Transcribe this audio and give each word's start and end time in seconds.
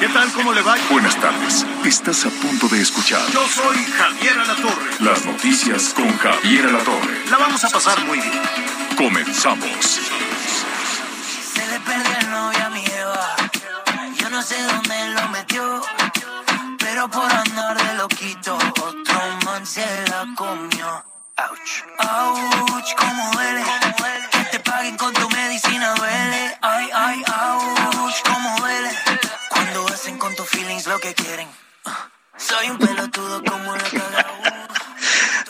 ¿Qué 0.00 0.08
tal? 0.08 0.32
¿Cómo 0.32 0.54
le 0.54 0.62
va? 0.62 0.74
Buenas 0.90 1.20
tardes. 1.20 1.66
Estás 1.84 2.24
a 2.24 2.30
punto 2.30 2.66
de 2.68 2.80
escuchar 2.80 3.20
Yo 3.30 3.46
soy 3.46 3.76
Javier 3.76 4.38
Alatorre. 4.38 4.90
las 5.00 5.26
noticias 5.26 5.92
con 5.92 6.16
Javier 6.16 6.64
Alatorre. 6.64 7.26
La 7.30 7.36
vamos 7.36 7.62
a 7.62 7.68
pasar 7.68 8.02
muy 8.06 8.18
bien. 8.20 8.42
Comenzamos. 8.96 10.00
Se 11.52 11.66
le 11.66 11.78
perdió 11.80 12.18
el 12.20 12.30
novio 12.30 12.64
a 12.64 12.70
mi 12.70 12.86
Eva. 12.86 13.36
Yo 14.16 14.30
no 14.30 14.42
sé 14.42 14.62
dónde 14.62 15.08
lo 15.10 15.28
metió. 15.28 15.82
Pero 16.78 17.10
por 17.10 17.30
andar 17.30 17.76
de 17.86 17.94
loquito, 17.96 18.56
otro 18.56 19.20
man 19.44 19.66
se 19.66 19.84
la 20.08 20.24
comió. 20.36 21.04
Ouch. 21.36 21.84
Ouch, 21.98 22.94
cómo 22.96 23.30
duele. 23.32 23.62
Que 24.30 24.44
te 24.52 24.60
paguen 24.60 24.96
con 24.96 25.12
tu 25.12 25.28
medicina 25.28 25.92
duele. 25.96 26.56
Ay, 26.62 26.88
ay, 26.94 27.23
feelings 30.44 30.86
lo 30.86 30.98
que 30.98 31.14
quieren. 31.14 31.48
Soy 32.36 32.70
un 32.70 32.78
pelotudo 32.78 33.42
como 33.44 33.74
la. 33.76 34.68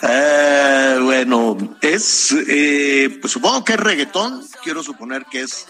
Eh, 0.07 0.99
bueno, 1.01 1.57
es, 1.81 2.31
eh, 2.47 3.17
pues 3.21 3.33
supongo 3.33 3.63
que 3.63 3.73
es 3.73 3.79
reggaetón. 3.79 4.45
Quiero 4.63 4.83
suponer 4.83 5.25
que 5.25 5.41
es, 5.41 5.67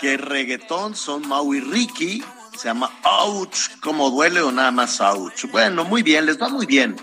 que 0.00 0.14
es 0.14 0.20
reggaetón. 0.20 0.94
Son 0.94 1.26
Mau 1.26 1.52
y 1.54 1.60
Ricky. 1.60 2.22
Se 2.56 2.68
llama 2.68 2.90
Ouch, 3.02 3.70
¿cómo 3.80 4.10
duele 4.10 4.40
o 4.42 4.52
nada 4.52 4.70
más 4.70 5.00
Ouch? 5.00 5.46
Bueno, 5.50 5.84
muy 5.84 6.02
bien, 6.02 6.26
les 6.26 6.40
va 6.40 6.48
muy 6.48 6.66
bien. 6.66 6.96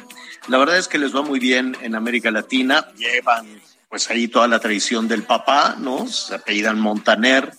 La 0.48 0.58
verdad 0.58 0.78
es 0.78 0.88
que 0.88 0.98
les 0.98 1.14
va 1.14 1.22
muy 1.22 1.40
bien 1.40 1.76
en 1.82 1.96
América 1.96 2.32
Latina. 2.32 2.88
Llevan, 2.96 3.62
pues 3.90 4.10
ahí 4.10 4.28
toda 4.28 4.48
la 4.48 4.60
tradición 4.60 5.08
del 5.08 5.24
papá, 5.24 5.76
¿no? 5.78 6.08
Se 6.08 6.36
apellidan 6.36 6.80
Montaner. 6.80 7.52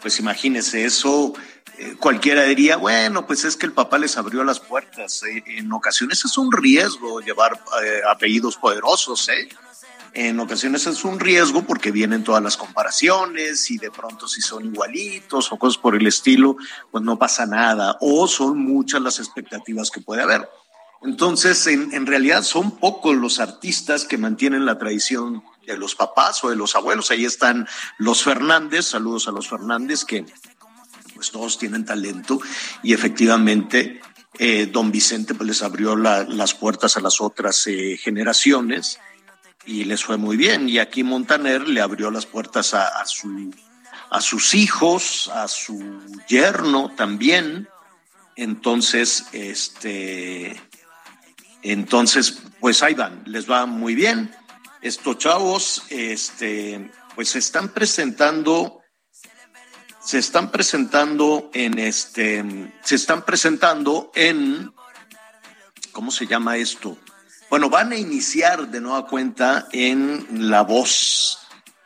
Pues 0.00 0.20
imagínese 0.20 0.84
eso. 0.84 1.32
Eh, 1.78 1.96
cualquiera 1.98 2.42
diría, 2.44 2.76
bueno, 2.76 3.26
pues 3.26 3.44
es 3.44 3.56
que 3.56 3.66
el 3.66 3.72
papá 3.72 3.98
les 3.98 4.16
abrió 4.16 4.44
las 4.44 4.60
puertas. 4.60 5.22
eh, 5.24 5.42
en 5.46 5.72
ocasiones 5.72 6.24
es 6.24 6.38
un 6.38 6.52
riesgo 6.52 7.20
llevar 7.20 7.60
eh, 7.82 8.00
apellidos 8.08 8.56
poderosos, 8.56 9.28
¿eh? 9.28 9.48
En 10.12 10.38
ocasiones 10.38 10.86
es 10.86 11.04
un 11.04 11.18
riesgo 11.18 11.62
porque 11.64 11.90
vienen 11.90 12.22
todas 12.22 12.40
las 12.40 12.56
comparaciones 12.56 13.68
y 13.72 13.78
de 13.78 13.90
pronto 13.90 14.28
si 14.28 14.40
son 14.40 14.64
igualitos 14.66 15.50
o 15.50 15.56
cosas 15.56 15.76
por 15.76 15.96
el 15.96 16.06
estilo, 16.06 16.56
pues 16.92 17.02
no 17.02 17.18
pasa 17.18 17.46
nada. 17.46 17.96
O 18.00 18.28
son 18.28 18.58
muchas 18.58 19.02
las 19.02 19.18
expectativas 19.18 19.90
que 19.90 20.00
puede 20.00 20.22
haber. 20.22 20.48
Entonces, 21.02 21.66
en, 21.66 21.92
en 21.92 22.06
realidad 22.06 22.44
son 22.44 22.78
pocos 22.78 23.16
los 23.16 23.40
artistas 23.40 24.04
que 24.04 24.16
mantienen 24.16 24.64
la 24.64 24.78
tradición 24.78 25.42
de 25.66 25.76
los 25.76 25.96
papás 25.96 26.44
o 26.44 26.50
de 26.50 26.56
los 26.56 26.76
abuelos. 26.76 27.10
Ahí 27.10 27.24
están 27.24 27.66
los 27.98 28.22
Fernández, 28.22 28.86
saludos 28.86 29.26
a 29.26 29.32
los 29.32 29.48
Fernández, 29.48 30.04
que 30.04 30.24
pues 31.14 31.30
todos 31.30 31.58
tienen 31.58 31.84
talento 31.84 32.40
y 32.82 32.92
efectivamente 32.92 34.00
eh, 34.38 34.66
don 34.66 34.90
Vicente 34.90 35.34
pues 35.34 35.46
les 35.48 35.62
abrió 35.62 35.94
la- 35.96 36.24
las 36.24 36.54
puertas 36.54 36.96
a 36.96 37.00
las 37.00 37.20
otras 37.20 37.66
eh, 37.68 37.96
generaciones 37.96 38.98
y 39.66 39.84
les 39.84 40.04
fue 40.04 40.16
muy 40.16 40.36
bien. 40.36 40.68
Y 40.68 40.78
aquí 40.78 41.02
Montaner 41.04 41.68
le 41.68 41.80
abrió 41.80 42.10
las 42.10 42.26
puertas 42.26 42.74
a, 42.74 42.86
a 43.00 43.06
su, 43.06 43.50
a 44.10 44.20
sus 44.20 44.54
hijos, 44.54 45.30
a 45.32 45.48
su 45.48 46.00
yerno 46.28 46.92
también. 46.96 47.68
Entonces, 48.36 49.24
este, 49.32 50.60
entonces, 51.62 52.42
pues 52.60 52.82
ahí 52.82 52.94
van, 52.94 53.22
les 53.26 53.48
va 53.50 53.66
muy 53.66 53.94
bien. 53.94 54.34
Estos 54.82 55.16
chavos, 55.18 55.82
este, 55.88 56.90
pues 57.14 57.30
se 57.30 57.38
están 57.38 57.70
presentando, 57.70 58.82
se 60.04 60.18
están 60.18 60.50
presentando 60.50 61.50
en 61.54 61.78
este, 61.78 62.72
se 62.82 62.94
están 62.94 63.24
presentando 63.24 64.10
en, 64.14 64.72
¿cómo 65.92 66.10
se 66.10 66.26
llama 66.26 66.56
esto? 66.56 66.98
Bueno, 67.50 67.70
van 67.70 67.92
a 67.92 67.96
iniciar 67.96 68.68
de 68.68 68.80
nueva 68.80 69.06
cuenta 69.06 69.68
en 69.72 70.48
La 70.50 70.62
Voz 70.62 71.38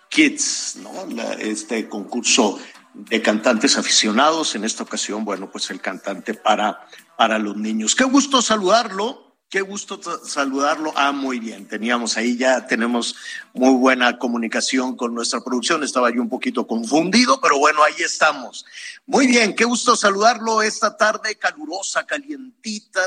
Kids, 0.09 0.77
¿no? 0.83 1.07
La- 1.15 1.35
este 1.35 1.89
concurso 1.89 2.59
de 2.95 3.23
cantantes 3.23 3.77
aficionados. 3.77 4.55
En 4.55 4.65
esta 4.65 4.83
ocasión, 4.83 5.25
bueno, 5.25 5.51
pues 5.51 5.71
el 5.71 5.81
cantante 5.81 6.35
para, 6.35 6.87
para 7.17 7.39
los 7.39 7.57
niños. 7.57 7.95
Qué 7.95 8.05
gusto 8.05 8.41
saludarlo. 8.43 9.28
Qué 9.49 9.63
gusto 9.63 9.99
saludarlo. 10.25 10.93
Ah, 10.95 11.13
muy 11.13 11.41
bien. 11.41 11.67
Teníamos 11.67 12.17
ahí 12.17 12.37
ya, 12.37 12.67
tenemos 12.67 13.17
muy 13.55 13.75
buena 13.75 14.19
comunicación 14.19 14.97
con 14.97 15.15
nuestra 15.15 15.41
producción. 15.41 15.83
Estaba 15.83 16.11
yo 16.11 16.21
un 16.21 16.29
poquito 16.29 16.67
confundido, 16.67 17.41
pero 17.41 17.59
bueno, 17.59 17.83
ahí 17.83 17.95
estamos. 18.01 18.67
Muy 19.07 19.27
bien, 19.27 19.55
qué 19.55 19.65
gusto 19.65 19.97
saludarlo 19.97 20.61
esta 20.61 20.97
tarde 20.97 21.37
calurosa, 21.37 22.05
calientita 22.05 23.01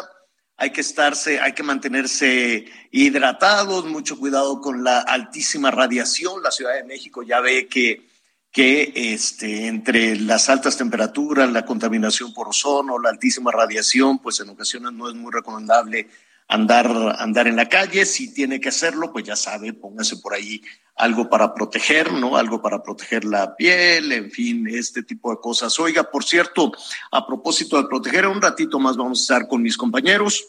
hay 0.61 0.69
que 0.69 0.81
estarse, 0.81 1.39
hay 1.39 1.53
que 1.53 1.63
mantenerse 1.63 2.65
hidratados, 2.91 3.85
mucho 3.85 4.19
cuidado 4.19 4.61
con 4.61 4.83
la 4.83 4.99
altísima 4.99 5.71
radiación. 5.71 6.43
La 6.43 6.51
Ciudad 6.51 6.75
de 6.75 6.83
México 6.83 7.23
ya 7.23 7.39
ve 7.39 7.67
que, 7.67 8.07
que 8.51 8.93
este, 8.93 9.65
entre 9.65 10.17
las 10.17 10.49
altas 10.49 10.77
temperaturas, 10.77 11.51
la 11.51 11.65
contaminación 11.65 12.31
por 12.31 12.49
ozono, 12.49 12.99
la 12.99 13.09
altísima 13.09 13.51
radiación, 13.51 14.19
pues 14.19 14.39
en 14.39 14.49
ocasiones 14.49 14.93
no 14.93 15.09
es 15.09 15.15
muy 15.15 15.31
recomendable 15.31 16.07
andar, 16.51 17.15
andar 17.17 17.47
en 17.47 17.55
la 17.55 17.69
calle. 17.69 18.05
Si 18.05 18.33
tiene 18.33 18.59
que 18.59 18.69
hacerlo, 18.69 19.11
pues 19.11 19.25
ya 19.25 19.35
sabe, 19.35 19.73
póngase 19.73 20.17
por 20.17 20.33
ahí 20.33 20.61
algo 20.95 21.29
para 21.29 21.53
proteger, 21.53 22.11
¿no? 22.11 22.35
Algo 22.35 22.61
para 22.61 22.83
proteger 22.83 23.23
la 23.23 23.55
piel, 23.55 24.11
en 24.11 24.29
fin, 24.29 24.67
este 24.67 25.01
tipo 25.01 25.31
de 25.31 25.37
cosas. 25.39 25.79
Oiga, 25.79 26.03
por 26.03 26.23
cierto, 26.25 26.71
a 27.11 27.25
propósito 27.25 27.81
de 27.81 27.87
proteger, 27.87 28.27
un 28.27 28.41
ratito 28.41 28.79
más 28.79 28.97
vamos 28.97 29.19
a 29.19 29.21
estar 29.21 29.47
con 29.47 29.61
mis 29.61 29.77
compañeros. 29.77 30.45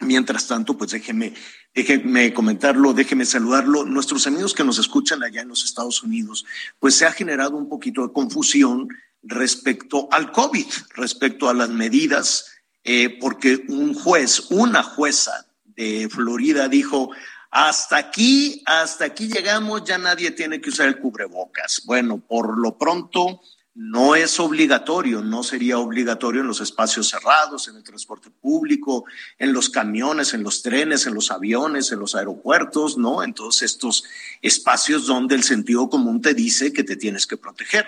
Mientras 0.00 0.46
tanto, 0.46 0.78
pues 0.78 0.92
déjeme, 0.92 1.34
déjeme 1.74 2.32
comentarlo, 2.32 2.94
déjeme 2.94 3.26
saludarlo. 3.26 3.84
Nuestros 3.84 4.26
amigos 4.26 4.54
que 4.54 4.64
nos 4.64 4.78
escuchan 4.78 5.22
allá 5.22 5.42
en 5.42 5.48
los 5.48 5.62
Estados 5.62 6.02
Unidos, 6.02 6.46
pues 6.78 6.94
se 6.94 7.04
ha 7.04 7.12
generado 7.12 7.58
un 7.58 7.68
poquito 7.68 8.06
de 8.06 8.12
confusión 8.14 8.88
respecto 9.22 10.08
al 10.10 10.32
COVID, 10.32 10.66
respecto 10.96 11.50
a 11.50 11.54
las 11.54 11.68
medidas, 11.68 12.46
eh, 12.92 13.18
porque 13.20 13.62
un 13.68 13.94
juez, 13.94 14.50
una 14.50 14.82
jueza 14.82 15.46
de 15.64 16.08
Florida 16.10 16.66
dijo, 16.66 17.12
hasta 17.48 17.96
aquí, 17.96 18.64
hasta 18.66 19.04
aquí 19.04 19.28
llegamos, 19.28 19.84
ya 19.84 19.96
nadie 19.96 20.32
tiene 20.32 20.60
que 20.60 20.70
usar 20.70 20.88
el 20.88 20.98
cubrebocas. 20.98 21.82
Bueno, 21.84 22.18
por 22.18 22.58
lo 22.58 22.76
pronto 22.76 23.42
no 23.76 24.16
es 24.16 24.40
obligatorio, 24.40 25.22
no 25.22 25.44
sería 25.44 25.78
obligatorio 25.78 26.40
en 26.40 26.48
los 26.48 26.60
espacios 26.60 27.08
cerrados, 27.08 27.68
en 27.68 27.76
el 27.76 27.84
transporte 27.84 28.28
público, 28.28 29.04
en 29.38 29.52
los 29.52 29.70
camiones, 29.70 30.34
en 30.34 30.42
los 30.42 30.60
trenes, 30.60 31.06
en 31.06 31.14
los 31.14 31.30
aviones, 31.30 31.92
en 31.92 32.00
los 32.00 32.16
aeropuertos, 32.16 32.98
¿no? 32.98 33.22
En 33.22 33.34
todos 33.34 33.62
estos 33.62 34.02
espacios 34.42 35.06
donde 35.06 35.36
el 35.36 35.44
sentido 35.44 35.88
común 35.88 36.20
te 36.20 36.34
dice 36.34 36.72
que 36.72 36.82
te 36.82 36.96
tienes 36.96 37.28
que 37.28 37.36
proteger. 37.36 37.86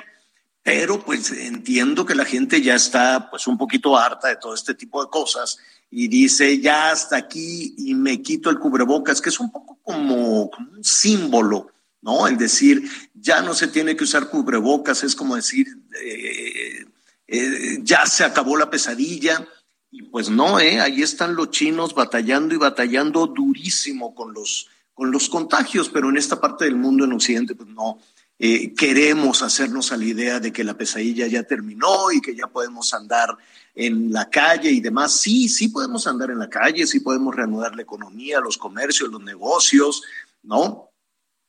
Pero 0.63 1.05
pues 1.05 1.31
entiendo 1.33 2.07
que 2.07 2.15
la 2.15 2.25
gente 2.25 2.63
ya 2.63 2.75
está 2.75 3.29
pues 3.31 3.47
un 3.47 3.59
poquito 3.59 3.97
harta 3.97 4.29
de 4.29 4.37
todo 4.37 4.55
este 4.55 4.75
tipo 4.75 5.03
de 5.03 5.11
cosas 5.11 5.59
y 5.91 6.09
dice 6.09 6.61
ya 6.61 6.91
hasta 6.91 7.17
aquí 7.17 7.75
y 7.79 7.95
me 7.95 8.23
quito 8.23 8.49
el 8.49 8.59
cubrebocas, 8.59 9.21
que 9.21 9.31
es 9.31 9.41
un 9.41 9.51
poco 9.51 9.79
como, 9.83 10.51
como 10.51 10.73
un 10.73 10.85
símbolo, 10.85 11.71
¿no? 12.01 12.29
El 12.29 12.39
decir 12.39 12.89
ya 13.15 13.43
no 13.43 13.55
se 13.55 13.69
tiene 13.69 13.97
que 13.97 14.05
usar 14.05 14.29
cubrebocas 14.29 15.03
es 15.03 15.17
como 15.17 15.37
decir 15.37 15.67
eh, 16.01 16.87
eh, 17.27 17.79
ya 17.83 18.07
se 18.07 18.25
acabó 18.25 18.57
la 18.57 18.71
pesadilla 18.71 19.47
y 19.91 20.03
pues 20.03 20.31
no, 20.31 20.59
¿eh? 20.59 20.81
Ahí 20.81 21.03
están 21.03 21.35
los 21.35 21.51
chinos 21.51 21.95
batallando 21.95 22.55
y 22.55 22.59
batallando 22.59 23.27
durísimo 23.27 24.15
con 24.15 24.33
los, 24.33 24.69
con 24.95 25.11
los 25.11 25.29
contagios, 25.29 25.91
pero 25.91 26.09
en 26.09 26.17
esta 26.17 26.41
parte 26.41 26.65
del 26.65 26.77
mundo, 26.77 27.05
en 27.05 27.13
Occidente, 27.13 27.55
pues 27.55 27.69
no, 27.69 27.99
eh, 28.45 28.75
queremos 28.75 29.41
hacernos 29.45 29.93
a 29.93 29.97
la 29.97 30.05
idea 30.05 30.41
de 30.41 30.53
que 30.53 30.65
la 30.65 30.75
pesadilla 30.75 31.29
ya 31.29 31.45
terminó 31.45 32.11
y 32.11 32.21
que 32.21 32.35
ya 32.35 32.49
podemos 32.49 32.93
andar 32.93 33.39
en 33.73 34.13
la 34.13 34.31
calle 34.31 34.69
y 34.69 34.81
demás. 34.81 35.13
Sí, 35.13 35.49
sí 35.49 35.69
podemos 35.69 36.09
andar 36.09 36.29
en 36.33 36.41
la 36.41 36.51
calle, 36.51 36.85
sí 36.89 36.99
podemos 36.99 37.37
reanudar 37.37 37.77
la 37.77 37.83
economía, 37.83 38.41
los 38.41 38.59
comercios, 38.59 39.13
los 39.13 39.23
negocios, 39.23 40.03
¿no? 40.43 40.91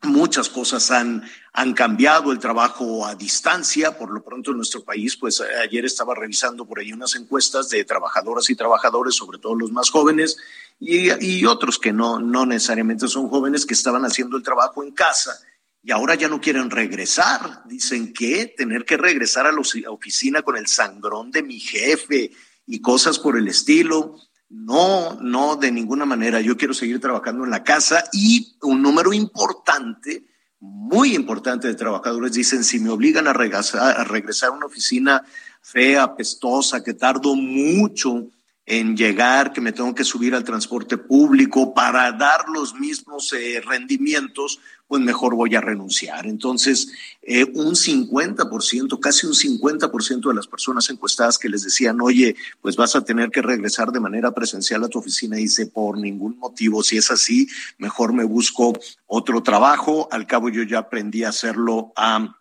Muchas 0.03 0.49
cosas 0.49 0.91
han, 0.91 1.23
han 1.51 1.73
cambiado, 1.73 2.31
el 2.31 2.37
trabajo 2.37 3.07
a 3.07 3.15
distancia, 3.15 3.97
por 3.97 4.11
lo 4.11 4.23
pronto 4.23 4.51
en 4.51 4.57
nuestro 4.57 4.83
país, 4.83 5.17
pues 5.17 5.41
ayer 5.41 5.85
estaba 5.85 6.13
revisando 6.13 6.63
por 6.63 6.77
ahí 6.77 6.93
unas 6.93 7.15
encuestas 7.15 7.69
de 7.69 7.83
trabajadoras 7.85 8.51
y 8.51 8.55
trabajadores, 8.55 9.15
sobre 9.15 9.39
todo 9.39 9.55
los 9.55 9.71
más 9.71 9.89
jóvenes, 9.89 10.37
y, 10.79 11.09
y 11.25 11.43
otros 11.47 11.79
que 11.79 11.91
no, 11.91 12.19
no 12.19 12.45
necesariamente 12.45 13.07
son 13.07 13.29
jóvenes, 13.29 13.65
que 13.65 13.73
estaban 13.73 14.05
haciendo 14.05 14.37
el 14.37 14.43
trabajo 14.43 14.83
en 14.83 14.91
casa 14.91 15.39
y 15.83 15.91
ahora 15.91 16.15
ya 16.15 16.29
no 16.29 16.39
quieren 16.39 16.69
regresar. 16.69 17.63
Dicen 17.65 18.13
que 18.13 18.53
tener 18.57 18.85
que 18.85 18.95
regresar 18.95 19.45
a 19.45 19.51
la 19.51 19.61
oficina 19.89 20.41
con 20.41 20.55
el 20.55 20.67
sangrón 20.67 21.29
de 21.29 21.43
mi 21.43 21.59
jefe 21.59 22.31
y 22.65 22.79
cosas 22.79 23.19
por 23.19 23.37
el 23.37 23.49
estilo. 23.49 24.15
No, 24.49 25.19
no, 25.19 25.57
de 25.57 25.71
ninguna 25.71 26.05
manera. 26.05 26.39
Yo 26.39 26.55
quiero 26.55 26.73
seguir 26.73 27.01
trabajando 27.01 27.43
en 27.43 27.49
la 27.49 27.63
casa 27.63 28.05
y 28.13 28.55
un 28.61 28.81
número 28.81 29.11
importante, 29.11 30.23
muy 30.59 31.15
importante 31.15 31.67
de 31.67 31.75
trabajadores 31.75 32.31
dicen, 32.31 32.63
si 32.63 32.79
me 32.79 32.89
obligan 32.89 33.27
a 33.27 33.33
regresar 33.33 33.99
a, 33.99 34.03
regresar 34.05 34.49
a 34.49 34.53
una 34.53 34.67
oficina 34.67 35.25
fea, 35.61 36.15
pestosa, 36.15 36.81
que 36.81 36.93
tardo 36.93 37.35
mucho 37.35 38.29
en 38.65 38.95
llegar, 38.95 39.51
que 39.51 39.59
me 39.59 39.73
tengo 39.73 39.93
que 39.93 40.05
subir 40.05 40.33
al 40.33 40.45
transporte 40.45 40.97
público 40.97 41.73
para 41.73 42.11
dar 42.13 42.47
los 42.47 42.75
mismos 42.75 43.33
eh, 43.33 43.61
rendimientos, 43.65 44.59
pues 44.93 45.01
mejor 45.01 45.33
voy 45.33 45.55
a 45.55 45.59
renunciar. 45.59 46.27
Entonces, 46.27 46.87
eh, 47.23 47.45
un 47.55 47.75
50%, 47.75 48.99
casi 48.99 49.25
un 49.25 49.33
50% 49.33 50.29
de 50.29 50.35
las 50.35 50.45
personas 50.45 50.87
encuestadas 50.91 51.39
que 51.39 51.49
les 51.49 51.63
decían, 51.63 51.99
oye, 51.99 52.35
pues 52.61 52.75
vas 52.75 52.95
a 52.95 53.03
tener 53.03 53.31
que 53.31 53.41
regresar 53.41 53.91
de 53.91 53.99
manera 53.99 54.35
presencial 54.35 54.83
a 54.83 54.87
tu 54.89 54.99
oficina, 54.99 55.37
dice, 55.37 55.65
por 55.65 55.97
ningún 55.97 56.37
motivo, 56.37 56.83
si 56.83 56.97
es 56.97 57.09
así, 57.09 57.47
mejor 57.79 58.13
me 58.13 58.23
busco 58.23 58.73
otro 59.07 59.41
trabajo. 59.41 60.07
Al 60.11 60.27
cabo 60.27 60.49
yo 60.49 60.61
ya 60.61 60.77
aprendí 60.77 61.23
a 61.23 61.29
hacerlo 61.29 61.91
a 61.95 62.37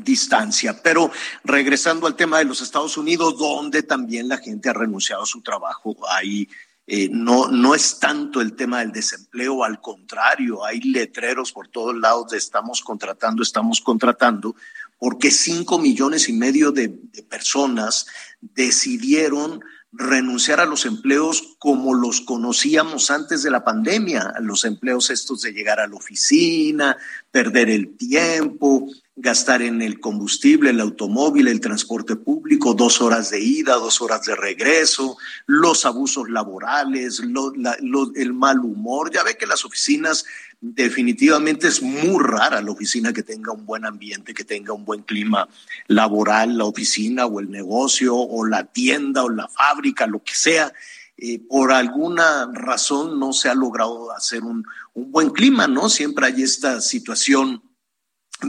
distancia. 0.00 0.82
Pero 0.82 1.12
regresando 1.44 2.08
al 2.08 2.16
tema 2.16 2.38
de 2.38 2.46
los 2.46 2.60
Estados 2.60 2.96
Unidos, 2.96 3.38
donde 3.38 3.84
también 3.84 4.26
la 4.26 4.38
gente 4.38 4.68
ha 4.68 4.72
renunciado 4.72 5.22
a 5.22 5.26
su 5.26 5.42
trabajo, 5.42 5.96
hay 6.08 6.48
eh, 6.94 7.08
no, 7.10 7.48
no 7.48 7.74
es 7.74 7.98
tanto 8.00 8.42
el 8.42 8.52
tema 8.52 8.80
del 8.80 8.92
desempleo, 8.92 9.64
al 9.64 9.80
contrario, 9.80 10.62
hay 10.62 10.78
letreros 10.82 11.50
por 11.50 11.68
todos 11.68 11.96
lados 11.96 12.32
de 12.32 12.36
estamos 12.36 12.82
contratando, 12.82 13.42
estamos 13.42 13.80
contratando, 13.80 14.54
porque 14.98 15.30
cinco 15.30 15.78
millones 15.78 16.28
y 16.28 16.34
medio 16.34 16.70
de, 16.70 16.88
de 16.88 17.22
personas 17.22 18.04
decidieron 18.42 19.62
renunciar 19.90 20.60
a 20.60 20.66
los 20.66 20.84
empleos 20.84 21.56
como 21.58 21.94
los 21.94 22.20
conocíamos 22.20 23.10
antes 23.10 23.42
de 23.42 23.50
la 23.50 23.64
pandemia, 23.64 24.34
los 24.40 24.66
empleos 24.66 25.08
estos 25.08 25.40
de 25.40 25.52
llegar 25.52 25.80
a 25.80 25.88
la 25.88 25.96
oficina, 25.96 26.98
perder 27.30 27.70
el 27.70 27.96
tiempo, 27.96 28.86
gastar 29.14 29.60
en 29.60 29.82
el 29.82 30.00
combustible, 30.00 30.70
el 30.70 30.80
automóvil, 30.80 31.48
el 31.48 31.60
transporte 31.60 32.16
público, 32.16 32.72
dos 32.72 33.02
horas 33.02 33.30
de 33.30 33.40
ida, 33.40 33.74
dos 33.74 34.00
horas 34.00 34.24
de 34.24 34.34
regreso, 34.34 35.18
los 35.46 35.84
abusos 35.84 36.30
laborales, 36.30 37.20
el 37.20 38.32
mal 38.32 38.60
humor. 38.60 39.10
Ya 39.12 39.22
ve 39.22 39.36
que 39.36 39.46
las 39.46 39.64
oficinas 39.66 40.24
definitivamente 40.60 41.68
es 41.68 41.82
muy 41.82 42.22
rara 42.22 42.62
la 42.62 42.70
oficina 42.70 43.12
que 43.12 43.22
tenga 43.22 43.52
un 43.52 43.66
buen 43.66 43.84
ambiente, 43.84 44.32
que 44.32 44.44
tenga 44.44 44.72
un 44.72 44.84
buen 44.84 45.02
clima 45.02 45.46
laboral, 45.88 46.56
la 46.56 46.64
oficina 46.64 47.26
o 47.26 47.40
el 47.40 47.50
negocio 47.50 48.16
o 48.16 48.46
la 48.46 48.64
tienda 48.64 49.24
o 49.24 49.28
la 49.28 49.48
fábrica, 49.48 50.06
lo 50.06 50.22
que 50.22 50.34
sea. 50.34 50.72
Eh, 51.18 51.38
por 51.38 51.70
alguna 51.70 52.50
razón 52.54 53.20
no 53.20 53.34
se 53.34 53.50
ha 53.50 53.54
logrado 53.54 54.10
hacer 54.12 54.42
un 54.42 54.64
buen 54.94 55.30
clima, 55.30 55.66
¿no? 55.68 55.90
Siempre 55.90 56.26
hay 56.26 56.42
esta 56.42 56.80
situación 56.80 57.62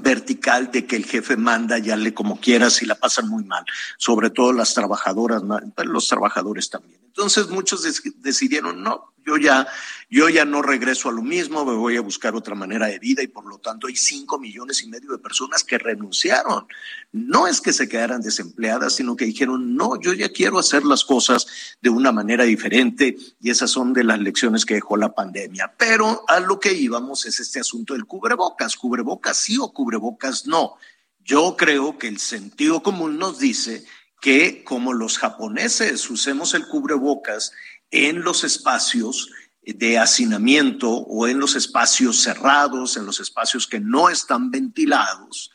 vertical 0.02 0.72
de 0.72 0.86
que 0.86 0.96
el 0.96 1.06
jefe 1.06 1.38
manda 1.38 1.78
ya 1.78 1.96
le 1.96 2.14
como 2.14 2.40
quieras 2.40 2.82
y 2.82 2.86
la 2.86 2.96
pasan 2.96 3.30
muy 3.30 3.44
mal, 3.44 3.66
sobre 3.98 4.30
todo 4.30 4.54
las 4.54 4.74
trabajadoras, 4.74 5.44
los 5.86 6.08
trabajadores 6.08 6.70
también. 6.70 7.00
Entonces 7.06 7.50
muchos 7.50 7.84
decidieron, 8.18 8.82
no, 8.82 9.14
yo 9.26 9.38
ya, 9.38 9.68
yo 10.10 10.30
ya 10.30 10.46
no 10.46 10.62
regreso 10.62 11.10
a 11.10 11.12
lo 11.12 11.22
mismo, 11.22 11.66
me 11.66 11.74
voy 11.74 11.98
a 11.98 12.02
buscar 12.02 12.36
otra 12.36 12.56
manera 12.56 12.88
de 12.88 13.00
vida 13.00 13.24
y 13.24 13.28
por 13.28 13.46
lo 13.46 13.58
tanto 13.58 13.88
hay 13.88 13.96
cinco 13.96 14.40
millones 14.40 14.84
y 14.84 14.88
medio 14.88 15.12
de 15.12 15.18
personas 15.18 15.64
que 15.64 15.78
renunciaron. 15.78 16.68
No 17.12 17.48
es 17.48 17.62
que 17.62 17.74
se 17.74 17.88
quedaran 17.88 18.22
desempleadas, 18.22 18.96
sino 18.96 19.16
que 19.16 19.26
dijeron, 19.26 19.76
no, 19.76 20.00
yo 20.00 20.14
ya 20.14 20.30
quiero 20.30 20.60
hacer 20.60 20.84
las 20.84 21.04
cosas 21.04 21.48
de 21.82 21.90
una 21.90 22.12
manera 22.12 22.44
diferente 22.44 23.18
y 23.42 23.50
esas 23.50 23.72
son 23.72 23.94
de 23.94 24.04
las 24.04 24.20
lecciones 24.20 24.66
que 24.66 24.76
dejó 24.76 24.98
la 24.98 25.14
pandemia. 25.14 25.74
Pero 25.78 26.24
a 26.28 26.40
lo 26.40 26.60
que 26.60 26.74
íbamos 26.74 27.26
es 27.26 27.40
este 27.40 27.60
asunto 27.60 27.94
del 27.94 28.06
cubrebocas, 28.06 28.76
cubrebocas 28.76 29.38
sí 29.38 29.58
o 29.60 29.72
cubrebocas 29.72 30.48
no. 30.48 30.76
Yo 31.24 31.56
creo 31.58 31.98
que 31.98 32.08
el 32.08 32.20
sentido 32.20 32.84
común 32.84 33.18
nos 33.18 33.40
dice 33.40 33.86
que 34.24 34.64
como 34.64 34.94
los 34.94 35.18
japoneses 35.18 36.10
usemos 36.10 36.54
el 36.54 36.66
cubrebocas 36.68 37.52
en 37.94 38.24
los 38.24 38.44
espacios 38.44 39.30
de 39.62 40.00
hacinamiento 40.00 40.90
o 40.90 41.28
en 41.28 41.40
los 41.40 41.56
espacios 41.56 42.18
cerrados, 42.22 42.98
en 42.98 43.06
los 43.06 43.20
espacios 43.20 43.68
que 43.68 43.80
no 43.80 44.10
están 44.10 44.50
ventilados, 44.50 45.52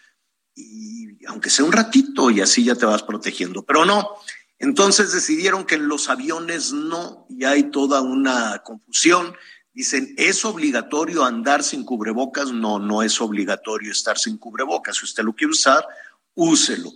y 0.55 1.25
aunque 1.26 1.50
sea 1.50 1.64
un 1.64 1.73
ratito 1.73 2.31
y 2.31 2.40
así 2.40 2.64
ya 2.64 2.76
te 2.76 2.87
vas 2.87 3.02
protegiendo, 3.02 3.64
pero 3.64 3.85
no. 3.85 4.14
Entonces 4.61 5.12
decidieron 5.12 5.64
que 5.64 5.75
en 5.75 5.88
los 5.88 6.08
aviones 6.08 6.73
no, 6.73 7.26
y 7.29 7.44
hay 7.44 7.70
toda 7.70 8.00
una 8.00 8.62
confusión. 8.64 9.34
Dicen, 9.73 10.14
¿es 10.17 10.44
obligatorio 10.44 11.25
andar 11.25 11.62
sin 11.62 11.84
cubrebocas? 11.84 12.52
No, 12.52 12.79
no 12.79 13.02
es 13.02 13.20
obligatorio 13.20 13.93
estar 13.93 14.19
sin 14.19 14.38
cubrebocas. 14.38 14.96
Si 14.96 15.05
usted 15.05 15.25
lo 15.25 15.34
quiere 15.34 15.52
usar, 15.52 15.84
úselo. 16.34 16.91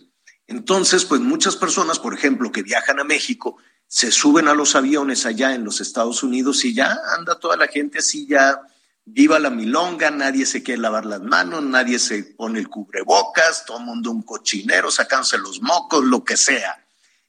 Entonces, 0.46 1.04
pues 1.04 1.20
muchas 1.20 1.56
personas, 1.56 1.98
por 1.98 2.14
ejemplo, 2.14 2.50
que 2.50 2.62
viajan 2.62 2.98
a 2.98 3.04
México, 3.04 3.58
se 3.94 4.10
suben 4.10 4.48
a 4.48 4.54
los 4.54 4.74
aviones 4.74 5.26
allá 5.26 5.54
en 5.54 5.64
los 5.64 5.82
Estados 5.82 6.22
Unidos 6.22 6.64
y 6.64 6.72
ya 6.72 6.98
anda 7.14 7.38
toda 7.38 7.58
la 7.58 7.66
gente 7.66 7.98
así, 7.98 8.26
ya 8.26 8.58
viva 9.04 9.38
la 9.38 9.50
milonga, 9.50 10.10
nadie 10.10 10.46
se 10.46 10.62
quiere 10.62 10.80
lavar 10.80 11.04
las 11.04 11.20
manos, 11.20 11.62
nadie 11.62 11.98
se 11.98 12.24
pone 12.24 12.58
el 12.58 12.70
cubrebocas, 12.70 13.66
todo 13.66 13.80
el 13.80 13.84
mundo 13.84 14.10
un 14.10 14.22
cochinero, 14.22 14.90
sacándose 14.90 15.36
los 15.36 15.60
mocos, 15.60 16.02
lo 16.06 16.24
que 16.24 16.38
sea. 16.38 16.82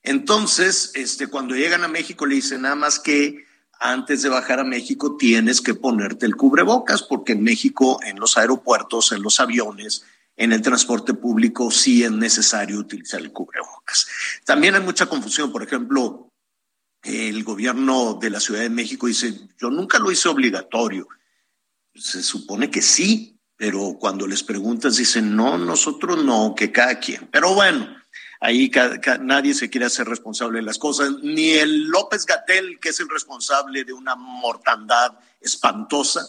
Entonces, 0.04 0.92
este, 0.94 1.27
cuando 1.27 1.54
llegan 1.54 1.83
a 1.83 1.89
México 1.89 2.25
le 2.25 2.36
dicen 2.36 2.62
nada 2.62 2.75
más 2.75 2.98
que 2.98 3.45
antes 3.77 4.21
de 4.21 4.30
bajar 4.30 4.62
a 4.62 4.63
México 4.63 5.18
tienes 5.18 5.59
que 5.59 5.74
ponerte 5.74 6.25
el 6.25 6.38
cubrebocas, 6.38 7.04
porque 7.04 7.33
en 7.33 7.44
México, 7.44 8.00
en 8.04 8.21
los 8.21 8.38
aeropuertos, 8.38 9.12
en 9.12 9.21
los 9.21 9.42
aviones, 9.42 10.06
en 10.38 10.54
el 10.54 10.62
transporte 10.62 11.13
público 11.13 11.71
sí 11.71 12.06
es 12.06 12.12
necesario 12.12 12.80
utilizar 12.80 13.19
el 13.19 13.33
cubrebocas. 13.33 14.07
También 14.45 14.76
hay 14.76 14.81
mucha 14.81 15.07
confusión, 15.07 15.52
por 15.52 15.61
ejemplo, 15.61 16.30
el 17.04 17.44
gobierno 17.44 18.18
de 18.19 18.30
la 18.30 18.40
Ciudad 18.40 18.62
de 18.62 18.69
México 18.69 19.07
dice, 19.07 19.33
yo 19.60 19.69
nunca 19.69 20.00
lo 20.00 20.12
hice 20.12 20.30
obligatorio. 20.30 21.07
Se 21.94 22.24
supone 22.24 22.72
que 22.72 22.81
sí, 22.81 23.38
pero 23.56 23.98
cuando 24.00 24.26
les 24.26 24.44
preguntas 24.44 24.95
dicen, 24.95 25.36
no, 25.36 25.57
nosotros 25.57 26.24
no, 26.24 26.56
que 26.56 26.72
cada 26.72 27.00
quien. 27.00 27.28
Pero 27.31 27.54
bueno, 27.54 27.95
ahí 28.40 28.72
nadie 29.22 29.54
se 29.54 29.69
quiere 29.69 29.86
hacer 29.86 30.07
responsable 30.07 30.60
de 30.60 30.66
las 30.66 30.78
cosas, 30.78 31.12
ni 31.22 31.52
el 31.52 31.88
López 31.88 32.26
Gatel, 32.26 32.80
que 32.80 32.90
es 32.90 33.00
el 33.00 33.10
responsable 33.10 33.83
de 33.83 33.94
una 33.94 34.16
mortandad 34.16 35.19
espantosa, 35.40 36.26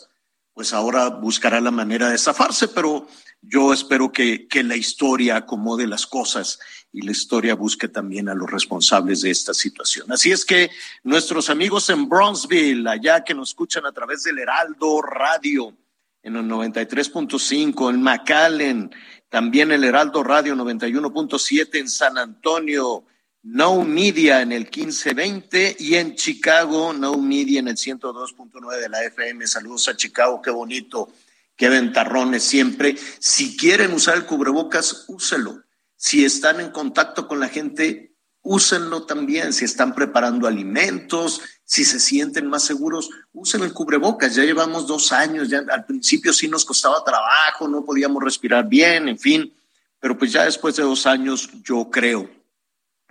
pues 0.53 0.73
ahora 0.73 1.09
buscará 1.09 1.61
la 1.61 1.73
manera 1.73 2.09
de 2.09 2.19
zafarse, 2.19 2.69
pero 2.69 3.09
yo 3.49 3.73
espero 3.73 4.13
que, 4.13 4.47
que, 4.49 4.63
la 4.63 4.77
historia 4.77 5.37
acomode 5.37 5.87
las 5.87 6.07
cosas 6.07 6.59
y 6.93 7.03
la 7.03 7.13
historia 7.13 7.55
busque 7.55 7.89
también 7.89 8.29
a 8.29 8.35
los 8.35 8.51
responsables 8.51 9.23
de 9.23 9.31
esta 9.31 9.53
situación. 9.53 10.11
Así 10.13 10.31
es 10.31 10.45
que 10.45 10.71
nuestros 11.03 11.51
amigos 11.51 11.91
en 11.91 12.09
Bronzeville, 12.09 12.89
allá 12.89 13.25
que 13.25 13.35
nos 13.35 13.51
escuchan 13.51 13.85
a 13.87 13.93
través 13.93 14.23
del 14.23 14.39
Heraldo 14.39 15.03
Radio 15.03 15.77
en 16.23 16.37
el 16.37 16.45
93.5, 16.45 17.91
en 17.91 18.03
McAllen, 18.03 18.91
también 19.29 19.73
el 19.73 19.83
Heraldo 19.83 20.23
Radio 20.23 20.55
91.7 20.55 21.81
en 21.81 21.89
San 21.89 22.17
Antonio, 22.17 23.05
No 23.43 23.83
Media 23.83 24.41
en 24.41 24.53
el 24.53 24.63
1520 24.63 25.77
y 25.81 25.97
en 25.97 26.15
Chicago, 26.15 26.93
No 26.93 27.19
Media 27.19 27.59
en 27.59 27.69
el 27.69 27.77
102.9 27.77 28.81
de 28.81 28.89
la 28.89 29.03
FM. 29.03 29.47
Saludos 29.49 29.89
a 29.89 29.97
Chicago, 29.97 30.41
qué 30.41 30.51
bonito 30.51 31.11
qué 31.57 31.69
ventarrones 31.69 32.43
siempre. 32.43 32.97
Si 33.19 33.57
quieren 33.57 33.93
usar 33.93 34.17
el 34.17 34.27
cubrebocas, 34.27 35.05
úselo. 35.09 35.63
Si 35.97 36.25
están 36.25 36.61
en 36.61 36.71
contacto 36.71 37.29
con 37.29 37.41
la 37.41 37.49
gente, 37.49 38.15
úsenlo 38.43 39.05
también. 39.05 39.53
Si 39.53 39.65
están 39.65 39.95
preparando 39.95 40.47
alimentos, 40.47 41.41
si 41.65 41.85
se 41.85 41.99
sienten 41.99 42.47
más 42.47 42.63
seguros, 42.65 43.11
usen 43.33 43.63
el 43.63 43.73
cubrebocas. 43.73 44.35
Ya 44.35 44.45
llevamos 44.45 44.87
dos 44.87 45.13
años, 45.13 45.49
ya 45.49 45.63
al 45.71 45.87
principio 45.87 46.33
sí 46.33 46.49
nos 46.49 46.65
costaba 46.65 47.03
trabajo, 47.05 47.69
no 47.69 47.85
podíamos 47.85 48.23
respirar 48.23 48.69
bien, 48.69 49.09
en 49.09 49.19
fin, 49.19 49.53
pero 49.99 50.19
pues 50.19 50.33
ya 50.33 50.45
después 50.45 50.77
de 50.77 50.83
dos 50.83 51.07
años 51.07 51.51
yo 51.63 51.89
creo 51.91 52.31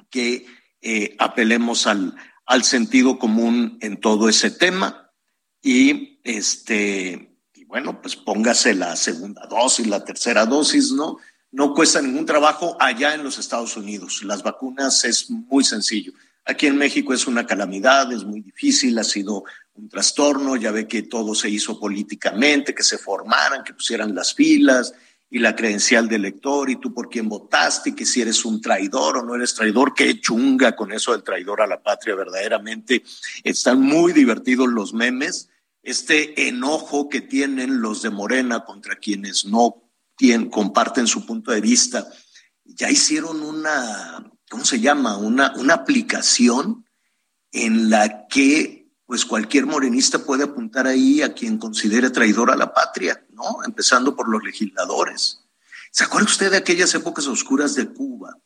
que 0.09 0.45
eh, 0.81 1.15
apelemos 1.17 1.88
al, 1.88 2.15
al 2.45 2.63
sentido 2.63 3.17
común 3.17 3.77
en 3.81 4.00
todo 4.00 4.29
ese 4.29 4.51
tema 4.51 5.12
y 5.62 6.19
este 6.23 7.32
bueno, 7.73 7.99
pues 7.99 8.15
póngase 8.15 8.75
la 8.75 8.95
segunda 8.95 9.47
dosis, 9.47 9.87
la 9.87 10.05
tercera 10.05 10.45
dosis, 10.45 10.91
¿no? 10.91 11.17
No 11.51 11.73
cuesta 11.73 12.03
ningún 12.03 12.27
trabajo 12.27 12.77
allá 12.79 13.15
en 13.15 13.23
los 13.23 13.39
Estados 13.39 13.75
Unidos. 13.75 14.21
Las 14.23 14.43
vacunas 14.43 15.03
es 15.05 15.27
muy 15.31 15.63
sencillo. 15.63 16.13
Aquí 16.45 16.67
en 16.67 16.77
México 16.77 17.15
es 17.15 17.25
una 17.25 17.47
calamidad, 17.47 18.13
es 18.13 18.25
muy 18.25 18.41
difícil, 18.41 18.99
ha 18.99 19.03
sido 19.03 19.45
un 19.73 19.89
trastorno, 19.89 20.55
ya 20.55 20.69
ve 20.69 20.87
que 20.87 21.01
todo 21.01 21.33
se 21.33 21.49
hizo 21.49 21.79
políticamente, 21.79 22.75
que 22.75 22.83
se 22.83 22.99
formaran, 22.99 23.63
que 23.63 23.73
pusieran 23.73 24.13
las 24.13 24.35
filas 24.35 24.93
y 25.31 25.39
la 25.39 25.55
credencial 25.55 26.07
del 26.07 26.25
elector 26.25 26.69
y 26.69 26.75
tú 26.75 26.93
por 26.93 27.09
quién 27.09 27.27
votaste 27.27 27.89
y 27.89 27.95
que 27.95 28.05
si 28.05 28.21
eres 28.21 28.45
un 28.45 28.61
traidor 28.61 29.17
o 29.17 29.23
no 29.23 29.33
eres 29.33 29.55
traidor, 29.55 29.95
qué 29.95 30.21
chunga 30.21 30.75
con 30.75 30.91
eso 30.91 31.11
del 31.11 31.23
traidor 31.23 31.59
a 31.59 31.65
la 31.65 31.81
patria, 31.81 32.13
verdaderamente. 32.13 33.01
Están 33.43 33.81
muy 33.81 34.13
divertidos 34.13 34.67
los 34.67 34.93
memes, 34.93 35.49
este 35.83 36.47
enojo 36.47 37.09
que 37.09 37.21
tienen 37.21 37.81
los 37.81 38.01
de 38.01 38.09
Morena 38.09 38.65
contra 38.65 38.95
quienes 38.95 39.45
no 39.45 39.91
comparten 40.49 41.05
su 41.05 41.25
punto 41.25 41.51
de 41.51 41.61
vista. 41.61 42.07
Ya 42.63 42.89
hicieron 42.89 43.43
una 43.43 44.33
¿cómo 44.53 44.65
se 44.65 44.79
llama? 44.79 45.17
Una, 45.17 45.51
una 45.55 45.73
aplicación 45.73 46.85
en 47.51 47.89
la 47.89 48.27
que 48.27 48.87
pues 49.07 49.25
cualquier 49.25 49.65
morenista 49.65 50.19
puede 50.19 50.43
apuntar 50.43 50.85
ahí 50.85 51.23
a 51.23 51.33
quien 51.33 51.57
considere 51.57 52.11
traidor 52.11 52.51
a 52.51 52.55
la 52.55 52.71
patria, 52.71 53.25
¿no? 53.31 53.63
Empezando 53.65 54.15
por 54.15 54.29
los 54.29 54.43
legisladores. 54.43 55.39
¿Se 55.89 56.03
acuerda 56.03 56.27
usted 56.27 56.51
de 56.51 56.57
aquellas 56.57 56.93
épocas 56.93 57.25
oscuras 57.25 57.73
de 57.73 57.91
Cuba, 57.91 58.37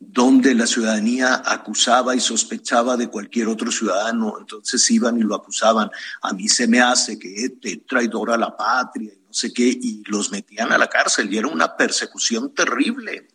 donde 0.00 0.54
la 0.54 0.66
ciudadanía 0.66 1.42
acusaba 1.44 2.16
y 2.16 2.20
sospechaba 2.20 2.96
de 2.96 3.08
cualquier 3.08 3.46
otro 3.46 3.70
ciudadano? 3.70 4.38
Entonces 4.40 4.90
iban 4.90 5.18
y 5.18 5.22
lo 5.22 5.36
acusaban. 5.36 5.90
A 6.22 6.32
mí 6.32 6.48
se 6.48 6.66
me 6.66 6.80
hace 6.80 7.18
que 7.18 7.44
es 7.44 7.52
traidor 7.86 8.32
a 8.32 8.36
la 8.36 8.56
patria 8.56 9.12
y 9.14 9.20
no 9.24 9.32
sé 9.32 9.52
qué, 9.52 9.68
y 9.68 10.02
los 10.06 10.32
metían 10.32 10.72
a 10.72 10.78
la 10.78 10.88
cárcel 10.88 11.32
y 11.32 11.38
era 11.38 11.46
una 11.46 11.76
persecución 11.76 12.52
terrible 12.52 13.28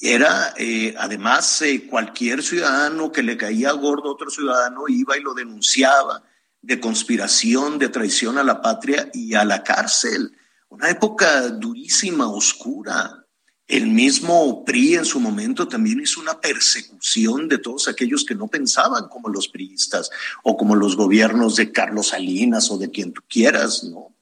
era 0.00 0.52
eh, 0.58 0.94
además 0.98 1.62
eh, 1.62 1.86
cualquier 1.88 2.42
ciudadano 2.42 3.10
que 3.10 3.22
le 3.22 3.36
caía 3.36 3.72
gordo 3.72 4.10
a 4.10 4.12
otro 4.12 4.30
ciudadano 4.30 4.84
iba 4.88 5.16
y 5.16 5.22
lo 5.22 5.32
denunciaba 5.32 6.22
de 6.60 6.80
conspiración, 6.80 7.78
de 7.78 7.88
traición 7.88 8.38
a 8.38 8.44
la 8.44 8.60
patria 8.60 9.08
y 9.14 9.34
a 9.34 9.44
la 9.44 9.62
cárcel. 9.62 10.36
Una 10.68 10.90
época 10.90 11.48
durísima, 11.48 12.28
oscura. 12.28 13.25
El 13.66 13.88
mismo 13.88 14.64
PRI 14.64 14.94
en 14.94 15.04
su 15.04 15.18
momento 15.18 15.66
también 15.66 16.00
hizo 16.00 16.20
una 16.20 16.40
persecución 16.40 17.48
de 17.48 17.58
todos 17.58 17.88
aquellos 17.88 18.24
que 18.24 18.34
no 18.34 18.46
pensaban 18.46 19.08
como 19.08 19.28
los 19.28 19.48
priistas 19.48 20.10
o 20.44 20.56
como 20.56 20.76
los 20.76 20.96
gobiernos 20.96 21.56
de 21.56 21.72
Carlos 21.72 22.08
Salinas 22.08 22.70
o 22.70 22.78
de 22.78 22.90
quien 22.90 23.12
tú 23.12 23.22
quieras, 23.28 23.82
¿no? 23.84 24.16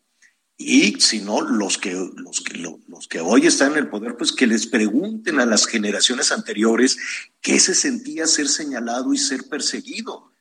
y 0.56 1.00
si 1.00 1.20
no, 1.20 1.40
los 1.40 1.78
que, 1.78 1.92
los, 1.92 2.40
que, 2.40 2.56
los 2.58 3.08
que 3.08 3.20
hoy 3.20 3.46
están 3.46 3.72
en 3.72 3.78
el 3.78 3.88
poder, 3.88 4.16
pues 4.16 4.32
que 4.32 4.46
les 4.46 4.66
pregunten 4.66 5.40
a 5.40 5.46
las 5.46 5.66
generaciones 5.66 6.30
anteriores 6.30 6.96
qué 7.40 7.58
se 7.58 7.74
sentía 7.74 8.26
ser 8.26 8.48
señalado 8.48 9.12
y 9.12 9.18
ser 9.18 9.48
perseguido. 9.48 10.32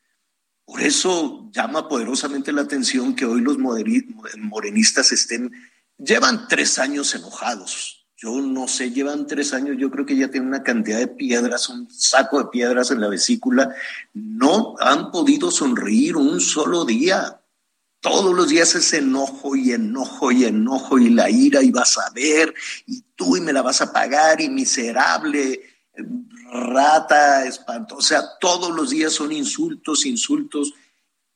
Por 0.64 0.80
eso 0.80 1.50
llama 1.52 1.88
poderosamente 1.88 2.52
la 2.52 2.62
atención 2.62 3.14
que 3.14 3.26
hoy 3.26 3.40
los 3.40 3.58
morenistas 3.58 5.12
estén, 5.12 5.52
llevan 5.98 6.46
tres 6.48 6.78
años 6.78 7.14
enojados. 7.14 8.03
Yo 8.24 8.40
no 8.40 8.66
sé, 8.68 8.90
llevan 8.90 9.26
tres 9.26 9.52
años, 9.52 9.76
yo 9.78 9.90
creo 9.90 10.06
que 10.06 10.16
ya 10.16 10.30
tienen 10.30 10.48
una 10.48 10.62
cantidad 10.62 10.98
de 10.98 11.08
piedras, 11.08 11.68
un 11.68 11.90
saco 11.90 12.38
de 12.38 12.46
piedras 12.46 12.90
en 12.90 13.02
la 13.02 13.08
vesícula. 13.08 13.74
No 14.14 14.76
han 14.80 15.10
podido 15.10 15.50
sonreír 15.50 16.16
un 16.16 16.40
solo 16.40 16.86
día 16.86 17.38
todos 18.04 18.34
los 18.34 18.50
días 18.50 18.74
es 18.74 18.92
enojo 18.92 19.56
y 19.56 19.72
enojo 19.72 20.30
y 20.30 20.44
enojo 20.44 20.98
y 20.98 21.08
la 21.08 21.30
ira 21.30 21.62
y 21.62 21.70
vas 21.70 21.96
a 21.96 22.10
ver 22.10 22.52
y 22.86 23.02
tú 23.16 23.34
y 23.38 23.40
me 23.40 23.50
la 23.50 23.62
vas 23.62 23.80
a 23.80 23.94
pagar 23.94 24.42
y 24.42 24.50
miserable, 24.50 25.62
rata, 26.52 27.46
espantosa. 27.46 27.96
O 27.96 28.02
sea, 28.02 28.22
todos 28.38 28.76
los 28.76 28.90
días 28.90 29.14
son 29.14 29.32
insultos, 29.32 30.04
insultos. 30.04 30.74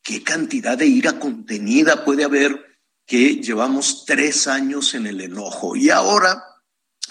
¿Qué 0.03 0.23
cantidad 0.23 0.77
de 0.77 0.85
ira 0.85 1.19
contenida 1.19 2.05
puede 2.05 2.25
haber 2.25 2.63
que 3.07 3.37
llevamos 3.37 4.05
tres 4.05 4.47
años 4.47 4.93
en 4.93 5.07
el 5.07 5.23
enojo? 5.23 5.75
Y 5.75 5.89
ahora 5.89 6.45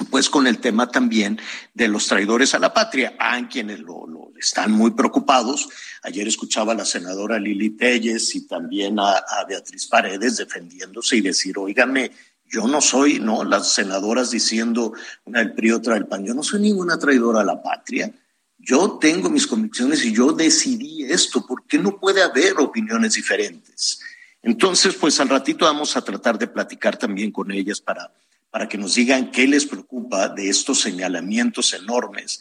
pues 0.05 0.29
con 0.29 0.47
el 0.47 0.59
tema 0.59 0.89
también 0.89 1.39
de 1.73 1.87
los 1.87 2.07
traidores 2.07 2.53
a 2.53 2.59
la 2.59 2.73
patria. 2.73 3.15
Hay 3.19 3.45
quienes 3.45 3.79
lo, 3.79 4.31
están 4.37 4.71
muy 4.71 4.91
preocupados. 4.91 5.69
Ayer 6.03 6.27
escuchaba 6.27 6.73
a 6.73 6.75
la 6.75 6.85
senadora 6.85 7.39
Lili 7.39 7.71
Telles 7.71 8.35
y 8.35 8.47
también 8.47 8.99
a, 8.99 9.23
Beatriz 9.47 9.87
Paredes 9.87 10.37
defendiéndose 10.37 11.17
y 11.17 11.21
decir, 11.21 11.57
oígame, 11.57 12.11
yo 12.45 12.67
no 12.67 12.79
soy, 12.79 13.19
¿no? 13.19 13.43
Las 13.43 13.73
senadoras 13.73 14.31
diciendo, 14.31 14.93
una 15.25 15.39
del 15.39 15.53
PRI, 15.53 15.71
otra 15.71 15.95
del 15.95 16.05
PAN, 16.07 16.25
yo 16.25 16.33
no 16.33 16.43
soy 16.43 16.61
ninguna 16.61 16.97
traidora 16.97 17.41
a 17.41 17.45
la 17.45 17.61
patria. 17.61 18.11
Yo 18.57 18.97
tengo 18.99 19.29
mis 19.29 19.47
convicciones 19.47 20.03
y 20.05 20.13
yo 20.13 20.31
decidí 20.31 21.03
esto. 21.03 21.45
¿Por 21.45 21.65
qué 21.65 21.77
no 21.77 21.99
puede 21.99 22.23
haber 22.23 22.53
opiniones 22.57 23.13
diferentes? 23.13 23.99
Entonces, 24.41 24.95
pues 24.95 25.19
al 25.19 25.29
ratito 25.29 25.65
vamos 25.65 25.97
a 25.97 26.01
tratar 26.01 26.37
de 26.37 26.47
platicar 26.47 26.97
también 26.97 27.31
con 27.31 27.51
ellas 27.51 27.81
para 27.81 28.11
para 28.49 28.67
que 28.67 28.77
nos 28.77 28.95
digan 28.95 29.31
qué 29.31 29.47
les 29.47 29.65
preocupa 29.65 30.29
de 30.29 30.49
estos 30.49 30.81
señalamientos 30.81 31.73
enormes. 31.73 32.39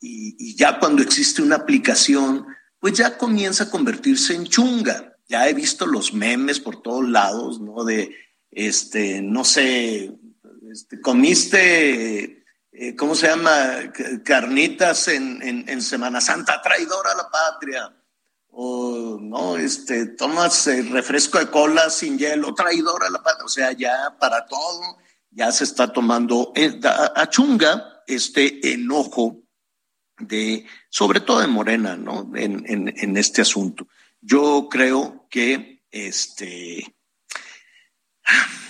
Y, 0.00 0.54
ya 0.56 0.78
cuando 0.78 1.02
existe 1.02 1.42
una 1.42 1.56
aplicación, 1.56 2.46
pues 2.78 2.94
ya 2.94 3.16
comienza 3.16 3.64
a 3.64 3.70
convertirse 3.70 4.34
en 4.34 4.44
chunga. 4.44 5.16
Ya 5.28 5.48
he 5.48 5.54
visto 5.54 5.86
los 5.86 6.12
memes 6.12 6.60
por 6.60 6.82
todos 6.82 7.08
lados, 7.08 7.60
¿no? 7.60 7.84
De, 7.84 8.14
este, 8.50 9.22
no 9.22 9.44
sé, 9.44 10.12
este, 10.70 11.00
comiste, 11.00 12.44
eh, 12.72 12.94
¿cómo 12.96 13.14
se 13.14 13.26
llama? 13.26 13.92
Carnitas 14.24 15.08
en, 15.08 15.42
en, 15.42 15.82
Semana 15.82 16.20
Santa, 16.20 16.62
traidora 16.62 17.12
a 17.12 17.16
la 17.16 17.30
patria. 17.30 17.96
O, 18.50 19.18
no, 19.20 19.56
este, 19.56 20.06
tomas 20.06 20.66
refresco 20.90 21.38
de 21.38 21.50
cola 21.50 21.90
sin 21.90 22.18
hielo, 22.18 22.54
traidora 22.54 23.08
a 23.08 23.10
la 23.10 23.22
patria. 23.22 23.44
O 23.44 23.48
sea, 23.48 23.72
ya 23.72 24.16
para 24.20 24.46
todo 24.46 24.98
ya 25.36 25.52
se 25.52 25.64
está 25.64 25.92
tomando 25.92 26.50
eh, 26.56 26.80
a 26.82 27.28
chunga 27.28 28.02
este 28.06 28.72
enojo 28.72 29.42
de, 30.18 30.64
sobre 30.88 31.20
todo 31.20 31.40
de 31.40 31.46
Morena, 31.46 31.94
¿no? 31.94 32.32
En, 32.34 32.64
en, 32.66 33.16
este 33.18 33.42
asunto. 33.42 33.86
Yo 34.22 34.68
creo 34.70 35.26
que 35.28 35.82
este, 35.90 36.96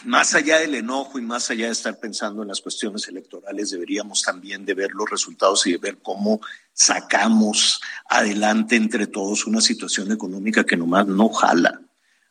más 0.04 0.35
allá 0.35 0.58
del 0.58 0.75
enojo 0.75 1.20
y 1.20 1.23
más 1.23 1.49
allá 1.50 1.66
de 1.66 1.73
estar 1.73 2.00
pensando 2.00 2.42
en 2.42 2.49
las 2.49 2.61
cuestiones 2.61 3.06
electorales, 3.06 3.70
deberíamos 3.70 4.23
también 4.23 4.64
de 4.64 4.75
ver 4.75 4.90
los 4.90 5.08
resultados 5.08 5.64
y 5.68 5.73
de 5.73 5.78
ver 5.78 5.99
cómo 6.02 6.40
sacamos 6.73 7.80
adelante 8.08 8.75
entre 8.75 9.06
todos 9.06 9.46
una 9.46 9.61
situación 9.61 10.11
económica 10.11 10.64
que 10.64 10.76
nomás 10.76 11.06
no 11.06 11.28
jala 11.28 11.86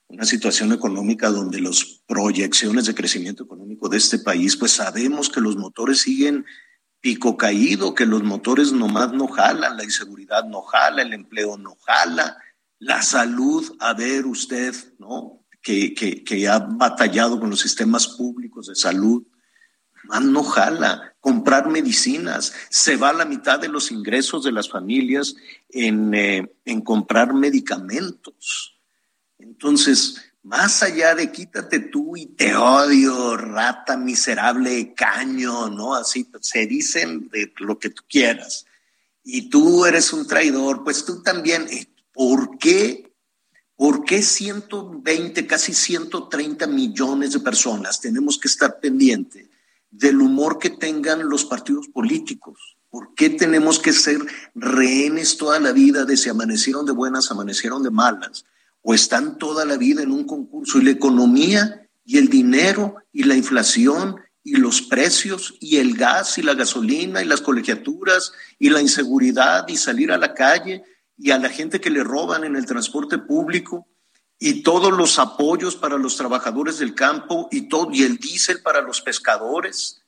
una 0.07 0.25
situación 0.25 0.71
económica 0.71 1.29
donde 1.29 1.59
las 1.59 2.01
proyecciones 2.05 2.85
de 2.85 2.95
crecimiento 2.95 3.43
económico 3.43 3.89
de 3.89 3.97
este 3.97 4.19
país, 4.19 4.55
pues 4.55 4.71
sabemos 4.71 5.29
que 5.29 5.41
los 5.41 5.57
motores 5.57 6.01
siguen 6.01 6.45
pico 7.01 7.37
caído, 7.37 7.93
que 7.93 8.05
los 8.05 8.23
motores 8.23 8.71
nomás 8.71 9.13
no 9.13 9.27
jalan, 9.27 9.77
la 9.77 9.83
inseguridad 9.83 10.43
no 10.45 10.61
jala, 10.61 11.01
el 11.01 11.13
empleo 11.13 11.57
no 11.57 11.75
jala, 11.85 12.37
la 12.79 13.01
salud, 13.01 13.75
a 13.79 13.93
ver 13.93 14.25
usted, 14.25 14.73
¿no? 14.99 15.45
Que, 15.61 15.93
que, 15.95 16.47
ha 16.47 16.59
batallado 16.59 17.39
con 17.39 17.49
los 17.49 17.59
sistemas 17.59 18.07
públicos 18.07 18.67
de 18.67 18.75
salud, 18.75 19.23
más 20.03 20.21
no 20.21 20.43
jala. 20.43 21.15
Comprar 21.19 21.69
medicinas, 21.69 22.53
se 22.69 22.97
va 22.97 23.13
la 23.13 23.25
mitad 23.25 23.59
de 23.59 23.69
los 23.69 23.91
ingresos 23.91 24.43
de 24.43 24.51
las 24.51 24.69
familias 24.69 25.35
en, 25.69 26.13
eh, 26.13 26.53
en 26.65 26.81
comprar 26.81 27.33
medicamentos. 27.33 28.74
Entonces, 29.45 30.21
más 30.43 30.83
allá 30.83 31.15
de 31.15 31.31
quítate 31.31 31.79
tú 31.79 32.17
y 32.17 32.25
te 32.25 32.55
odio, 32.55 33.37
rata 33.37 33.95
miserable, 33.97 34.93
caño, 34.93 35.69
¿no? 35.69 35.95
Así 35.95 36.27
se 36.41 36.65
dicen 36.65 37.29
de 37.29 37.53
lo 37.57 37.79
que 37.79 37.89
tú 37.89 38.03
quieras. 38.09 38.65
Y 39.23 39.49
tú 39.49 39.85
eres 39.85 40.13
un 40.13 40.27
traidor, 40.27 40.83
pues 40.83 41.05
tú 41.05 41.21
también. 41.21 41.67
Eh, 41.69 41.87
¿Por 42.11 42.57
qué? 42.57 43.11
¿Por 43.75 44.05
qué 44.05 44.21
120, 44.21 45.47
casi 45.47 45.73
130 45.73 46.67
millones 46.67 47.33
de 47.33 47.39
personas 47.39 47.99
tenemos 47.99 48.37
que 48.37 48.47
estar 48.47 48.79
pendientes 48.79 49.47
del 49.91 50.21
humor 50.21 50.59
que 50.59 50.69
tengan 50.69 51.27
los 51.27 51.45
partidos 51.45 51.87
políticos? 51.87 52.77
¿Por 52.89 53.13
qué 53.13 53.29
tenemos 53.29 53.79
que 53.79 53.91
ser 53.91 54.19
rehenes 54.53 55.37
toda 55.37 55.59
la 55.59 55.71
vida 55.71 56.05
de 56.05 56.15
si 56.17 56.29
amanecieron 56.29 56.85
de 56.85 56.93
buenas, 56.93 57.31
amanecieron 57.31 57.83
de 57.83 57.89
malas? 57.91 58.45
O 58.87 58.93
están 58.93 59.39
toda 59.39 59.65
la 59.65 59.77
vida 59.77 60.03
en 60.03 60.11
un 60.11 60.25
concurso 60.25 60.77
y 60.77 60.83
la 60.83 60.91
economía 60.91 61.89
y 62.05 62.19
el 62.19 62.29
dinero 62.29 62.97
y 63.11 63.23
la 63.23 63.35
inflación 63.35 64.17
y 64.43 64.57
los 64.57 64.83
precios 64.83 65.55
y 65.59 65.77
el 65.77 65.97
gas 65.97 66.37
y 66.37 66.43
la 66.43 66.53
gasolina 66.53 67.23
y 67.23 67.25
las 67.25 67.41
colegiaturas 67.41 68.31
y 68.59 68.69
la 68.69 68.81
inseguridad 68.81 69.67
y 69.67 69.75
salir 69.75 70.11
a 70.11 70.19
la 70.19 70.35
calle 70.35 70.83
y 71.17 71.31
a 71.31 71.39
la 71.39 71.49
gente 71.49 71.81
que 71.81 71.89
le 71.89 72.03
roban 72.03 72.43
en 72.43 72.55
el 72.55 72.67
transporte 72.67 73.17
público 73.17 73.87
y 74.37 74.61
todos 74.61 74.95
los 74.95 75.17
apoyos 75.17 75.75
para 75.75 75.97
los 75.97 76.15
trabajadores 76.15 76.77
del 76.77 76.93
campo 76.93 77.47
y 77.51 77.67
todo 77.67 77.89
y 77.91 78.03
el 78.03 78.17
diésel 78.17 78.61
para 78.61 78.81
los 78.81 79.01
pescadores. 79.01 80.03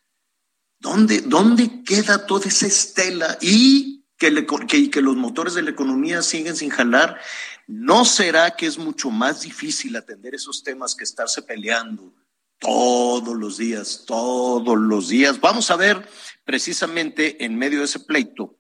¿Dónde, 0.78 1.22
dónde 1.22 1.82
queda 1.84 2.28
toda 2.28 2.46
esa 2.46 2.68
estela? 2.68 3.40
Y 3.42 4.04
que, 4.18 4.90
que 4.92 5.02
los 5.02 5.16
motores 5.16 5.54
de 5.54 5.62
la 5.64 5.72
economía 5.72 6.22
siguen 6.22 6.56
sin 6.56 6.70
jalar. 6.70 7.20
¿No 7.68 8.06
será 8.06 8.56
que 8.56 8.66
es 8.66 8.78
mucho 8.78 9.12
más 9.12 9.42
difícil 9.42 9.96
atender 9.98 10.34
esos 10.34 10.64
temas 10.64 10.96
que 10.96 11.04
estarse 11.04 11.42
peleando 11.42 12.14
todos 12.60 13.36
los 13.36 13.58
días, 13.58 14.06
todos 14.08 14.78
los 14.78 15.10
días? 15.10 15.42
Vamos 15.42 15.70
a 15.70 15.76
ver 15.76 16.08
precisamente 16.46 17.44
en 17.44 17.58
medio 17.58 17.80
de 17.80 17.86
ese 17.86 18.00
pleito 18.00 18.58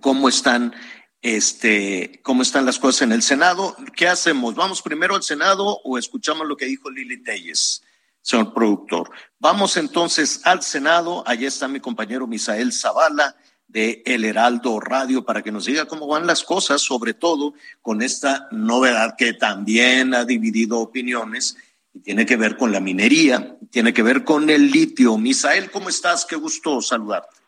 cómo 0.00 0.30
están 0.30 0.74
este, 1.20 2.20
cómo 2.22 2.40
están 2.40 2.64
las 2.64 2.78
cosas 2.78 3.02
en 3.02 3.12
el 3.12 3.22
Senado. 3.22 3.76
¿Qué 3.94 4.08
hacemos? 4.08 4.54
¿Vamos 4.54 4.80
primero 4.80 5.14
al 5.14 5.22
Senado 5.22 5.80
o 5.84 5.98
escuchamos 5.98 6.48
lo 6.48 6.56
que 6.56 6.64
dijo 6.64 6.90
Lili 6.90 7.22
Telles, 7.22 7.82
señor 8.22 8.54
productor? 8.54 9.10
Vamos 9.38 9.76
entonces 9.76 10.40
al 10.44 10.62
Senado. 10.62 11.22
Allí 11.26 11.44
está 11.44 11.68
mi 11.68 11.80
compañero 11.80 12.26
Misael 12.26 12.72
Zavala 12.72 13.36
de 13.72 14.02
El 14.04 14.24
Heraldo 14.24 14.78
Radio 14.80 15.24
para 15.24 15.42
que 15.42 15.50
nos 15.50 15.64
diga 15.64 15.86
cómo 15.86 16.06
van 16.06 16.26
las 16.26 16.44
cosas, 16.44 16.82
sobre 16.82 17.14
todo 17.14 17.54
con 17.80 18.02
esta 18.02 18.46
novedad 18.50 19.14
que 19.16 19.32
también 19.32 20.14
ha 20.14 20.24
dividido 20.24 20.78
opiniones 20.78 21.56
y 21.94 22.00
tiene 22.00 22.26
que 22.26 22.36
ver 22.36 22.58
con 22.58 22.70
la 22.70 22.80
minería, 22.80 23.56
tiene 23.70 23.94
que 23.94 24.02
ver 24.02 24.24
con 24.24 24.50
el 24.50 24.70
litio. 24.70 25.16
Misael, 25.16 25.70
¿cómo 25.70 25.88
estás? 25.88 26.26
Qué 26.26 26.36
gusto 26.36 26.82
saludarte. 26.82 27.42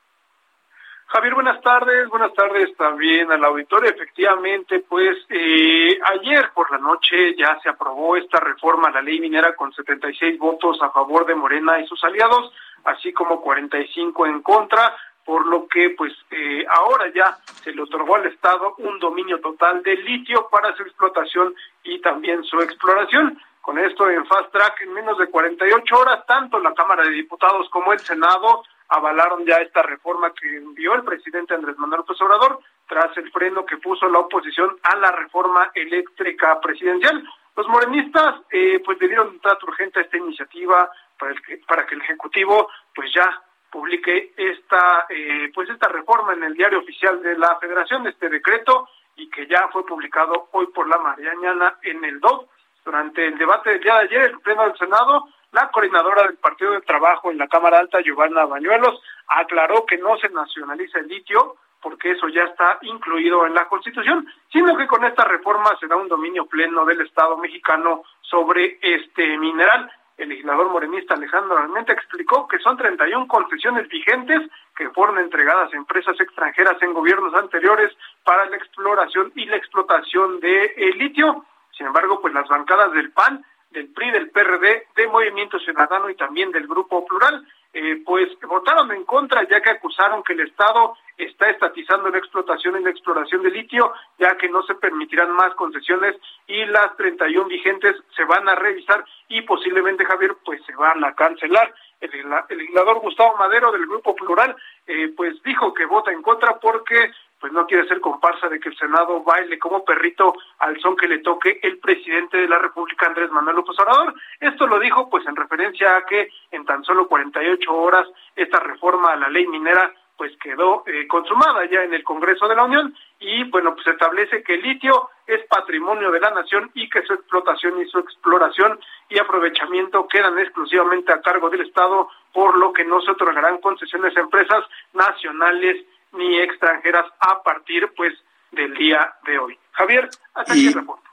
Javier, 1.08 1.34
buenas 1.34 1.60
tardes, 1.60 2.08
buenas 2.08 2.32
tardes 2.32 2.74
también 2.76 3.30
al 3.30 3.44
auditorio. 3.44 3.90
Efectivamente, 3.90 4.80
pues 4.80 5.18
eh, 5.28 5.96
ayer 6.12 6.50
por 6.54 6.72
la 6.72 6.78
noche 6.78 7.36
ya 7.36 7.56
se 7.62 7.68
aprobó 7.68 8.16
esta 8.16 8.40
reforma 8.40 8.88
a 8.88 8.92
la 8.92 9.02
ley 9.02 9.20
minera 9.20 9.54
con 9.54 9.72
76 9.72 10.38
votos 10.38 10.78
a 10.82 10.90
favor 10.90 11.26
de 11.26 11.34
Morena 11.34 11.78
y 11.78 11.86
sus 11.86 12.02
aliados, 12.02 12.50
así 12.84 13.12
como 13.12 13.42
45 13.42 14.26
en 14.26 14.42
contra, 14.42 14.96
por 15.24 15.46
lo 15.46 15.66
que 15.68 15.90
pues 15.90 16.12
eh, 16.30 16.64
ahora 16.68 17.10
ya 17.14 17.38
se 17.62 17.72
le 17.72 17.82
otorgó 17.82 18.16
al 18.16 18.26
Estado 18.26 18.74
un 18.78 18.98
dominio 18.98 19.40
total 19.40 19.82
del 19.82 20.04
litio 20.04 20.48
para 20.50 20.74
su 20.76 20.82
explotación 20.82 21.54
y 21.82 22.00
también 22.00 22.42
su 22.44 22.60
exploración. 22.60 23.40
Con 23.60 23.78
esto 23.78 24.10
en 24.10 24.26
fast 24.26 24.52
track 24.52 24.82
en 24.82 24.92
menos 24.92 25.16
de 25.16 25.28
48 25.28 25.98
horas, 25.98 26.26
tanto 26.26 26.58
la 26.58 26.74
Cámara 26.74 27.02
de 27.04 27.10
Diputados 27.10 27.68
como 27.70 27.92
el 27.92 28.00
Senado 28.00 28.62
avalaron 28.88 29.44
ya 29.46 29.56
esta 29.56 29.82
reforma 29.82 30.32
que 30.34 30.56
envió 30.56 30.94
el 30.94 31.02
presidente 31.02 31.54
Andrés 31.54 31.78
Manuel 31.78 32.00
López 32.00 32.20
Obrador 32.20 32.60
tras 32.86 33.16
el 33.16 33.30
freno 33.32 33.64
que 33.64 33.78
puso 33.78 34.08
la 34.08 34.18
oposición 34.18 34.76
a 34.82 34.96
la 34.96 35.10
reforma 35.12 35.70
eléctrica 35.74 36.60
presidencial. 36.60 37.26
Los 37.56 37.68
morenistas 37.68 38.42
eh, 38.50 38.82
pues 38.84 39.00
le 39.00 39.08
dieron 39.08 39.28
un 39.28 39.40
trato 39.40 39.66
urgente 39.66 40.00
a 40.00 40.02
esta 40.02 40.18
iniciativa 40.18 40.90
para, 41.18 41.32
el 41.32 41.42
que, 41.42 41.56
para 41.66 41.86
que 41.86 41.94
el 41.94 42.02
Ejecutivo 42.02 42.68
pues 42.94 43.10
ya 43.14 43.42
publique 43.74 44.32
esta 44.36 45.06
eh, 45.08 45.50
pues 45.52 45.68
esta 45.68 45.88
reforma 45.88 46.32
en 46.32 46.44
el 46.44 46.54
diario 46.54 46.78
oficial 46.78 47.20
de 47.20 47.36
la 47.36 47.56
Federación, 47.56 48.06
este 48.06 48.28
decreto, 48.28 48.88
y 49.16 49.28
que 49.28 49.48
ya 49.48 49.68
fue 49.72 49.84
publicado 49.84 50.48
hoy 50.52 50.68
por 50.68 50.88
la 50.88 50.98
mañana 50.98 51.76
en 51.82 52.04
el 52.04 52.20
DOC. 52.20 52.48
Durante 52.84 53.26
el 53.26 53.36
debate 53.36 53.70
del 53.70 53.80
día 53.80 53.94
de 53.94 54.00
ayer, 54.00 54.22
el 54.30 54.40
Pleno 54.40 54.62
del 54.62 54.78
Senado 54.78 55.24
la 55.54 55.70
coordinadora 55.70 56.24
del 56.24 56.36
Partido 56.36 56.72
de 56.72 56.80
Trabajo 56.80 57.30
en 57.30 57.38
la 57.38 57.46
Cámara 57.46 57.78
Alta, 57.78 58.00
Giovanna 58.00 58.44
Bañuelos, 58.44 59.00
aclaró 59.28 59.86
que 59.86 59.96
no 59.98 60.16
se 60.18 60.28
nacionaliza 60.28 60.98
el 60.98 61.06
litio 61.06 61.56
porque 61.80 62.10
eso 62.12 62.28
ya 62.28 62.42
está 62.44 62.78
incluido 62.82 63.46
en 63.46 63.54
la 63.54 63.68
Constitución, 63.68 64.26
sino 64.50 64.76
que 64.76 64.86
con 64.86 65.04
esta 65.04 65.24
reforma 65.24 65.76
se 65.78 65.86
da 65.86 65.96
un 65.96 66.08
dominio 66.08 66.46
pleno 66.46 66.84
del 66.84 67.02
Estado 67.02 67.36
mexicano 67.36 68.02
sobre 68.22 68.78
este 68.80 69.36
mineral. 69.38 69.90
El 70.16 70.28
legislador 70.28 70.70
morenista 70.70 71.14
Alejandro 71.14 71.58
Almente 71.58 71.92
explicó 71.92 72.46
que 72.46 72.58
son 72.60 72.76
31 72.76 73.26
concesiones 73.26 73.88
vigentes 73.88 74.48
que 74.76 74.90
fueron 74.90 75.18
entregadas 75.18 75.72
a 75.72 75.76
empresas 75.76 76.18
extranjeras 76.20 76.80
en 76.82 76.92
gobiernos 76.92 77.34
anteriores 77.34 77.92
para 78.22 78.44
la 78.46 78.56
exploración 78.56 79.32
y 79.34 79.46
la 79.46 79.56
explotación 79.56 80.40
de 80.40 80.72
litio. 80.96 81.44
Sin 81.76 81.86
embargo, 81.86 82.20
pues 82.20 82.32
las 82.32 82.48
bancadas 82.48 82.92
del 82.92 83.10
PAN 83.10 83.44
del 83.74 83.88
PRI, 83.88 84.10
del 84.12 84.30
PRD, 84.30 84.86
de 84.94 85.06
Movimiento 85.08 85.58
Ciudadano 85.58 86.08
y 86.08 86.14
también 86.14 86.50
del 86.52 86.66
Grupo 86.66 87.04
Plural, 87.04 87.44
eh, 87.72 88.00
pues 88.06 88.28
votaron 88.42 88.92
en 88.92 89.04
contra 89.04 89.42
ya 89.48 89.60
que 89.60 89.70
acusaron 89.70 90.22
que 90.22 90.32
el 90.32 90.40
Estado 90.40 90.96
está 91.18 91.50
estatizando 91.50 92.08
la 92.08 92.18
explotación 92.18 92.80
y 92.80 92.84
la 92.84 92.90
exploración 92.90 93.42
de 93.42 93.50
litio, 93.50 93.92
ya 94.16 94.36
que 94.36 94.48
no 94.48 94.62
se 94.62 94.76
permitirán 94.76 95.32
más 95.32 95.54
concesiones 95.54 96.14
y 96.46 96.64
las 96.66 96.96
31 96.96 97.48
vigentes 97.48 97.96
se 98.14 98.24
van 98.24 98.48
a 98.48 98.54
revisar 98.54 99.04
y 99.28 99.42
posiblemente, 99.42 100.04
Javier, 100.04 100.36
pues 100.44 100.62
se 100.64 100.74
van 100.76 101.04
a 101.04 101.14
cancelar. 101.14 101.74
El, 102.00 102.10
legislador 102.56 103.00
Gustavo 103.00 103.36
Madero 103.38 103.72
del 103.72 103.86
Grupo 103.86 104.14
Plural, 104.14 104.54
eh, 104.86 105.12
pues 105.16 105.42
dijo 105.42 105.74
que 105.74 105.86
vota 105.86 106.12
en 106.12 106.22
contra 106.22 106.60
porque 106.60 107.10
pues 107.44 107.52
no 107.52 107.66
quiere 107.66 107.86
ser 107.86 108.00
comparsa 108.00 108.48
de 108.48 108.58
que 108.58 108.70
el 108.70 108.78
Senado 108.78 109.22
baile 109.22 109.58
como 109.58 109.84
perrito 109.84 110.32
al 110.60 110.80
son 110.80 110.96
que 110.96 111.06
le 111.06 111.18
toque 111.18 111.60
el 111.62 111.76
presidente 111.76 112.38
de 112.38 112.48
la 112.48 112.56
República, 112.58 113.04
Andrés 113.04 113.30
Manuel 113.30 113.56
López 113.56 113.78
Obrador. 113.80 114.14
Esto 114.40 114.66
lo 114.66 114.78
dijo 114.78 115.10
pues 115.10 115.26
en 115.26 115.36
referencia 115.36 115.94
a 115.94 116.06
que 116.06 116.30
en 116.50 116.64
tan 116.64 116.82
solo 116.84 117.06
48 117.06 117.70
horas 117.70 118.08
esta 118.34 118.60
reforma 118.60 119.12
a 119.12 119.16
la 119.16 119.28
ley 119.28 119.46
minera 119.46 119.92
pues 120.16 120.32
quedó 120.42 120.84
eh, 120.86 121.06
consumada 121.06 121.68
ya 121.70 121.82
en 121.82 121.92
el 121.92 122.02
Congreso 122.02 122.48
de 122.48 122.56
la 122.56 122.64
Unión 122.64 122.94
y 123.20 123.44
bueno 123.50 123.74
pues 123.74 123.88
establece 123.88 124.42
que 124.42 124.54
el 124.54 124.62
litio 124.62 125.10
es 125.26 125.44
patrimonio 125.46 126.10
de 126.12 126.20
la 126.20 126.30
nación 126.30 126.70
y 126.72 126.88
que 126.88 127.02
su 127.02 127.12
explotación 127.12 127.78
y 127.78 127.84
su 127.90 127.98
exploración 127.98 128.80
y 129.10 129.18
aprovechamiento 129.18 130.08
quedan 130.08 130.38
exclusivamente 130.38 131.12
a 131.12 131.20
cargo 131.20 131.50
del 131.50 131.60
Estado 131.60 132.08
por 132.32 132.56
lo 132.56 132.72
que 132.72 132.86
no 132.86 133.02
se 133.02 133.10
otorgarán 133.10 133.58
concesiones 133.58 134.16
a 134.16 134.20
empresas 134.20 134.64
nacionales 134.94 135.84
ni 136.16 136.38
extranjeras 136.38 137.06
a 137.20 137.42
partir 137.42 137.92
pues 137.96 138.12
del 138.52 138.74
día 138.74 139.14
de 139.26 139.38
hoy. 139.38 139.58
Javier, 139.72 140.10
hasta 140.34 140.52
aquí 140.52 140.68
el 140.68 140.74
reporte. 140.74 141.08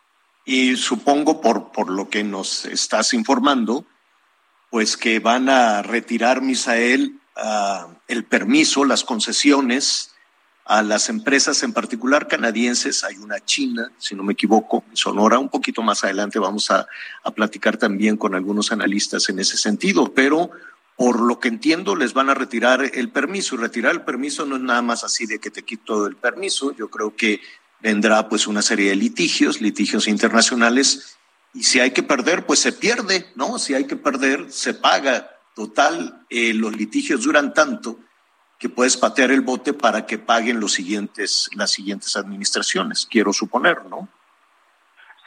Y 0.46 0.76
supongo 0.76 1.42
por, 1.42 1.72
por 1.72 1.90
lo 1.90 2.10
que 2.10 2.24
nos 2.24 2.66
estás 2.66 3.14
informando, 3.14 3.86
pues 4.70 4.98
que 4.98 5.20
van 5.20 5.50
a 5.50 5.82
retirar, 5.82 6.42
Misael, 6.42 7.20
uh, 7.38 7.94
el 8.08 8.24
permiso, 8.26 8.86
las 8.86 9.04
concesiones 9.04 10.16
a 10.66 10.82
las 10.82 11.10
empresas, 11.10 11.64
en 11.64 11.74
particular 11.74 12.28
canadienses. 12.28 13.04
Hay 13.04 13.18
una 13.18 13.40
china, 13.40 13.92
si 13.98 14.16
no 14.16 14.24
me 14.24 14.34
equivoco, 14.34 14.84
en 14.90 14.96
Sonora. 14.96 15.38
Un 15.38 15.50
poquito 15.50 15.82
más 15.82 16.04
adelante 16.04 16.40
vamos 16.40 16.72
a, 16.72 16.88
a 17.24 17.32
platicar 17.32 17.78
también 17.78 18.18
con 18.18 18.36
algunos 18.36 18.72
analistas 18.72 19.30
en 19.30 19.40
ese 19.40 19.58
sentido, 19.58 20.14
pero 20.14 20.52
por 21.02 21.20
lo 21.20 21.40
que 21.40 21.48
entiendo, 21.48 21.96
les 21.96 22.14
van 22.14 22.30
a 22.30 22.36
retirar 22.36 22.92
el 22.94 23.10
permiso. 23.10 23.58
Retirar 23.58 23.92
el 23.92 24.04
permiso 24.04 24.46
no 24.46 24.58
es 24.58 24.62
nada 24.62 24.84
más 24.84 25.04
así 25.04 25.26
de 25.26 25.40
que 25.40 25.50
te 25.50 25.64
quito 25.64 26.06
el 26.06 26.16
permiso. 26.16 26.76
Yo 26.76 26.92
creo 26.92 27.16
que 27.16 27.42
vendrá 27.80 28.30
pues 28.30 28.46
una 28.46 28.62
serie 28.62 28.90
de 28.90 28.96
litigios, 28.98 29.62
litigios 29.62 30.08
internacionales. 30.08 31.18
Y 31.56 31.64
si 31.64 31.80
hay 31.80 31.90
que 31.90 32.04
perder, 32.04 32.46
pues 32.46 32.60
se 32.60 32.72
pierde, 32.72 33.32
¿no? 33.34 33.58
Si 33.58 33.74
hay 33.74 33.88
que 33.88 33.96
perder, 33.96 34.52
se 34.52 34.76
paga. 34.76 35.28
Total, 35.56 36.24
eh, 36.30 36.54
los 36.54 36.78
litigios 36.78 37.24
duran 37.24 37.52
tanto 37.56 37.98
que 38.60 38.70
puedes 38.70 38.96
patear 38.96 39.32
el 39.32 39.42
bote 39.42 39.74
para 39.74 40.06
que 40.06 40.20
paguen 40.20 40.60
los 40.60 40.74
siguientes, 40.74 41.50
las 41.56 41.72
siguientes 41.72 42.16
administraciones, 42.16 43.08
quiero 43.10 43.34
suponer, 43.34 43.86
¿no? 43.86 44.08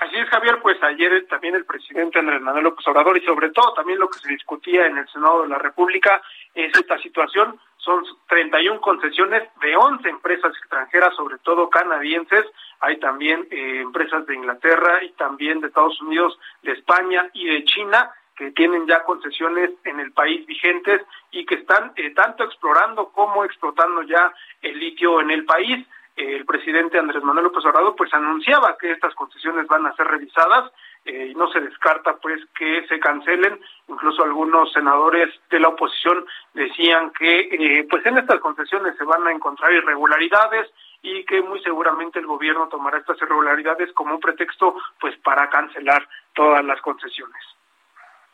Así 0.01 0.17
es, 0.17 0.29
Javier, 0.29 0.61
pues 0.61 0.83
ayer 0.83 1.27
también 1.29 1.55
el 1.55 1.65
presidente 1.65 2.19
Andrés 2.19 2.41
Manuel 2.41 2.65
López 2.65 2.87
Obrador 2.89 3.17
y 3.17 3.25
sobre 3.25 3.51
todo 3.51 3.75
también 3.75 3.99
lo 3.99 4.09
que 4.09 4.19
se 4.19 4.29
discutía 4.29 4.87
en 4.87 4.99
el 4.99 5.09
Senado 5.09 5.43
de 5.43 5.49
la 5.49 5.59
República 5.59 6.21
es 6.55 6.77
esta 6.77 6.99
situación. 6.99 7.59
Son 7.77 8.03
31 8.29 8.81
concesiones 8.81 9.45
de 9.61 9.77
11 9.77 10.09
empresas 10.09 10.53
extranjeras, 10.57 11.15
sobre 11.15 11.39
todo 11.39 11.71
canadienses. 11.71 12.45
Hay 12.81 12.99
también 12.99 13.47
eh, 13.51 13.81
empresas 13.83 14.27
de 14.27 14.35
Inglaterra 14.35 15.05
y 15.05 15.11
también 15.13 15.61
de 15.61 15.69
Estados 15.69 16.01
Unidos, 16.01 16.39
de 16.63 16.73
España 16.73 17.31
y 17.33 17.47
de 17.47 17.65
China 17.65 18.11
que 18.37 18.51
tienen 18.51 18.87
ya 18.87 19.05
concesiones 19.05 19.71
en 19.85 20.01
el 20.01 20.13
país 20.13 20.45
vigentes 20.45 21.03
y 21.31 21.47
que 21.47 21.55
están 21.55 21.93
eh, 21.95 22.11
tanto 22.11 22.43
explorando 22.45 23.11
como 23.11 23.45
explotando 23.45 24.03
ya 24.03 24.33
el 24.61 24.79
litio 24.79 25.21
en 25.21 25.31
el 25.31 25.45
país 25.45 25.87
el 26.17 26.45
presidente 26.45 26.99
Andrés 26.99 27.23
Manuel 27.23 27.47
López 27.47 27.65
Obrador 27.65 27.95
pues 27.97 28.13
anunciaba 28.15 28.77
que 28.79 28.93
estas 28.93 29.15
concesiones 29.15 29.67
van 29.67 29.87
a 29.87 29.95
ser 29.97 30.07
revisadas 30.07 30.71
eh, 31.05 31.29
y 31.33 31.35
no 31.35 31.51
se 31.51 31.61
descarta 31.61 32.17
pues 32.17 32.41
que 32.57 32.87
se 32.89 33.01
cancelen. 33.01 33.61
Incluso 33.89 34.23
algunos 34.23 34.73
senadores 34.73 35.29
de 35.51 35.61
la 35.61 35.69
oposición 35.69 36.25
decían 36.55 37.11
que 37.11 37.41
eh, 37.41 37.87
pues 37.91 38.07
en 38.07 38.19
estas 38.19 38.41
concesiones 38.41 38.97
se 38.97 39.05
van 39.05 39.27
a 39.27 39.33
encontrar 39.33 39.73
irregularidades 39.73 40.71
y 41.03 41.25
que 41.25 41.43
muy 41.43 41.61
seguramente 41.63 42.19
el 42.19 42.27
gobierno 42.27 42.69
tomará 42.69 42.99
estas 42.99 43.21
irregularidades 43.21 43.93
como 43.93 44.15
un 44.15 44.21
pretexto 44.21 44.77
pues 45.01 45.17
para 45.19 45.51
cancelar 45.51 46.09
todas 46.33 46.65
las 46.65 46.81
concesiones. 46.81 47.43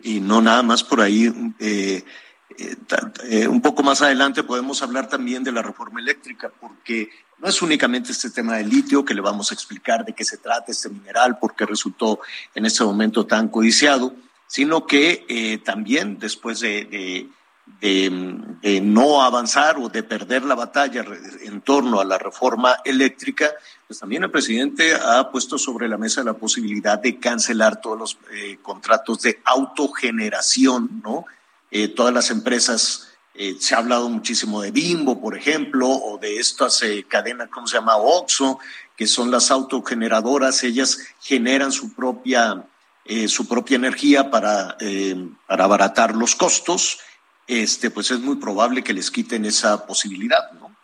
Y 0.02 0.20
no 0.20 0.40
nada 0.40 0.62
más 0.62 0.84
por 0.84 1.00
ahí 1.00 1.28
eh, 1.58 2.02
eh, 2.58 2.76
eh, 3.24 3.48
un 3.48 3.60
poco 3.60 3.82
más 3.82 4.02
adelante 4.02 4.42
podemos 4.42 4.82
hablar 4.82 5.08
también 5.08 5.44
de 5.44 5.52
la 5.52 5.62
reforma 5.62 6.00
eléctrica, 6.00 6.50
porque 6.60 7.10
no 7.38 7.48
es 7.48 7.62
únicamente 7.62 8.12
este 8.12 8.30
tema 8.30 8.56
del 8.56 8.68
litio 8.68 9.04
que 9.04 9.14
le 9.14 9.20
vamos 9.20 9.50
a 9.50 9.54
explicar 9.54 10.04
de 10.04 10.14
qué 10.14 10.24
se 10.24 10.38
trata 10.38 10.72
este 10.72 10.88
mineral, 10.88 11.38
por 11.38 11.54
qué 11.54 11.64
resultó 11.64 12.20
en 12.54 12.66
este 12.66 12.84
momento 12.84 13.26
tan 13.26 13.48
codiciado, 13.48 14.14
sino 14.46 14.86
que 14.86 15.24
eh, 15.28 15.58
también 15.58 16.18
después 16.18 16.60
de, 16.60 17.28
de, 17.80 18.80
no 18.82 19.22
avanzar 19.22 19.78
o 19.78 19.88
de 19.88 20.02
perder 20.02 20.44
la 20.44 20.56
batalla 20.56 21.04
en 21.42 21.60
torno 21.60 22.00
a 22.00 22.04
la 22.04 22.18
reforma 22.18 22.76
eléctrica, 22.84 23.52
pues 23.86 24.00
también 24.00 24.24
el 24.24 24.30
presidente 24.30 24.94
ha 24.94 25.30
puesto 25.30 25.56
sobre 25.56 25.88
la 25.88 25.96
mesa 25.96 26.24
la 26.24 26.34
posibilidad 26.34 26.98
de 26.98 27.18
cancelar 27.18 27.80
todos 27.80 27.98
los 27.98 28.18
contratos 28.60 29.22
de 29.22 29.40
autogeneración, 29.44 31.00
¿no? 31.04 31.26
Eh, 31.70 31.88
todas 31.88 32.12
las 32.12 32.30
empresas, 32.30 33.16
eh, 33.34 33.54
se 33.58 33.74
ha 33.74 33.78
hablado 33.78 34.08
muchísimo 34.08 34.60
de 34.60 34.72
Bimbo, 34.72 35.20
por 35.20 35.36
ejemplo, 35.36 35.86
o 35.88 36.18
de 36.18 36.36
estas 36.38 36.82
eh, 36.82 37.04
cadenas, 37.08 37.48
¿cómo 37.48 37.66
se 37.66 37.76
llama? 37.76 37.96
Oxo, 37.96 38.58
que 38.96 39.06
son 39.06 39.30
las 39.30 39.50
autogeneradoras, 39.50 40.64
ellas 40.64 41.14
generan 41.20 41.72
su 41.72 41.94
propia, 41.94 42.66
su 43.28 43.48
propia 43.48 43.76
energía 43.76 44.30
para, 44.30 44.76
para 45.46 45.64
abaratar 45.64 46.14
los 46.14 46.36
costos, 46.36 47.00
este, 47.46 47.90
pues 47.90 48.10
es 48.10 48.20
muy 48.20 48.36
probable 48.36 48.84
que 48.84 48.92
les 48.92 49.10
quiten 49.10 49.46
esa 49.46 49.86
posibilidad, 49.86 50.52
¿no? 50.52 50.76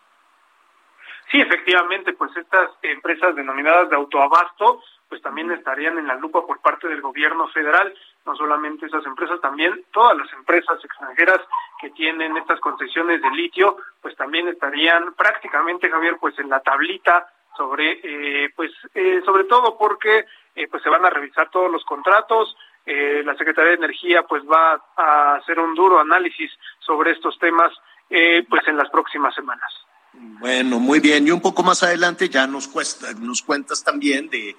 Sí, 1.31 1.38
efectivamente, 1.38 2.14
pues 2.14 2.35
estas 2.37 2.70
empresas 2.83 3.37
denominadas 3.37 3.90
de 3.90 3.96
autoabasto, 3.96 4.83
pues 5.11 5.20
también 5.20 5.51
estarían 5.51 5.99
en 5.99 6.07
la 6.07 6.14
lupa 6.14 6.46
por 6.46 6.62
parte 6.62 6.88
del 6.88 7.03
gobierno 7.03 7.49
federal 7.49 7.92
no 8.26 8.34
solamente 8.36 8.86
esas 8.86 9.06
empresas, 9.06 9.40
también 9.40 9.84
todas 9.92 10.18
las 10.18 10.32
empresas 10.32 10.84
extranjeras 10.84 11.40
que 11.80 11.90
tienen 11.90 12.36
estas 12.36 12.60
concesiones 12.60 13.22
de 13.22 13.30
litio, 13.30 13.76
pues 14.02 14.16
también 14.16 14.48
estarían 14.48 15.14
prácticamente, 15.14 15.88
Javier, 15.88 16.16
pues 16.20 16.38
en 16.38 16.50
la 16.50 16.60
tablita 16.60 17.28
sobre, 17.56 18.00
eh, 18.02 18.50
pues 18.54 18.70
eh, 18.94 19.22
sobre 19.24 19.44
todo 19.44 19.78
porque 19.78 20.26
eh, 20.54 20.68
pues 20.68 20.82
se 20.82 20.90
van 20.90 21.04
a 21.06 21.10
revisar 21.10 21.50
todos 21.50 21.70
los 21.70 21.84
contratos, 21.84 22.56
la 22.88 23.34
Secretaría 23.34 23.70
de 23.70 23.78
Energía 23.78 24.22
pues 24.22 24.44
va 24.44 24.80
a 24.96 25.34
hacer 25.34 25.58
un 25.58 25.74
duro 25.74 25.98
análisis 25.98 26.52
sobre 26.78 27.10
estos 27.10 27.36
temas 27.36 27.72
pues 28.08 28.68
en 28.68 28.76
las 28.76 28.88
próximas 28.90 29.34
semanas. 29.34 29.72
Bueno, 30.12 30.78
muy 30.78 31.00
bien. 31.00 31.26
Y 31.26 31.32
un 31.32 31.40
poco 31.40 31.64
más 31.64 31.82
adelante 31.82 32.28
ya 32.28 32.46
nos, 32.46 32.68
cuesta, 32.68 33.12
nos 33.14 33.42
cuentas 33.42 33.82
también 33.82 34.30
de 34.30 34.54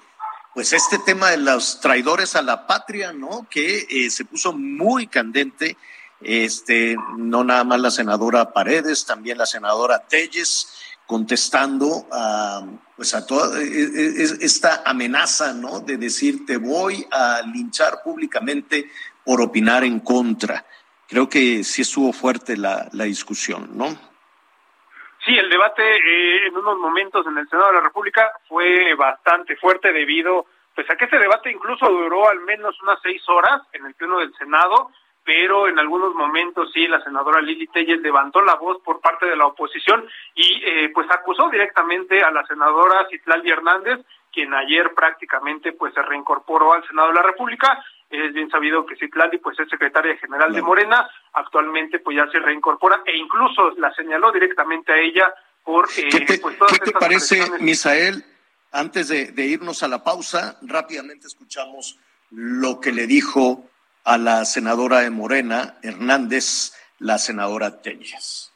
pues 0.58 0.74
este 0.74 0.98
tema 0.98 1.30
de 1.30 1.38
los 1.38 1.82
traidores 1.82 2.36
a 2.36 2.42
la 2.42 2.66
patria, 2.66 3.14
¿no? 3.14 3.48
Que 3.48 3.86
eh, 3.92 4.10
se 4.10 4.26
puso 4.26 4.54
muy 4.54 5.06
candente, 5.06 5.78
este, 6.20 6.98
no 7.16 7.44
nada 7.44 7.64
más 7.64 7.80
la 7.80 7.92
senadora 7.92 8.54
Paredes, 8.54 9.06
también 9.06 9.38
la 9.38 9.46
senadora 9.46 10.08
Telles, 10.08 10.68
contestando 11.06 12.08
a, 12.12 12.66
pues 12.96 13.14
a 13.14 13.24
toda 13.28 13.62
e, 13.62 13.68
e, 13.68 14.24
e, 14.24 14.38
esta 14.42 14.82
amenaza, 14.84 15.54
¿no? 15.54 15.82
De 15.82 15.98
decir, 15.98 16.44
te 16.48 16.58
voy 16.58 17.06
a 17.12 17.44
linchar 17.44 18.02
públicamente 18.02 18.90
por 19.24 19.40
opinar 19.42 19.84
en 19.84 20.00
contra. 20.00 20.66
Creo 21.08 21.30
que 21.30 21.64
sí 21.64 21.84
estuvo 21.84 22.12
fuerte 22.12 22.58
la, 22.58 22.90
la 22.94 23.04
discusión, 23.04 23.78
¿no? 23.78 23.96
Sí, 25.28 25.38
el 25.38 25.50
debate 25.50 25.84
eh, 25.84 26.48
en 26.48 26.56
unos 26.56 26.78
momentos 26.78 27.28
en 27.28 27.38
el 27.38 27.50
Senado 27.50 27.68
de 27.68 27.74
la 27.74 27.82
República 27.82 28.32
fue 28.48 28.94
bastante 28.96 29.58
fuerte 29.58 29.92
debido 29.92 30.46
pues 30.74 30.90
a 30.90 30.96
que 30.96 31.04
este 31.04 31.20
debate 31.20 31.52
incluso 31.52 31.86
duró 31.90 32.30
al 32.30 32.40
menos 32.40 32.82
unas 32.82 32.98
seis 33.04 33.22
horas 33.28 33.62
en 33.74 33.86
el 33.86 33.94
pleno 33.96 34.20
del 34.20 34.34
Senado, 34.36 34.90
pero 35.26 35.68
en 35.68 35.80
algunos 35.80 36.16
momentos 36.16 36.72
sí 36.72 36.88
la 36.88 37.04
senadora 37.04 37.42
Lili 37.42 37.68
Telles 37.68 38.00
levantó 38.00 38.42
la 38.42 38.56
voz 38.56 38.82
por 38.86 39.02
parte 39.02 39.26
de 39.26 39.36
la 39.36 39.48
oposición 39.48 40.08
y 40.34 40.64
eh, 40.64 40.92
pues 40.94 41.12
acusó 41.12 41.50
directamente 41.50 42.24
a 42.24 42.32
la 42.32 42.46
senadora 42.46 43.06
Citlali 43.10 43.50
Hernández, 43.50 44.00
quien 44.32 44.54
ayer 44.54 44.94
prácticamente 44.94 45.74
pues 45.74 45.94
se 45.94 46.04
reincorporó 46.04 46.72
al 46.72 46.88
Senado 46.88 47.10
de 47.10 47.16
la 47.16 47.24
República 47.24 47.84
es 48.10 48.34
bien 48.34 48.50
sabido 48.50 48.86
que 48.86 48.96
Citlali 48.96 49.38
pues 49.40 49.60
es 49.60 49.70
secretaria 49.70 50.18
general 50.18 50.54
de 50.54 50.62
Morena, 50.62 51.10
actualmente 51.34 52.00
pues 52.00 52.18
ya 52.18 52.28
se 52.32 52.40
reincorpora 52.40 53.02
e 53.06 53.18
incluso 53.18 53.72
la 53.78 53.94
señaló 53.94 54.32
directamente 54.32 54.92
a 54.92 55.00
ella 55.00 55.34
por 55.64 55.88
¿Qué 55.90 56.22
te, 56.26 56.36
eh, 56.36 56.40
pues, 56.42 56.56
¿qué 56.72 56.80
te 56.80 56.92
parece, 56.94 57.44
Misael? 57.60 58.24
Antes 58.72 59.10
de, 59.10 59.32
de 59.32 59.46
irnos 59.46 59.84
a 59.84 59.88
la 59.88 60.04
pausa, 60.04 60.58
rápidamente 60.62 61.28
escuchamos 61.28 62.00
lo 62.32 62.80
que 62.80 62.92
le 62.92 63.08
dijo 63.08 63.70
a 64.04 64.18
la 64.18 64.46
senadora 64.46 65.02
de 65.02 65.10
Morena, 65.10 65.76
Hernández, 65.82 66.74
la 67.00 67.18
senadora 67.18 67.82
Telles. 67.82 68.54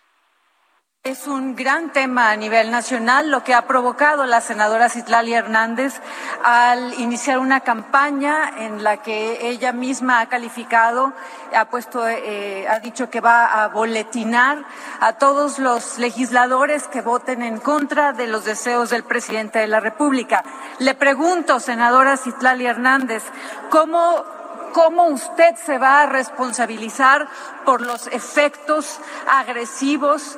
Es 1.03 1.25
un 1.25 1.55
gran 1.55 1.91
tema 1.91 2.29
a 2.29 2.35
nivel 2.35 2.69
nacional 2.69 3.31
lo 3.31 3.43
que 3.43 3.55
ha 3.55 3.65
provocado 3.65 4.27
la 4.27 4.39
senadora 4.39 4.87
Citlali 4.87 5.33
Hernández 5.33 5.99
al 6.43 6.93
iniciar 6.93 7.39
una 7.39 7.61
campaña 7.61 8.51
en 8.59 8.83
la 8.83 8.97
que 8.97 9.49
ella 9.49 9.71
misma 9.71 10.19
ha 10.19 10.29
calificado, 10.29 11.11
ha 11.55 11.65
puesto, 11.71 12.07
eh, 12.07 12.67
ha 12.67 12.79
dicho 12.81 13.09
que 13.09 13.19
va 13.19 13.63
a 13.63 13.69
boletinar 13.69 14.63
a 14.99 15.13
todos 15.13 15.57
los 15.57 15.97
legisladores 15.97 16.87
que 16.87 17.01
voten 17.01 17.41
en 17.41 17.57
contra 17.57 18.13
de 18.13 18.27
los 18.27 18.45
deseos 18.45 18.91
del 18.91 19.03
presidente 19.03 19.57
de 19.57 19.67
la 19.67 19.79
República. 19.79 20.43
Le 20.77 20.93
pregunto, 20.93 21.59
senadora 21.59 22.15
Citlali 22.15 22.67
Hernández, 22.67 23.23
¿cómo 23.71 24.23
cómo 24.71 25.07
usted 25.07 25.55
se 25.57 25.77
va 25.77 26.03
a 26.03 26.05
responsabilizar 26.05 27.27
por 27.65 27.81
los 27.81 28.07
efectos 28.07 28.99
agresivos 29.27 30.37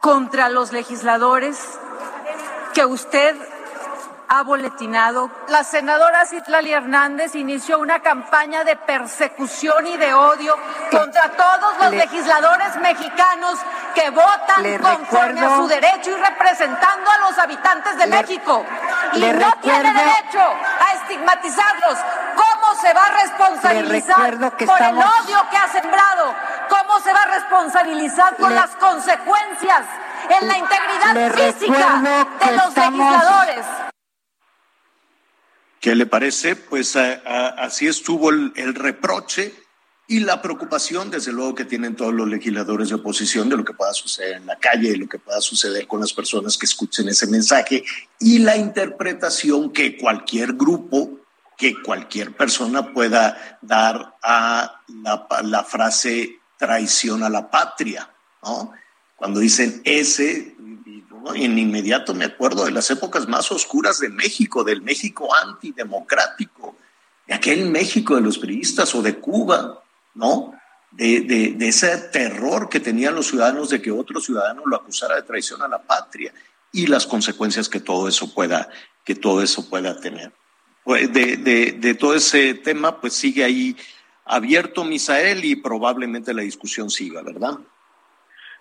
contra 0.00 0.48
los 0.48 0.72
legisladores 0.72 1.58
que 2.74 2.84
usted 2.84 3.36
ha 4.32 4.44
boletinado. 4.44 5.28
La 5.48 5.64
senadora 5.64 6.24
Citlali 6.24 6.72
Hernández 6.72 7.34
inició 7.34 7.80
una 7.80 8.00
campaña 8.00 8.62
de 8.62 8.76
persecución 8.76 9.88
y 9.88 9.96
de 9.96 10.14
odio 10.14 10.56
contra 10.88 11.32
todos 11.32 11.78
los 11.80 11.90
legisladores 11.92 12.76
mexicanos 12.76 13.58
que 13.92 14.08
votan 14.10 14.78
conforme 14.80 15.40
a 15.40 15.56
su 15.56 15.66
derecho 15.66 16.10
y 16.10 16.14
representando 16.14 17.10
a 17.10 17.18
los 17.28 17.38
habitantes 17.38 17.98
de 17.98 18.06
México. 18.06 18.64
Y 19.14 19.20
no 19.20 19.52
tiene 19.60 19.92
derecho 19.92 20.40
a 20.40 20.94
estigmatizarlos. 20.94 21.98
¿Cómo 22.80 22.88
se 22.88 22.94
va 22.94 23.04
a 23.04 23.22
responsabilizar 23.22 24.38
por 24.38 24.82
el 24.82 24.96
odio 24.96 25.38
que 25.50 25.56
ha 25.56 25.70
sembrado? 25.70 26.34
¿Cómo 26.70 26.98
se 27.00 27.12
va 27.12 27.22
a 27.24 27.38
responsabilizar 27.38 28.36
por 28.36 28.50
las 28.52 28.70
consecuencias 28.76 29.82
en 30.40 30.48
la 30.48 30.56
integridad 30.56 31.52
física 31.52 32.26
de 32.40 32.56
los 32.56 32.74
legisladores? 32.74 33.66
¿Qué 35.78 35.94
le 35.94 36.06
parece? 36.06 36.56
Pues 36.56 36.96
así 36.96 37.86
estuvo 37.86 38.30
el, 38.30 38.74
reproche 38.74 39.54
y 40.06 40.20
la 40.20 40.40
preocupación, 40.40 41.10
desde 41.10 41.32
luego, 41.32 41.54
que 41.54 41.66
tienen 41.66 41.94
todos 41.96 42.14
los 42.14 42.28
legisladores 42.28 42.88
de 42.88 42.94
oposición 42.94 43.50
de 43.50 43.58
lo 43.58 43.64
que 43.64 43.74
pueda 43.74 43.92
suceder 43.92 44.36
en 44.36 44.46
la 44.46 44.56
calle, 44.56 44.92
de 44.92 44.96
lo 44.96 45.06
que 45.06 45.18
pueda 45.18 45.42
suceder 45.42 45.86
con 45.86 46.00
las 46.00 46.14
personas 46.14 46.56
que 46.56 46.64
escuchen 46.64 47.08
ese 47.10 47.26
mensaje 47.26 47.84
y 48.18 48.38
la 48.38 48.56
interpretación 48.56 49.70
que 49.70 49.98
cualquier 49.98 50.54
grupo 50.54 51.19
que 51.60 51.82
cualquier 51.82 52.34
persona 52.34 52.90
pueda 52.94 53.58
dar 53.60 54.16
a 54.22 54.80
la, 55.42 55.62
frase 55.62 56.40
traición 56.56 57.22
a 57.22 57.28
la 57.28 57.50
patria, 57.50 58.08
¿no? 58.42 58.72
Cuando 59.14 59.40
dicen 59.40 59.82
ese, 59.84 60.56
en 61.34 61.58
inmediato 61.58 62.14
me 62.14 62.24
acuerdo 62.24 62.64
de 62.64 62.70
las 62.70 62.90
épocas 62.90 63.28
más 63.28 63.52
oscuras 63.52 63.98
de 63.98 64.08
México, 64.08 64.64
del 64.64 64.80
México 64.80 65.28
antidemocrático, 65.34 66.76
de 67.26 67.34
aquel 67.34 67.70
México 67.70 68.14
de 68.14 68.22
los 68.22 68.38
periodistas 68.38 68.94
o 68.94 69.02
de 69.02 69.16
Cuba, 69.16 69.82
¿no? 70.14 70.54
De, 70.92 71.20
de, 71.20 71.68
ese 71.68 71.94
terror 72.10 72.70
que 72.70 72.80
tenían 72.80 73.14
los 73.14 73.26
ciudadanos 73.26 73.68
de 73.68 73.82
que 73.82 73.90
otro 73.90 74.18
ciudadano 74.22 74.62
lo 74.64 74.76
acusara 74.76 75.16
de 75.16 75.22
traición 75.24 75.60
a 75.60 75.68
la 75.68 75.82
patria 75.82 76.32
y 76.72 76.86
las 76.86 77.06
consecuencias 77.06 77.68
que 77.68 77.80
todo 77.80 78.08
eso 78.08 78.32
pueda, 78.32 78.70
que 79.04 79.14
todo 79.14 79.42
eso 79.42 79.68
pueda 79.68 80.00
tener. 80.00 80.32
Pues, 80.84 81.12
de, 81.12 81.36
de, 81.36 81.72
de 81.72 81.94
todo 81.94 82.14
ese 82.14 82.54
tema, 82.54 83.00
pues 83.00 83.14
sigue 83.14 83.44
ahí 83.44 83.76
abierto 84.24 84.84
Misael 84.84 85.44
y 85.44 85.56
probablemente 85.56 86.32
la 86.32 86.42
discusión 86.42 86.88
siga, 86.88 87.22
¿verdad? 87.22 87.58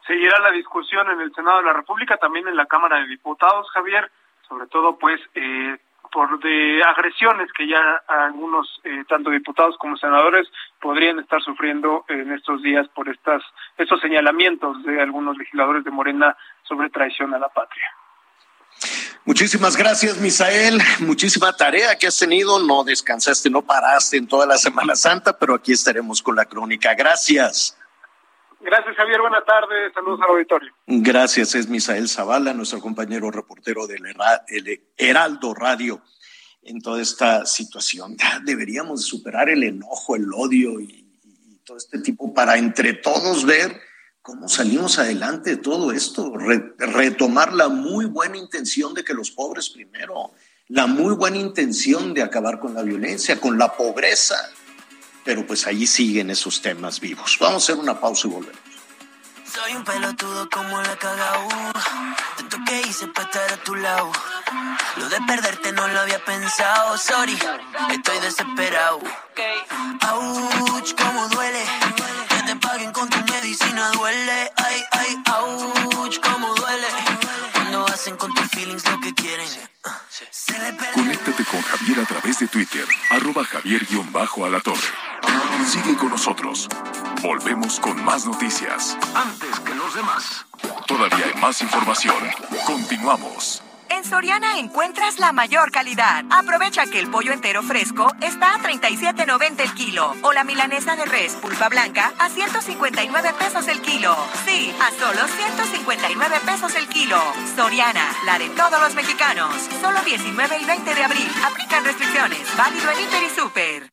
Seguirá 0.08 0.40
la 0.40 0.52
discusión 0.52 1.10
en 1.12 1.22
el 1.22 1.34
Senado 1.34 1.58
de 1.58 1.66
la 1.66 1.74
República, 1.74 2.18
también 2.18 2.48
en 2.48 2.56
la 2.56 2.66
Cámara 2.66 3.00
de 3.00 3.08
Diputados, 3.08 3.70
Javier, 3.72 4.12
sobre 4.48 4.66
todo 4.68 4.98
pues 4.98 5.22
eh, 5.36 5.78
por 6.12 6.40
de 6.40 6.82
agresiones 6.84 7.52
que 7.54 7.68
ya 7.68 8.02
algunos, 8.08 8.82
eh, 8.84 9.04
tanto 9.08 9.30
diputados 9.30 9.78
como 9.78 9.98
senadores, 9.98 10.48
podrían 10.82 11.20
estar 11.20 11.42
sufriendo 11.44 12.06
en 12.08 12.32
estos 12.32 12.64
días 12.64 12.88
por 12.90 13.08
estas, 13.08 13.44
estos 13.78 14.02
señalamientos 14.02 14.84
de 14.84 15.00
algunos 15.00 15.38
legisladores 15.38 15.84
de 15.84 15.92
Morena 15.92 16.36
sobre 16.64 16.90
traición 16.90 17.34
a 17.36 17.40
la 17.40 17.50
patria. 17.50 17.94
Muchísimas 19.30 19.78
gracias, 19.78 20.20
Misael. 20.20 20.80
Muchísima 21.02 21.56
tarea 21.56 21.96
que 21.96 22.08
has 22.08 22.18
tenido. 22.18 22.58
No 22.58 22.84
descansaste, 22.84 23.48
no 23.52 23.62
paraste 23.62 24.18
en 24.18 24.28
toda 24.28 24.48
la 24.48 24.58
Semana 24.58 24.96
Santa, 24.96 25.38
pero 25.38 25.54
aquí 25.54 25.72
estaremos 25.72 26.24
con 26.24 26.36
la 26.36 26.46
crónica. 26.46 26.96
Gracias. 26.96 27.78
Gracias, 28.60 28.96
Javier. 28.96 29.22
Buenas 29.22 29.46
tardes. 29.46 29.94
Saludos 29.94 30.20
al 30.24 30.32
auditorio. 30.32 30.74
Gracias. 30.88 31.54
Es 31.54 31.70
Misael 31.70 32.10
Zavala, 32.10 32.56
nuestro 32.56 32.80
compañero 32.80 33.30
reportero 33.30 33.86
del 33.86 34.02
Heraldo 34.98 35.54
Radio 35.54 36.02
en 36.64 36.82
toda 36.82 37.00
esta 37.00 37.46
situación. 37.46 38.18
Ya 38.18 38.40
deberíamos 38.44 39.06
superar 39.06 39.48
el 39.48 39.62
enojo, 39.62 40.16
el 40.16 40.34
odio 40.34 40.80
y, 40.82 41.06
todo 41.64 41.78
este 41.78 42.00
tipo 42.00 42.34
para 42.34 42.58
entre 42.58 42.94
todos 42.94 43.46
ver 43.46 43.80
cómo 44.22 44.48
salimos 44.48 45.00
adelante 45.00 45.52
de 45.52 45.58
todo 45.58 45.92
esto, 45.92 46.34
retomar 46.78 47.54
la 47.54 47.70
muy 47.70 48.06
buena 48.06 48.38
intención 48.38 48.94
de 48.94 49.04
que 49.04 49.14
los 49.14 49.32
pobres 49.32 49.70
primero, 49.70 50.32
la 50.68 50.88
muy 50.88 51.16
buena 51.16 51.38
intención 51.38 52.14
de 52.14 52.22
acabar 52.22 52.60
con 52.60 52.74
la 52.74 52.84
violencia, 52.84 53.40
con 53.40 53.58
la 53.58 53.76
pobreza. 53.76 54.38
Pero 55.26 55.46
pues 55.46 55.68
allí 55.68 55.88
siguen 55.88 56.30
esos 56.30 56.62
temas 56.62 57.00
vivos. 57.00 57.38
Vamos 57.40 57.64
a 57.64 57.74
hacer 57.74 57.84
una 57.84 58.00
pausa 58.00 58.28
y 58.28 58.32
volvemos. 58.32 58.69
Soy 59.54 59.76
un 59.76 59.84
pelotudo 59.84 60.48
como 60.50 60.80
la 60.82 60.96
cagao. 60.98 61.48
Tanto 62.38 62.58
que 62.66 62.82
hice 62.82 63.08
para 63.08 63.28
estar 63.28 63.52
a 63.52 63.58
tu 63.58 63.76
lado. 63.76 64.12
Lo 64.98 65.10
de 65.10 65.20
perderte 65.22 65.72
no 65.72 65.88
lo 65.88 66.00
había 66.02 66.24
pensado. 66.24 66.98
Sorry, 66.98 67.38
estoy 67.92 68.20
desesperado. 68.20 69.00
Ouch, 70.12 70.94
como 70.96 71.28
duele. 71.30 71.64
Que 72.30 72.44
te 72.44 72.56
paguen 72.58 72.92
con 72.92 73.10
tu 73.10 73.18
medicina 73.32 73.90
duele. 73.92 74.52
Ay, 74.56 74.84
ay, 74.92 75.24
ouch, 75.42 76.20
como 76.20 76.54
duele. 76.54 76.88
Cuando 77.54 77.86
hacen 77.88 78.18
con 78.18 78.34
tus 78.34 78.48
feelings 78.50 78.88
lo 78.90 79.00
que 79.00 79.14
quieren. 79.16 79.48
Conéctate 80.94 81.46
con 81.46 81.62
Javier 81.62 82.00
a 82.02 82.06
través 82.06 82.40
de 82.40 82.48
Twitter, 82.48 82.86
arroba 83.10 83.44
javier-alatorre. 83.46 84.90
Sigue 85.66 85.96
con 85.98 86.10
nosotros. 86.10 86.68
Volvemos 87.22 87.80
con 87.82 88.02
más 88.06 88.26
noticias. 88.26 88.98
Antes 89.14 89.60
que 89.60 89.76
los 89.76 89.94
demás. 89.94 90.46
Todavía 90.88 91.26
hay 91.26 91.42
más 91.42 91.62
información. 91.62 92.16
Continuamos. 92.66 93.62
En 93.90 94.06
Soriana 94.06 94.58
encuentras 94.58 95.20
la 95.20 95.34
mayor 95.34 95.72
calidad. 95.72 96.24
Aprovecha 96.30 96.86
que 96.86 97.00
el 97.00 97.10
pollo 97.10 97.34
entero 97.34 97.62
fresco 97.62 98.08
está 98.22 98.56
a 98.56 98.60
37.90 98.60 99.60
el 99.62 99.74
kilo 99.74 100.16
o 100.22 100.32
la 100.32 100.44
milanesa 100.44 100.96
de 100.96 101.06
res 101.06 101.34
pulpa 101.36 101.68
blanca 101.68 102.14
a 102.20 102.30
159 102.30 103.34
pesos 103.38 103.68
el 103.68 103.82
kilo. 103.82 104.16
Sí, 104.46 104.74
a 104.80 104.92
solo 104.92 105.28
159 105.28 106.36
pesos 106.46 106.76
el 106.76 106.88
kilo. 106.88 107.20
Soriana, 107.56 108.16
la 108.26 108.40
de 108.40 108.50
todos 108.50 108.80
los 108.80 108.96
mexicanos. 108.96 109.54
Solo 109.82 110.00
19 110.06 110.60
y 110.62 110.66
20 110.66 110.96
de 110.96 111.04
abril. 111.04 111.32
Aplican 111.44 111.84
restricciones. 111.84 112.56
Válido 112.56 112.92
en 112.92 113.00
Inter 113.02 113.24
y 113.24 113.30
Super. 113.30 113.90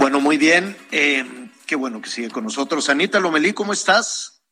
Bueno, 0.00 0.18
muy 0.18 0.38
bien. 0.38 0.78
Eh, 0.92 1.26
qué 1.66 1.76
bueno 1.76 2.00
que 2.00 2.08
sigue 2.08 2.30
con 2.30 2.44
nosotros. 2.44 2.88
Anita 2.88 3.20
Lomelí, 3.20 3.52
¿cómo 3.52 3.74
estás? 3.74 4.42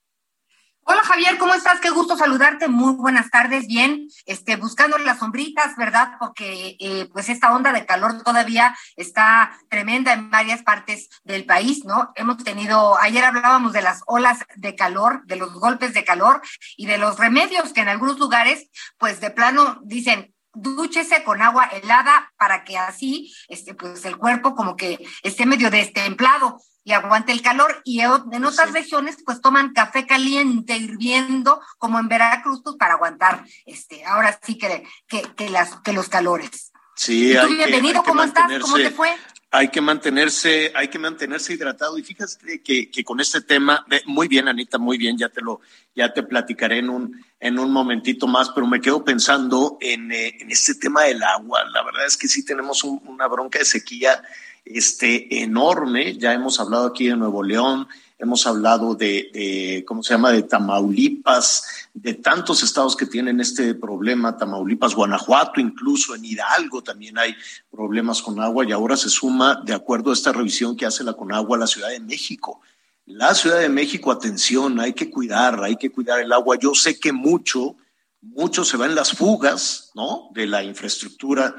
Hola 0.83 1.01
Javier, 1.03 1.39
¿cómo 1.39 1.55
estás? 1.55 1.81
Qué 1.81 1.89
gusto 1.89 2.19
saludarte. 2.19 2.69
Muy 2.69 2.93
buenas 2.97 3.31
tardes. 3.31 3.67
Bien, 3.67 4.09
este, 4.27 4.57
buscando 4.57 4.99
las 4.99 5.21
sombritas, 5.21 5.75
¿verdad? 5.79 6.17
Porque 6.21 6.77
eh, 6.79 7.09
pues 7.15 7.31
esta 7.31 7.55
onda 7.55 7.73
de 7.73 7.87
calor 7.87 8.23
todavía 8.23 8.77
está 8.97 9.59
tremenda 9.71 10.13
en 10.13 10.31
varias 10.31 10.63
partes 10.63 11.09
del 11.25 11.47
país, 11.47 11.83
¿no? 11.87 12.13
Hemos 12.15 12.45
tenido, 12.45 12.99
ayer 13.01 13.25
hablábamos 13.25 13.73
de 13.73 13.81
las 13.81 14.03
olas 14.07 14.41
de 14.55 14.77
calor, 14.77 15.23
de 15.25 15.37
los 15.37 15.55
golpes 15.55 15.95
de 15.95 16.05
calor 16.05 16.43
y 16.77 16.85
de 16.85 16.99
los 16.99 17.19
remedios 17.19 17.73
que 17.73 17.81
en 17.81 17.89
algunos 17.89 18.19
lugares, 18.19 18.69
pues 18.99 19.19
de 19.23 19.31
plano 19.31 19.81
dicen, 19.83 20.35
dúchese 20.55 21.23
con 21.25 21.43
agua 21.43 21.67
helada 21.67 22.33
para 22.37 22.65
que 22.65 22.79
así, 22.79 23.35
este, 23.49 23.75
pues 23.75 24.05
el 24.05 24.17
cuerpo 24.17 24.55
como 24.55 24.77
que 24.77 25.05
esté 25.23 25.47
medio 25.47 25.71
destemplado 25.71 26.61
y 26.85 26.93
aguante 26.93 27.33
el 27.33 27.43
calor. 27.43 27.83
Y 27.85 28.01
en 28.01 28.45
otras 28.45 28.73
regiones, 28.73 29.19
pues 29.25 29.41
toman 29.41 29.75
café 29.75 30.07
caliente 30.07 30.77
hirviendo, 30.77 31.61
como 31.77 31.99
en 31.99 32.09
Veracruz, 32.09 32.63
pues 32.65 32.77
para 32.77 32.95
aguantar, 32.95 33.45
este, 33.67 34.05
ahora 34.05 34.39
sí 34.43 34.57
que, 34.57 34.87
que, 35.07 35.51
las, 35.51 35.81
que 35.81 35.93
los 35.93 36.09
calores. 36.09 36.73
Sí, 36.97 37.37
bienvenido, 37.57 38.03
¿cómo 38.03 38.23
estás? 38.23 38.51
¿Cómo 38.61 38.77
te 38.77 38.91
fue? 38.91 39.15
Hay 39.51 39.69
que 39.69 39.81
mantenerse, 39.81 40.73
hay 40.75 40.89
que 40.89 40.99
mantenerse 40.99 41.55
hidratado. 41.55 41.97
Y 41.97 42.03
fíjate 42.03 42.61
que, 42.63 42.91
que 42.91 43.05
con 43.05 43.21
este 43.21 43.41
tema, 43.41 43.87
muy 44.07 44.29
bien, 44.29 44.49
Anita, 44.49 44.79
muy 44.79 44.99
bien, 44.99 45.17
ya 45.17 45.29
te 45.31 45.41
lo, 45.41 45.61
ya 45.95 46.13
te 46.13 46.23
platicaré 46.23 46.79
en 46.79 46.91
un, 46.91 47.25
en 47.41 47.59
un 47.59 47.73
momentito 47.73 48.27
más, 48.27 48.51
pero 48.51 48.67
me 48.67 48.81
quedo 48.81 49.05
pensando 49.05 49.79
en, 49.81 50.13
eh, 50.13 50.37
en 50.41 50.51
este 50.51 50.75
tema 50.75 51.05
del 51.05 51.23
agua. 51.23 51.65
La 51.73 51.83
verdad 51.83 52.07
es 52.07 52.17
que 52.17 52.29
sí 52.29 52.45
tenemos 52.45 52.85
una 52.85 53.27
bronca 53.27 53.59
de 53.59 53.65
sequía 53.65 54.23
este, 54.65 55.43
enorme. 55.43 56.17
Ya 56.17 56.33
hemos 56.35 56.61
hablado 56.61 56.87
aquí 56.87 57.09
de 57.09 57.17
Nuevo 57.17 57.43
León, 57.43 57.89
hemos 58.19 58.47
hablado 58.47 58.95
de, 58.95 59.85
¿cómo 59.87 60.03
se 60.03 60.15
llama?, 60.15 60.33
de 60.33 60.43
Tamaulipas, 60.43 61.89
de 61.95 62.15
tantos 62.15 62.63
estados 62.63 62.97
que 62.97 63.07
tienen 63.07 63.41
este 63.41 63.75
problema, 63.75 64.37
Tamaulipas, 64.37 64.95
Guanajuato, 64.95 65.61
incluso 65.61 66.15
en 66.15 66.25
Hidalgo 66.25 66.83
también 66.83 67.17
hay 67.17 67.35
problemas 67.71 68.21
con 68.21 68.41
agua 68.41 68.65
y 68.67 68.73
ahora 68.73 68.97
se 68.97 69.09
suma, 69.09 69.63
de 69.65 69.73
acuerdo 69.73 70.11
a 70.11 70.15
esta 70.15 70.33
revisión 70.33 70.77
que 70.77 70.87
hace 70.87 71.05
la 71.05 71.15
Conagua, 71.15 71.57
la 71.57 71.67
Ciudad 71.67 71.91
de 71.91 72.01
México. 72.01 72.61
La 73.07 73.35
Ciudad 73.35 73.61
de 73.61 73.69
México, 73.69 74.11
atención, 74.11 74.81
hay 74.81 74.93
que 74.93 75.11
cuidar, 75.11 75.63
hay 75.63 75.77
que 75.77 75.91
cuidar 75.91 76.21
el 76.21 76.33
agua. 76.33 76.59
Yo 76.61 76.75
sé 76.75 76.99
que 77.01 77.13
mucho, 77.13 77.77
mucho 78.21 78.65
se 78.65 78.77
va 78.77 78.85
en 78.87 78.95
las 78.95 79.13
fugas, 79.13 79.93
¿no? 79.95 80.29
De 80.35 80.47
la 80.47 80.63
infraestructura 80.63 81.55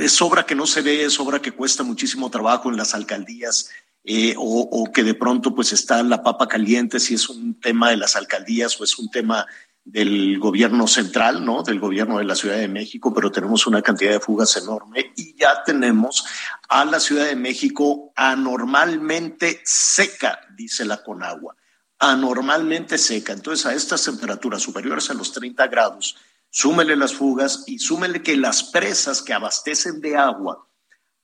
es 0.00 0.22
obra 0.22 0.46
que 0.46 0.54
no 0.54 0.66
se 0.66 0.80
ve, 0.80 1.04
es 1.04 1.18
obra 1.18 1.42
que 1.42 1.50
cuesta 1.52 1.82
muchísimo 1.82 2.30
trabajo 2.30 2.70
en 2.70 2.76
las 2.76 2.94
alcaldías 2.94 3.68
eh, 4.08 4.34
o, 4.38 4.88
que 4.94 5.02
de 5.02 5.14
pronto 5.14 5.52
pues 5.52 5.72
está 5.72 6.00
la 6.04 6.22
papa 6.22 6.46
caliente 6.46 7.00
si 7.00 7.14
es 7.14 7.28
un 7.28 7.58
tema 7.58 7.90
de 7.90 7.96
las 7.96 8.14
alcaldías 8.14 8.80
o 8.80 8.84
es 8.84 8.96
un 9.00 9.10
tema 9.10 9.44
del 9.84 10.38
gobierno 10.38 10.86
central, 10.86 11.44
¿no? 11.44 11.64
Del 11.64 11.80
gobierno 11.80 12.18
de 12.18 12.24
la 12.24 12.36
Ciudad 12.36 12.56
de 12.56 12.68
México, 12.68 13.12
pero 13.12 13.32
tenemos 13.32 13.66
una 13.66 13.82
cantidad 13.82 14.12
de 14.12 14.20
fugas 14.20 14.56
enorme 14.56 15.12
y 15.16 15.34
ya 15.34 15.64
tenemos 15.64 16.24
a 16.68 16.84
la 16.84 17.00
Ciudad 17.00 17.26
de 17.26 17.34
México 17.34 18.12
anormalmente 18.14 19.60
seca, 19.64 20.38
dice 20.56 20.84
la 20.84 21.02
Conagua, 21.02 21.56
anormalmente 21.98 22.98
seca. 22.98 23.32
Entonces, 23.32 23.66
a 23.66 23.74
estas 23.74 24.04
temperaturas 24.04 24.62
superiores 24.62 25.10
a 25.10 25.14
los 25.14 25.32
30 25.32 25.66
grados, 25.66 26.16
súmele 26.48 26.94
las 26.94 27.12
fugas 27.12 27.64
y 27.66 27.80
súmele 27.80 28.22
que 28.22 28.36
las 28.36 28.62
presas 28.62 29.20
que 29.20 29.32
abastecen 29.32 30.00
de 30.00 30.16
agua 30.16 30.68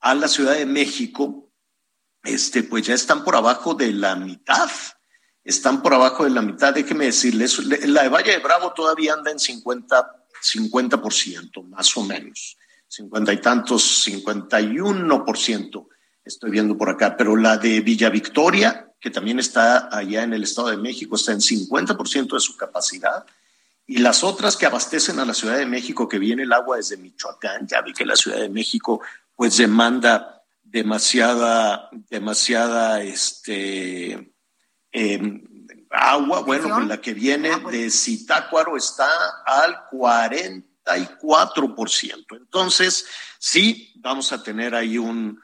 a 0.00 0.16
la 0.16 0.26
Ciudad 0.26 0.54
de 0.54 0.66
México, 0.66 1.48
este, 2.22 2.62
pues 2.62 2.86
ya 2.86 2.94
están 2.94 3.24
por 3.24 3.36
abajo 3.36 3.74
de 3.74 3.92
la 3.92 4.14
mitad. 4.16 4.70
Están 5.44 5.82
por 5.82 5.94
abajo 5.94 6.24
de 6.24 6.30
la 6.30 6.42
mitad, 6.42 6.72
déjeme 6.72 7.06
decirles, 7.06 7.58
la 7.58 8.04
de 8.04 8.08
Valle 8.08 8.30
de 8.30 8.38
Bravo 8.38 8.72
todavía 8.72 9.14
anda 9.14 9.32
en 9.32 9.40
50, 9.40 10.26
50% 10.40 11.64
más 11.68 11.96
o 11.96 12.04
menos, 12.04 12.56
50 12.86 13.32
y 13.32 13.40
tantos, 13.40 14.06
51% 14.06 15.88
estoy 16.24 16.50
viendo 16.50 16.76
por 16.76 16.88
acá, 16.88 17.16
pero 17.16 17.36
la 17.36 17.56
de 17.56 17.80
Villa 17.80 18.08
Victoria, 18.10 18.92
que 19.00 19.10
también 19.10 19.38
está 19.38 19.88
allá 19.94 20.22
en 20.22 20.32
el 20.32 20.44
Estado 20.44 20.68
de 20.68 20.76
México, 20.76 21.16
está 21.16 21.32
en 21.32 21.40
50% 21.40 22.34
de 22.34 22.40
su 22.40 22.56
capacidad 22.56 23.24
y 23.86 23.98
las 23.98 24.22
otras 24.22 24.56
que 24.56 24.66
abastecen 24.66 25.18
a 25.18 25.24
la 25.24 25.34
Ciudad 25.34 25.56
de 25.56 25.66
México, 25.66 26.08
que 26.08 26.18
viene 26.18 26.44
el 26.44 26.52
agua 26.52 26.76
desde 26.76 26.96
Michoacán, 26.96 27.66
ya 27.66 27.80
vi 27.82 27.92
que 27.92 28.06
la 28.06 28.16
Ciudad 28.16 28.38
de 28.38 28.48
México 28.48 29.00
pues 29.34 29.56
demanda 29.56 30.41
demasiada, 30.72 31.88
demasiada 32.08 33.02
este, 33.02 34.32
em, 34.90 35.44
agua, 35.90 36.40
bueno, 36.40 36.74
pues 36.74 36.86
la 36.86 36.98
que 36.98 37.12
viene 37.12 37.50
ah, 37.52 37.58
de 37.70 37.90
Zitácuaro 37.90 38.78
está 38.78 39.06
al 39.44 39.90
44%. 39.92 42.24
Entonces, 42.30 43.04
sí, 43.38 43.92
vamos 43.96 44.32
a 44.32 44.42
tener 44.42 44.74
ahí 44.74 44.96
un, 44.96 45.38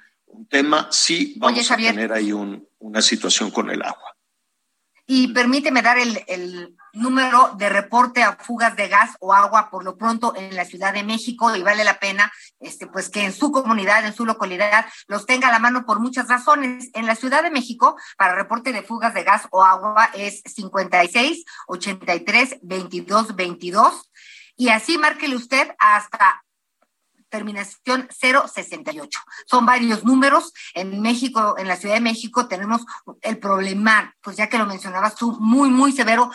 tema, 0.49 0.89
sí, 0.91 1.35
vamos 1.37 1.71
a 1.71 1.77
tener 1.77 2.11
ahí 2.13 2.33
una 2.33 3.03
situación 3.03 3.51
con 3.51 3.69
el 3.71 3.83
agua. 3.83 4.17
Y 5.11 5.29
permíteme 5.29 5.81
dar 5.81 5.97
el, 5.99 6.77
número 6.93 7.53
de 7.57 7.69
reporte 7.69 8.23
a 8.23 8.37
fugas 8.37 8.77
de 8.77 8.89
gas 8.89 9.17
o 9.21 9.33
agua 9.33 9.71
por 9.71 9.85
lo 9.85 9.97
pronto 9.97 10.35
en 10.37 10.55
la 10.57 10.65
Ciudad 10.65 10.93
de 10.93 11.05
México 11.05 11.55
y 11.55 11.63
vale 11.63 11.85
la 11.85 11.99
pena 11.99 12.33
este 12.61 12.87
pues 12.87 13.09
que 13.09 13.25
en 13.25 13.33
su 13.33 13.53
comunidad, 13.53 14.05
en 14.05 14.13
su 14.13 14.27
localidad 14.27 14.85
los 15.07 15.25
tenga 15.25 15.49
a 15.49 15.53
la 15.53 15.61
mano 15.61 15.87
por 15.87 16.01
muchas 16.01 16.29
razones. 16.29 16.91
En 16.93 17.07
la 17.07 17.15
Ciudad 17.15 17.43
de 17.43 17.51
México 17.51 17.97
para 18.17 18.35
reporte 18.35 18.73
de 18.73 18.83
fugas 18.83 19.15
de 19.15 19.23
gas 19.23 19.47
o 19.51 19.63
agua 19.63 20.11
es 20.15 20.43
56 20.45 21.45
83 21.69 22.59
22 22.63 23.37
22 23.37 24.11
y 24.57 24.69
así 24.71 24.99
márquele 24.99 25.37
usted 25.37 25.71
hasta 25.79 26.43
terminación 27.29 28.09
068. 28.11 29.21
Son 29.47 29.67
varios 29.67 30.05
números. 30.05 30.53
En 30.75 31.01
México, 31.01 31.57
en 31.59 31.69
la 31.69 31.77
Ciudad 31.77 31.95
de 31.95 32.01
México, 32.01 32.49
tenemos 32.49 32.83
el 33.23 33.39
problema, 33.39 34.15
pues 34.23 34.37
ya 34.37 34.49
que 34.49 34.59
lo 34.59 34.67
mencionabas 34.67 35.15
tú, 35.15 35.37
muy, 35.41 35.71
muy 35.71 35.93
severo 35.93 36.31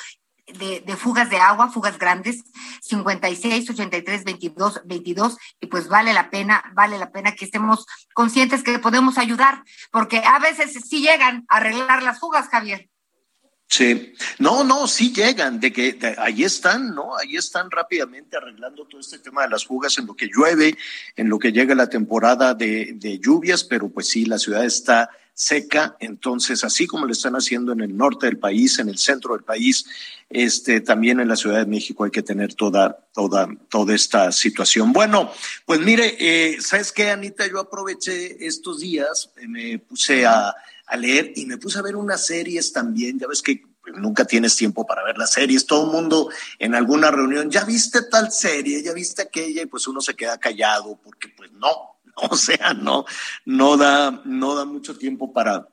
de, 0.48 0.96
fugas 0.98 1.30
de 1.30 1.38
agua, 1.38 1.70
fugas 1.70 1.98
grandes, 1.98 2.44
56, 2.82 3.70
83, 3.70 4.24
22, 4.24 4.82
22, 4.86 5.38
y 5.62 5.68
pues 5.68 5.88
vale 5.88 6.14
la 6.14 6.30
pena, 6.30 6.64
vale 6.74 6.98
la 6.98 7.12
pena 7.12 7.34
que 7.34 7.46
estemos 7.46 7.86
conscientes 8.14 8.64
que 8.64 8.80
podemos 8.80 9.18
ayudar, 9.18 9.64
porque 9.92 10.20
a 10.20 10.40
veces 10.40 10.74
sí 10.88 11.02
llegan 11.02 11.46
a 11.48 11.58
arreglar 11.58 12.04
las 12.04 12.20
fugas, 12.20 12.50
Javier. 12.50 12.90
Sí, 13.76 14.14
no, 14.38 14.64
no, 14.64 14.88
sí 14.88 15.12
llegan, 15.12 15.60
de 15.60 15.74
que 15.74 15.98
ahí 16.20 16.44
están, 16.44 16.94
¿no? 16.94 17.18
Ahí 17.18 17.38
están 17.38 17.72
rápidamente 17.72 18.38
arreglando 18.38 18.86
todo 18.86 19.02
este 19.02 19.18
tema 19.18 19.42
de 19.42 19.50
las 19.50 19.66
fugas 19.66 19.98
en 19.98 20.06
lo 20.06 20.14
que 20.14 20.28
llueve, 20.28 20.78
en 21.16 21.28
lo 21.28 21.40
que 21.40 21.52
llega 21.52 21.74
la 21.74 21.90
temporada 21.90 22.54
de, 22.54 22.92
de 22.94 23.18
lluvias, 23.18 23.64
pero 23.64 23.90
pues 23.90 24.10
sí, 24.10 24.26
la 24.26 24.38
ciudad 24.38 24.64
está 24.64 25.10
seca, 25.34 25.98
entonces 26.00 26.64
así 26.64 26.86
como 26.86 27.08
lo 27.08 27.14
están 27.14 27.34
haciendo 27.34 27.72
en 27.72 27.82
el 27.82 27.98
norte 27.98 28.28
del 28.28 28.38
país, 28.38 28.78
en 28.78 28.90
el 28.90 29.00
centro 29.00 29.34
del 29.34 29.44
país, 29.44 29.88
este 30.30 30.80
también 30.82 31.20
en 31.20 31.28
la 31.28 31.36
Ciudad 31.36 31.58
de 31.58 31.66
México 31.66 32.04
hay 32.04 32.12
que 32.12 32.22
tener 32.22 32.54
toda 32.54 33.08
toda 33.12 33.48
toda 33.70 33.96
esta 33.96 34.32
situación. 34.32 34.94
Bueno, 34.94 35.32
pues 35.66 35.80
mire, 35.80 36.16
eh, 36.20 36.62
sabes 36.62 36.92
qué, 36.92 37.10
Anita, 37.10 37.48
yo 37.48 37.60
aproveché 37.60 38.46
estos 38.46 38.82
días, 38.82 39.32
eh, 39.38 39.48
me 39.48 39.80
puse 39.80 40.28
a, 40.28 40.54
a 40.88 40.98
leer 40.98 41.34
y 41.36 41.46
me 41.46 41.58
puse 41.58 41.80
a 41.80 41.84
ver 41.84 41.96
unas 41.96 42.26
series 42.26 42.74
también. 42.74 43.20
Ya 43.20 43.28
ves 43.28 43.42
que 43.42 43.64
nunca 43.96 44.26
tienes 44.26 44.56
tiempo 44.56 44.86
para 44.86 45.04
ver 45.04 45.18
las 45.18 45.34
series, 45.34 45.66
todo 45.66 45.86
el 45.86 45.92
mundo 45.92 46.30
en 46.60 46.74
alguna 46.74 47.12
reunión, 47.12 47.52
ya 47.52 47.66
viste 47.66 48.04
tal 48.04 48.32
serie, 48.32 48.82
ya 48.82 48.94
viste 48.94 49.22
aquella, 49.22 49.62
y 49.62 49.66
pues 49.66 49.88
uno 49.88 50.00
se 50.00 50.16
queda 50.16 50.40
callado 50.40 50.98
porque 51.04 51.28
pues 51.28 51.52
no, 51.52 51.94
O 52.30 52.36
sea, 52.36 52.74
no, 52.74 53.06
no 53.46 53.78
da, 53.78 54.22
no 54.26 54.56
da 54.56 54.66
mucho 54.66 54.98
tiempo 54.98 55.34
para, 55.34 55.68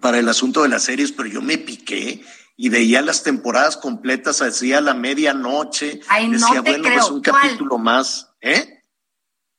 para 0.00 0.18
el 0.18 0.28
asunto 0.28 0.62
de 0.62 0.68
las 0.68 0.84
series, 0.84 1.12
pero 1.12 1.28
yo 1.28 1.42
me 1.42 1.58
piqué 1.58 2.24
y 2.56 2.68
veía 2.68 3.02
las 3.02 3.22
temporadas 3.22 3.76
completas, 3.76 4.42
hacía 4.42 4.80
la 4.80 4.94
medianoche, 4.94 6.00
Ay, 6.08 6.28
no 6.28 6.38
decía, 6.38 6.62
te 6.62 6.70
bueno, 6.70 6.84
creo. 6.84 6.98
pues 6.98 7.10
un 7.10 7.22
¿Cuál? 7.22 7.42
capítulo 7.42 7.78
más, 7.78 8.30
¿eh? 8.40 8.82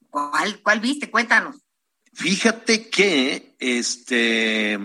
¿Cuál, 0.09 0.61
¿Cuál 0.61 0.79
viste? 0.79 1.11
Cuéntanos. 1.11 1.57
Fíjate 2.15 2.89
que, 2.89 3.55
este, 3.59 4.79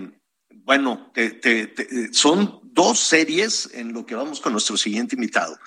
bueno, 0.53 1.09
te- 1.13 1.31
te- 1.31 1.67
te- 1.67 2.13
son 2.13 2.59
dos 2.63 2.99
series 2.99 3.69
en 3.73 3.93
lo 3.93 4.05
que 4.05 4.15
vamos 4.15 4.41
con 4.41 4.51
nuestro 4.51 4.75
siguiente 4.75 5.15
invitado. 5.15 5.57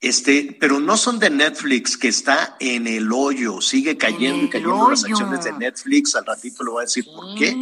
Este, 0.00 0.56
pero 0.58 0.80
no 0.80 0.96
son 0.96 1.18
de 1.18 1.28
Netflix, 1.28 1.98
que 1.98 2.08
está 2.08 2.56
en 2.60 2.86
el 2.86 3.12
hoyo, 3.12 3.60
sigue 3.60 3.96
cayendo 3.98 4.46
y 4.46 4.48
cayendo 4.48 4.90
las 4.90 5.04
acciones 5.04 5.44
de 5.44 5.52
Netflix. 5.52 6.16
Al 6.16 6.24
ratito 6.24 6.64
le 6.64 6.70
voy 6.70 6.80
a 6.80 6.86
decir 6.86 7.04
por 7.04 7.38
qué. 7.38 7.54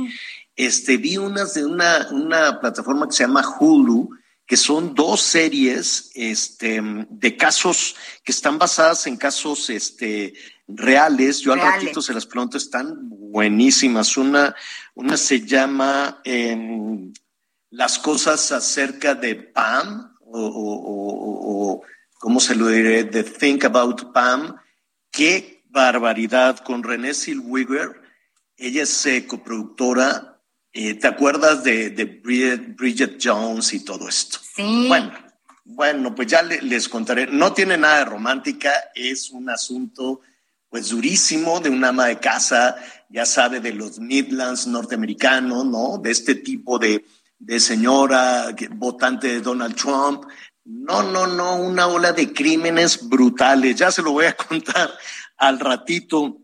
Este, 0.55 0.97
vi 0.97 1.17
unas 1.17 1.55
de 1.55 1.65
una, 1.65 2.09
una 2.13 2.61
plataforma 2.61 3.09
que 3.09 3.17
se 3.17 3.25
llama 3.25 3.45
Hulu, 3.59 4.11
que 4.47 4.57
son 4.57 4.95
dos 4.95 5.21
series 5.23 6.11
este, 6.15 6.81
de 7.11 7.37
casos 7.37 7.97
que 8.25 8.33
están 8.33 8.59
basadas 8.59 9.07
en 9.07 9.17
casos 9.17 9.69
este, 9.71 10.35
reales. 10.77 11.41
Yo 11.41 11.53
al 11.53 11.61
Reales. 11.61 11.83
ratito 11.83 12.03
se 12.03 12.15
las 12.15 12.27
pregunto, 12.27 12.57
están 12.57 12.97
buenísimas. 13.09 14.17
Una, 14.17 14.55
una 14.95 15.17
se 15.17 15.41
llama 15.47 16.21
em, 16.25 17.13
Las 17.71 17.99
cosas 18.01 18.51
acerca 18.51 19.15
de 19.15 19.37
Pam, 19.37 20.17
o, 20.21 20.41
o- 20.41 20.81
o- 20.83 21.73
o- 21.73 21.83
¿cómo 22.19 22.41
se 22.41 22.57
lo 22.57 22.67
diré? 22.67 23.05
The 23.05 23.23
Think 23.23 23.65
About 23.65 24.13
Pam. 24.13 24.57
Qué 25.13 25.63
barbaridad 25.69 26.59
con 26.59 26.83
Renée 26.83 27.15
Zellweger. 27.15 28.01
Ella 28.57 28.83
es 28.83 29.07
eh, 29.07 29.25
coproductora. 29.27 30.41
Eh, 30.73 30.95
¿Te 30.95 31.07
acuerdas 31.07 31.63
de, 31.65 31.91
de 31.91 32.05
Bridget, 32.05 32.77
Bridget 32.77 33.19
Jones 33.23 33.73
y 33.73 33.85
todo 33.85 34.09
esto? 34.09 34.39
Sí. 34.57 34.87
Bueno, 34.89 35.13
bueno, 35.65 36.15
pues 36.15 36.27
ya 36.29 36.43
le- 36.43 36.63
les 36.63 36.89
contaré. 36.89 37.27
No 37.29 37.53
tiene 37.53 37.77
nada 37.79 37.99
de 38.01 38.05
romántica, 38.07 38.73
es 38.95 39.31
un 39.31 39.49
asunto 39.49 40.21
pues 40.71 40.89
durísimo 40.89 41.61
de 41.61 41.69
una 41.69 41.89
ama 41.89 42.07
de 42.07 42.21
casa, 42.21 42.77
ya 43.09 43.27
sabe, 43.27 43.61
de 43.61 43.73
los 43.73 43.99
Midlands 43.99 44.69
norteamericanos, 44.69 45.67
¿no? 45.67 45.99
De 45.99 46.13
este 46.13 46.37
tipo 46.37 46.79
de, 46.79 47.05
de 47.39 47.59
señora 47.59 48.55
votante 48.71 49.27
de 49.27 49.41
Donald 49.41 49.75
Trump. 49.75 50.25
No, 50.65 51.03
no, 51.03 51.27
no, 51.27 51.57
una 51.57 51.89
ola 51.89 52.13
de 52.13 52.33
crímenes 52.33 53.09
brutales. 53.09 53.75
Ya 53.77 53.91
se 53.91 54.03
lo 54.03 54.13
voy 54.13 54.27
a 54.27 54.37
contar 54.49 54.91
al 55.39 55.59
ratito, 55.59 56.39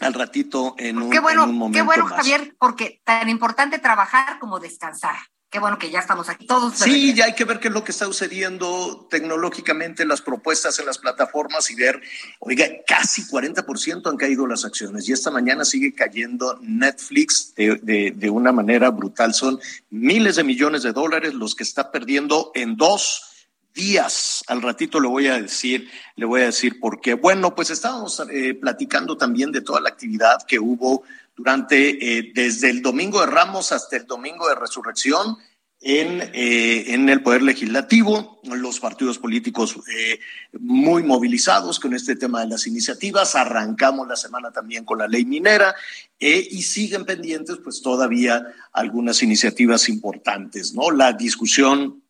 al 0.00 0.14
ratito 0.14 0.74
en 0.78 1.02
un, 1.02 1.10
Qué 1.10 1.20
bueno, 1.20 1.44
en 1.44 1.50
un 1.50 1.58
momento 1.58 1.78
qué 1.78 1.82
bueno, 1.82 2.04
más. 2.04 2.14
Javier, 2.14 2.56
porque 2.58 3.02
tan 3.04 3.28
importante 3.28 3.78
trabajar 3.78 4.38
como 4.38 4.58
descansar. 4.58 5.16
Qué 5.50 5.58
bueno 5.58 5.78
que 5.78 5.90
ya 5.90 5.98
estamos 5.98 6.28
aquí 6.28 6.46
todos. 6.46 6.74
Sí, 6.78 7.12
ya 7.12 7.24
hay 7.24 7.34
que 7.34 7.44
ver 7.44 7.58
qué 7.58 7.66
es 7.68 7.74
lo 7.74 7.82
que 7.82 7.90
está 7.90 8.04
sucediendo 8.04 9.08
tecnológicamente, 9.10 10.06
las 10.06 10.22
propuestas 10.22 10.78
en 10.78 10.86
las 10.86 10.98
plataformas 10.98 11.68
y 11.72 11.74
ver, 11.74 12.00
oiga, 12.38 12.66
casi 12.86 13.24
40% 13.26 14.08
han 14.08 14.16
caído 14.16 14.46
las 14.46 14.64
acciones 14.64 15.08
y 15.08 15.12
esta 15.12 15.32
mañana 15.32 15.64
sigue 15.64 15.92
cayendo 15.92 16.56
Netflix 16.62 17.52
de, 17.56 17.80
de- 17.82 18.12
de 18.14 18.30
una 18.30 18.52
manera 18.52 18.90
brutal. 18.90 19.34
Son 19.34 19.58
miles 19.90 20.36
de 20.36 20.44
millones 20.44 20.84
de 20.84 20.92
dólares 20.92 21.34
los 21.34 21.56
que 21.56 21.64
está 21.64 21.90
perdiendo 21.90 22.52
en 22.54 22.76
dos 22.76 23.48
días. 23.74 24.44
Al 24.46 24.62
ratito 24.62 25.00
le 25.00 25.08
voy 25.08 25.26
a 25.26 25.40
decir, 25.42 25.90
le 26.14 26.26
voy 26.26 26.42
a 26.42 26.46
decir 26.46 26.78
por 26.78 27.00
qué. 27.00 27.14
Bueno, 27.14 27.56
pues 27.56 27.70
estábamos 27.70 28.22
eh, 28.30 28.54
platicando 28.54 29.16
también 29.16 29.50
de 29.50 29.62
toda 29.62 29.80
la 29.80 29.88
actividad 29.88 30.42
que 30.46 30.60
hubo 30.60 31.02
durante, 31.40 32.18
eh, 32.18 32.32
desde 32.34 32.68
el 32.68 32.82
domingo 32.82 33.20
de 33.20 33.26
Ramos 33.26 33.72
hasta 33.72 33.96
el 33.96 34.06
domingo 34.06 34.46
de 34.46 34.56
Resurrección 34.56 35.38
en, 35.80 36.20
eh, 36.34 36.92
en 36.92 37.08
el 37.08 37.22
Poder 37.22 37.40
Legislativo, 37.40 38.42
los 38.44 38.78
partidos 38.78 39.18
políticos 39.18 39.74
eh, 39.90 40.20
muy 40.58 41.02
movilizados 41.02 41.80
con 41.80 41.94
este 41.94 42.14
tema 42.14 42.40
de 42.40 42.48
las 42.48 42.66
iniciativas. 42.66 43.36
Arrancamos 43.36 44.06
la 44.06 44.16
semana 44.16 44.52
también 44.52 44.84
con 44.84 44.98
la 44.98 45.08
ley 45.08 45.24
minera 45.24 45.74
y 46.18 46.60
siguen 46.60 47.06
pendientes 47.06 47.56
pues 47.64 47.80
todavía 47.80 48.46
algunas 48.74 49.22
iniciativas 49.22 49.88
importantes, 49.88 50.74
¿no? 50.74 50.90
La 50.90 51.14
discusión 51.14 52.02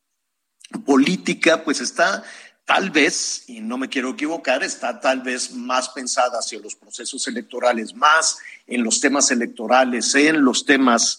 política 0.85 1.63
pues 1.63 1.81
está 1.81 2.25
tal 2.71 2.91
vez, 2.91 3.43
y 3.49 3.59
no 3.59 3.79
me 3.79 3.89
quiero 3.89 4.11
equivocar, 4.11 4.63
está 4.63 5.01
tal 5.01 5.23
vez 5.23 5.53
más 5.53 5.89
pensada 5.89 6.39
hacia 6.39 6.61
los 6.61 6.77
procesos 6.77 7.27
electorales, 7.27 7.97
más 7.97 8.39
en 8.69 8.85
los 8.85 9.01
temas 9.01 9.33
electorales, 9.33 10.15
en 10.15 10.45
los 10.45 10.65
temas 10.65 11.19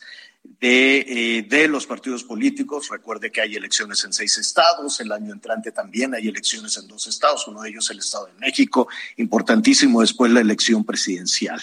de, 0.61 0.99
eh, 0.99 1.41
de 1.49 1.67
los 1.67 1.85
partidos 1.85 2.23
políticos. 2.23 2.87
Recuerde 2.89 3.33
que 3.33 3.41
hay 3.41 3.55
elecciones 3.55 4.01
en 4.05 4.13
seis 4.13 4.37
estados, 4.37 5.01
el 5.01 5.11
año 5.11 5.33
entrante 5.33 5.73
también 5.73 6.15
hay 6.15 6.29
elecciones 6.29 6.77
en 6.77 6.87
dos 6.87 7.07
estados, 7.07 7.45
uno 7.49 7.63
de 7.63 7.71
ellos 7.71 7.89
el 7.89 7.99
Estado 7.99 8.27
de 8.27 8.39
México, 8.39 8.87
importantísimo 9.17 9.99
después 9.99 10.31
la 10.31 10.39
elección 10.39 10.85
presidencial. 10.85 11.61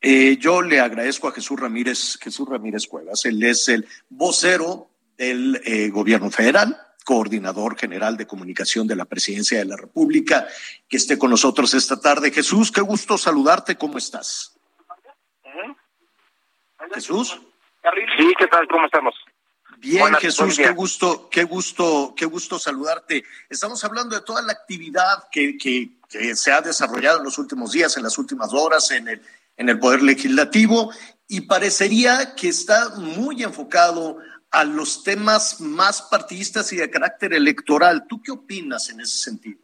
Eh, 0.00 0.36
yo 0.40 0.62
le 0.62 0.80
agradezco 0.80 1.28
a 1.28 1.32
Jesús 1.32 1.60
Ramírez, 1.60 2.18
Jesús 2.20 2.48
Ramírez 2.48 2.88
Cuevas, 2.88 3.24
él 3.24 3.40
es 3.44 3.68
el 3.68 3.86
vocero 4.10 4.90
del 5.16 5.62
eh, 5.64 5.90
gobierno 5.90 6.28
federal, 6.28 6.76
coordinador 7.04 7.76
general 7.78 8.16
de 8.16 8.26
comunicación 8.26 8.86
de 8.86 8.96
la 8.96 9.04
presidencia 9.04 9.58
de 9.58 9.64
la 9.64 9.76
República, 9.76 10.46
que 10.88 10.96
esté 10.96 11.18
con 11.18 11.30
nosotros 11.30 11.74
esta 11.74 12.00
tarde. 12.00 12.30
Jesús, 12.30 12.70
qué 12.70 12.80
gusto 12.80 13.18
saludarte, 13.18 13.76
¿cómo 13.76 13.98
estás? 13.98 14.56
Jesús. 16.94 17.40
Sí, 18.16 18.32
¿qué 18.38 18.46
tal? 18.46 18.66
¿Cómo 18.68 18.86
estamos? 18.86 19.14
Bien, 19.78 20.00
Buenas, 20.00 20.20
Jesús, 20.20 20.56
qué 20.56 20.70
gusto, 20.70 21.28
qué 21.28 21.42
gusto, 21.42 22.14
qué 22.16 22.24
gusto 22.26 22.58
saludarte. 22.58 23.24
Estamos 23.48 23.82
hablando 23.82 24.14
de 24.14 24.22
toda 24.22 24.42
la 24.42 24.52
actividad 24.52 25.28
que, 25.30 25.56
que, 25.58 25.98
que 26.08 26.36
se 26.36 26.52
ha 26.52 26.60
desarrollado 26.60 27.18
en 27.18 27.24
los 27.24 27.38
últimos 27.38 27.72
días, 27.72 27.96
en 27.96 28.04
las 28.04 28.16
últimas 28.16 28.52
horas, 28.52 28.92
en 28.92 29.08
el, 29.08 29.22
en 29.56 29.68
el 29.68 29.80
Poder 29.80 30.02
Legislativo, 30.02 30.92
y 31.26 31.42
parecería 31.42 32.34
que 32.36 32.48
está 32.48 32.90
muy 32.90 33.42
enfocado 33.42 34.18
a 34.52 34.64
los 34.64 35.02
temas 35.02 35.60
más 35.60 36.02
partidistas 36.02 36.72
y 36.72 36.76
de 36.76 36.90
carácter 36.90 37.32
electoral. 37.32 38.06
¿Tú 38.06 38.22
qué 38.22 38.32
opinas 38.32 38.90
en 38.90 39.00
ese 39.00 39.16
sentido? 39.16 39.58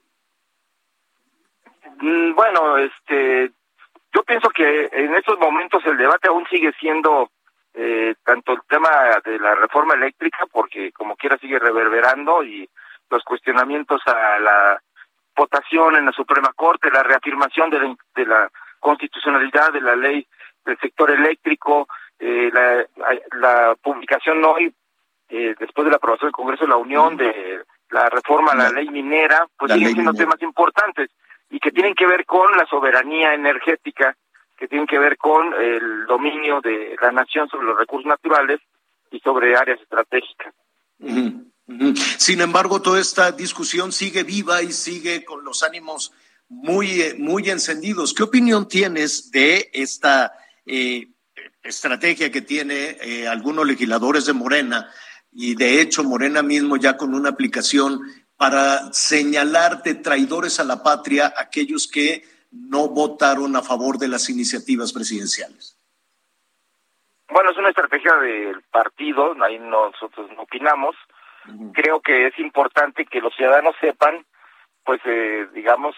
Mm, 2.00 2.34
Bueno, 2.34 2.78
este, 2.78 3.52
yo 4.14 4.22
pienso 4.24 4.48
que 4.50 4.88
en 4.92 5.14
estos 5.14 5.38
momentos 5.38 5.84
el 5.84 5.98
debate 5.98 6.28
aún 6.28 6.46
sigue 6.48 6.72
siendo 6.80 7.30
eh, 7.74 8.14
tanto 8.24 8.52
el 8.52 8.60
tema 8.68 8.88
de 9.24 9.38
la 9.38 9.54
reforma 9.54 9.94
eléctrica, 9.94 10.46
porque 10.50 10.90
como 10.92 11.16
quiera 11.16 11.36
sigue 11.38 11.58
reverberando, 11.58 12.42
y 12.42 12.68
los 13.10 13.22
cuestionamientos 13.24 14.00
a 14.06 14.38
la 14.38 14.82
votación 15.36 15.96
en 15.96 16.06
la 16.06 16.12
Suprema 16.12 16.52
Corte, 16.54 16.90
la 16.90 17.02
reafirmación 17.02 17.70
de 17.70 17.78
la, 17.78 17.96
de 18.16 18.26
la 18.26 18.50
constitucionalidad 18.80 19.72
de 19.72 19.80
la 19.80 19.96
ley 19.96 20.26
del 20.64 20.78
sector 20.78 21.10
eléctrico, 21.10 21.88
eh, 22.18 22.50
la, 22.52 22.86
la 23.38 23.74
publicación 23.76 24.44
hoy, 24.44 24.74
eh, 25.28 25.54
después 25.58 25.84
de 25.84 25.90
la 25.90 25.96
aprobación 25.96 26.28
del 26.28 26.32
Congreso 26.32 26.64
de 26.64 26.70
la 26.70 26.76
Unión, 26.76 27.16
de 27.16 27.64
la 27.90 28.08
reforma 28.08 28.52
a 28.52 28.56
la, 28.56 28.70
ley 28.70 28.88
minera, 28.88 29.46
pues 29.56 29.70
la 29.70 29.76
siguen 29.76 29.92
siendo 29.92 30.12
minera. 30.12 30.30
temas 30.30 30.42
importantes 30.42 31.10
y 31.50 31.60
que 31.60 31.70
tienen 31.70 31.94
que 31.94 32.06
ver 32.06 32.26
con 32.26 32.56
la 32.56 32.66
soberanía 32.66 33.34
energética, 33.34 34.16
que 34.56 34.68
tienen 34.68 34.86
que 34.86 34.98
ver 34.98 35.16
con 35.16 35.54
el 35.54 36.06
dominio 36.06 36.60
de 36.60 36.96
la 37.00 37.12
nación 37.12 37.48
sobre 37.48 37.66
los 37.66 37.78
recursos 37.78 38.06
naturales 38.06 38.60
y 39.10 39.20
sobre 39.20 39.56
áreas 39.56 39.80
estratégicas. 39.80 40.52
Sin 42.18 42.40
embargo, 42.40 42.82
toda 42.82 43.00
esta 43.00 43.30
discusión 43.32 43.92
sigue 43.92 44.24
viva 44.24 44.62
y 44.62 44.72
sigue 44.72 45.24
con 45.24 45.44
los 45.44 45.62
ánimos 45.62 46.12
muy, 46.48 47.02
eh, 47.02 47.14
muy 47.18 47.48
encendidos. 47.50 48.14
¿Qué 48.14 48.22
opinión 48.22 48.66
tienes 48.68 49.30
de 49.30 49.70
esta 49.72 50.32
eh, 50.66 51.08
estrategia 51.68 52.30
que 52.30 52.42
tiene 52.42 52.96
eh, 53.00 53.28
algunos 53.28 53.66
legisladores 53.66 54.26
de 54.26 54.32
Morena? 54.32 54.90
Y 55.32 55.54
de 55.54 55.80
hecho, 55.80 56.04
Morena 56.04 56.42
mismo 56.42 56.76
ya 56.76 56.96
con 56.96 57.14
una 57.14 57.30
aplicación 57.30 58.00
para 58.36 58.92
señalar 58.92 59.82
de 59.82 59.94
traidores 59.94 60.60
a 60.60 60.64
la 60.64 60.82
patria 60.82 61.34
aquellos 61.36 61.88
que 61.88 62.22
no 62.50 62.88
votaron 62.88 63.56
a 63.56 63.62
favor 63.62 63.98
de 63.98 64.08
las 64.08 64.30
iniciativas 64.30 64.92
presidenciales. 64.92 65.76
Bueno, 67.30 67.50
es 67.50 67.58
una 67.58 67.68
estrategia 67.68 68.14
del 68.16 68.62
partido, 68.70 69.34
ahí 69.42 69.58
nosotros 69.58 70.30
no 70.34 70.42
opinamos. 70.42 70.96
Creo 71.72 72.00
que 72.00 72.28
es 72.28 72.38
importante 72.38 73.04
que 73.04 73.20
los 73.20 73.34
ciudadanos 73.34 73.74
sepan, 73.80 74.24
pues, 74.84 75.00
eh, 75.04 75.46
digamos, 75.52 75.94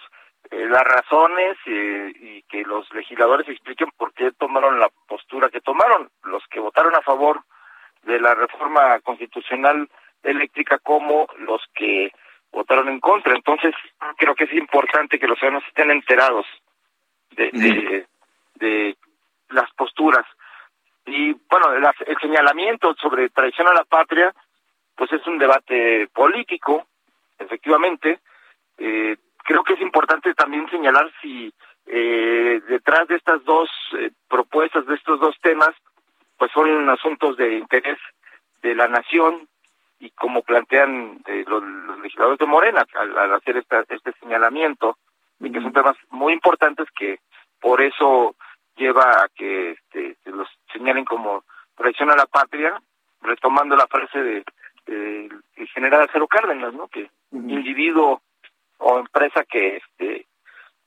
eh, 0.51 0.67
las 0.69 0.85
razones 0.85 1.57
eh, 1.67 2.13
y 2.21 2.43
que 2.43 2.63
los 2.63 2.93
legisladores 2.93 3.49
expliquen 3.49 3.91
por 3.97 4.13
qué 4.13 4.33
tomaron 4.33 4.79
la 4.79 4.89
postura 5.07 5.49
que 5.49 5.61
tomaron. 5.61 6.11
Los 6.25 6.45
que 6.49 6.61
votaron 6.61 6.95
a 6.95 7.03
favor 7.03 7.43
de 8.03 8.19
la 8.21 8.35
reforma 8.35 8.99
constitucional 9.01 9.89
eléctrica 10.23 10.79
como 10.79 11.29
los 11.39 11.63
que 11.75 12.13
votaron 12.53 12.89
en 12.89 13.01
contra. 13.01 13.35
Entonces, 13.35 13.75
creo 14.17 14.35
que 14.35 14.45
es 14.45 14.53
importante 14.55 15.19
que 15.19 15.29
los 15.29 15.39
ciudadanos 15.39 15.67
estén 15.69 15.91
enterados 15.91 16.47
de, 17.31 17.51
de, 17.53 18.07
de 18.57 18.97
las 19.51 19.71
posturas. 19.75 20.27
Y 21.07 21.33
bueno, 21.49 21.73
el 21.73 22.19
señalamiento 22.21 22.95
sobre 22.95 23.31
traición 23.31 23.69
a 23.69 23.75
la 23.75 23.85
patria, 23.85 24.35
pues 24.95 25.13
es 25.13 25.27
un 25.27 25.39
debate 25.39 26.09
político, 26.13 26.87
efectivamente. 27.39 28.21
Eh, 28.79 29.17
creo 29.45 29.63
que 29.65 29.75
es 29.75 29.81
importante 29.81 30.35
también 30.35 30.69
señalar 30.71 31.11
si 31.21 31.53
eh, 31.87 32.61
detrás 32.69 33.09
de 33.09 33.17
estas 33.17 33.45
dos 33.45 33.69
eh, 33.99 34.11
propuestas, 34.29 34.87
de 34.87 34.95
estos 34.95 35.21
dos 35.21 35.35
temas, 35.43 35.71
pues 36.37 36.51
son 36.53 36.89
asuntos 36.89 37.37
de 37.37 37.59
interés 37.59 37.99
de 38.63 38.75
la 38.75 38.89
nación 38.89 39.49
y 39.99 40.11
como 40.11 40.43
plantean 40.43 41.21
eh, 41.27 41.45
los, 41.47 41.63
legisladores 42.01 42.39
de 42.39 42.47
Morena 42.47 42.87
al, 42.95 43.35
hacer 43.35 43.57
este 43.57 44.13
señalamiento, 44.21 44.97
y 45.41 45.51
que 45.53 45.61
son 45.61 45.73
temas 45.73 45.97
muy 46.11 46.33
importantes 46.33 46.87
que 46.97 47.19
por 47.61 47.83
eso 47.83 48.35
lleva 48.77 49.25
a 49.25 49.29
que 49.35 49.73
este, 49.73 50.17
los 50.25 50.49
señalen 50.73 51.05
como 51.05 51.45
traición 51.77 52.11
a 52.11 52.17
la 52.17 52.27
patria, 52.27 52.81
retomando 53.21 53.77
la 53.77 53.87
frase 53.87 54.19
de, 54.23 54.45
de, 54.87 55.29
general 55.75 56.03
Acero 56.03 56.27
Cárdenas, 56.27 56.73
¿no? 56.73 56.89
Que 56.89 57.11
individuo 57.33 58.23
o 58.81 58.99
empresa 58.99 59.45
que 59.45 59.77
este, 59.77 60.27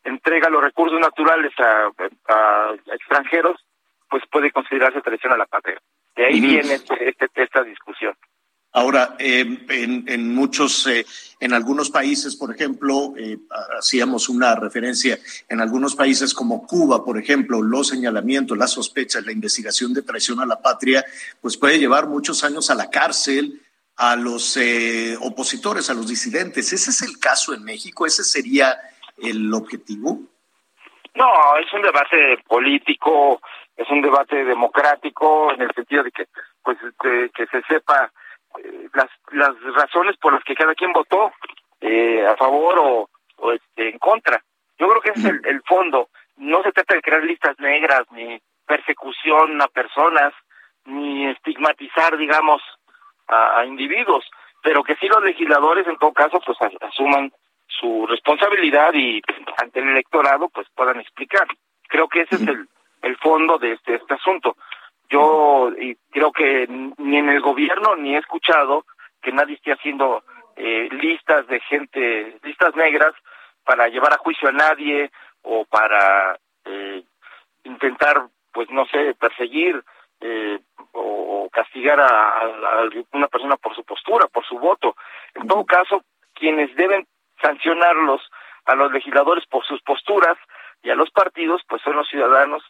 entrega 0.04 0.50
los 0.50 0.62
recursos 0.62 1.00
naturales 1.00 1.52
a, 1.60 1.92
a, 2.28 2.76
extranjeros, 2.94 3.66
pues 4.10 4.24
puede 4.32 4.52
considerarse 4.52 5.02
traición 5.02 5.34
a 5.34 5.38
la 5.38 5.46
patria. 5.46 5.80
De 6.16 6.26
ahí 6.26 6.40
viene 6.40 6.76
este, 6.76 7.10
este, 7.10 7.28
esta 7.36 7.64
discusión. 7.64 8.14
Ahora, 8.76 9.16
eh, 9.20 9.66
en, 9.70 10.04
en, 10.08 10.34
muchos, 10.34 10.88
eh, 10.88 11.06
en 11.40 11.54
algunos 11.54 11.92
países, 11.92 12.36
por 12.36 12.54
ejemplo, 12.54 13.14
eh, 13.18 13.38
hacíamos 13.78 14.30
una 14.30 14.56
referencia, 14.56 15.20
en 15.48 15.62
algunos 15.62 15.96
países 15.96 16.34
como 16.34 16.66
Cuba, 16.66 17.06
por 17.06 17.20
ejemplo, 17.20 17.62
los 17.62 17.90
señalamientos, 17.90 18.58
las 18.58 18.72
sospechas, 18.72 19.26
la 19.28 19.32
investigación 19.32 19.94
de 19.94 20.02
traición 20.02 20.40
a 20.40 20.48
la 20.48 20.60
patria, 20.60 21.06
pues 21.40 21.56
puede 21.56 21.78
llevar 21.78 22.08
muchos 22.08 22.44
años 22.44 22.72
a 22.72 22.76
la 22.76 22.90
cárcel 22.90 23.62
a 23.98 24.16
los 24.16 24.58
opositores, 25.22 25.90
a 25.90 25.94
los 25.94 26.08
disidentes. 26.08 26.74
¿Ese 26.74 26.90
es 26.90 27.02
el 27.02 27.20
caso 27.20 27.54
en 27.54 27.64
México? 27.64 28.06
¿Ese 28.06 28.24
sería 28.24 28.80
el 29.18 29.54
objetivo? 29.54 30.20
No, 31.16 31.58
es 31.58 31.72
un 31.74 31.82
debate 31.82 32.38
político, 32.48 33.40
es 33.78 33.88
un 33.90 34.02
debate 34.02 34.44
democrático 34.44 35.52
en 35.54 35.62
el 35.62 35.74
sentido 35.74 36.04
de 36.04 36.12
que, 36.12 36.28
pues, 36.64 36.78
que 37.02 37.46
se 37.48 37.62
sepa 37.64 38.12
eh, 38.60 38.90
las, 38.94 39.10
las 39.32 39.52
razones 39.76 40.18
por 40.18 40.34
las 40.34 40.44
que 40.44 40.56
cada 40.56 40.76
quien 40.76 40.94
votó 40.94 41.32
eh, 41.82 42.26
a 42.26 42.36
favor 42.36 42.80
o, 42.80 43.10
o 43.38 43.52
este, 43.52 43.90
en 43.90 44.00
contra. 44.00 44.44
Yo 44.78 44.88
creo 44.88 45.02
que 45.02 45.12
ese 45.12 45.28
es 45.28 45.46
el, 45.46 45.62
fondo. 45.64 46.10
No 46.38 46.62
se 46.64 46.72
trata 46.72 46.96
de 46.96 47.02
crear 47.02 47.24
listas 47.24 47.58
negras, 47.60 48.04
ni 48.12 48.42
persecución 48.66 49.62
a 49.62 49.68
personas, 49.68 50.34
ni 50.86 51.28
estigmatizar, 51.28 52.18
digamos, 52.18 52.62
a, 53.34 53.66
individuos, 53.66 54.26
pero 54.62 54.84
que 54.84 54.96
sí 54.96 55.08
los 55.08 55.24
legisladores, 55.24 55.88
en 55.88 55.98
todo 55.98 56.14
caso, 56.14 56.40
pues 56.46 56.58
asuman 56.82 57.32
su 57.68 58.06
responsabilidad 58.08 58.94
y 58.94 59.22
ante 59.58 59.80
el 59.80 59.90
electorado, 59.90 60.50
pues 60.50 60.68
puedan 60.76 61.00
explicar. 61.00 61.48
Creo 61.88 62.08
que 62.08 62.22
ese 62.22 62.36
es 62.36 62.48
el, 62.48 62.68
el 63.02 63.18
fondo 63.18 63.58
de 63.58 63.74
este, 63.74 63.96
este 63.96 64.14
asunto. 64.14 64.56
Yo 65.10 65.72
y 65.78 65.96
creo 66.12 66.32
que 66.32 66.68
ni 66.98 67.18
en 67.18 67.30
el 67.30 67.42
gobierno 67.42 67.96
ni 67.96 68.16
he 68.16 68.20
escuchado 68.20 68.86
que 69.22 69.32
nadie 69.32 69.56
esté 69.56 69.74
haciendo 69.74 70.24
eh, 70.56 70.90
listas 70.92 71.48
de 71.48 71.60
gente, 71.62 72.38
listas 72.44 72.76
negras 72.76 73.14
para 73.64 73.88
llevar 73.88 74.14
a 74.14 74.18
juicio 74.18 74.50
a 74.50 74.52
nadie 74.52 75.12
o 75.42 75.66
para 75.66 76.38
eh, 76.66 77.04
intentar, 77.64 78.28
pues 78.52 78.70
no 78.70 78.86
sé, 78.88 79.16
perseguir 79.16 79.84
eh, 80.26 80.60
o, 80.94 81.50
castigar 81.52 82.00
a, 82.00 82.30
a, 82.40 82.90
una 83.12 83.28
persona 83.28 83.58
por 83.58 83.76
su 83.76 83.84
postura, 83.84 84.28
por 84.28 84.46
su 84.46 84.58
voto. 84.58 84.96
En 85.36 85.48
todo 85.48 85.66
caso, 85.66 86.04
quienes 86.34 86.74
deben 86.76 87.06
sancionarlos 87.42 88.22
a 88.66 88.76
los 88.76 88.92
legisladores 88.92 89.46
por 89.48 89.66
sus 89.66 89.82
posturas 89.82 90.38
y 90.82 90.90
a 90.90 90.96
los 90.96 91.12
partidos, 91.12 91.62
pues 91.68 91.82
son 91.82 91.98
los 91.98 92.08
ciudadanos 92.08 92.64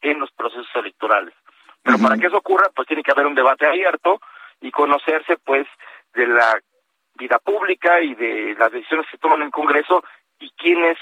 en 0.00 0.18
los 0.18 0.30
procesos 0.32 0.68
electorales. 0.74 1.34
Pero 1.82 1.98
para 1.98 2.16
que 2.16 2.26
eso 2.26 2.38
ocurra, 2.38 2.70
pues 2.74 2.88
tiene 2.88 3.02
que 3.02 3.12
haber 3.12 3.26
un 3.26 3.34
debate 3.34 3.66
abierto 3.66 4.20
y 4.62 4.70
conocerse, 4.70 5.36
pues, 5.44 5.66
de 6.14 6.26
la 6.26 6.58
vida 7.16 7.38
pública 7.38 8.00
y 8.00 8.14
de 8.14 8.54
las 8.58 8.72
decisiones 8.72 9.06
que 9.10 9.18
toman 9.18 9.40
en 9.40 9.46
el 9.46 9.52
Congreso 9.52 10.02
y 10.38 10.50
quién 10.52 10.84
es, 10.84 10.98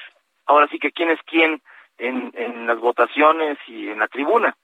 ahora 0.46 0.66
sí 0.68 0.80
que 0.80 0.90
quién 0.90 1.10
es 1.10 1.20
quién 1.24 1.62
en, 1.98 2.32
en 2.34 2.66
las 2.66 2.78
votaciones 2.80 3.58
y 3.68 3.88
en 3.88 4.00
la 4.00 4.08
tribuna. 4.08 4.56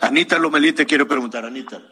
Anita 0.00 0.38
Lomelí 0.38 0.72
te 0.72 0.86
quiero 0.86 1.06
preguntar, 1.06 1.44
Anita. 1.44 1.82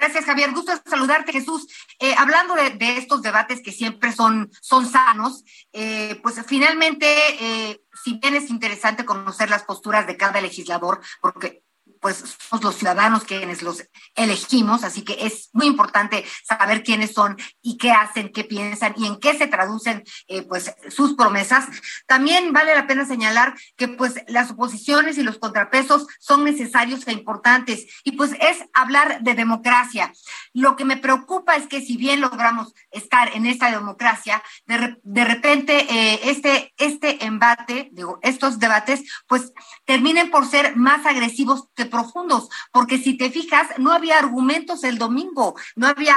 Gracias, 0.00 0.24
Javier. 0.24 0.52
Gusto 0.52 0.72
saludarte, 0.86 1.30
Jesús. 1.30 1.66
Eh, 1.98 2.14
hablando 2.16 2.54
de, 2.54 2.96
estos 2.96 3.20
debates 3.20 3.60
que 3.60 3.70
siempre 3.70 4.12
son, 4.12 4.50
son 4.62 4.86
sanos, 4.86 5.44
eh, 5.74 6.18
pues 6.22 6.40
finalmente, 6.46 7.06
eh, 7.40 7.82
si 8.02 8.18
bien 8.18 8.34
es 8.34 8.48
interesante 8.48 9.04
conocer 9.04 9.50
las 9.50 9.64
posturas 9.64 10.06
de 10.06 10.16
cada 10.16 10.40
legislador, 10.40 11.00
porque 11.20 11.62
pues 12.00 12.36
somos 12.48 12.64
los 12.64 12.76
ciudadanos 12.76 13.24
quienes 13.24 13.62
los 13.62 13.84
elegimos, 14.14 14.84
así 14.84 15.02
que 15.02 15.26
es 15.26 15.50
muy 15.52 15.66
importante 15.66 16.24
saber 16.44 16.82
quiénes 16.82 17.12
son 17.12 17.36
y 17.62 17.76
qué 17.76 17.92
hacen, 17.92 18.32
qué 18.32 18.44
piensan 18.44 18.94
y 18.96 19.06
en 19.06 19.18
qué 19.20 19.36
se 19.36 19.46
traducen 19.46 20.02
eh, 20.28 20.42
pues 20.42 20.74
sus 20.88 21.14
promesas. 21.14 21.66
También 22.06 22.52
vale 22.52 22.74
la 22.74 22.86
pena 22.86 23.04
señalar 23.04 23.54
que 23.76 23.88
pues 23.88 24.14
las 24.28 24.50
oposiciones 24.50 25.18
y 25.18 25.22
los 25.22 25.38
contrapesos 25.38 26.06
son 26.18 26.44
necesarios 26.44 27.06
e 27.06 27.12
importantes 27.12 27.86
y 28.04 28.12
pues 28.12 28.32
es 28.40 28.58
hablar 28.72 29.20
de 29.22 29.34
democracia. 29.34 30.12
Lo 30.52 30.76
que 30.76 30.84
me 30.84 30.96
preocupa 30.96 31.56
es 31.56 31.66
que 31.66 31.80
si 31.80 31.96
bien 31.96 32.20
logramos 32.20 32.74
estar 32.90 33.34
en 33.36 33.46
esta 33.46 33.70
democracia, 33.70 34.42
de, 34.66 34.98
de 35.02 35.24
repente 35.24 35.86
eh, 35.90 36.20
este, 36.24 36.72
este 36.78 37.24
embate, 37.24 37.90
digo, 37.92 38.18
estos 38.22 38.58
debates, 38.58 39.02
pues 39.26 39.52
terminen 39.84 40.30
por 40.30 40.46
ser 40.46 40.76
más 40.76 41.04
agresivos 41.06 41.68
que 41.74 41.86
profundos, 41.90 42.48
porque 42.72 42.98
si 42.98 43.16
te 43.16 43.30
fijas, 43.30 43.78
no 43.78 43.92
había 43.92 44.18
argumentos 44.18 44.84
el 44.84 44.98
domingo, 44.98 45.54
no 45.76 45.86
había, 45.86 46.14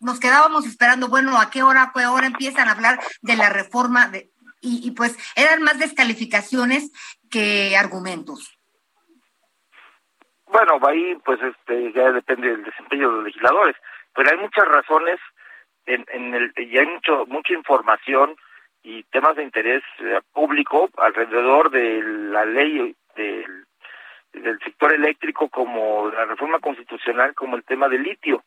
nos 0.00 0.20
quedábamos 0.20 0.66
esperando, 0.66 1.08
bueno, 1.08 1.38
a 1.38 1.50
qué 1.50 1.62
hora, 1.62 1.92
qué 1.94 2.06
hora 2.06 2.26
empiezan 2.26 2.68
a 2.68 2.72
hablar 2.72 2.98
de 3.22 3.36
la 3.36 3.50
reforma, 3.50 4.08
de, 4.08 4.30
y, 4.60 4.90
pues 4.92 5.16
eran 5.36 5.62
más 5.62 5.78
descalificaciones 5.78 6.90
que 7.30 7.76
argumentos. 7.76 8.58
Bueno, 10.46 10.78
ahí 10.86 11.14
pues 11.24 11.38
este 11.42 11.92
ya 11.92 12.10
depende 12.10 12.48
del 12.48 12.64
desempeño 12.64 13.10
de 13.10 13.16
los 13.16 13.24
legisladores, 13.24 13.76
pero 14.14 14.30
hay 14.30 14.38
muchas 14.38 14.66
razones 14.66 15.20
en, 15.84 16.04
en 16.08 16.34
el 16.34 16.52
y 16.56 16.78
hay 16.78 16.86
mucho 16.86 17.26
mucha 17.26 17.52
información 17.52 18.34
y 18.82 19.02
temas 19.04 19.36
de 19.36 19.42
interés 19.42 19.82
eh, 20.00 20.20
público 20.32 20.88
alrededor 20.96 21.70
de 21.70 22.02
la 22.02 22.44
ley 22.46 22.96
del 23.16 23.66
del 24.40 24.58
sector 24.60 24.92
eléctrico 24.92 25.48
como 25.48 26.10
la 26.10 26.24
reforma 26.24 26.58
constitucional 26.58 27.34
como 27.34 27.56
el 27.56 27.64
tema 27.64 27.88
del 27.88 28.02
litio 28.02 28.44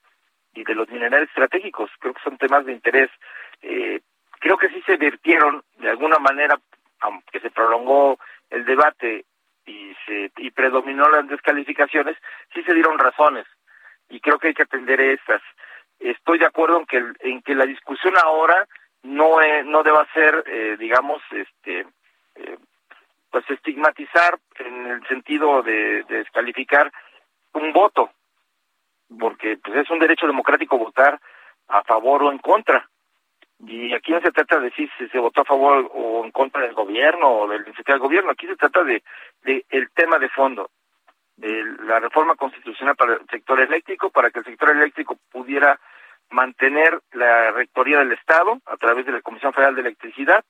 y 0.54 0.64
de 0.64 0.76
los 0.76 0.89
minerales 0.89 1.30
estratégicos. 1.30 1.89
Creo 2.00 2.14
que 2.14 2.24
son 2.24 2.38
temas 2.38 2.66
de 2.66 2.74
interés. 2.74 3.10
Eh, 3.62 4.02
creo 4.39 4.58
que 4.58 4.70
sí 4.70 4.82
se 4.86 4.98
vertieron 4.98 5.64
de 5.78 5.89
alguna 5.89 6.18
manera, 6.20 6.60
aunque 7.00 7.39
se 7.39 7.52
prolongó 7.52 8.20
el 8.50 8.66
debate 8.66 9.26
y 9.66 9.96
se 10.06 10.32
y 10.38 10.52
predominó 10.52 11.08
las 11.10 11.28
descalificaciones, 11.28 12.18
sí 12.54 12.64
se 12.64 12.74
dieron 12.74 12.98
razones 12.98 13.46
y 14.10 14.20
creo 14.20 14.38
que 14.39 14.50
hay 14.50 14.54
que 14.54 14.64
atender 14.64 15.00
esas. 15.00 15.42
estoy 16.00 16.39
de 16.39 16.46
acuerdo 16.46 16.80
en 16.80 16.86
que, 16.86 17.04
en 17.22 17.42
que 17.42 17.56
la 17.56 17.66
discusión 17.66 18.14
ahora 18.18 18.68
no, 19.04 19.38
no 19.66 19.84
deba 19.84 20.08
ser, 20.14 20.44
eh, 20.46 20.76
digamos, 20.78 21.22
este, 21.32 21.86
eh, 22.36 22.58
pues 23.32 23.50
estigmatizar 23.50 24.38
en 24.60 24.88
el 24.88 25.08
sentido 25.08 25.64
de, 25.64 26.04
descalificar 26.04 26.92
un 27.54 27.72
voto, 27.72 28.12
porque 29.20 29.58
pues 29.64 29.78
es 29.78 29.90
un 29.90 30.00
derecho 30.00 30.28
democrático 30.28 30.78
votar 30.78 31.20
a 31.68 31.84
favor 31.84 32.24
o 32.24 32.32
en 32.32 32.40
contra. 32.40 32.88
Y 33.60 33.94
aquí 33.94 34.12
no 34.12 34.22
se 34.22 34.32
trata 34.32 34.60
de 34.60 34.72
si 34.72 34.88
se 34.88 35.20
votó 35.20 35.42
a 35.42 35.46
favor 35.46 35.90
o 35.94 36.26
en 36.26 36.32
contra 36.32 36.62
del 36.62 36.74
gobierno 36.74 37.30
o 37.30 37.48
del 37.48 37.64
del 37.64 38.00
gobierno, 38.00 38.32
aquí 38.32 38.48
se 38.48 38.56
trata 38.56 38.84
de, 38.84 39.04
de 39.44 39.66
el 39.70 39.90
tema 39.92 40.18
de 40.18 40.30
fondo, 40.30 40.70
de 41.36 41.64
la 41.84 42.00
reforma 42.00 42.36
constitucional 42.36 42.96
para 42.96 43.14
el 43.14 43.28
sector 43.30 43.60
eléctrico, 43.60 44.10
para 44.10 44.32
que 44.32 44.40
el 44.40 44.46
sector 44.46 44.72
eléctrico 44.72 45.18
pudiera 45.32 45.80
mantener 46.32 47.00
la 47.12 47.52
rectoría 47.52 48.00
del 48.00 48.14
Estado 48.14 48.60
a 48.66 48.78
través 48.78 49.06
de 49.06 49.12
la 49.12 49.22
Comisión 49.22 49.54
Federal 49.54 49.76
de 49.76 49.82
Electricidad 49.82 50.44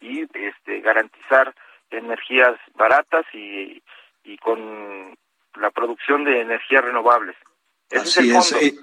y 0.00 0.22
este, 0.22 0.80
garantizar 0.80 1.54
energías 1.90 2.56
baratas 2.74 3.24
y, 3.32 3.82
y 4.24 4.38
con 4.38 5.16
la 5.56 5.70
producción 5.70 6.24
de 6.24 6.40
energías 6.40 6.84
renovables. 6.84 7.36
Ese 7.90 8.04
es 8.04 8.16
el 8.18 8.32
fondo. 8.32 8.56
Eh, 8.60 8.74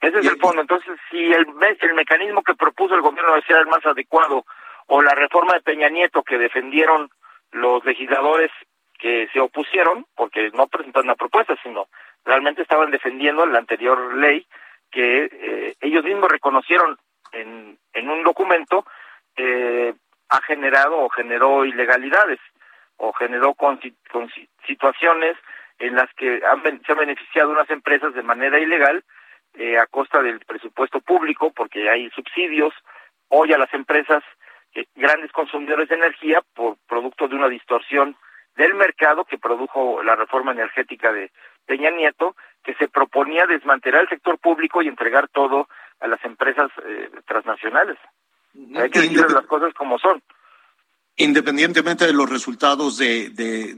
Ese 0.00 0.18
es 0.18 0.26
el 0.26 0.38
fondo. 0.38 0.60
Entonces, 0.62 0.98
si 1.10 1.18
el, 1.32 1.46
el 1.80 1.94
mecanismo 1.94 2.42
que 2.42 2.54
propuso 2.54 2.94
el 2.94 3.02
gobierno 3.02 3.34
decía 3.34 3.58
el 3.58 3.66
más 3.66 3.84
adecuado 3.84 4.44
o 4.86 5.02
la 5.02 5.14
reforma 5.14 5.54
de 5.54 5.60
Peña 5.60 5.88
Nieto 5.88 6.22
que 6.22 6.38
defendieron 6.38 7.10
los 7.52 7.84
legisladores 7.84 8.50
que 8.98 9.28
se 9.32 9.40
opusieron, 9.40 10.06
porque 10.14 10.50
no 10.54 10.68
presentaron 10.68 11.08
una 11.08 11.16
propuesta, 11.16 11.56
sino 11.62 11.86
realmente 12.24 12.62
estaban 12.62 12.90
defendiendo 12.90 13.44
la 13.46 13.58
anterior 13.58 14.14
ley 14.14 14.46
que 14.90 15.24
eh, 15.24 15.74
ellos 15.80 16.04
mismos 16.04 16.30
reconocieron 16.30 16.96
en, 17.32 17.78
en 17.92 18.08
un 18.10 18.22
documento 18.22 18.84
eh, 19.36 19.94
ha 20.28 20.42
generado 20.42 20.98
o 20.98 21.08
generó 21.08 21.64
ilegalidades 21.64 22.38
o 23.02 23.12
generó 23.12 23.54
con, 23.54 23.80
situaciones 24.66 25.36
en 25.80 25.96
las 25.96 26.08
que 26.14 26.40
han, 26.46 26.62
se 26.84 26.92
han 26.92 26.98
beneficiado 26.98 27.50
unas 27.50 27.68
empresas 27.68 28.14
de 28.14 28.22
manera 28.22 28.60
ilegal 28.60 29.02
eh, 29.54 29.76
a 29.76 29.86
costa 29.86 30.22
del 30.22 30.38
presupuesto 30.40 31.00
público 31.00 31.52
porque 31.52 31.90
hay 31.90 32.08
subsidios 32.10 32.72
hoy 33.28 33.52
a 33.52 33.58
las 33.58 33.74
empresas 33.74 34.22
eh, 34.74 34.86
grandes 34.94 35.32
consumidores 35.32 35.88
de 35.88 35.96
energía 35.96 36.42
por 36.54 36.76
producto 36.86 37.26
de 37.26 37.34
una 37.34 37.48
distorsión 37.48 38.16
del 38.54 38.74
mercado 38.74 39.24
que 39.24 39.36
produjo 39.36 40.00
la 40.04 40.14
reforma 40.14 40.52
energética 40.52 41.12
de 41.12 41.32
Peña 41.66 41.90
Nieto, 41.90 42.36
que 42.62 42.74
se 42.74 42.86
proponía 42.86 43.46
desmantelar 43.46 44.02
el 44.02 44.08
sector 44.10 44.38
público 44.38 44.80
y 44.80 44.88
entregar 44.88 45.26
todo 45.28 45.68
a 45.98 46.06
las 46.06 46.24
empresas 46.24 46.70
eh, 46.86 47.10
transnacionales. 47.26 47.98
Hay 48.76 48.90
que 48.90 49.00
decir 49.00 49.28
las 49.32 49.46
cosas 49.46 49.74
como 49.74 49.98
son. 49.98 50.22
Independientemente 51.16 52.06
de 52.06 52.12
los 52.12 52.28
resultados 52.28 52.96
de, 52.96 53.30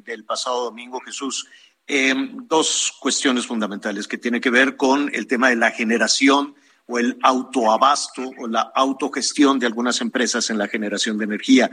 del 0.04 0.24
pasado 0.24 0.64
domingo, 0.64 1.00
Jesús, 1.00 1.46
em, 1.86 2.46
dos 2.46 2.92
cuestiones 3.00 3.46
fundamentales 3.46 4.06
que 4.06 4.18
tienen 4.18 4.40
que 4.40 4.50
ver 4.50 4.76
con 4.76 5.10
el 5.12 5.26
tema 5.26 5.48
de 5.48 5.56
la 5.56 5.72
generación 5.72 6.54
o 6.86 6.98
el 6.98 7.18
autoabasto 7.22 8.30
o 8.38 8.46
la 8.46 8.60
autogestión 8.74 9.58
de 9.58 9.66
algunas 9.66 10.00
empresas 10.00 10.48
en 10.50 10.58
la 10.58 10.68
generación 10.68 11.18
de 11.18 11.24
energía. 11.24 11.70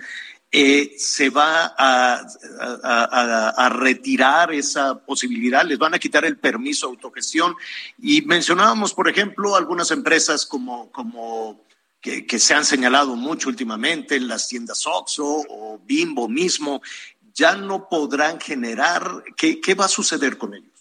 Eh, 0.54 0.96
¿Se 0.98 1.30
va 1.30 1.74
a, 1.78 2.26
a, 3.56 3.70
retirar 3.70 4.54
esa 4.54 5.00
posibilidad? 5.00 5.64
¿Les 5.64 5.78
van 5.78 5.94
a 5.94 6.00
quitar 6.00 6.26
el 6.26 6.38
permiso 6.38 6.88
de 6.88 6.96
autogestión? 6.96 7.56
Y 8.00 8.22
mencionábamos, 8.24 8.94
por 8.94 9.08
ejemplo, 9.08 9.56
algunas 9.56 9.92
empresas 9.92 10.46
como, 10.46 10.92
como 10.92 11.62
que, 12.02 12.40
se 12.40 12.54
han 12.54 12.66
señalado 12.66 13.16
mucho 13.16 13.50
últimamente, 13.50 14.20
las 14.20 14.48
tiendas 14.48 14.88
Oxxo 14.88 15.44
o 15.50 15.80
Bimbo 15.84 16.28
mismo, 16.28 16.82
ya 17.34 17.56
no 17.56 17.88
podrán 17.88 18.40
generar. 18.40 19.04
¿Qué, 19.38 19.62
qué 19.62 19.76
va 19.76 19.86
a 19.86 19.90
suceder 19.90 20.38
con 20.38 20.54
ellos? 20.54 20.72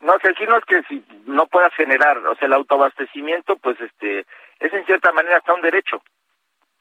No, 0.00 0.16
sé, 0.20 0.28
aquí 0.28 0.44
no 0.46 0.56
es 0.56 0.64
que 0.64 0.82
si 0.84 1.04
no 1.26 1.46
puedas 1.46 1.74
generar, 1.74 2.18
o 2.18 2.36
sea, 2.36 2.46
el 2.46 2.52
autoabastecimiento, 2.52 3.56
pues 3.56 3.80
este, 3.80 4.26
es 4.60 4.72
en 4.72 4.84
cierta 4.86 5.12
manera 5.12 5.38
hasta 5.38 5.54
un 5.54 5.62
derecho. 5.62 6.02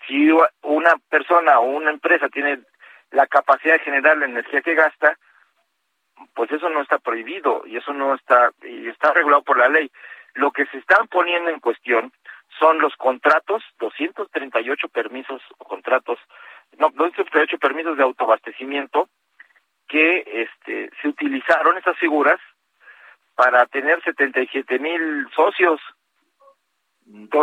Si 0.08 0.30
una 0.62 0.96
persona 1.10 1.60
o 1.60 1.66
una 1.66 1.90
empresa 1.90 2.30
tiene 2.30 2.60
la 3.12 3.26
capacidad 3.28 3.74
de 3.74 3.80
generar 3.84 4.18
la 4.18 4.26
energía 4.26 4.62
que 4.62 4.76
gasta, 4.76 5.18
pues 6.36 6.52
eso 6.52 6.70
no 6.70 6.82
está 6.82 7.00
prohibido 7.00 7.64
y 7.66 7.78
eso 7.78 7.94
no 7.94 8.14
está, 8.14 8.52
y 8.64 8.88
está 8.88 9.14
regulado 9.14 9.44
por 9.44 9.58
la 9.58 9.70
ley. 9.70 9.92
Lo 10.36 10.52
que 10.52 10.66
se 10.68 10.78
están 10.78 11.08
poniendo 11.08 11.50
en 11.50 11.60
cuestión 11.60 12.12
son 12.60 12.80
los 12.80 12.96
contratos, 12.96 13.64
238 13.80 14.88
permisos 14.90 15.42
o 15.58 15.66
contratos, 15.66 16.20
no, 16.78 16.90
238 16.90 17.58
permisos 17.58 17.98
de 17.98 18.04
autoabastecimiento 18.04 19.10
que 19.88 20.24
este, 20.26 20.90
se 21.02 21.08
utilizaron 21.08 21.78
esas 21.78 21.98
figuras 21.98 22.40
para 23.36 23.66
tener 23.68 24.02
77 24.04 24.80
mil 24.80 25.28
socios, 25.36 25.80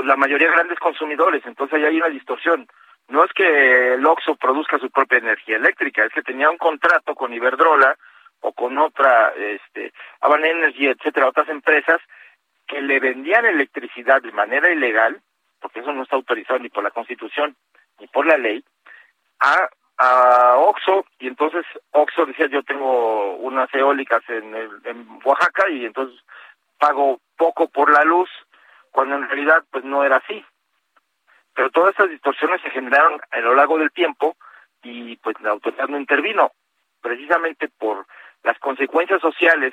la 0.05 0.17
mayoría 0.17 0.51
grandes 0.51 0.79
consumidores, 0.79 1.43
entonces 1.47 1.75
ahí 1.77 1.87
hay 1.87 1.97
una 1.97 2.09
distorsión. 2.09 2.67
No 3.09 3.25
es 3.25 3.33
que 3.33 3.95
el 3.95 4.05
Oxxo 4.05 4.35
produzca 4.37 4.79
su 4.79 4.91
propia 4.91 5.19
energía 5.19 5.57
eléctrica, 5.57 6.05
es 6.05 6.13
que 6.13 6.23
tenía 6.23 6.51
un 6.51 6.59
contrato 6.59 7.15
con 7.15 7.33
Iberdrola 7.33 7.97
o 8.41 8.53
con 8.53 8.77
otra, 8.79 9.33
este, 9.37 9.93
Avan 10.21 10.45
Energy, 10.45 10.89
etcétera, 10.89 11.29
otras 11.29 11.49
empresas 11.49 12.01
que 12.67 12.81
le 12.81 13.01
vendían 13.01 13.45
electricidad 13.45 14.23
de 14.23 14.33
manera 14.33 14.71
ilegal, 14.71 15.21
porque 15.61 15.81
eso 15.81 15.93
no 15.93 16.03
está 16.03 16.17
autorizado 16.17 16.59
ni 16.59 16.69
por 16.69 16.85
la 16.85 16.91
Constitución 16.91 17.57
ni 18.01 18.07
por 18.09 18.27
la 18.27 18.37
ley, 18.37 18.65
a, 19.41 19.69
a 19.99 20.57
Oxo, 20.57 21.07
y 21.19 21.29
entonces 21.29 21.65
Oxo 21.93 22.27
decía 22.27 22.47
yo 22.47 22.63
tengo 22.63 23.37
unas 23.37 23.73
eólicas 23.73 24.23
en, 24.29 24.55
en 24.85 25.21
Oaxaca 25.25 25.69
y 25.71 25.85
entonces 25.85 26.21
pago 26.79 27.21
poco 27.37 27.69
por 27.69 27.93
la 27.93 28.03
luz, 28.03 28.29
cuando 28.91 29.17
en 29.17 29.29
realidad 29.29 29.65
pues 29.71 29.85
no 29.85 30.05
era 30.05 30.17
así. 30.17 30.45
Pero 31.55 31.71
todas 31.71 31.91
estas 31.91 32.11
distorsiones 32.11 32.61
se 32.63 32.71
generaron 32.71 33.21
a 33.31 33.39
lo 33.39 33.55
largo 33.55 33.79
del 33.79 33.93
tiempo 33.93 34.37
y 34.83 35.17
pues 35.17 35.41
la 35.41 35.51
autoridad 35.51 35.89
no 35.89 35.99
intervino, 35.99 36.51
precisamente 37.01 37.69
por 37.69 38.07
las 38.43 38.59
consecuencias 38.59 39.21
sociales 39.21 39.73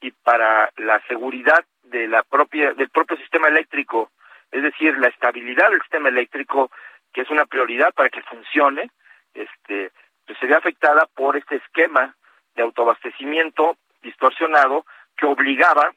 y 0.00 0.10
para 0.10 0.70
la 0.76 1.00
seguridad 1.06 1.64
de 1.94 2.08
la 2.08 2.24
propia 2.24 2.74
del 2.74 2.90
propio 2.90 3.16
sistema 3.16 3.46
eléctrico, 3.48 4.10
es 4.50 4.62
decir, 4.62 4.98
la 4.98 5.08
estabilidad 5.08 5.70
del 5.70 5.80
sistema 5.82 6.08
eléctrico, 6.08 6.70
que 7.12 7.20
es 7.20 7.30
una 7.30 7.46
prioridad 7.46 7.94
para 7.94 8.10
que 8.10 8.22
funcione, 8.22 8.90
este, 9.32 9.92
pues 10.26 10.36
se 10.40 10.46
ve 10.46 10.56
afectada 10.56 11.06
por 11.14 11.36
este 11.36 11.56
esquema 11.56 12.16
de 12.56 12.62
autoabastecimiento 12.62 13.76
distorsionado 14.02 14.84
que 15.16 15.26
obligaba 15.26 15.92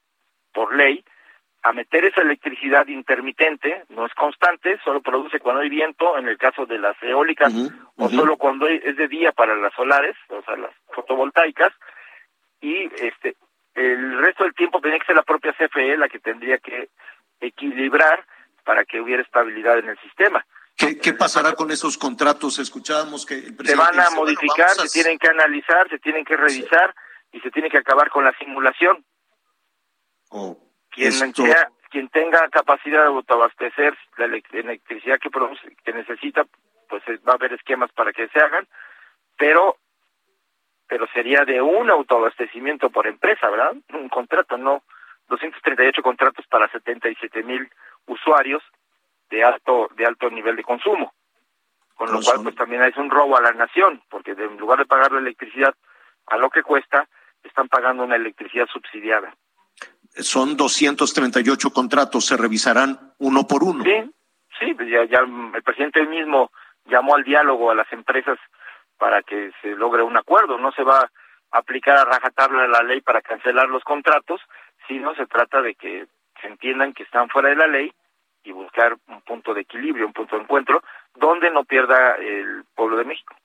por 0.53 0.75
ley 0.75 1.03
a 1.63 1.73
meter 1.73 2.05
esa 2.05 2.21
electricidad 2.21 2.87
intermitente, 2.87 3.83
no 3.89 4.05
es 4.05 4.13
constante, 4.13 4.79
solo 4.85 5.01
produce 5.01 5.39
cuando 5.39 5.61
hay 5.61 5.69
viento, 5.69 6.17
en 6.17 6.27
el 6.27 6.37
caso 6.37 6.67
de 6.67 6.77
las 6.77 6.95
eólicas, 7.01 7.51
o 7.97 8.09
solo 8.09 8.37
cuando 8.37 8.67
es 8.67 8.95
de 8.95 9.07
día 9.07 9.31
para 9.31 9.55
las 9.55 9.73
solares, 9.73 10.15
o 10.29 10.41
sea, 10.43 10.55
las 10.55 10.71
fotovoltaicas, 10.93 11.73
y 12.61 12.85
este 13.03 13.35
el 13.77 14.17
resto 14.19 14.43
del 14.43 14.55
tiempo 14.55 14.81
tenía 14.81 14.97
que 14.97 15.05
ser 15.05 15.15
la 15.15 15.23
propia 15.23 15.53
CFE 15.53 15.97
la 15.97 16.09
que 16.09 16.19
tendría 16.19 16.57
que 16.57 16.89
equilibrar 17.39 18.25
para 18.65 18.83
que 18.83 18.99
hubiera 18.99 19.21
estabilidad 19.21 19.77
en 19.77 19.89
el 19.89 19.99
sistema. 19.99 20.43
¿Qué, 20.75 21.13
pasará 21.13 21.53
con 21.53 21.71
esos 21.71 21.97
contratos? 21.97 22.59
Escuchábamos 22.59 23.25
que 23.25 23.35
el 23.35 23.57
se 23.65 23.75
van 23.75 23.99
a 23.99 24.09
modificar, 24.11 24.69
se 24.69 24.89
tienen 24.89 25.17
que 25.17 25.27
analizar, 25.27 25.89
se 25.89 25.99
tienen 25.99 26.25
que 26.25 26.35
revisar 26.35 26.93
y 27.31 27.39
se 27.39 27.51
tiene 27.51 27.69
que 27.69 27.77
acabar 27.77 28.09
con 28.09 28.23
la 28.23 28.35
simulación. 28.37 29.03
Oh, 30.29 30.57
quien, 30.89 31.11
quien 31.89 32.09
tenga 32.09 32.47
capacidad 32.49 33.01
de 33.01 33.07
autoabastecer 33.07 33.97
la 34.17 34.25
electricidad 34.25 35.19
que 35.19 35.29
produce, 35.29 35.75
que 35.83 35.93
necesita, 35.93 36.45
pues 36.89 37.03
va 37.27 37.33
a 37.33 37.35
haber 37.35 37.53
esquemas 37.53 37.91
para 37.93 38.11
que 38.11 38.27
se 38.27 38.39
hagan, 38.39 38.67
pero 39.37 39.77
pero 40.87 41.07
sería 41.13 41.43
de 41.45 41.61
un 41.61 41.89
autoabastecimiento 41.89 42.89
por 42.89 43.07
empresa, 43.07 43.49
¿verdad? 43.49 43.75
Un 43.93 44.09
contrato, 44.09 44.57
no 44.57 44.83
238 45.27 46.01
contratos 46.01 46.45
para 46.47 46.71
77 46.71 47.43
mil 47.43 47.69
usuarios 48.05 48.63
de 49.29 49.43
alto 49.43 49.89
de 49.95 50.05
alto 50.05 50.29
nivel 50.29 50.55
de 50.55 50.63
consumo. 50.63 51.13
Con 51.95 52.11
lo 52.11 52.21
cual, 52.21 52.43
pues 52.43 52.55
también 52.55 52.83
es 52.83 52.95
un 52.95 53.09
robo 53.09 53.37
a 53.37 53.41
la 53.41 53.51
nación, 53.53 54.01
porque 54.09 54.31
en 54.31 54.57
lugar 54.57 54.77
de 54.77 54.85
pagar 54.85 55.11
la 55.11 55.19
electricidad 55.19 55.73
a 56.27 56.37
lo 56.37 56.49
que 56.49 56.61
cuesta, 56.61 57.07
están 57.43 57.67
pagando 57.67 58.03
una 58.03 58.15
electricidad 58.15 58.67
subsidiada. 58.71 59.33
Son 60.13 60.55
238 60.55 61.71
contratos, 61.71 62.25
se 62.25 62.37
revisarán 62.37 63.13
uno 63.17 63.47
por 63.47 63.63
uno. 63.63 63.83
Sí, 63.83 64.11
sí, 64.59 64.73
pues 64.75 64.89
ya, 64.89 65.05
ya 65.05 65.19
el 65.55 65.63
presidente 65.63 66.05
mismo 66.05 66.51
llamó 66.85 67.15
al 67.15 67.23
diálogo 67.23 67.71
a 67.71 67.75
las 67.75 67.91
empresas 67.91 68.37
para 68.97 69.23
que 69.23 69.51
se 69.61 69.69
logre 69.69 70.03
un 70.03 70.17
acuerdo. 70.17 70.57
No 70.57 70.71
se 70.71 70.83
va 70.83 71.01
a 71.51 71.57
aplicar 71.57 71.97
a 71.97 72.05
rajatabla 72.05 72.67
la 72.67 72.83
ley 72.83 73.01
para 73.01 73.21
cancelar 73.21 73.69
los 73.69 73.83
contratos, 73.83 74.41
sino 74.87 75.15
se 75.15 75.25
trata 75.25 75.61
de 75.61 75.75
que 75.75 76.07
se 76.41 76.47
entiendan 76.47 76.93
que 76.93 77.03
están 77.03 77.29
fuera 77.29 77.49
de 77.49 77.55
la 77.55 77.67
ley 77.67 77.91
y 78.43 78.51
buscar 78.51 78.97
un 79.07 79.21
punto 79.21 79.53
de 79.53 79.61
equilibrio, 79.61 80.07
un 80.07 80.13
punto 80.13 80.35
de 80.35 80.43
encuentro, 80.43 80.81
donde 81.15 81.51
no 81.51 81.63
pierda 81.65 82.15
el 82.15 82.63
pueblo 82.75 82.97
de 82.97 83.05
México. 83.05 83.35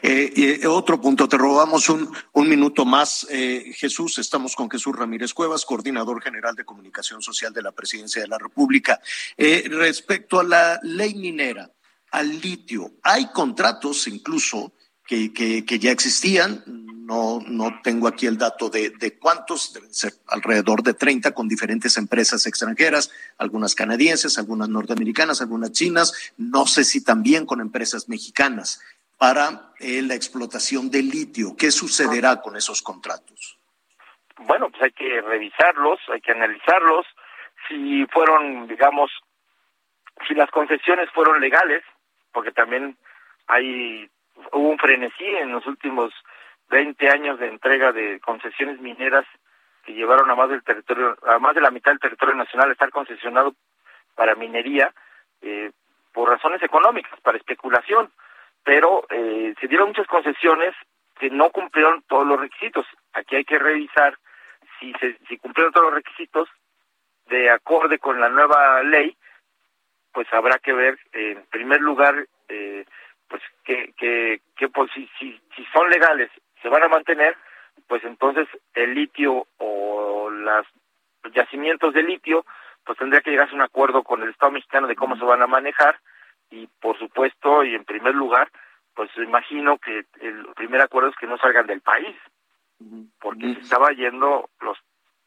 Eh, 0.00 0.60
eh, 0.62 0.66
otro 0.66 1.00
punto, 1.00 1.28
te 1.28 1.36
robamos 1.36 1.88
un, 1.90 2.08
minuto 2.48 2.84
más, 2.84 3.26
eh, 3.30 3.72
Jesús. 3.74 4.18
Estamos 4.18 4.56
con 4.56 4.70
Jesús 4.70 4.96
Ramírez 4.96 5.34
Cuevas, 5.34 5.64
coordinador 5.64 6.22
general 6.22 6.54
de 6.54 6.64
comunicación 6.64 7.20
social 7.20 7.52
de 7.52 7.62
la 7.62 7.72
Presidencia 7.72 8.22
de 8.22 8.28
la 8.28 8.38
República. 8.38 9.00
Respecto 9.36 10.40
a 10.40 10.44
la 10.44 10.80
ley 10.82 11.14
minera, 11.14 11.68
al 12.12 12.40
litio, 12.40 12.92
hay 13.02 13.30
contratos 13.32 14.06
incluso 14.06 14.72
que, 15.06 15.32
que, 15.32 15.64
que 15.64 15.78
ya 15.78 15.90
existían, 15.90 16.62
no, 16.66 17.40
no 17.46 17.80
tengo 17.82 18.08
aquí 18.08 18.26
el 18.26 18.38
dato 18.38 18.68
de, 18.68 18.90
de, 18.90 19.18
cuántos, 19.18 19.72
deben 19.74 19.92
ser 19.92 20.12
alrededor 20.28 20.82
de 20.82 20.94
30 20.94 21.32
con 21.32 21.48
diferentes 21.48 21.96
empresas 21.96 22.46
extranjeras, 22.46 23.12
algunas 23.38 23.74
canadienses, 23.74 24.38
algunas 24.38 24.68
norteamericanas, 24.68 25.40
algunas 25.40 25.72
chinas, 25.72 26.32
no 26.38 26.66
sé 26.66 26.84
si 26.84 27.04
también 27.04 27.44
con 27.44 27.60
empresas 27.60 28.08
mexicanas 28.08 28.80
para 29.18 29.72
eh, 29.78 30.02
la 30.02 30.14
explotación 30.14 30.90
del 30.90 31.08
litio. 31.08 31.56
¿Qué 31.56 31.70
sucederá 31.70 32.40
con 32.40 32.56
esos 32.56 32.82
contratos? 32.82 33.58
Bueno, 34.38 34.70
pues 34.70 34.82
hay 34.82 34.92
que 34.92 35.20
revisarlos, 35.20 36.00
hay 36.08 36.20
que 36.20 36.32
analizarlos, 36.32 37.06
si 37.68 38.06
fueron, 38.06 38.66
digamos, 38.66 39.10
si 40.26 40.34
las 40.34 40.50
concesiones 40.50 41.10
fueron 41.10 41.40
legales, 41.40 41.82
porque 42.32 42.52
también 42.52 42.96
hay 43.46 44.08
hubo 44.52 44.68
un 44.68 44.78
frenesí 44.78 45.24
en 45.24 45.52
los 45.52 45.66
últimos 45.66 46.12
20 46.70 47.08
años 47.08 47.38
de 47.38 47.48
entrega 47.48 47.92
de 47.92 48.20
concesiones 48.20 48.80
mineras 48.80 49.26
que 49.84 49.94
llevaron 49.94 50.30
a 50.30 50.34
más 50.34 50.48
del 50.48 50.62
territorio, 50.62 51.16
a 51.26 51.38
más 51.38 51.54
de 51.54 51.60
la 51.60 51.70
mitad 51.70 51.92
del 51.92 52.00
territorio 52.00 52.34
nacional 52.34 52.70
a 52.70 52.72
estar 52.72 52.90
concesionado 52.90 53.54
para 54.14 54.34
minería 54.34 54.92
eh, 55.40 55.70
por 56.12 56.28
razones 56.28 56.62
económicas, 56.62 57.18
para 57.20 57.38
especulación 57.38 58.10
pero 58.64 59.04
eh, 59.10 59.54
se 59.60 59.68
dieron 59.68 59.88
muchas 59.88 60.06
concesiones 60.06 60.74
que 61.18 61.30
no 61.30 61.50
cumplieron 61.50 62.02
todos 62.02 62.26
los 62.26 62.40
requisitos. 62.40 62.86
Aquí 63.12 63.36
hay 63.36 63.44
que 63.44 63.58
revisar 63.58 64.16
si, 64.78 64.92
se, 64.94 65.18
si 65.28 65.38
cumplieron 65.38 65.72
todos 65.72 65.86
los 65.86 65.94
requisitos 65.94 66.48
de 67.26 67.50
acorde 67.50 67.98
con 67.98 68.20
la 68.20 68.28
nueva 68.28 68.82
ley, 68.82 69.16
pues 70.12 70.26
habrá 70.32 70.58
que 70.58 70.72
ver, 70.72 70.98
en 71.12 71.44
primer 71.46 71.80
lugar, 71.80 72.26
eh, 72.48 72.84
pues 73.32 73.42
que, 73.64 73.94
que, 73.96 74.42
que 74.56 74.68
pues, 74.68 74.90
si, 74.92 75.08
si, 75.18 75.40
si 75.56 75.64
son 75.72 75.88
legales, 75.88 76.30
se 76.60 76.68
van 76.68 76.82
a 76.82 76.88
mantener, 76.88 77.34
pues 77.88 78.04
entonces 78.04 78.46
el 78.74 78.94
litio 78.94 79.46
o 79.56 80.28
los 80.28 80.66
yacimientos 81.32 81.94
de 81.94 82.02
litio, 82.02 82.44
pues 82.84 82.98
tendría 82.98 83.22
que 83.22 83.30
llegarse 83.30 83.54
a 83.54 83.56
un 83.56 83.62
acuerdo 83.62 84.02
con 84.02 84.22
el 84.22 84.28
Estado 84.28 84.52
mexicano 84.52 84.86
de 84.86 84.96
cómo 84.96 85.16
se 85.16 85.24
van 85.24 85.40
a 85.40 85.46
manejar 85.46 85.98
y 86.50 86.66
por 86.78 86.98
supuesto 86.98 87.64
y 87.64 87.74
en 87.74 87.86
primer 87.86 88.14
lugar 88.14 88.50
pues 88.94 89.08
imagino 89.16 89.78
que 89.78 90.04
el 90.20 90.46
primer 90.54 90.82
acuerdo 90.82 91.08
es 91.08 91.16
que 91.16 91.26
no 91.26 91.38
salgan 91.38 91.66
del 91.66 91.80
país 91.80 92.14
porque 93.18 93.54
se 93.54 93.60
estaba 93.60 93.92
yendo 93.92 94.50
los 94.60 94.76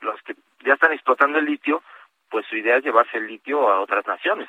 los 0.01 0.21
que 0.21 0.35
ya 0.63 0.73
están 0.73 0.91
explotando 0.91 1.39
el 1.39 1.45
litio 1.45 1.81
pues 2.29 2.45
su 2.45 2.57
idea 2.57 2.77
es 2.77 2.83
llevarse 2.83 3.17
el 3.17 3.25
litio 3.25 3.67
a 3.71 3.79
otras 3.79 4.05
naciones 4.05 4.47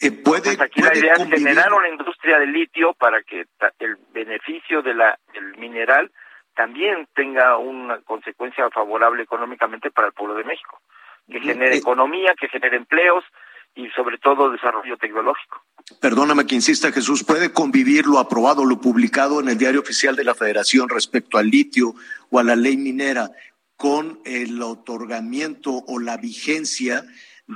eh, 0.00 0.12
puede, 0.12 0.50
Entonces 0.50 0.60
aquí 0.60 0.80
puede 0.80 0.94
la 0.94 0.98
idea 0.98 1.14
convivir. 1.14 1.34
es 1.34 1.44
generar 1.44 1.72
una 1.72 1.88
industria 1.88 2.38
del 2.38 2.52
litio 2.52 2.94
para 2.94 3.22
que 3.22 3.44
el 3.78 3.96
beneficio 4.12 4.82
de 4.82 4.94
la 4.94 5.18
del 5.34 5.56
mineral 5.58 6.10
también 6.54 7.06
tenga 7.14 7.56
una 7.58 8.00
consecuencia 8.02 8.68
favorable 8.70 9.22
económicamente 9.22 9.90
para 9.90 10.08
el 10.08 10.14
pueblo 10.14 10.34
de 10.34 10.44
México 10.44 10.80
que 11.30 11.40
genere 11.40 11.76
Eh, 11.76 11.78
economía 11.78 12.34
que 12.38 12.48
genere 12.48 12.76
empleos 12.76 13.24
y 13.74 13.88
sobre 13.90 14.18
todo 14.18 14.50
desarrollo 14.50 14.96
tecnológico 14.96 15.62
Perdóname 16.00 16.46
que 16.46 16.54
insista, 16.54 16.92
Jesús, 16.92 17.24
¿puede 17.24 17.52
convivir 17.52 18.06
lo 18.06 18.18
aprobado, 18.18 18.64
lo 18.64 18.80
publicado 18.80 19.40
en 19.40 19.48
el 19.48 19.58
diario 19.58 19.80
oficial 19.80 20.14
de 20.16 20.24
la 20.24 20.34
Federación 20.34 20.88
respecto 20.88 21.36
al 21.36 21.48
litio 21.48 21.94
o 22.30 22.38
a 22.38 22.44
la 22.44 22.56
ley 22.56 22.76
minera 22.76 23.30
con 23.76 24.20
el 24.24 24.62
otorgamiento 24.62 25.82
o 25.86 25.98
la 25.98 26.16
vigencia 26.16 27.02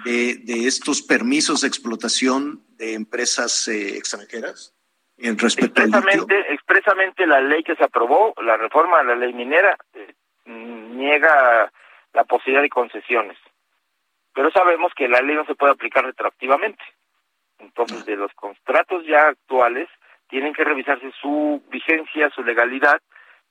de, 0.05 0.37
de 0.43 0.67
estos 0.67 1.03
permisos 1.03 1.61
de 1.61 1.69
explotación 1.69 2.65
de 2.77 2.95
empresas 2.95 3.69
eh, 3.69 3.97
extranjeras 3.97 4.75
en 5.19 5.39
respecto 5.39 5.83
al 5.83 5.91
litio? 5.91 6.03
expresamente 6.03 6.55
expresamente 6.55 7.27
la 7.27 7.41
ley 7.41 7.63
que 7.63 7.77
se 7.77 7.85
aprobó 7.85 8.35
la 8.43 8.57
reforma 8.57 8.99
de 8.99 9.05
la 9.05 9.17
ley 9.17 9.33
minera 9.33 9.77
eh, 9.95 10.15
niega 10.47 11.71
la 12.13 12.25
posibilidad 12.25 12.63
de 12.63 12.69
concesiones. 12.69 13.39
Pero 14.35 14.51
sabemos 14.51 14.93
que 14.95 15.09
la 15.09 15.21
ley 15.21 15.37
no 15.37 15.45
se 15.47 15.55
puede 15.55 15.73
aplicar 15.73 16.05
retroactivamente. 16.05 16.83
Entonces 17.59 18.05
de 18.05 18.17
los 18.17 18.33
contratos 18.35 19.07
ya 19.07 19.29
actuales 19.29 19.89
tienen 20.29 20.53
que 20.53 20.65
revisarse 20.65 21.13
su 21.21 21.63
vigencia 21.71 22.31
su 22.31 22.43
legalidad 22.43 23.01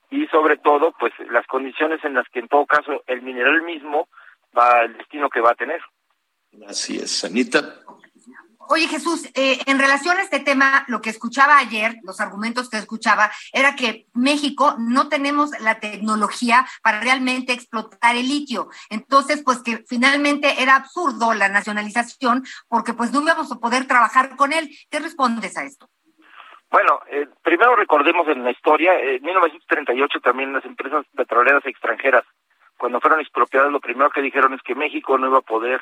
y 0.10 0.28
sobre 0.28 0.58
todo 0.58 0.94
pues 1.00 1.14
las 1.30 1.48
condiciones 1.48 2.04
en 2.04 2.14
las 2.14 2.28
que 2.30 2.40
en 2.40 2.48
todo 2.50 2.66
caso 2.66 3.04
el 3.08 3.22
mineral 3.22 3.62
mismo 3.62 4.10
va 4.58 4.82
el 4.82 4.98
destino 4.98 5.30
que 5.30 5.42
va 5.42 5.52
a 5.52 5.56
tener 5.56 5.82
Así 6.68 6.98
es, 6.98 7.24
Anita. 7.24 7.84
Oye 8.70 8.88
Jesús, 8.88 9.30
eh, 9.36 9.60
en 9.66 9.78
relación 9.78 10.18
a 10.18 10.22
este 10.22 10.40
tema, 10.40 10.86
lo 10.88 11.02
que 11.02 11.10
escuchaba 11.10 11.58
ayer, 11.58 11.98
los 12.04 12.22
argumentos 12.22 12.70
que 12.70 12.78
escuchaba, 12.78 13.30
era 13.52 13.76
que 13.76 14.08
México 14.14 14.76
no 14.80 15.10
tenemos 15.10 15.52
la 15.60 15.80
tecnología 15.80 16.66
para 16.82 17.02
realmente 17.02 17.54
explotar 17.54 18.16
el 18.16 18.28
litio. 18.28 18.70
Entonces, 18.90 19.44
pues 19.44 19.62
que 19.62 19.84
finalmente 19.88 20.64
era 20.64 20.76
absurdo 20.78 21.34
la 21.34 21.50
nacionalización 21.50 22.44
porque 22.70 22.94
pues 22.94 23.12
no 23.12 23.22
íbamos 23.22 23.52
a 23.52 23.60
poder 23.60 23.86
trabajar 23.86 24.36
con 24.38 24.54
él. 24.54 24.70
¿Qué 24.90 25.00
respondes 25.00 25.58
a 25.58 25.66
esto? 25.66 25.90
Bueno, 26.72 27.02
eh, 27.12 27.28
primero 27.44 27.76
recordemos 27.76 28.28
en 28.30 28.44
la 28.44 28.52
historia, 28.52 28.94
eh, 28.96 29.18
en 29.18 29.24
1938 29.24 30.20
también 30.22 30.54
las 30.54 30.66
empresas 30.66 31.06
petroleras 31.16 31.66
extranjeras, 31.66 32.24
cuando 32.78 33.00
fueron 33.00 33.20
expropiadas, 33.20 33.72
lo 33.72 33.80
primero 33.80 34.10
que 34.10 34.22
dijeron 34.22 34.54
es 34.54 34.62
que 34.64 34.74
México 34.74 35.18
no 35.18 35.28
iba 35.28 35.38
a 35.38 35.42
poder 35.42 35.82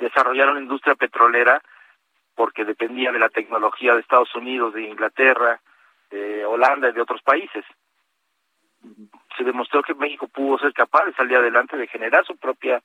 desarrollar 0.00 0.50
una 0.50 0.60
industria 0.60 0.94
petrolera 0.94 1.62
porque 2.34 2.64
dependía 2.64 3.12
de 3.12 3.18
la 3.18 3.28
tecnología 3.28 3.94
de 3.94 4.00
Estados 4.00 4.34
Unidos, 4.34 4.74
de 4.74 4.82
Inglaterra, 4.82 5.60
de 6.10 6.44
Holanda 6.44 6.88
y 6.88 6.92
de 6.92 7.02
otros 7.02 7.22
países. 7.22 7.64
Se 9.36 9.44
demostró 9.44 9.82
que 9.82 9.94
México 9.94 10.26
pudo 10.26 10.58
ser 10.58 10.72
capaz 10.72 11.04
de 11.04 11.12
salir 11.12 11.36
adelante, 11.36 11.76
de 11.76 11.86
generar 11.86 12.24
su 12.24 12.36
propia 12.36 12.82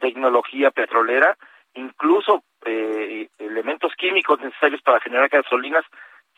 tecnología 0.00 0.70
petrolera, 0.72 1.36
incluso 1.74 2.42
eh, 2.64 3.28
elementos 3.38 3.92
químicos 3.96 4.40
necesarios 4.40 4.82
para 4.82 5.00
generar 5.00 5.28
gasolinas 5.28 5.84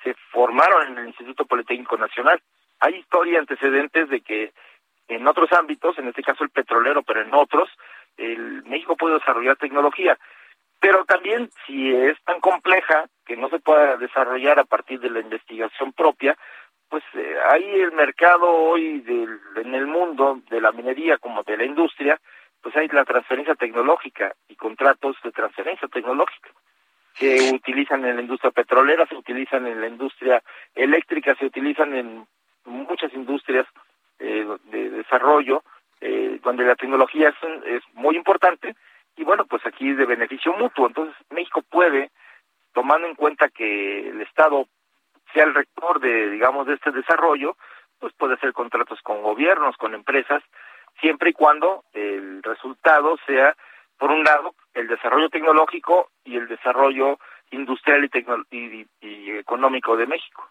se 0.02 0.14
formaron 0.30 0.88
en 0.88 0.98
el 0.98 1.06
Instituto 1.08 1.46
Politécnico 1.46 1.96
Nacional. 1.96 2.40
Hay 2.80 2.96
historia 2.96 3.40
antecedentes 3.40 4.08
de 4.08 4.20
que 4.20 4.52
en 5.08 5.26
otros 5.26 5.50
ámbitos, 5.52 5.98
en 5.98 6.08
este 6.08 6.22
caso 6.22 6.44
el 6.44 6.50
petrolero, 6.50 7.02
pero 7.02 7.22
en 7.22 7.32
otros, 7.34 7.68
el 8.18 8.62
México 8.64 8.96
puede 8.96 9.14
desarrollar 9.14 9.56
tecnología. 9.56 10.18
Pero 10.80 11.04
también 11.04 11.50
si 11.66 11.92
es 11.92 12.16
tan 12.24 12.40
compleja 12.40 13.06
que 13.26 13.36
no 13.36 13.48
se 13.48 13.58
pueda 13.58 13.96
desarrollar 13.96 14.58
a 14.58 14.64
partir 14.64 15.00
de 15.00 15.10
la 15.10 15.20
investigación 15.20 15.92
propia, 15.92 16.36
pues 16.88 17.02
eh, 17.14 17.36
ahí 17.50 17.68
el 17.80 17.92
mercado 17.92 18.48
hoy 18.50 19.00
del, 19.00 19.40
en 19.56 19.74
el 19.74 19.86
mundo 19.86 20.40
de 20.50 20.60
la 20.60 20.72
minería 20.72 21.18
como 21.18 21.42
de 21.42 21.56
la 21.56 21.64
industria, 21.64 22.20
pues 22.62 22.76
hay 22.76 22.88
la 22.88 23.04
transferencia 23.04 23.54
tecnológica 23.54 24.34
y 24.48 24.56
contratos 24.56 25.16
de 25.22 25.32
transferencia 25.32 25.88
tecnológica 25.88 26.50
que 27.18 27.50
utilizan 27.52 28.04
en 28.04 28.16
la 28.16 28.22
industria 28.22 28.52
petrolera, 28.52 29.06
se 29.06 29.16
utilizan 29.16 29.66
en 29.66 29.80
la 29.80 29.88
industria 29.88 30.42
eléctrica, 30.74 31.34
se 31.34 31.46
utilizan 31.46 31.94
en 31.94 32.26
muchas 32.64 33.12
industrias 33.12 33.66
eh, 34.20 34.46
de 34.64 34.90
desarrollo, 34.90 35.62
eh, 36.00 36.38
donde 36.42 36.64
la 36.64 36.76
tecnología 36.76 37.30
es, 37.30 37.36
es 37.66 37.82
muy 37.94 38.16
importante 38.16 38.74
y 39.16 39.24
bueno, 39.24 39.46
pues 39.46 39.64
aquí 39.66 39.90
es 39.90 39.96
de 39.96 40.06
beneficio 40.06 40.52
mutuo. 40.54 40.86
Entonces 40.86 41.16
México 41.30 41.62
puede, 41.62 42.10
tomando 42.72 43.08
en 43.08 43.14
cuenta 43.14 43.48
que 43.48 44.08
el 44.08 44.20
Estado 44.22 44.66
sea 45.32 45.44
el 45.44 45.54
rector 45.54 46.00
de, 46.00 46.30
digamos, 46.30 46.66
de 46.66 46.74
este 46.74 46.90
desarrollo, 46.92 47.56
pues 47.98 48.12
puede 48.14 48.34
hacer 48.34 48.52
contratos 48.52 49.00
con 49.02 49.22
gobiernos, 49.22 49.76
con 49.76 49.94
empresas, 49.94 50.42
siempre 51.00 51.30
y 51.30 51.32
cuando 51.32 51.84
el 51.92 52.42
resultado 52.42 53.16
sea, 53.26 53.56
por 53.98 54.10
un 54.10 54.22
lado, 54.22 54.54
el 54.74 54.86
desarrollo 54.86 55.28
tecnológico 55.28 56.10
y 56.24 56.36
el 56.36 56.46
desarrollo 56.46 57.18
industrial 57.50 58.08
y, 58.50 58.56
y, 58.56 58.86
y 59.00 59.30
económico 59.32 59.96
de 59.96 60.06
México. 60.06 60.48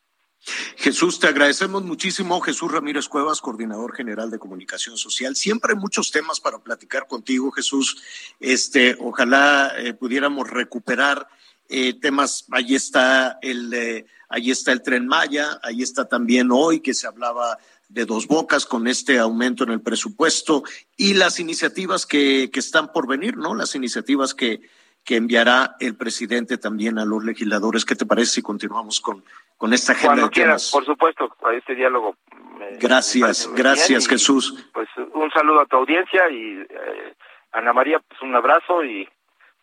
Jesús, 0.77 1.19
te 1.19 1.27
agradecemos 1.27 1.83
muchísimo. 1.83 2.39
Jesús 2.39 2.71
Ramírez 2.71 3.07
Cuevas, 3.07 3.41
coordinador 3.41 3.95
general 3.95 4.31
de 4.31 4.39
comunicación 4.39 4.97
social. 4.97 5.35
Siempre 5.35 5.73
hay 5.73 5.79
muchos 5.79 6.11
temas 6.11 6.39
para 6.39 6.59
platicar 6.59 7.07
contigo, 7.07 7.51
Jesús. 7.51 8.01
Este, 8.39 8.95
ojalá 8.99 9.73
eh, 9.77 9.93
pudiéramos 9.93 10.49
recuperar 10.49 11.27
eh, 11.67 11.99
temas. 11.99 12.45
Ahí 12.51 12.75
está 12.75 13.39
el, 13.41 14.05
ahí 14.29 14.51
está 14.51 14.71
el 14.71 14.81
tren 14.81 15.07
Maya, 15.07 15.59
ahí 15.63 15.81
está 15.81 16.07
también 16.07 16.49
hoy 16.51 16.79
que 16.79 16.93
se 16.93 17.07
hablaba 17.07 17.57
de 17.89 18.05
dos 18.05 18.27
bocas 18.27 18.65
con 18.65 18.87
este 18.87 19.17
aumento 19.17 19.63
en 19.63 19.71
el 19.71 19.81
presupuesto 19.81 20.63
y 20.97 21.13
las 21.13 21.39
iniciativas 21.39 22.05
que, 22.05 22.49
que 22.51 22.59
están 22.59 22.91
por 22.91 23.07
venir, 23.07 23.37
¿no? 23.37 23.55
Las 23.55 23.75
iniciativas 23.75 24.33
que, 24.33 24.61
que 25.03 25.15
enviará 25.15 25.77
el 25.79 25.95
presidente 25.95 26.57
también 26.57 26.99
a 26.99 27.05
los 27.05 27.23
legisladores. 27.23 27.85
¿Qué 27.85 27.95
te 27.95 28.05
parece 28.05 28.33
si 28.33 28.41
continuamos 28.41 28.99
con, 28.99 29.23
con 29.57 29.73
esta 29.73 29.93
agenda 29.93 30.13
Cuando 30.15 30.29
quieras, 30.31 30.69
por 30.71 30.85
supuesto, 30.85 31.35
a 31.45 31.53
este 31.53 31.75
diálogo. 31.75 32.15
me- 32.59 32.77
Gracias, 32.77 33.47
me 33.47 33.57
gracias, 33.57 34.05
y, 34.05 34.09
Jesús. 34.09 34.69
Pues 34.73 34.87
un 35.13 35.29
saludo 35.31 35.61
a 35.61 35.65
tu 35.65 35.75
audiencia 35.77 36.29
y 36.29 36.61
eh, 36.69 37.15
Ana 37.51 37.73
María, 37.73 37.99
pues 38.07 38.21
un 38.21 38.35
abrazo 38.35 38.83
y 38.83 39.07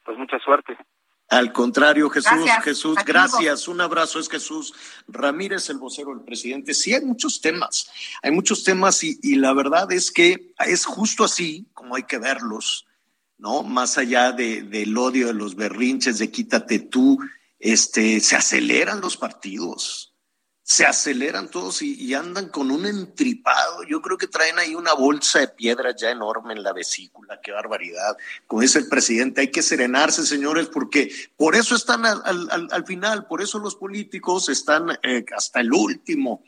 pues 0.05 0.19
mucha 0.19 0.39
suerte. 0.41 0.77
Al 1.31 1.53
contrario, 1.53 2.11
Jesús, 2.11 2.31
Gracias. 2.45 2.65
Jesús, 2.65 2.99
Aquí 2.99 3.11
gracias. 3.11 3.67
Un 3.67 3.81
abrazo, 3.81 4.19
es 4.19 4.29
Jesús 4.29 4.75
Ramírez, 5.09 5.71
el 5.71 5.79
vocero 5.79 6.11
del 6.15 6.23
presidente. 6.25 6.75
Sí, 6.75 6.93
hay 6.93 7.03
muchos 7.05 7.41
temas, 7.41 7.91
hay 8.23 8.31
muchos 8.31 8.63
temas 8.63 9.03
y, 9.03 9.19
y 9.23 9.37
la 9.37 9.55
verdad 9.55 9.91
es 9.91 10.11
que 10.13 10.53
es 10.67 10.85
justo 10.85 11.25
así 11.25 11.67
como 11.73 11.97
hay 11.97 12.03
que 12.03 12.19
verlos, 12.19 12.87
¿no? 13.39 13.63
Más 13.63 13.97
allá 13.97 14.33
de, 14.33 14.63
del 14.63 14.97
odio, 14.99 15.29
de 15.29 15.35
los 15.35 15.57
berrinches, 15.57 16.19
de 16.19 16.31
quítate 16.31 16.79
tú, 16.79 17.19
este, 17.65 18.21
se 18.21 18.37
aceleran 18.37 19.01
los 19.01 19.17
partidos, 19.17 20.13
se 20.63 20.85
aceleran 20.85 21.51
todos 21.51 21.81
y, 21.81 22.13
andan 22.13 22.49
con 22.51 22.71
un 22.71 22.85
entripado. 22.85 23.83
Yo 23.85 24.03
creo 24.03 24.19
que 24.19 24.27
traen 24.27 24.59
ahí 24.59 24.75
una 24.75 24.93
bolsa 24.93 25.39
de 25.41 25.49
piedra 25.49 25.95
ya 25.97 26.11
enorme 26.11 26.53
en 26.53 26.63
la 26.63 26.75
vesícula, 26.75 27.41
qué 27.43 27.53
barbaridad. 27.53 28.17
Como 28.47 28.61
dice 28.61 28.79
el 28.81 28.89
presidente, 28.89 29.41
hay 29.41 29.51
que 29.51 29.63
serenarse, 29.63 30.27
señores, 30.27 30.69
porque 30.69 31.11
por 31.39 31.55
eso 31.57 31.75
están 31.75 32.05
al, 32.05 32.21
al- 32.27 32.49
al- 32.51 32.69
al 32.71 32.85
final, 32.87 33.27
por 33.27 33.41
eso 33.41 33.59
los 33.59 33.77
políticos 33.77 34.51
están 34.51 34.99
eh, 35.03 35.25
hasta 35.35 35.61
el 35.61 35.73
último 35.73 36.43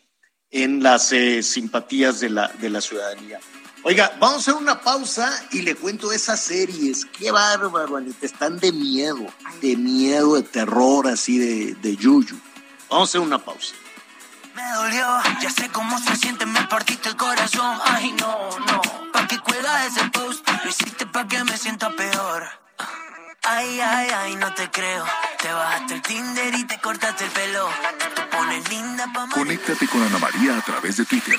en 0.51 0.83
las 0.83 1.13
eh, 1.13 1.43
simpatías 1.43 2.21
de 2.21 2.29
la, 2.31 2.49
de 2.61 2.69
la 2.71 2.81
ciudadanía. 2.83 3.41
Oiga, 3.89 4.17
vamos 4.19 4.39
a 4.39 4.41
hacer 4.41 4.55
una 4.55 4.81
pausa 4.81 5.31
y 5.53 5.63
le 5.63 5.77
cuento 5.77 6.11
esas 6.11 6.41
series. 6.41 7.05
Qué 7.05 7.31
bárbaro, 7.31 7.97
Anita. 7.97 8.27
Están 8.27 8.59
de 8.59 8.73
miedo, 8.73 9.25
de 9.63 9.77
miedo, 9.77 10.35
de 10.35 10.43
terror, 10.43 11.07
así 11.07 11.39
de, 11.39 11.75
de 11.75 11.97
yuyu. 11.97 12.37
Vamos 12.91 13.09
a 13.09 13.11
hacer 13.11 13.21
una 13.21 13.39
pausa. 13.39 13.77
Me 14.57 14.69
dolió, 14.73 15.07
ya 15.41 15.51
sé 15.51 15.69
cómo 15.69 16.01
se 16.01 16.17
siente, 16.17 16.47
me 16.47 16.63
partiste 16.63 17.11
el 17.11 17.17
corazón. 17.17 17.79
Ay, 17.85 18.11
no, 18.19 18.59
no, 18.59 18.83
pa' 19.13 19.29
que 19.29 19.39
cuelga 19.39 19.87
ese 19.87 20.03
post, 20.11 20.45
lo 20.65 20.69
hiciste 20.69 21.07
pa' 21.07 21.29
que 21.29 21.45
me 21.45 21.57
sienta 21.57 21.89
peor. 21.91 22.43
Ay, 23.45 23.79
ay, 23.79 24.09
ay, 24.13 24.35
no 24.35 24.53
te 24.55 24.69
creo. 24.69 25.05
Te 25.41 25.53
bajaste 25.53 25.95
el 25.95 26.03
Tinder 26.03 26.55
y 26.57 26.65
te 26.65 26.81
cortaste 26.81 27.27
el 27.27 27.31
pelo. 27.31 27.69
Te 28.17 28.23
pones 28.37 28.69
linda 28.69 29.07
pa' 29.15 29.29
Conéctate 29.33 29.87
con 29.87 30.03
Ana 30.03 30.19
María 30.19 30.59
a 30.59 30.63
través 30.63 30.97
de 30.97 31.05
Twitter. 31.05 31.39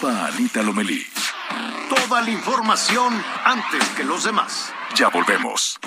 Arroba 0.00 0.26
Anita 0.26 0.62
Lomelí. 0.62 1.06
Toda 1.88 2.22
la 2.22 2.30
información 2.30 3.22
antes 3.44 3.88
que 3.90 4.04
los 4.04 4.24
demás. 4.24 4.72
Ya 4.94 5.08
volvemos. 5.08 5.78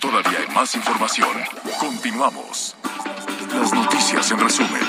Todavía 0.00 0.38
hay 0.38 0.54
más 0.54 0.74
información. 0.74 1.30
Continuamos. 1.78 2.76
Las 3.52 3.72
noticias 3.72 4.30
en 4.30 4.40
resumen. 4.40 4.82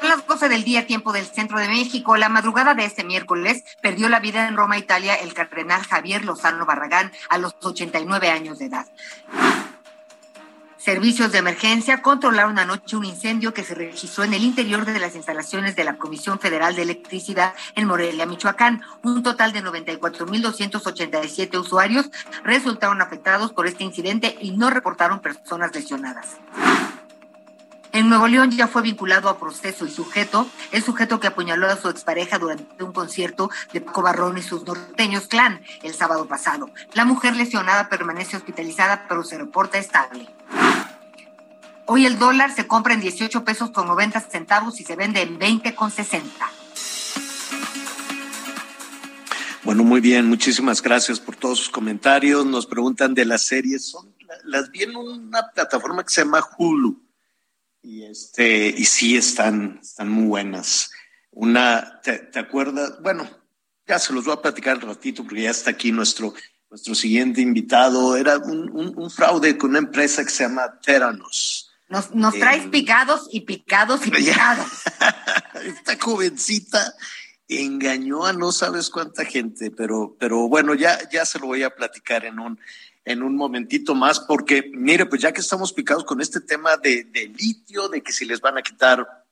Son 0.00 0.08
las 0.08 0.26
12 0.26 0.48
del 0.48 0.64
día, 0.64 0.86
tiempo 0.86 1.12
del 1.12 1.26
centro 1.26 1.58
de 1.58 1.68
México. 1.68 2.16
La 2.16 2.28
madrugada 2.28 2.74
de 2.74 2.84
este 2.84 3.04
miércoles 3.04 3.64
perdió 3.82 4.08
la 4.08 4.20
vida 4.20 4.46
en 4.46 4.56
Roma, 4.56 4.78
Italia, 4.78 5.14
el 5.14 5.34
cardenal 5.34 5.82
Javier 5.84 6.24
Lozano 6.24 6.66
Barragán 6.66 7.12
a 7.28 7.38
los 7.38 7.56
89 7.62 8.30
años 8.30 8.58
de 8.58 8.66
edad. 8.66 8.86
Servicios 10.88 11.32
de 11.32 11.38
emergencia 11.40 12.00
controlaron 12.00 12.58
anoche 12.58 12.96
un 12.96 13.04
incendio 13.04 13.52
que 13.52 13.62
se 13.62 13.74
registró 13.74 14.24
en 14.24 14.32
el 14.32 14.42
interior 14.42 14.86
de 14.86 14.98
las 14.98 15.14
instalaciones 15.16 15.76
de 15.76 15.84
la 15.84 15.98
Comisión 15.98 16.38
Federal 16.38 16.74
de 16.74 16.80
Electricidad 16.80 17.52
en 17.74 17.86
Morelia, 17.86 18.24
Michoacán. 18.24 18.80
Un 19.02 19.22
total 19.22 19.52
de 19.52 19.62
94.287 19.62 21.60
usuarios 21.60 22.10
resultaron 22.42 23.02
afectados 23.02 23.52
por 23.52 23.66
este 23.66 23.84
incidente 23.84 24.38
y 24.40 24.52
no 24.52 24.70
reportaron 24.70 25.20
personas 25.20 25.74
lesionadas. 25.74 26.38
En 27.92 28.08
Nuevo 28.08 28.26
León 28.26 28.50
ya 28.50 28.66
fue 28.66 28.80
vinculado 28.80 29.28
a 29.28 29.38
proceso 29.38 29.84
el 29.84 29.90
sujeto, 29.90 30.48
el 30.72 30.82
sujeto 30.82 31.20
que 31.20 31.26
apuñaló 31.26 31.66
a 31.66 31.76
su 31.76 31.90
expareja 31.90 32.38
durante 32.38 32.82
un 32.82 32.94
concierto 32.94 33.50
de 33.74 33.82
Paco 33.82 34.00
Barrón 34.00 34.38
y 34.38 34.42
sus 34.42 34.64
norteños 34.64 35.26
clan 35.26 35.60
el 35.82 35.92
sábado 35.92 36.24
pasado. 36.24 36.70
La 36.94 37.04
mujer 37.04 37.36
lesionada 37.36 37.90
permanece 37.90 38.38
hospitalizada, 38.38 39.04
pero 39.06 39.22
se 39.22 39.36
reporta 39.36 39.76
estable. 39.76 40.30
Hoy 41.90 42.04
el 42.04 42.18
dólar 42.18 42.54
se 42.54 42.66
compra 42.66 42.92
en 42.92 43.00
18 43.00 43.46
pesos 43.46 43.70
con 43.70 43.86
90 43.86 44.20
centavos 44.20 44.78
y 44.78 44.84
se 44.84 44.94
vende 44.94 45.22
en 45.22 45.38
20 45.38 45.74
con 45.74 45.90
60. 45.90 46.28
Bueno, 49.62 49.84
muy 49.84 50.02
bien, 50.02 50.26
muchísimas 50.26 50.82
gracias 50.82 51.18
por 51.18 51.36
todos 51.36 51.60
sus 51.60 51.70
comentarios. 51.70 52.44
Nos 52.44 52.66
preguntan 52.66 53.14
de 53.14 53.24
las 53.24 53.40
series, 53.40 53.86
son 53.86 54.14
las 54.44 54.70
vi 54.70 54.82
en 54.82 54.96
una 54.96 55.48
plataforma 55.48 56.04
que 56.04 56.10
se 56.10 56.24
llama 56.24 56.46
Hulu 56.58 57.02
y 57.80 58.04
este 58.04 58.68
y 58.68 58.84
sí 58.84 59.16
están 59.16 59.78
están 59.80 60.10
muy 60.10 60.26
buenas. 60.26 60.90
Una, 61.30 62.02
¿te, 62.02 62.38
acuerdas? 62.38 63.00
Bueno, 63.00 63.26
ya 63.86 63.98
se 63.98 64.12
los 64.12 64.26
voy 64.26 64.34
a 64.34 64.42
platicar 64.42 64.76
un 64.76 64.90
ratito 64.90 65.22
porque 65.22 65.40
ya 65.40 65.50
está 65.50 65.70
aquí 65.70 65.90
nuestro 65.90 66.34
nuestro 66.68 66.94
siguiente 66.94 67.40
invitado. 67.40 68.14
Era 68.14 68.36
un, 68.36 68.94
un 68.94 69.10
fraude 69.10 69.56
con 69.56 69.70
una 69.70 69.78
empresa 69.78 70.22
que 70.22 70.30
se 70.30 70.44
llama 70.44 70.78
Teranos. 70.82 71.67
Nos, 71.88 72.14
nos 72.14 72.34
traes 72.34 72.66
Eh, 72.66 72.68
picados 72.68 73.28
y 73.32 73.40
picados 73.42 74.06
y 74.06 74.10
picados. 74.12 74.68
Esta 75.64 75.98
jovencita 75.98 76.94
engañó 77.48 78.26
a 78.26 78.32
no 78.32 78.52
sabes 78.52 78.90
cuánta 78.90 79.24
gente, 79.24 79.70
pero, 79.70 80.14
pero 80.18 80.48
bueno, 80.48 80.74
ya, 80.74 81.08
ya 81.10 81.24
se 81.24 81.38
lo 81.38 81.46
voy 81.46 81.62
a 81.62 81.74
platicar 81.74 82.26
en 82.26 82.38
un, 82.38 82.60
en 83.06 83.22
un 83.22 83.36
momentito 83.36 83.94
más, 83.94 84.20
porque 84.20 84.70
mire, 84.74 85.06
pues 85.06 85.22
ya 85.22 85.32
que 85.32 85.40
estamos 85.40 85.72
picados 85.72 86.04
con 86.04 86.20
este 86.20 86.40
tema 86.42 86.76
de, 86.76 87.04
de 87.04 87.28
litio, 87.28 87.88
de 87.88 88.02
que 88.02 88.12
si 88.12 88.26
les 88.26 88.42
van 88.42 88.58
a 88.58 88.62
quitar 88.62 89.24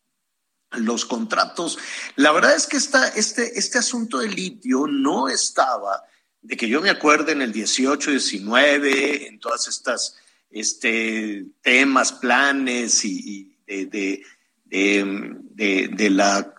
los 0.73 1.05
contratos, 1.05 1.79
la 2.17 2.33
verdad 2.33 2.57
es 2.57 2.67
que 2.67 2.79
esta, 2.79 3.09
este, 3.09 3.59
este 3.59 3.79
asunto 3.79 4.19
de 4.19 4.29
litio 4.29 4.87
no 4.87 5.29
estaba, 5.29 6.03
de 6.41 6.57
que 6.57 6.69
yo 6.69 6.81
me 6.81 6.91
acuerde 6.91 7.33
en 7.33 7.43
el 7.43 7.53
18, 7.53 8.13
19, 8.13 9.29
en 9.29 9.39
todas 9.39 9.69
estas 9.69 10.17
este, 10.51 11.47
temas, 11.63 12.13
planes 12.13 13.05
y, 13.05 13.57
de, 13.67 14.23
de, 14.67 16.11
la, 16.11 16.55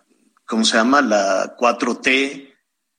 ¿cómo 0.46 0.64
se 0.64 0.76
llama? 0.76 1.02
La 1.02 1.56
4T, 1.56 2.48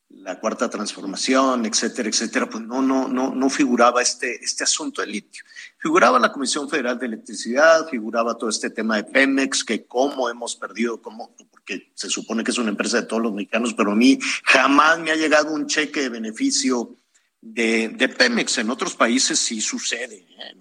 la 0.09 0.39
cuarta 0.39 0.69
transformación, 0.69 1.65
etcétera, 1.65 2.09
etcétera, 2.09 2.49
pues 2.49 2.63
no, 2.63 2.81
no, 2.81 3.07
no, 3.07 3.33
no 3.33 3.49
figuraba 3.49 4.01
este, 4.01 4.43
este 4.43 4.63
asunto 4.63 5.01
de 5.01 5.07
litio. 5.07 5.43
Figuraba 5.77 6.19
la 6.19 6.31
Comisión 6.31 6.69
Federal 6.69 6.99
de 6.99 7.05
Electricidad, 7.05 7.87
figuraba 7.87 8.37
todo 8.37 8.49
este 8.49 8.69
tema 8.69 8.97
de 8.97 9.05
Pemex, 9.05 9.63
que 9.63 9.85
cómo 9.85 10.29
hemos 10.29 10.55
perdido, 10.55 11.01
cómo, 11.01 11.35
porque 11.51 11.91
se 11.93 12.09
supone 12.09 12.43
que 12.43 12.51
es 12.51 12.57
una 12.57 12.69
empresa 12.69 13.01
de 13.01 13.07
todos 13.07 13.21
los 13.21 13.33
mexicanos, 13.33 13.73
pero 13.73 13.91
a 13.91 13.95
mí 13.95 14.19
jamás 14.43 14.99
me 14.99 15.11
ha 15.11 15.15
llegado 15.15 15.53
un 15.53 15.67
cheque 15.67 16.01
de 16.01 16.09
beneficio 16.09 16.97
de, 17.39 17.89
de 17.89 18.09
Pemex. 18.09 18.57
En 18.57 18.71
otros 18.71 18.95
países 18.95 19.39
sí 19.39 19.61
sucede, 19.61 20.27
¿eh? 20.37 20.55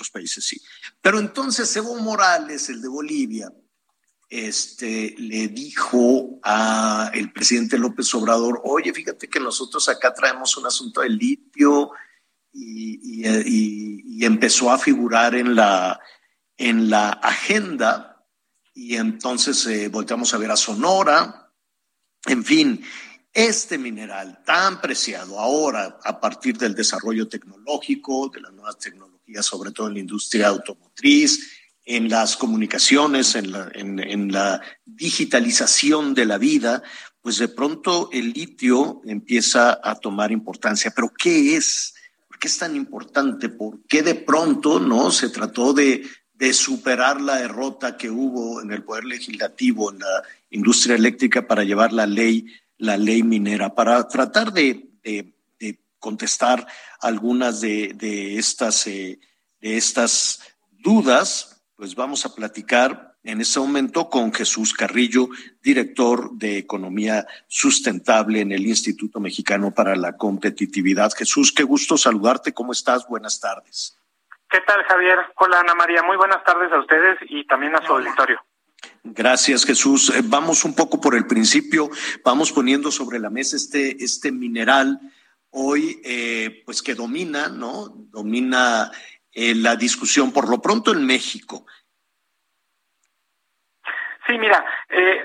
Otros, 0.00 0.10
países 0.10 0.44
sí. 0.44 0.60
Pero 1.00 1.18
entonces 1.18 1.74
Evo 1.76 1.96
Morales, 1.96 2.68
el 2.68 2.80
de 2.80 2.88
Bolivia, 2.88 3.52
este, 4.28 5.14
le 5.18 5.48
dijo 5.48 6.38
a 6.42 7.10
el 7.12 7.32
presidente 7.32 7.78
López 7.78 8.14
Obrador, 8.14 8.60
oye, 8.64 8.92
fíjate 8.92 9.28
que 9.28 9.40
nosotros 9.40 9.88
acá 9.88 10.14
traemos 10.14 10.56
un 10.56 10.66
asunto 10.66 11.00
de 11.00 11.10
litio 11.10 11.90
y 12.52 14.24
empezó 14.24 14.70
a 14.70 14.78
figurar 14.78 15.34
en 15.34 15.54
la, 15.54 16.00
en 16.56 16.90
la 16.90 17.10
agenda 17.10 18.10
y 18.74 18.96
entonces 18.96 19.66
eh, 19.66 19.88
volteamos 19.88 20.32
a 20.32 20.38
ver 20.38 20.50
a 20.50 20.56
Sonora, 20.56 21.52
en 22.26 22.44
fin, 22.44 22.84
este 23.32 23.78
mineral 23.78 24.42
tan 24.44 24.80
preciado 24.80 25.38
ahora 25.38 25.98
a 26.04 26.20
partir 26.20 26.56
del 26.56 26.74
desarrollo 26.74 27.28
tecnológico, 27.28 28.28
de 28.28 28.40
las 28.40 28.52
nuevas 28.52 28.78
tecnologías, 28.78 29.09
sobre 29.42 29.72
todo 29.72 29.88
en 29.88 29.94
la 29.94 30.00
industria 30.00 30.48
automotriz, 30.48 31.48
en 31.84 32.08
las 32.08 32.36
comunicaciones, 32.36 33.34
en 33.34 34.32
la, 34.32 34.60
digitalización 34.84 36.14
de 36.14 36.26
la 36.26 36.36
vida, 36.36 36.82
pues 37.22 37.38
de 37.38 37.48
pronto 37.48 38.10
el 38.12 38.32
litio 38.32 39.00
empieza 39.06 39.80
a 39.82 39.94
tomar 39.94 40.30
importancia. 40.30 40.92
Pero 40.94 41.10
¿qué 41.16 41.56
es? 41.56 41.94
¿Por 42.28 42.38
qué 42.38 42.48
es 42.48 42.58
tan 42.58 42.76
importante? 42.76 43.48
¿Por 43.48 43.80
qué 43.88 44.02
de 44.02 44.14
pronto 44.14 44.78
no 44.78 45.10
se 45.10 45.30
trató 45.30 45.72
de 45.72 46.02
superar 46.52 47.20
la 47.20 47.36
derrota 47.36 47.96
que 47.96 48.10
hubo 48.10 48.60
en 48.60 48.72
el 48.72 48.82
poder 48.82 49.04
legislativo, 49.04 49.90
en 49.90 50.00
la 50.00 50.22
industria 50.50 50.96
eléctrica 50.96 51.46
para 51.46 51.64
llevar 51.64 51.92
la 51.92 52.06
ley 52.06 52.46
la 52.80 52.96
ley 52.96 53.22
minera. 53.22 53.74
Para 53.74 54.08
tratar 54.08 54.52
de, 54.52 54.88
contestar 56.00 56.66
algunas 57.00 57.60
de, 57.60 58.36
estas, 58.38 58.86
eh, 58.86 59.20
de 59.60 59.76
estas 59.76 60.56
dudas, 60.70 61.62
pues 61.76 61.94
vamos 61.94 62.26
a 62.26 62.34
platicar 62.34 63.10
en 63.22 63.40
este 63.40 63.60
momento 63.60 64.08
con 64.08 64.32
Jesús 64.32 64.72
Carrillo, 64.72 65.28
director 65.62 66.30
de 66.32 66.58
Economía 66.58 67.26
Sustentable 67.48 68.40
en 68.40 68.52
el 68.52 68.66
Instituto 68.66 69.20
Mexicano 69.20 69.72
para 69.72 69.94
la 69.94 70.16
Competitividad. 70.16 71.12
Jesús, 71.12 71.52
qué 71.52 71.62
gusto 71.62 71.98
saludarte. 71.98 72.54
¿Cómo 72.54 72.72
estás? 72.72 73.06
Buenas 73.06 73.38
tardes. 73.38 73.98
¿Qué 74.48 74.60
tal, 74.66 74.82
Javier? 74.84 75.18
Hola, 75.36 75.60
Ana 75.60 75.74
María. 75.74 76.02
Muy 76.02 76.16
buenas 76.16 76.42
tardes 76.44 76.72
a 76.72 76.80
ustedes 76.80 77.18
y 77.28 77.46
también 77.46 77.76
a 77.76 77.86
su 77.86 77.92
auditorio. 77.92 78.40
Gracias, 79.04 79.64
Jesús. 79.64 80.10
Eh, 80.10 80.22
vamos 80.24 80.64
un 80.64 80.74
poco 80.74 81.00
por 81.00 81.14
el 81.14 81.26
principio, 81.26 81.90
vamos 82.24 82.52
poniendo 82.52 82.90
sobre 82.90 83.18
la 83.18 83.30
mesa 83.30 83.56
este, 83.56 84.02
este 84.02 84.32
mineral 84.32 85.00
hoy, 85.50 86.00
eh, 86.04 86.62
pues 86.64 86.82
que 86.82 86.94
domina, 86.94 87.48
¿no? 87.48 87.88
Domina 88.10 88.90
eh, 89.32 89.54
la 89.54 89.76
discusión, 89.76 90.32
por 90.32 90.48
lo 90.48 90.60
pronto 90.60 90.92
en 90.92 91.06
México. 91.06 91.66
Sí, 94.26 94.38
mira, 94.38 94.64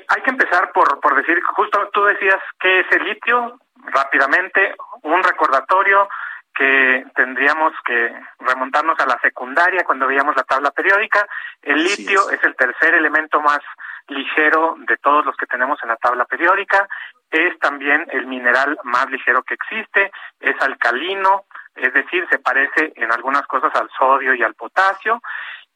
hay 0.08 0.22
que 0.24 0.32
empezar 0.32 0.72
por, 0.72 1.00
por 1.00 1.16
decir, 1.16 1.40
justo 1.56 1.90
tú 1.94 2.04
decías 2.06 2.40
que 2.60 2.80
es 2.80 2.88
el 2.92 3.04
litio, 3.04 3.60
rápidamente, 3.76 4.74
un 5.04 5.22
recordatorio, 5.22 6.08
que 6.56 7.06
tendríamos 7.16 7.74
que 7.86 8.12
remontarnos 8.40 8.98
a 9.00 9.06
la 9.06 9.20
secundaria 9.20 9.84
cuando 9.84 10.08
veíamos 10.08 10.36
la 10.36 10.44
tabla 10.44 10.72
periódica. 10.72 11.28
El 11.62 11.84
litio 11.84 12.30
es. 12.30 12.42
el 12.44 12.56
tercer 12.56 12.96
elemento 12.96 13.42
más 13.42 13.60
ligero 14.08 14.76
de 14.88 14.98
todos 14.98 15.26
los 15.26 15.36
que 15.36 15.46
tenemos 15.46 15.80
en 15.84 15.90
la 15.90 15.98
tabla 15.98 16.26
periódica. 16.26 16.88
Es 17.32 17.58
también 17.60 18.06
el 18.12 18.28
mineral 18.28 18.78
más 18.84 19.10
ligero 19.10 19.44
que 19.44 19.56
existe. 19.56 20.12
Es 20.40 20.56
alcalino, 20.62 21.46
es 21.76 21.94
decir, 21.94 22.26
se 22.30 22.40
parece 22.40 22.94
en 22.96 23.12
algunas 23.12 23.46
cosas 23.48 23.74
al 23.76 23.90
sodio 23.98 24.34
y 24.34 24.44
al 24.44 24.56
potasio. 24.56 25.22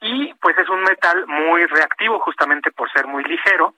Y 0.01 0.33
pues 0.35 0.57
es 0.57 0.69
un 0.69 0.81
metal 0.81 1.25
muy 1.27 1.65
reactivo 1.65 2.19
justamente 2.19 2.71
por 2.71 2.89
ser 2.91 3.07
muy 3.07 3.23
ligero 3.23 3.75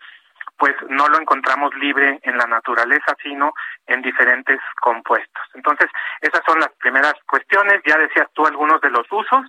pues 0.62 0.76
no 0.90 1.08
lo 1.08 1.20
encontramos 1.20 1.74
libre 1.74 2.20
en 2.22 2.38
la 2.38 2.46
naturaleza, 2.46 3.16
sino 3.24 3.52
en 3.88 4.04
diferentes 4.04 4.60
compuestos. 4.80 5.44
Entonces, 5.56 5.90
esas 6.22 6.42
son 6.46 6.60
las 6.60 6.70
primeras 6.74 7.16
cuestiones. 7.28 7.82
Ya 7.84 7.98
decías 7.98 8.28
tú 8.34 8.46
algunos 8.46 8.80
de 8.80 8.92
los 8.92 9.12
usos. 9.12 9.44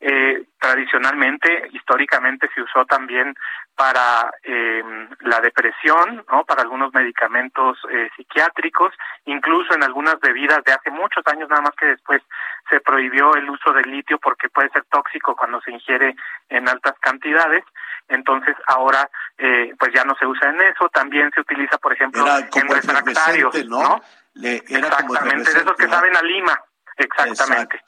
Eh, 0.00 0.42
tradicionalmente, 0.58 1.68
históricamente, 1.70 2.50
se 2.52 2.62
usó 2.62 2.84
también 2.84 3.32
para 3.76 4.28
eh, 4.42 4.82
la 5.20 5.40
depresión, 5.40 6.24
¿no? 6.32 6.44
Para 6.44 6.62
algunos 6.62 6.92
medicamentos 6.92 7.78
eh, 7.88 8.10
psiquiátricos, 8.16 8.92
incluso 9.26 9.72
en 9.72 9.84
algunas 9.84 10.18
bebidas 10.18 10.64
de 10.64 10.72
hace 10.72 10.90
muchos 10.90 11.24
años, 11.28 11.48
nada 11.48 11.62
más 11.62 11.76
que 11.78 11.86
después 11.86 12.20
se 12.68 12.80
prohibió 12.80 13.36
el 13.36 13.48
uso 13.48 13.72
del 13.72 13.88
litio 13.88 14.18
porque 14.18 14.48
puede 14.48 14.68
ser 14.70 14.82
tóxico 14.90 15.36
cuando 15.36 15.60
se 15.60 15.70
ingiere 15.70 16.16
en 16.48 16.68
altas 16.68 16.98
cantidades 16.98 17.64
entonces 18.08 18.54
ahora 18.66 19.08
eh, 19.38 19.74
pues 19.78 19.92
ya 19.94 20.04
no 20.04 20.14
se 20.18 20.26
usa 20.26 20.50
en 20.50 20.55
eso, 20.60 20.88
también 20.92 21.30
se 21.34 21.40
utiliza 21.40 21.78
por 21.78 21.92
ejemplo 21.92 22.24
en 22.26 22.68
refractarios, 22.68 23.54
¿no? 23.66 24.00
exactamente, 24.34 25.52
de 25.52 25.60
esos 25.60 25.76
que 25.76 25.88
saben 25.88 26.16
a 26.16 26.22
Lima, 26.22 26.60
exactamente. 26.96 27.80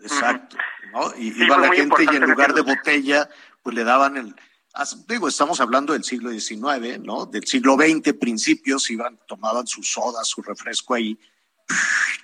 Exacto, 0.00 0.56
¿no? 0.92 1.12
Y 1.16 1.42
iba 1.42 1.56
la 1.56 1.72
gente 1.72 2.04
y 2.04 2.16
en 2.16 2.30
lugar 2.30 2.52
de 2.52 2.62
botella 2.62 3.28
pues 3.62 3.74
le 3.74 3.84
daban 3.84 4.16
el 4.16 4.34
digo, 5.06 5.28
estamos 5.28 5.60
hablando 5.60 5.92
del 5.92 6.04
siglo 6.04 6.30
XIX, 6.30 6.98
¿no? 7.00 7.26
Del 7.26 7.46
siglo 7.46 7.76
XX, 7.76 8.12
principios, 8.14 8.90
iban, 8.90 9.18
tomaban 9.26 9.66
su 9.66 9.82
soda, 9.82 10.24
su 10.24 10.42
refresco 10.42 10.94
ahí, 10.94 11.18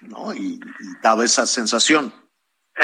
¿no? 0.03 0.34
y 0.34 0.61
daba 1.03 1.24
esa 1.24 1.46
sensación. 1.46 2.12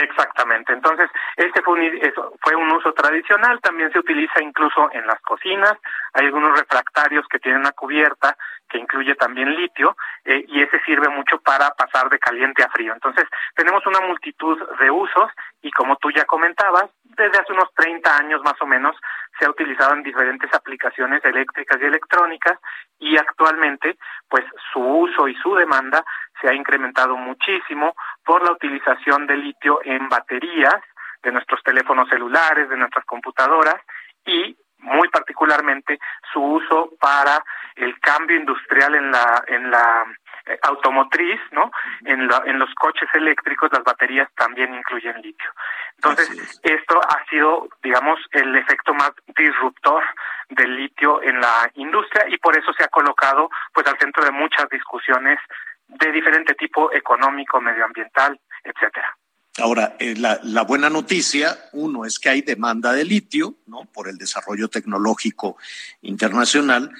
Exactamente. 0.03 0.72
Entonces, 0.72 1.11
este 1.36 1.62
fue 1.62 1.74
un, 1.74 2.01
fue 2.40 2.55
un 2.55 2.70
uso 2.70 2.92
tradicional, 2.92 3.61
también 3.61 3.90
se 3.92 3.99
utiliza 3.99 4.42
incluso 4.42 4.90
en 4.92 5.07
las 5.07 5.20
cocinas. 5.22 5.74
Hay 6.12 6.26
algunos 6.26 6.59
refractarios 6.59 7.26
que 7.28 7.38
tienen 7.38 7.61
una 7.61 7.72
cubierta 7.72 8.36
que 8.68 8.78
incluye 8.78 9.14
también 9.14 9.55
litio 9.55 9.97
eh, 10.24 10.44
y 10.49 10.61
ese 10.61 10.80
sirve 10.80 11.09
mucho 11.09 11.38
para 11.40 11.70
pasar 11.70 12.11
de 12.11 12.18
caliente 12.18 12.62
a 12.62 12.68
frío. 12.68 12.92
Entonces, 12.92 13.24
tenemos 13.55 13.86
una 13.86 14.01
multitud 14.01 14.59
de 14.80 14.90
usos 14.90 15.30
y 15.62 15.70
como 15.70 15.97
tú 15.97 16.11
ya 16.11 16.24
comentabas, 16.24 16.90
desde 17.03 17.38
hace 17.38 17.53
unos 17.53 17.72
30 17.74 18.16
años 18.18 18.42
más 18.42 18.61
o 18.61 18.66
menos 18.66 18.97
se 19.38 19.47
ha 19.47 19.51
utilizado 19.51 19.94
en 19.94 20.03
diferentes 20.03 20.53
aplicaciones 20.53 21.24
eléctricas 21.24 21.80
y 21.80 21.84
electrónicas 21.84 22.59
y 22.99 23.16
actualmente 23.16 23.97
pues 24.28 24.44
su 24.72 24.80
uso 24.80 25.28
y 25.28 25.34
su 25.36 25.55
demanda 25.55 26.05
se 26.41 26.49
ha 26.49 26.55
incrementado 26.55 27.16
muchísimo 27.16 27.95
por 28.24 28.45
la 28.45 28.53
utilización 28.53 29.26
de 29.26 29.37
litio 29.37 29.80
en 29.84 30.09
baterías 30.09 30.80
de 31.22 31.32
nuestros 31.32 31.62
teléfonos 31.62 32.09
celulares, 32.09 32.68
de 32.68 32.76
nuestras 32.76 33.05
computadoras 33.05 33.80
y 34.24 34.57
muy 34.78 35.09
particularmente 35.09 35.99
su 36.32 36.41
uso 36.41 36.91
para 37.01 37.43
el 37.74 37.99
cambio 38.01 38.37
industrial 38.37 38.95
en 38.95 39.11
la 39.11 39.45
en 39.47 39.70
la 39.70 40.05
eh, 40.47 40.59
automotriz, 40.62 41.41
¿no? 41.51 41.70
En, 42.05 42.28
en 42.45 42.59
los 42.59 42.72
coches 42.74 43.09
eléctricos 43.14 43.70
las 43.72 43.82
baterías 43.82 44.28
también 44.37 44.74
incluyen 44.74 45.20
litio. 45.20 45.51
Entonces, 45.97 46.61
esto 46.62 47.01
ha 47.01 47.24
sido, 47.28 47.68
digamos, 47.82 48.20
el 48.30 48.55
efecto 48.55 48.95
más 48.95 49.12
disruptor 49.37 50.05
del 50.51 50.76
litio 50.76 51.22
en 51.22 51.41
la 51.41 51.70
industria 51.74 52.26
y 52.28 52.39
por 52.39 52.57
eso 52.57 52.72
se 52.74 52.84
ha 52.84 52.89
colocado 52.89 53.51
pues 53.72 53.87
al 53.89 53.99
centro 53.99 54.24
de 54.24 54.30
muchas 54.30 54.68
discusiones 54.68 55.41
de 55.89 56.12
diferente 56.12 56.55
tipo 56.55 56.93
económico, 56.93 57.61
medioambiental, 57.61 58.39
etcétera. 58.64 59.16
Ahora, 59.59 59.97
eh, 59.99 60.14
la, 60.16 60.39
la, 60.43 60.62
buena 60.62 60.91
noticia, 60.91 61.57
uno, 61.72 62.05
es 62.05 62.18
que 62.18 62.28
hay 62.28 62.43
demanda 62.43 62.93
de 62.93 63.05
litio, 63.05 63.55
¿no? 63.66 63.87
Por 63.93 64.09
el 64.09 64.18
desarrollo 64.18 64.68
tecnológico 64.68 65.57
internacional, 66.03 66.93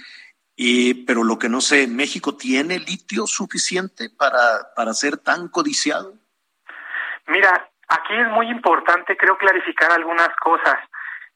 y, 0.57 1.05
pero 1.05 1.23
lo 1.23 1.39
que 1.39 1.51
no 1.51 1.61
sé, 1.61 1.87
¿México 1.87 2.35
tiene 2.35 2.79
litio 2.79 3.27
suficiente 3.27 4.09
para, 4.09 4.73
para 4.75 4.95
ser 4.95 5.19
tan 5.19 5.49
codiciado? 5.49 6.15
Mira, 7.27 7.71
aquí 7.89 8.15
es 8.15 8.29
muy 8.29 8.49
importante, 8.49 9.19
creo, 9.19 9.37
clarificar 9.37 9.93
algunas 9.93 10.31
cosas. 10.37 10.77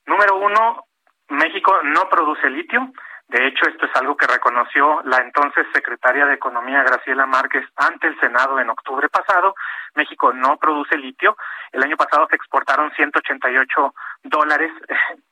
Número 0.06 0.38
uno, 0.38 0.86
México 1.28 1.82
no 1.84 2.08
produce 2.08 2.48
litio. 2.48 2.92
De 3.30 3.46
hecho, 3.46 3.64
esto 3.68 3.86
es 3.86 3.94
algo 3.94 4.16
que 4.16 4.26
reconoció 4.26 5.02
la 5.04 5.18
entonces 5.18 5.64
secretaria 5.72 6.26
de 6.26 6.34
Economía 6.34 6.82
Graciela 6.82 7.26
Márquez 7.26 7.64
ante 7.76 8.08
el 8.08 8.18
Senado 8.18 8.58
en 8.58 8.68
octubre 8.68 9.08
pasado. 9.08 9.54
México 9.94 10.32
no 10.32 10.56
produce 10.56 10.98
litio. 10.98 11.36
El 11.70 11.84
año 11.84 11.96
pasado 11.96 12.26
se 12.28 12.34
exportaron 12.34 12.90
188 12.90 13.94
dólares 14.24 14.72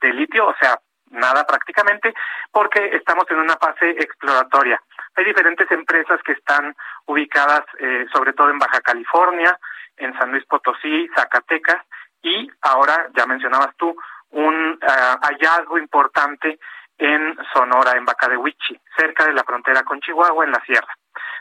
de 0.01 0.13
litio, 0.13 0.47
o 0.47 0.55
sea, 0.61 0.79
nada 1.11 1.45
prácticamente, 1.45 2.15
porque 2.53 2.95
estamos 2.95 3.25
en 3.31 3.41
una 3.41 3.57
fase 3.57 3.91
exploratoria. 3.91 4.81
Hay 5.17 5.25
diferentes 5.25 5.69
empresas 5.73 6.23
que 6.23 6.33
están 6.33 6.77
ubicadas 7.07 7.65
eh, 7.81 8.07
sobre 8.13 8.33
todo 8.33 8.51
en 8.51 8.61
Baja 8.61 8.81
California, 8.81 9.59
en 9.97 10.17
San 10.17 10.31
Luis 10.31 10.45
Potosí, 10.47 11.09
Zacatecas, 11.17 11.85
y 12.23 12.49
ahora, 12.63 13.09
ya 13.17 13.27
mencionabas 13.27 13.75
tú, 13.77 13.97
un 14.31 14.79
ah, 14.87 15.19
hallazgo 15.23 15.79
importante 15.79 16.61
en 16.99 17.37
Sonora, 17.53 17.93
en 17.97 18.05
Bacadehuichi, 18.05 18.79
cerca 18.97 19.25
de 19.25 19.33
la 19.33 19.45
frontera 19.45 19.83
con 19.85 20.01
Chihuahua, 20.01 20.45
en 20.45 20.53
la 20.53 20.61
sierra. 20.65 20.93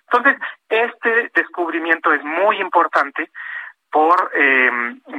Entonces, 0.09 0.37
este 0.69 1.31
descubrimiento 1.33 2.13
es 2.13 2.23
muy 2.23 2.59
importante 2.61 3.29
por 3.91 4.31
eh, 4.33 4.69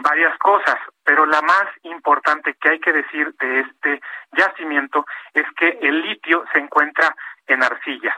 varias 0.03 0.39
cosas, 0.39 0.77
pero 1.05 1.27
la 1.27 1.43
más 1.43 1.67
importante 1.83 2.55
que 2.61 2.71
hay 2.71 2.81
que 2.81 2.93
decir 2.93 3.35
de 3.41 3.61
este 3.61 4.01
yacimiento 4.33 5.05
es 5.35 5.45
que 5.57 5.79
el 5.83 6.01
litio 6.03 6.45
se 6.53 6.59
encuentra 6.59 7.15
en 7.47 7.63
arcillas. 7.63 8.15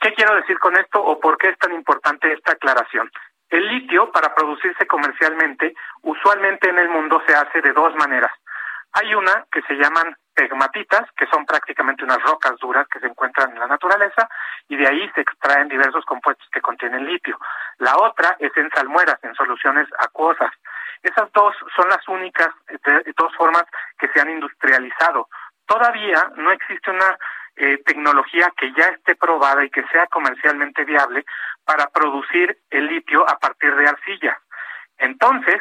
¿Qué 0.00 0.12
quiero 0.12 0.34
decir 0.36 0.58
con 0.58 0.76
esto 0.76 1.02
o 1.02 1.18
por 1.18 1.38
qué 1.38 1.48
es 1.48 1.58
tan 1.58 1.72
importante 1.72 2.32
esta 2.32 2.52
aclaración? 2.52 3.10
El 3.48 3.66
litio, 3.68 4.10
para 4.10 4.34
producirse 4.34 4.86
comercialmente, 4.86 5.74
usualmente 6.02 6.68
en 6.68 6.78
el 6.78 6.88
mundo 6.88 7.22
se 7.26 7.34
hace 7.34 7.60
de 7.62 7.72
dos 7.72 7.94
maneras. 7.96 8.32
Hay 8.94 9.14
una 9.14 9.44
que 9.50 9.60
se 9.62 9.74
llaman 9.74 10.16
pegmatitas, 10.34 11.10
que 11.16 11.26
son 11.26 11.44
prácticamente 11.44 12.04
unas 12.04 12.22
rocas 12.22 12.56
duras 12.60 12.86
que 12.88 13.00
se 13.00 13.06
encuentran 13.06 13.50
en 13.50 13.58
la 13.58 13.66
naturaleza, 13.66 14.28
y 14.68 14.76
de 14.76 14.86
ahí 14.86 15.10
se 15.14 15.20
extraen 15.20 15.68
diversos 15.68 16.04
compuestos 16.04 16.46
que 16.52 16.60
contienen 16.60 17.04
litio. 17.04 17.38
La 17.78 17.96
otra 17.96 18.36
es 18.38 18.56
en 18.56 18.70
salmueras, 18.70 19.18
en 19.22 19.34
soluciones 19.34 19.88
acuosas. 19.98 20.50
Esas 21.02 21.30
dos 21.32 21.54
son 21.76 21.88
las 21.88 22.06
únicas 22.08 22.48
dos 23.16 23.34
formas 23.36 23.64
que 23.98 24.08
se 24.08 24.20
han 24.20 24.30
industrializado. 24.30 25.28
Todavía 25.66 26.30
no 26.36 26.50
existe 26.52 26.90
una 26.90 27.18
eh, 27.56 27.78
tecnología 27.84 28.52
que 28.56 28.72
ya 28.72 28.84
esté 28.86 29.16
probada 29.16 29.64
y 29.64 29.70
que 29.70 29.84
sea 29.88 30.06
comercialmente 30.06 30.84
viable 30.84 31.24
para 31.64 31.88
producir 31.88 32.58
el 32.70 32.86
litio 32.86 33.28
a 33.28 33.38
partir 33.38 33.74
de 33.74 33.88
arcilla. 33.88 34.38
Entonces, 34.98 35.60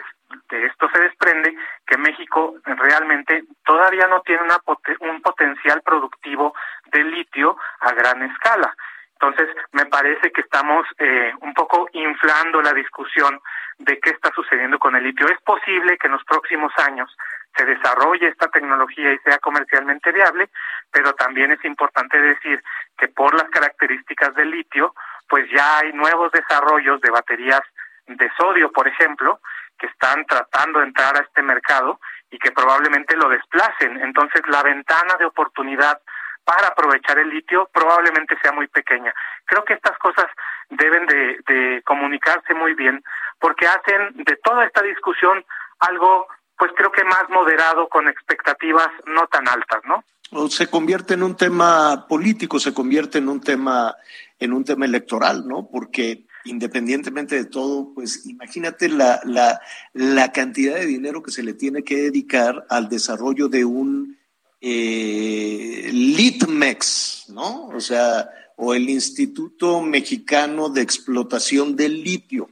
de 0.49 0.65
esto 0.65 0.89
se 0.93 1.01
desprende 1.01 1.55
que 1.86 1.97
México 1.97 2.55
realmente 2.65 3.43
todavía 3.65 4.07
no 4.07 4.21
tiene 4.21 4.43
una 4.43 4.57
un 4.99 5.21
potencial 5.21 5.81
productivo 5.81 6.53
de 6.91 7.03
litio 7.03 7.57
a 7.79 7.91
gran 7.93 8.21
escala. 8.23 8.75
Entonces, 9.13 9.55
me 9.71 9.86
parece 9.86 10.31
que 10.31 10.41
estamos 10.41 10.86
eh, 10.97 11.31
un 11.41 11.53
poco 11.53 11.88
inflando 11.93 12.61
la 12.61 12.73
discusión 12.73 13.39
de 13.79 13.99
qué 13.99 14.09
está 14.09 14.31
sucediendo 14.36 14.77
con 14.79 14.95
el 14.95 15.03
litio. 15.03 15.27
Es 15.27 15.41
posible 15.41 15.97
que 15.97 16.07
en 16.07 16.13
los 16.13 16.23
próximos 16.25 16.73
años 16.86 17.15
se 17.55 17.65
desarrolle 17.65 18.27
esta 18.27 18.49
tecnología 18.49 19.13
y 19.13 19.19
sea 19.19 19.38
comercialmente 19.39 20.11
viable, 20.11 20.49
pero 20.91 21.13
también 21.13 21.51
es 21.51 21.63
importante 21.63 22.19
decir 22.19 22.61
que 22.97 23.07
por 23.07 23.34
las 23.34 23.49
características 23.49 24.36
del 24.36 24.51
litio, 24.51 24.93
pues 25.29 25.49
ya 25.51 25.79
hay 25.79 25.93
nuevos 25.93 26.31
desarrollos 26.31 26.99
de 27.01 27.11
baterías 27.11 27.61
de 28.07 28.29
sodio, 28.38 28.71
por 28.71 28.88
ejemplo, 28.88 29.39
que 29.84 29.88
están 29.88 30.25
tratando 30.25 30.79
de 30.79 30.86
entrar 30.86 31.17
a 31.17 31.23
este 31.23 31.41
mercado 31.41 31.99
y 32.31 32.39
que 32.39 32.53
probablemente 32.53 33.17
lo 33.17 33.27
desplacen. 33.27 33.99
Entonces, 34.01 34.41
la 34.47 34.63
ventana 34.63 35.17
de 35.19 35.25
oportunidad 35.25 35.99
para 36.45 36.67
aprovechar 36.69 37.19
el 37.19 37.29
litio 37.29 37.69
probablemente 37.73 38.38
sea 38.41 38.53
muy 38.53 38.67
pequeña. 38.67 39.13
Creo 39.43 39.65
que 39.65 39.73
estas 39.73 39.97
cosas 39.97 40.27
deben 40.69 41.05
de, 41.07 41.38
de 41.47 41.81
comunicarse 41.84 42.53
muy 42.53 42.75
bien 42.75 43.03
porque 43.39 43.67
hacen 43.67 44.23
de 44.23 44.38
toda 44.38 44.65
esta 44.65 44.81
discusión 44.81 45.43
algo, 45.79 46.27
pues 46.57 46.71
creo 46.77 46.91
que 46.93 47.03
más 47.03 47.25
moderado, 47.29 47.89
con 47.89 48.07
expectativas 48.07 48.88
no 49.05 49.27
tan 49.27 49.49
altas, 49.49 49.81
¿no? 49.84 50.01
Se 50.49 50.69
convierte 50.69 51.15
en 51.15 51.23
un 51.23 51.36
tema 51.36 52.07
político, 52.07 52.57
se 52.57 52.73
convierte 52.73 53.17
en 53.17 53.27
un 53.27 53.41
tema, 53.41 53.95
en 54.39 54.53
un 54.53 54.63
tema 54.63 54.86
electoral, 54.86 55.45
¿no? 55.45 55.67
Porque 55.69 56.23
independientemente 56.45 57.35
de 57.35 57.45
todo, 57.45 57.93
pues 57.93 58.25
imagínate 58.25 58.89
la, 58.89 59.21
la, 59.23 59.61
la 59.93 60.31
cantidad 60.31 60.75
de 60.75 60.85
dinero 60.85 61.23
que 61.23 61.31
se 61.31 61.43
le 61.43 61.53
tiene 61.53 61.83
que 61.83 61.97
dedicar 61.97 62.65
al 62.69 62.89
desarrollo 62.89 63.47
de 63.47 63.65
un 63.65 64.17
eh, 64.61 65.89
LITMEX, 65.91 67.25
¿no? 67.29 67.67
O 67.67 67.79
sea, 67.79 68.29
o 68.55 68.73
el 68.73 68.89
Instituto 68.89 69.81
Mexicano 69.81 70.69
de 70.69 70.81
Explotación 70.81 71.75
del 71.75 72.03
Litio. 72.03 72.49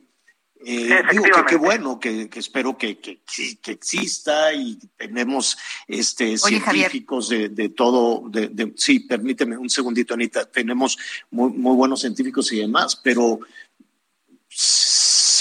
Eh, 0.63 0.89
digo 1.11 1.23
que 1.23 1.45
qué 1.47 1.55
bueno, 1.55 1.99
que, 1.99 2.29
espero 2.35 2.77
que, 2.77 2.99
que, 2.99 3.21
que, 3.61 3.71
exista 3.71 4.53
y 4.53 4.77
tenemos 4.95 5.57
este 5.87 6.37
científicos 6.37 7.29
de, 7.29 7.49
de, 7.49 7.69
todo, 7.69 8.29
de, 8.29 8.47
de, 8.49 8.71
sí, 8.75 8.99
permíteme 8.99 9.57
un 9.57 9.71
segundito, 9.71 10.13
Anita, 10.13 10.45
tenemos 10.45 10.99
muy, 11.31 11.51
muy 11.51 11.75
buenos 11.75 12.01
científicos 12.01 12.51
y 12.53 12.59
demás, 12.59 12.95
pero 12.95 13.39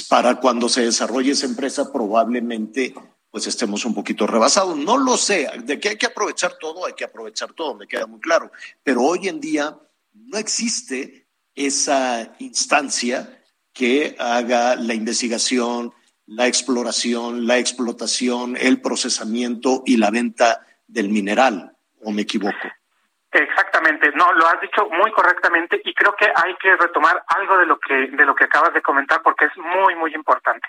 para 0.08 0.40
cuando 0.40 0.68
se 0.68 0.82
desarrolle 0.82 1.32
esa 1.32 1.46
empresa 1.46 1.92
probablemente 1.92 2.94
pues 3.30 3.46
estemos 3.46 3.84
un 3.84 3.94
poquito 3.94 4.26
rebasados. 4.26 4.76
No 4.76 4.98
lo 4.98 5.16
sé, 5.16 5.48
de 5.62 5.78
que 5.78 5.90
hay 5.90 5.96
que 5.96 6.06
aprovechar 6.06 6.54
todo, 6.58 6.86
hay 6.86 6.94
que 6.94 7.04
aprovechar 7.04 7.52
todo, 7.52 7.74
me 7.74 7.86
queda 7.86 8.06
muy 8.06 8.20
claro, 8.20 8.50
pero 8.82 9.02
hoy 9.02 9.28
en 9.28 9.40
día 9.40 9.78
no 10.12 10.38
existe 10.38 11.28
esa 11.54 12.34
instancia 12.38 13.40
que 13.72 14.16
haga 14.18 14.74
la 14.76 14.94
investigación, 14.94 15.92
la 16.26 16.46
exploración, 16.46 17.46
la 17.46 17.58
explotación, 17.58 18.56
el 18.56 18.80
procesamiento 18.80 19.82
y 19.86 19.96
la 19.96 20.10
venta 20.10 20.66
del 20.86 21.08
mineral, 21.08 21.76
¿o 22.02 22.10
me 22.10 22.22
equivoco? 22.22 22.56
Exactamente, 23.32 24.10
no, 24.12 24.32
lo 24.32 24.46
has 24.46 24.60
dicho 24.60 24.88
muy 24.90 25.12
correctamente 25.12 25.80
y 25.84 25.94
creo 25.94 26.14
que 26.16 26.32
hay 26.34 26.54
que 26.56 26.74
retomar 26.76 27.22
algo 27.28 27.58
de 27.58 27.66
lo 27.66 27.78
que 27.78 28.08
de 28.08 28.24
lo 28.24 28.34
que 28.34 28.44
acabas 28.44 28.74
de 28.74 28.82
comentar 28.82 29.22
porque 29.22 29.44
es 29.44 29.56
muy 29.56 29.94
muy 29.94 30.12
importante. 30.14 30.66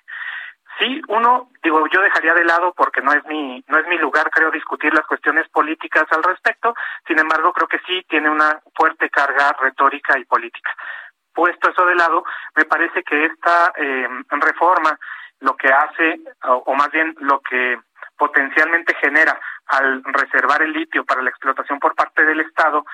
Sí, 0.77 1.01
uno, 1.07 1.49
digo, 1.63 1.85
yo 1.87 2.01
dejaría 2.01 2.33
de 2.33 2.45
lado 2.45 2.73
porque 2.73 3.01
no 3.01 3.13
es 3.13 3.25
mi 3.25 3.63
no 3.67 3.79
es 3.79 3.87
mi 3.87 3.97
lugar, 3.97 4.29
creo, 4.29 4.51
discutir 4.51 4.93
las 4.93 5.07
cuestiones 5.07 5.49
políticas 5.49 6.05
al 6.11 6.23
respecto. 6.23 6.75
Sin 7.07 7.19
embargo, 7.19 7.51
creo 7.51 7.67
que 7.67 7.79
sí 7.79 8.05
tiene 8.07 8.29
una 8.29 8.59
fuerte 8.75 9.09
carga 9.09 9.55
retórica 9.59 10.17
y 10.19 10.25
política. 10.25 10.71
Puesto 11.33 11.69
eso 11.69 11.85
de 11.85 11.95
lado, 11.95 12.23
me 12.55 12.65
parece 12.65 13.03
que 13.03 13.25
esta 13.25 13.73
eh, 13.75 14.07
reforma 14.29 14.97
lo 15.39 15.55
que 15.55 15.69
hace, 15.69 16.19
o 16.43 16.73
más 16.75 16.91
bien 16.91 17.15
lo 17.19 17.39
que 17.39 17.79
potencialmente 18.21 18.93
genera 19.01 19.35
al 19.65 20.03
reservar 20.03 20.61
el 20.61 20.73
litio 20.73 21.03
para 21.03 21.23
la 21.23 21.31
explotación 21.31 21.79
por 21.79 21.95
parte 21.95 22.23
del 22.23 22.41
Estado, 22.41 22.85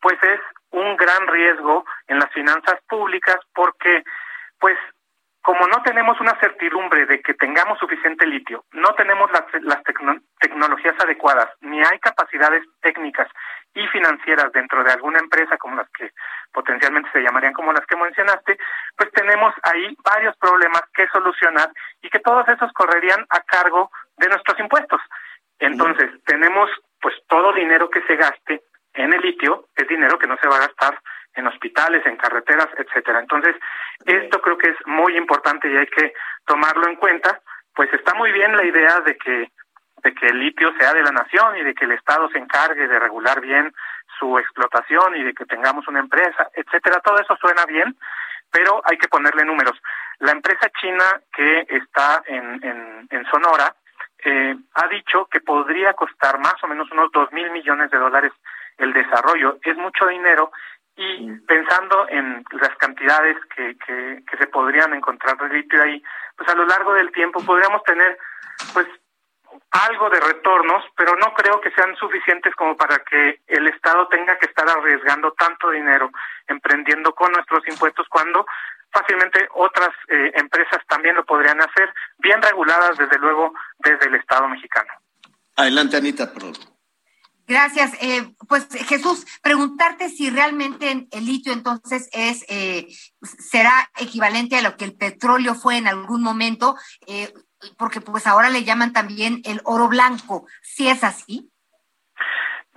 pues 0.00 0.16
es 0.22 0.38
un 0.70 0.96
gran 0.96 1.26
riesgo 1.26 1.84
en 2.06 2.20
las 2.20 2.30
finanzas 2.30 2.78
públicas 2.88 3.36
porque 3.52 4.04
pues 4.60 4.78
como 5.42 5.66
no 5.66 5.82
tenemos 5.82 6.20
una 6.20 6.38
certidumbre 6.38 7.04
de 7.06 7.20
que 7.20 7.34
tengamos 7.34 7.80
suficiente 7.80 8.26
litio, 8.26 8.64
no 8.72 8.94
tenemos 8.94 9.28
las, 9.32 9.44
tecnologías 10.38 10.94
adecuadas, 11.02 11.48
ni 11.62 11.80
hay 11.80 11.98
capacidades 11.98 12.62
técnicas 12.80 13.28
y 13.74 13.86
financieras 13.88 14.52
dentro 14.52 14.84
de 14.84 14.92
alguna 14.92 15.18
empresa 15.18 15.56
como 15.56 15.76
las 15.76 15.88
que 15.90 16.10
potencialmente 16.52 17.10
se 17.12 17.22
llamarían 17.22 17.52
como 17.54 17.72
las 17.72 17.86
que 17.86 17.96
mencionaste, 17.96 18.56
pues 18.96 19.10
tenemos 19.12 19.52
ahí 19.64 19.96
varios 20.04 20.36
problemas 20.36 20.82
que 20.94 21.08
solucionar 21.08 21.70
y 22.02 22.08
que 22.08 22.20
todos 22.20 22.48
esos 22.48 22.72
correrían 22.72 23.26
a 23.30 23.40
cargo 23.40 23.90
de 24.16 24.28
nuestros 24.28 24.58
impuestos. 24.58 25.00
Entonces, 25.58 26.10
tenemos 26.24 26.70
pues 27.00 27.14
todo 27.28 27.52
dinero 27.52 27.88
que 27.90 28.02
se 28.02 28.16
gaste 28.16 28.62
en 28.94 29.12
el 29.12 29.20
litio 29.20 29.68
es 29.76 29.86
dinero 29.88 30.18
que 30.18 30.26
no 30.26 30.36
se 30.38 30.48
va 30.48 30.56
a 30.56 30.66
gastar 30.66 30.98
en 31.34 31.46
hospitales, 31.46 32.04
en 32.06 32.16
carreteras, 32.16 32.68
etcétera. 32.78 33.20
Entonces, 33.20 33.54
esto 34.06 34.40
creo 34.40 34.56
que 34.56 34.70
es 34.70 34.76
muy 34.86 35.16
importante 35.16 35.70
y 35.70 35.76
hay 35.76 35.86
que 35.86 36.14
tomarlo 36.46 36.88
en 36.88 36.96
cuenta. 36.96 37.40
Pues 37.74 37.92
está 37.92 38.14
muy 38.14 38.32
bien 38.32 38.56
la 38.56 38.64
idea 38.64 39.00
de 39.00 39.16
que 39.16 39.50
de 40.02 40.14
que 40.14 40.26
el 40.26 40.38
litio 40.38 40.72
sea 40.78 40.92
de 40.92 41.02
la 41.02 41.10
nación 41.10 41.56
y 41.56 41.64
de 41.64 41.74
que 41.74 41.84
el 41.84 41.92
Estado 41.92 42.28
se 42.28 42.38
encargue 42.38 42.86
de 42.86 42.98
regular 42.98 43.40
bien 43.40 43.74
su 44.18 44.38
explotación 44.38 45.16
y 45.16 45.24
de 45.24 45.34
que 45.34 45.46
tengamos 45.46 45.88
una 45.88 46.00
empresa, 46.00 46.48
etcétera. 46.54 47.00
Todo 47.00 47.18
eso 47.18 47.36
suena 47.36 47.64
bien, 47.66 47.96
pero 48.50 48.80
hay 48.84 48.98
que 48.98 49.08
ponerle 49.08 49.44
números. 49.44 49.76
La 50.18 50.32
empresa 50.32 50.70
china 50.80 51.20
que 51.34 51.66
está 51.68 52.22
en, 52.26 52.62
en, 52.62 53.08
en 53.10 53.24
Sonora 53.26 53.74
eh, 54.28 54.56
ha 54.74 54.88
dicho 54.88 55.26
que 55.30 55.40
podría 55.40 55.94
costar 55.94 56.38
más 56.40 56.56
o 56.64 56.66
menos 56.66 56.90
unos 56.90 57.12
dos 57.12 57.30
mil 57.30 57.48
millones 57.52 57.90
de 57.92 57.98
dólares 57.98 58.32
el 58.76 58.92
desarrollo. 58.92 59.58
Es 59.62 59.76
mucho 59.76 60.04
dinero 60.06 60.50
y 60.96 61.30
pensando 61.46 62.08
en 62.08 62.44
las 62.50 62.74
cantidades 62.76 63.36
que, 63.54 63.76
que, 63.78 64.24
que 64.28 64.36
se 64.36 64.48
podrían 64.48 64.94
encontrar 64.94 65.36
de 65.36 65.56
litio 65.56 65.80
ahí, 65.80 66.02
pues 66.36 66.48
a 66.48 66.56
lo 66.56 66.66
largo 66.66 66.94
del 66.94 67.12
tiempo 67.12 67.40
podríamos 67.44 67.84
tener 67.84 68.18
pues 68.74 68.88
algo 69.70 70.10
de 70.10 70.20
retornos, 70.20 70.84
pero 70.96 71.16
no 71.16 71.32
creo 71.34 71.60
que 71.60 71.70
sean 71.72 71.94
suficientes 71.96 72.54
como 72.54 72.76
para 72.76 72.98
que 72.98 73.40
el 73.46 73.66
Estado 73.68 74.08
tenga 74.08 74.38
que 74.38 74.46
estar 74.46 74.68
arriesgando 74.68 75.32
tanto 75.32 75.70
dinero 75.70 76.10
emprendiendo 76.48 77.14
con 77.14 77.32
nuestros 77.32 77.66
impuestos 77.68 78.06
cuando 78.08 78.46
fácilmente 78.90 79.48
otras 79.54 79.90
eh, 80.08 80.32
empresas 80.34 80.80
también 80.88 81.16
lo 81.16 81.24
podrían 81.24 81.60
hacer, 81.60 81.92
bien 82.18 82.40
reguladas 82.40 82.96
desde 82.96 83.18
luego 83.18 83.52
desde 83.78 84.06
el 84.06 84.14
Estado 84.14 84.48
mexicano. 84.48 84.92
Adelante, 85.56 85.96
Anita, 85.96 86.32
perdón. 86.32 86.54
Gracias. 87.46 87.92
Eh, 88.00 88.34
pues 88.48 88.66
Jesús, 88.86 89.24
preguntarte 89.40 90.08
si 90.08 90.30
realmente 90.30 91.06
el 91.10 91.26
litio 91.26 91.52
entonces 91.52 92.08
es 92.12 92.44
eh, 92.48 92.88
será 93.22 93.88
equivalente 93.98 94.56
a 94.56 94.62
lo 94.62 94.76
que 94.76 94.84
el 94.84 94.96
petróleo 94.96 95.54
fue 95.54 95.76
en 95.76 95.86
algún 95.86 96.22
momento, 96.22 96.76
eh, 97.06 97.32
porque 97.78 98.00
pues 98.00 98.26
ahora 98.26 98.50
le 98.50 98.64
llaman 98.64 98.92
también 98.92 99.42
el 99.44 99.60
oro 99.64 99.88
blanco. 99.88 100.46
¿Si 100.62 100.88
es 100.88 101.02
así? 101.04 101.50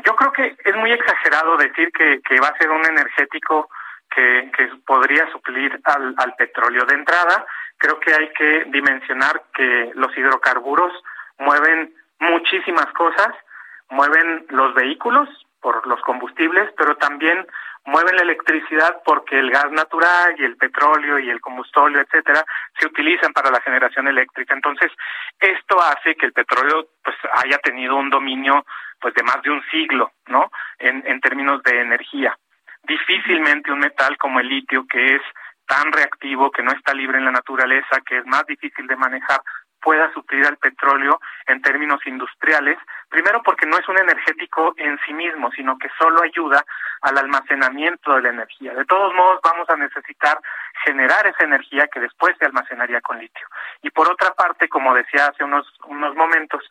Yo 0.06 0.16
creo 0.16 0.32
que 0.32 0.56
es 0.64 0.76
muy 0.76 0.92
exagerado 0.92 1.58
decir 1.58 1.92
que, 1.92 2.40
va 2.40 2.48
a 2.48 2.58
ser 2.58 2.70
un 2.70 2.86
energético 2.86 3.70
que, 4.10 4.50
podría 4.86 5.30
suplir 5.32 5.80
al 5.86 6.36
petróleo. 6.36 6.86
De 6.86 6.96
entrada, 6.96 7.46
creo 7.78 8.00
que 8.00 8.14
hay 8.14 8.32
que 8.34 8.66
dimensionar 8.68 9.44
que 9.54 9.92
los 9.96 10.16
hidrocarburos 10.18 10.92
mueven 11.38 11.94
muchísimas 12.20 12.88
cosas, 12.94 13.30
mueven 13.90 14.46
los 14.50 14.74
vehículos 14.74 15.30
por 15.62 15.86
los 15.88 16.02
combustibles, 16.02 16.70
pero 16.78 16.96
también 16.96 17.46
mueven 17.86 18.16
la 18.16 18.24
electricidad 18.24 19.02
porque 19.04 19.40
el 19.40 19.52
gas 19.52 19.72
natural 19.72 20.36
y 20.38 20.44
el 20.44 20.58
petróleo 20.58 21.20
y 21.20 21.30
el 21.30 21.42
combustorio, 21.42 22.00
etcétera, 22.00 22.44
se 22.80 22.88
utilizan 22.88 23.34
para 23.34 23.52
la 23.52 23.62
generación 23.62 24.08
eléctrica. 24.08 24.54
Entonces, 24.54 24.92
esto 25.40 25.82
hace 25.82 26.16
que 26.16 26.26
el 26.26 26.34
petróleo 26.34 26.88
pues 27.04 27.16
haya 27.44 27.58
tenido 27.60 27.96
un 27.96 28.10
dominio 28.10 28.66
pues 29.00 29.14
de 29.14 29.24
más 29.24 29.42
de 29.42 29.50
un 29.52 29.64
siglo, 29.72 30.12
¿no? 30.28 30.52
En, 30.78 31.04
en 31.06 31.22
términos 31.22 31.64
de 31.64 31.82
energía. 31.82 32.38
Difícilmente 32.84 33.72
un 33.72 33.80
metal 33.80 34.18
como 34.18 34.40
el 34.40 34.48
litio, 34.48 34.86
que 34.88 35.16
es 35.16 35.22
tan 35.66 35.92
reactivo, 35.92 36.52
que 36.52 36.64
no 36.64 36.72
está 36.72 36.94
libre 36.94 37.20
en 37.20 37.26
la 37.26 37.32
naturaleza, 37.32 38.02
que 38.06 38.18
es 38.18 38.26
más 38.26 38.44
difícil 38.48 38.88
de 38.88 38.96
manejar, 38.96 39.40
pueda 39.82 40.12
suplir 40.14 40.46
al 40.46 40.58
petróleo 40.58 41.20
en 41.48 41.62
términos 41.62 42.00
industriales, 42.06 42.78
primero 43.10 43.42
porque 43.44 43.66
no 43.66 43.78
es 43.78 43.88
un 43.88 43.98
energético 43.98 44.74
en 44.78 44.98
sí 45.06 45.14
mismo, 45.14 45.52
sino 45.52 45.78
que 45.78 45.90
solo 45.98 46.22
ayuda 46.22 46.64
al 47.02 47.18
almacenamiento 47.18 48.14
de 48.16 48.22
la 48.22 48.30
energía. 48.30 48.74
De 48.74 48.86
todos 48.86 49.14
modos, 49.14 49.40
vamos 49.44 49.70
a 49.70 49.78
necesitar 49.78 50.40
generar 50.86 51.26
esa 51.28 51.44
energía 51.44 51.88
que 51.88 52.00
después 52.00 52.36
se 52.38 52.46
almacenaría 52.46 53.02
con 53.02 53.20
litio. 53.20 53.48
Y 53.82 53.90
por 53.90 54.10
otra 54.10 54.34
parte, 54.34 54.68
como 54.70 54.94
decía 54.94 55.28
hace 55.28 55.44
unos, 55.44 55.66
unos 55.86 56.16
momentos, 56.16 56.64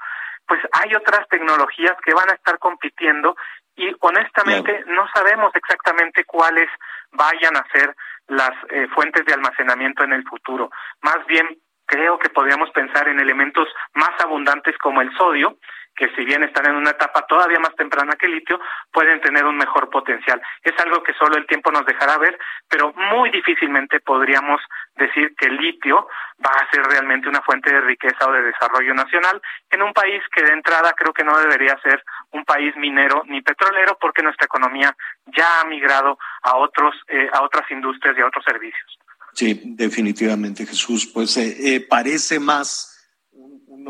pues 0.46 0.61
hay 0.72 0.94
otras 0.94 1.28
tecnologías 1.28 1.96
que 2.04 2.14
van 2.14 2.30
a 2.30 2.34
estar 2.34 2.59
compitiendo 2.59 3.36
y 3.76 3.94
honestamente 4.00 4.84
no 4.86 5.06
sabemos 5.14 5.54
exactamente 5.54 6.24
cuáles 6.24 6.68
vayan 7.12 7.56
a 7.56 7.66
ser 7.72 7.94
las 8.26 8.50
eh, 8.70 8.88
fuentes 8.94 9.24
de 9.24 9.34
almacenamiento 9.34 10.04
en 10.04 10.14
el 10.14 10.24
futuro. 10.24 10.70
Más 11.02 11.24
bien 11.26 11.46
creo 11.89 12.18
que 12.18 12.28
podríamos 12.28 12.70
pensar 12.70 13.09
en 13.09 13.18
elementos 13.18 13.66
más 13.95 14.12
abundantes 14.20 14.76
como 14.78 15.01
el 15.01 15.11
sodio, 15.16 15.57
que 15.97 16.09
si 16.14 16.24
bien 16.24 16.45
están 16.45 16.66
en 16.66 16.76
una 16.76 16.91
etapa 16.91 17.26
todavía 17.26 17.59
más 17.59 17.74
temprana 17.74 18.14
que 18.14 18.26
el 18.26 18.34
litio, 18.34 18.61
pueden 18.93 19.20
tener 19.20 19.45
un 19.45 19.57
mejor 19.57 19.91
potencial. 19.91 20.41
Es 20.62 20.78
algo 20.78 21.03
que 21.03 21.12
solo 21.14 21.36
el 21.36 21.47
tiempo 21.47 21.72
nos 21.72 21.84
dejará 21.84 22.16
ver, 22.18 22.39
pero 22.68 22.93
muy 22.93 23.30
difícilmente 23.30 23.99
podríamos 23.99 24.61
decir 24.95 25.34
que 25.36 25.47
el 25.47 25.57
litio 25.57 26.07
va 26.45 26.53
a 26.53 26.70
ser 26.70 26.84
realmente 26.84 27.28
una 27.28 27.43
fuente 27.43 27.72
de 27.72 27.80
riqueza 27.80 28.28
o 28.28 28.32
de 28.32 28.43
desarrollo 28.43 28.95
nacional 28.95 29.43
en 29.70 29.82
un 29.82 29.93
país 29.93 30.22
que 30.32 30.45
de 30.45 30.53
entrada 30.53 30.93
creo 30.97 31.12
que 31.12 31.24
no 31.24 31.36
debería 31.36 31.76
ser 31.82 32.05
un 32.30 32.45
país 32.45 32.76
minero 32.76 33.22
ni 33.26 33.43
petrolero 33.43 33.99
porque 34.01 34.22
nuestra 34.22 34.45
economía 34.45 34.95
ya 35.26 35.61
ha 35.61 35.64
migrado 35.64 36.16
a 36.43 36.57
otros 36.57 36.95
eh, 37.09 37.28
a 37.32 37.43
otras 37.43 37.68
industrias 37.72 38.16
y 38.16 38.20
a 38.20 38.26
otros 38.26 38.45
servicios. 38.45 38.97
Sí, 39.35 39.61
definitivamente, 39.64 40.66
Jesús. 40.66 41.07
Pues 41.12 41.37
eh, 41.37 41.74
eh, 41.74 41.81
parece 41.81 42.39
más 42.41 42.95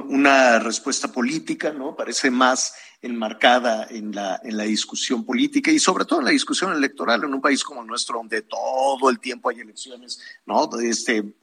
una 0.07 0.59
respuesta 0.59 1.09
política, 1.09 1.72
¿no? 1.72 1.97
Parece 1.97 2.30
más 2.30 2.74
enmarcada 3.01 3.86
en 3.91 4.14
la, 4.14 4.41
en 4.43 4.57
la 4.57 4.64
discusión 4.64 5.24
política 5.24 5.70
y 5.70 5.78
sobre 5.78 6.05
todo 6.05 6.18
en 6.18 6.26
la 6.26 6.32
discusión 6.32 6.72
electoral 6.72 7.24
en 7.24 7.34
un 7.34 7.41
país 7.41 7.62
como 7.62 7.82
el 7.82 7.86
nuestro, 7.86 8.18
donde 8.18 8.43
todo 8.43 9.09
el 9.11 9.20
tiempo 9.20 9.51
hay 9.51 9.61
elecciones, 9.61 10.20
¿no? 10.47 10.68
Este, 10.80 11.34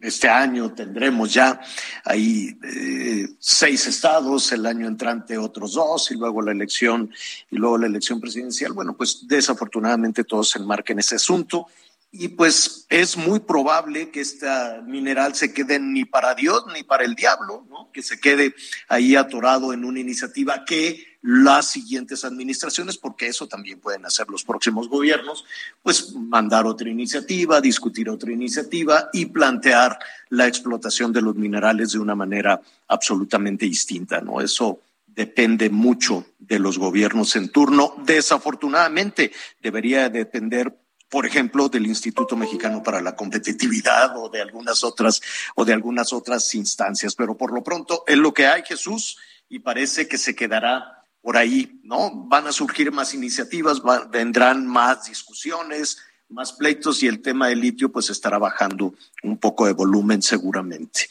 este 0.00 0.28
año 0.28 0.72
tendremos 0.72 1.32
ya 1.34 1.60
ahí 2.04 2.58
eh, 2.64 3.28
seis 3.38 3.86
estados, 3.86 4.52
el 4.52 4.64
año 4.64 4.86
entrante 4.86 5.36
otros 5.36 5.74
dos 5.74 6.10
y 6.10 6.14
luego 6.14 6.40
la 6.40 6.52
elección 6.52 7.12
y 7.50 7.56
luego 7.56 7.76
la 7.76 7.86
elección 7.86 8.20
presidencial. 8.20 8.72
Bueno, 8.72 8.96
pues 8.96 9.26
desafortunadamente 9.28 10.24
todos 10.24 10.50
se 10.50 10.58
enmarcan 10.58 10.94
en 10.94 11.00
ese 11.00 11.16
asunto 11.16 11.66
y 12.12 12.28
pues 12.28 12.86
es 12.88 13.16
muy 13.16 13.38
probable 13.38 14.10
que 14.10 14.20
este 14.20 14.48
mineral 14.84 15.34
se 15.36 15.52
quede 15.52 15.78
ni 15.78 16.04
para 16.04 16.34
Dios 16.34 16.64
ni 16.74 16.82
para 16.82 17.04
el 17.04 17.14
diablo, 17.14 17.64
¿no? 17.70 17.90
que 17.92 18.02
se 18.02 18.18
quede 18.18 18.54
ahí 18.88 19.14
atorado 19.14 19.72
en 19.72 19.84
una 19.84 20.00
iniciativa 20.00 20.64
que 20.64 21.06
las 21.22 21.66
siguientes 21.70 22.24
administraciones, 22.24 22.96
porque 22.96 23.26
eso 23.26 23.46
también 23.46 23.78
pueden 23.78 24.06
hacer 24.06 24.28
los 24.28 24.42
próximos 24.42 24.88
gobiernos, 24.88 25.44
pues 25.82 26.14
mandar 26.14 26.66
otra 26.66 26.88
iniciativa, 26.88 27.60
discutir 27.60 28.08
otra 28.08 28.32
iniciativa 28.32 29.10
y 29.12 29.26
plantear 29.26 29.98
la 30.30 30.48
explotación 30.48 31.12
de 31.12 31.20
los 31.20 31.36
minerales 31.36 31.92
de 31.92 31.98
una 31.98 32.14
manera 32.14 32.60
absolutamente 32.88 33.66
distinta, 33.66 34.20
¿no? 34.20 34.40
Eso 34.40 34.80
depende 35.06 35.68
mucho 35.68 36.24
de 36.38 36.58
los 36.58 36.78
gobiernos 36.78 37.36
en 37.36 37.50
turno. 37.50 37.94
Desafortunadamente, 38.06 39.32
debería 39.60 40.08
depender 40.08 40.74
por 41.10 41.26
ejemplo, 41.26 41.68
del 41.68 41.86
Instituto 41.86 42.36
Mexicano 42.36 42.82
para 42.82 43.00
la 43.00 43.16
Competitividad 43.16 44.16
o 44.16 44.28
de 44.28 44.40
algunas 44.40 44.84
otras 44.84 45.20
o 45.56 45.64
de 45.64 45.72
algunas 45.72 46.12
otras 46.12 46.54
instancias, 46.54 47.16
pero 47.16 47.36
por 47.36 47.52
lo 47.52 47.62
pronto 47.62 48.04
es 48.06 48.16
lo 48.16 48.32
que 48.32 48.46
hay, 48.46 48.62
Jesús, 48.62 49.18
y 49.48 49.58
parece 49.58 50.06
que 50.06 50.16
se 50.16 50.36
quedará 50.36 51.04
por 51.20 51.36
ahí, 51.36 51.80
¿no? 51.82 52.10
Van 52.28 52.46
a 52.46 52.52
surgir 52.52 52.92
más 52.92 53.12
iniciativas, 53.12 53.82
vendrán 54.10 54.66
más 54.66 55.06
discusiones, 55.06 56.06
más 56.30 56.52
pleitos 56.52 57.02
y 57.02 57.08
el 57.08 57.20
tema 57.20 57.48
del 57.48 57.60
litio 57.60 57.90
pues 57.90 58.08
estará 58.08 58.38
bajando 58.38 58.94
un 59.24 59.38
poco 59.38 59.66
de 59.66 59.72
volumen 59.72 60.22
seguramente. 60.22 61.08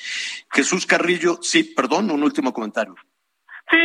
Jesús 0.49 0.85
Carrillo, 0.85 1.39
sí, 1.41 1.63
perdón, 1.75 2.09
un 2.09 2.23
último 2.23 2.53
comentario. 2.53 2.95
Sí, 3.69 3.77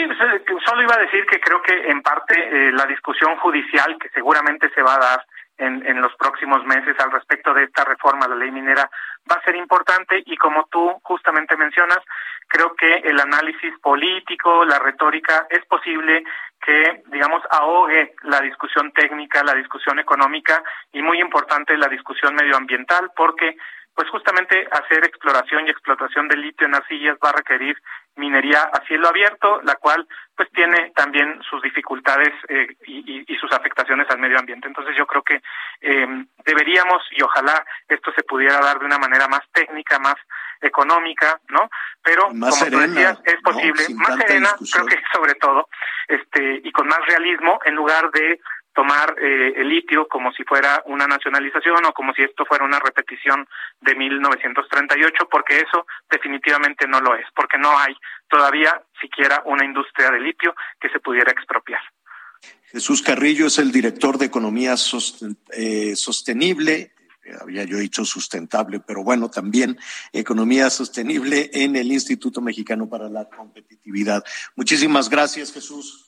solo 0.65 0.83
iba 0.83 0.95
a 0.95 1.01
decir 1.01 1.27
que 1.27 1.41
creo 1.41 1.61
que 1.61 1.91
en 1.91 2.01
parte 2.01 2.35
eh, 2.39 2.73
la 2.73 2.87
discusión 2.87 3.37
judicial 3.37 3.99
que 4.01 4.09
seguramente 4.11 4.71
se 4.75 4.81
va 4.81 4.95
a 4.95 4.99
dar 4.99 5.27
en, 5.59 5.87
en 5.87 6.01
los 6.01 6.15
próximos 6.17 6.65
meses 6.65 6.97
al 6.99 7.13
respecto 7.13 7.55
de 7.55 7.65
esta 7.65 7.85
reforma 7.85 8.27
a 8.27 8.29
la 8.29 8.37
ley 8.37 8.51
minera 8.51 8.91
va 9.31 9.37
a 9.37 9.45
ser 9.45 9.57
importante 9.57 10.23
y 10.27 10.37
como 10.37 10.67
tú 10.71 10.99
justamente 11.03 11.57
mencionas, 11.57 11.99
creo 12.49 12.75
que 12.75 12.97
el 12.97 13.19
análisis 13.21 13.73
político, 13.81 14.65
la 14.65 14.79
retórica, 14.79 15.47
es 15.51 15.65
posible 15.67 16.25
que, 16.61 17.03
digamos, 17.07 17.43
ahogue 17.51 18.15
la 18.23 18.41
discusión 18.41 18.93
técnica, 18.93 19.43
la 19.43 19.55
discusión 19.55 19.99
económica 19.99 20.63
y 20.93 21.03
muy 21.03 21.21
importante 21.21 21.77
la 21.77 21.89
discusión 21.89 22.35
medioambiental, 22.35 23.11
porque 23.17 23.57
pues 23.95 24.09
justamente 24.11 24.67
hacer 24.73 25.05
exploración 25.05 25.67
y 25.67 25.71
explotación 25.71 26.27
de 26.29 26.37
litio 26.37 26.67
en 26.67 26.75
arcillas 26.75 27.17
va 27.25 27.31
a 27.31 27.37
requerir 27.37 27.77
minería 28.17 28.61
a 28.73 28.85
cielo 28.87 29.09
abierto, 29.09 29.61
la 29.63 29.75
cual 29.77 30.07
pues 30.37 30.51
tiene 30.53 30.91
también 30.97 31.41
sus 31.49 31.63
dificultades 31.63 32.33
eh, 32.49 32.67
y, 32.87 33.25
y, 33.33 33.37
sus 33.37 33.53
afectaciones 33.53 34.09
al 34.11 34.19
medio 34.19 34.39
ambiente. 34.39 34.67
Entonces 34.67 34.97
yo 34.97 35.07
creo 35.07 35.23
que 35.23 35.41
eh, 35.81 36.25
deberíamos 36.45 37.03
y 37.13 37.23
ojalá 37.23 37.65
esto 37.89 38.13
se 38.13 38.25
pudiera 38.25 38.59
dar 38.61 38.79
de 38.81 38.87
una 38.87 38.99
manera 38.99 39.29
más 39.29 39.43
técnica, 39.53 39.99
más 39.99 40.17
económica, 40.61 41.41
¿no? 41.49 41.69
Pero 42.03 42.29
como 42.29 42.51
tú 42.51 42.79
decías, 42.79 43.21
es 43.25 43.41
posible, 43.43 43.83
más 43.95 44.17
serena, 44.19 44.51
creo 44.73 44.87
que 44.87 45.01
sobre 45.13 45.35
todo, 45.35 45.69
este 46.09 46.61
y 46.65 46.73
con 46.73 46.89
más 46.89 47.01
realismo 47.07 47.61
en 47.65 47.75
lugar 47.75 48.11
de 48.11 48.41
tomar 48.75 49.15
eh, 49.21 49.55
el 49.57 49.69
litio 49.69 50.07
como 50.09 50.33
si 50.33 50.43
fuera 50.45 50.83
una 50.87 51.07
nacionalización 51.07 51.85
o 51.87 51.93
como 51.93 52.13
si 52.13 52.23
esto 52.23 52.45
fuera 52.45 52.65
una 52.65 52.81
repetición 52.81 53.47
de 53.81 53.95
1938, 53.95 55.29
porque 55.31 55.59
eso 55.61 55.87
definitivamente 56.11 56.87
no 56.87 57.01
lo 57.01 57.15
es, 57.15 57.27
porque 57.35 57.57
no 57.57 57.79
hay 57.79 57.95
todavía 58.29 58.83
siquiera 59.01 59.43
una 59.47 59.65
industria 59.65 60.11
de 60.11 60.21
litio 60.21 60.55
que 60.81 60.89
se 60.89 61.01
pudiera 61.01 61.31
expropiar. 61.31 61.81
Jesús 62.67 63.01
Carrillo 63.01 63.47
es 63.47 63.59
el 63.59 63.71
director 63.71 64.19
de 64.19 64.27
Economía 64.27 64.75
eh, 65.53 65.95
Sostenible, 65.95 66.93
había 67.41 67.65
yo 67.65 67.79
dicho 67.79 68.05
sustentable, 68.05 68.81
pero 68.81 69.03
bueno, 69.03 69.31
también 69.31 69.79
Economía 70.13 70.69
Sostenible 70.69 71.51
en 71.53 71.77
el 71.77 71.91
Instituto 71.93 72.41
Mexicano 72.41 72.89
para 72.89 73.09
la 73.09 73.29
Competitividad. 73.29 74.25
Muchísimas 74.57 75.09
gracias, 75.09 75.53
Jesús. 75.53 76.04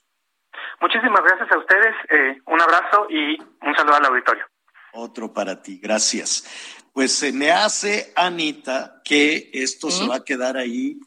Muchísimas 0.81 1.23
gracias 1.23 1.51
a 1.51 1.59
ustedes, 1.59 1.95
eh, 2.11 2.41
un 2.47 2.61
abrazo 2.61 3.07
y 3.09 3.39
un 3.41 3.75
saludo 3.75 3.97
al 3.97 4.07
auditorio. 4.07 4.45
Otro 4.93 5.33
para 5.33 5.61
ti, 5.63 5.79
gracias. 5.79 6.45
Pues 6.93 7.13
se 7.13 7.33
me 7.33 7.51
hace, 7.51 8.13
Anita, 8.17 9.03
que 9.05 9.51
esto 9.53 9.91
se 9.91 10.07
va 10.07 10.17
a 10.17 10.25
quedar 10.25 10.57
ahí 10.57 10.99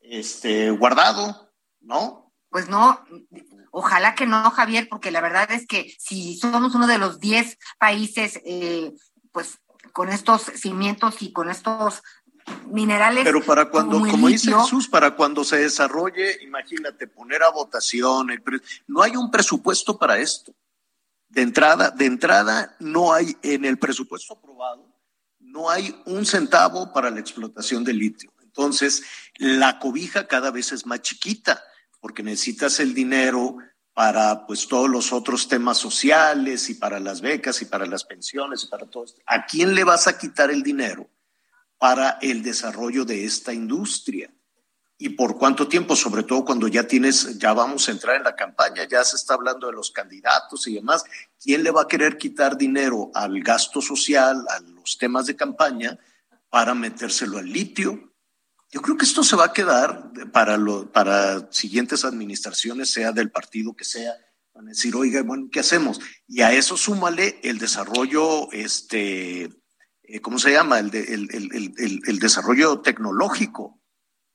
este, 0.00 0.70
guardado, 0.70 1.50
¿no? 1.80 2.32
Pues 2.50 2.68
no, 2.68 3.04
ojalá 3.70 4.14
que 4.14 4.26
no, 4.26 4.50
Javier, 4.50 4.88
porque 4.88 5.10
la 5.10 5.20
verdad 5.20 5.50
es 5.50 5.66
que 5.66 5.94
si 5.98 6.36
somos 6.36 6.74
uno 6.74 6.86
de 6.86 6.98
los 6.98 7.20
10 7.20 7.58
países, 7.78 8.40
eh, 8.44 8.92
pues 9.32 9.60
con 9.92 10.08
estos 10.08 10.42
cimientos 10.42 11.22
y 11.22 11.32
con 11.32 11.50
estos 11.50 12.02
minerales. 12.70 13.24
Pero 13.24 13.42
para 13.42 13.70
cuando, 13.70 14.00
como, 14.00 14.28
dice 14.28 14.52
Jesús, 14.52 14.88
para 14.88 15.16
cuando 15.16 15.44
se 15.44 15.58
desarrolle, 15.58 16.42
imagínate, 16.42 17.06
poner 17.06 17.42
a 17.42 17.50
votación, 17.50 18.28
no 18.86 19.02
hay 19.02 19.16
un 19.16 19.30
presupuesto 19.30 19.98
para 19.98 20.18
esto. 20.18 20.54
De 21.28 21.42
entrada, 21.42 21.90
de 21.90 22.06
entrada, 22.06 22.76
no 22.78 23.12
hay 23.12 23.36
en 23.42 23.64
el 23.64 23.78
presupuesto 23.78 24.34
aprobado, 24.34 24.86
no 25.38 25.68
hay 25.68 25.94
un 26.06 26.24
centavo 26.24 26.92
para 26.92 27.10
la 27.10 27.20
explotación 27.20 27.84
del 27.84 27.98
litio. 27.98 28.32
Entonces, 28.42 29.02
la 29.36 29.78
cobija 29.78 30.26
cada 30.26 30.50
vez 30.50 30.72
es 30.72 30.86
más 30.86 31.02
chiquita, 31.02 31.62
porque 32.00 32.22
necesitas 32.22 32.80
el 32.80 32.94
dinero 32.94 33.58
para 33.98 34.46
pues 34.46 34.68
todos 34.68 34.88
los 34.88 35.12
otros 35.12 35.48
temas 35.48 35.76
sociales 35.76 36.70
y 36.70 36.74
para 36.74 37.00
las 37.00 37.20
becas 37.20 37.60
y 37.62 37.64
para 37.64 37.84
las 37.84 38.04
pensiones 38.04 38.62
y 38.64 38.68
para 38.68 38.86
todo 38.86 39.04
esto. 39.04 39.20
¿A 39.26 39.44
quién 39.44 39.74
le 39.74 39.82
vas 39.82 40.06
a 40.06 40.16
quitar 40.16 40.52
el 40.52 40.62
dinero? 40.62 41.10
Para 41.78 42.18
el 42.20 42.42
desarrollo 42.42 43.04
de 43.04 43.24
esta 43.24 43.52
industria. 43.52 44.30
¿Y 45.00 45.10
por 45.10 45.38
cuánto 45.38 45.68
tiempo? 45.68 45.94
Sobre 45.94 46.24
todo 46.24 46.44
cuando 46.44 46.66
ya 46.66 46.82
tienes, 46.82 47.38
ya 47.38 47.52
vamos 47.52 47.88
a 47.88 47.92
entrar 47.92 48.16
en 48.16 48.24
la 48.24 48.34
campaña, 48.34 48.82
ya 48.88 49.04
se 49.04 49.14
está 49.14 49.34
hablando 49.34 49.68
de 49.68 49.72
los 49.72 49.92
candidatos 49.92 50.66
y 50.66 50.74
demás. 50.74 51.04
¿Quién 51.40 51.62
le 51.62 51.70
va 51.70 51.82
a 51.82 51.88
querer 51.88 52.18
quitar 52.18 52.58
dinero 52.58 53.12
al 53.14 53.40
gasto 53.40 53.80
social, 53.80 54.44
a 54.48 54.58
los 54.58 54.98
temas 54.98 55.26
de 55.26 55.36
campaña, 55.36 55.96
para 56.50 56.74
metérselo 56.74 57.38
al 57.38 57.46
litio? 57.46 58.12
Yo 58.72 58.82
creo 58.82 58.96
que 58.96 59.04
esto 59.04 59.22
se 59.22 59.36
va 59.36 59.46
a 59.46 59.52
quedar 59.52 60.10
para, 60.32 60.56
lo, 60.56 60.90
para 60.90 61.50
siguientes 61.52 62.04
administraciones, 62.04 62.90
sea 62.90 63.12
del 63.12 63.30
partido 63.30 63.74
que 63.74 63.84
sea, 63.84 64.12
van 64.52 64.66
a 64.66 64.70
decir, 64.70 64.96
oiga, 64.96 65.22
bueno, 65.22 65.48
¿qué 65.50 65.60
hacemos? 65.60 66.00
Y 66.26 66.42
a 66.42 66.52
eso 66.52 66.76
súmale 66.76 67.38
el 67.44 67.58
desarrollo, 67.58 68.50
este, 68.50 69.48
¿cómo 70.22 70.38
se 70.38 70.52
llama? 70.52 70.78
El, 70.78 70.94
el, 70.94 71.28
el, 71.32 72.02
el, 72.06 72.18
desarrollo 72.18 72.80
tecnológico. 72.80 73.80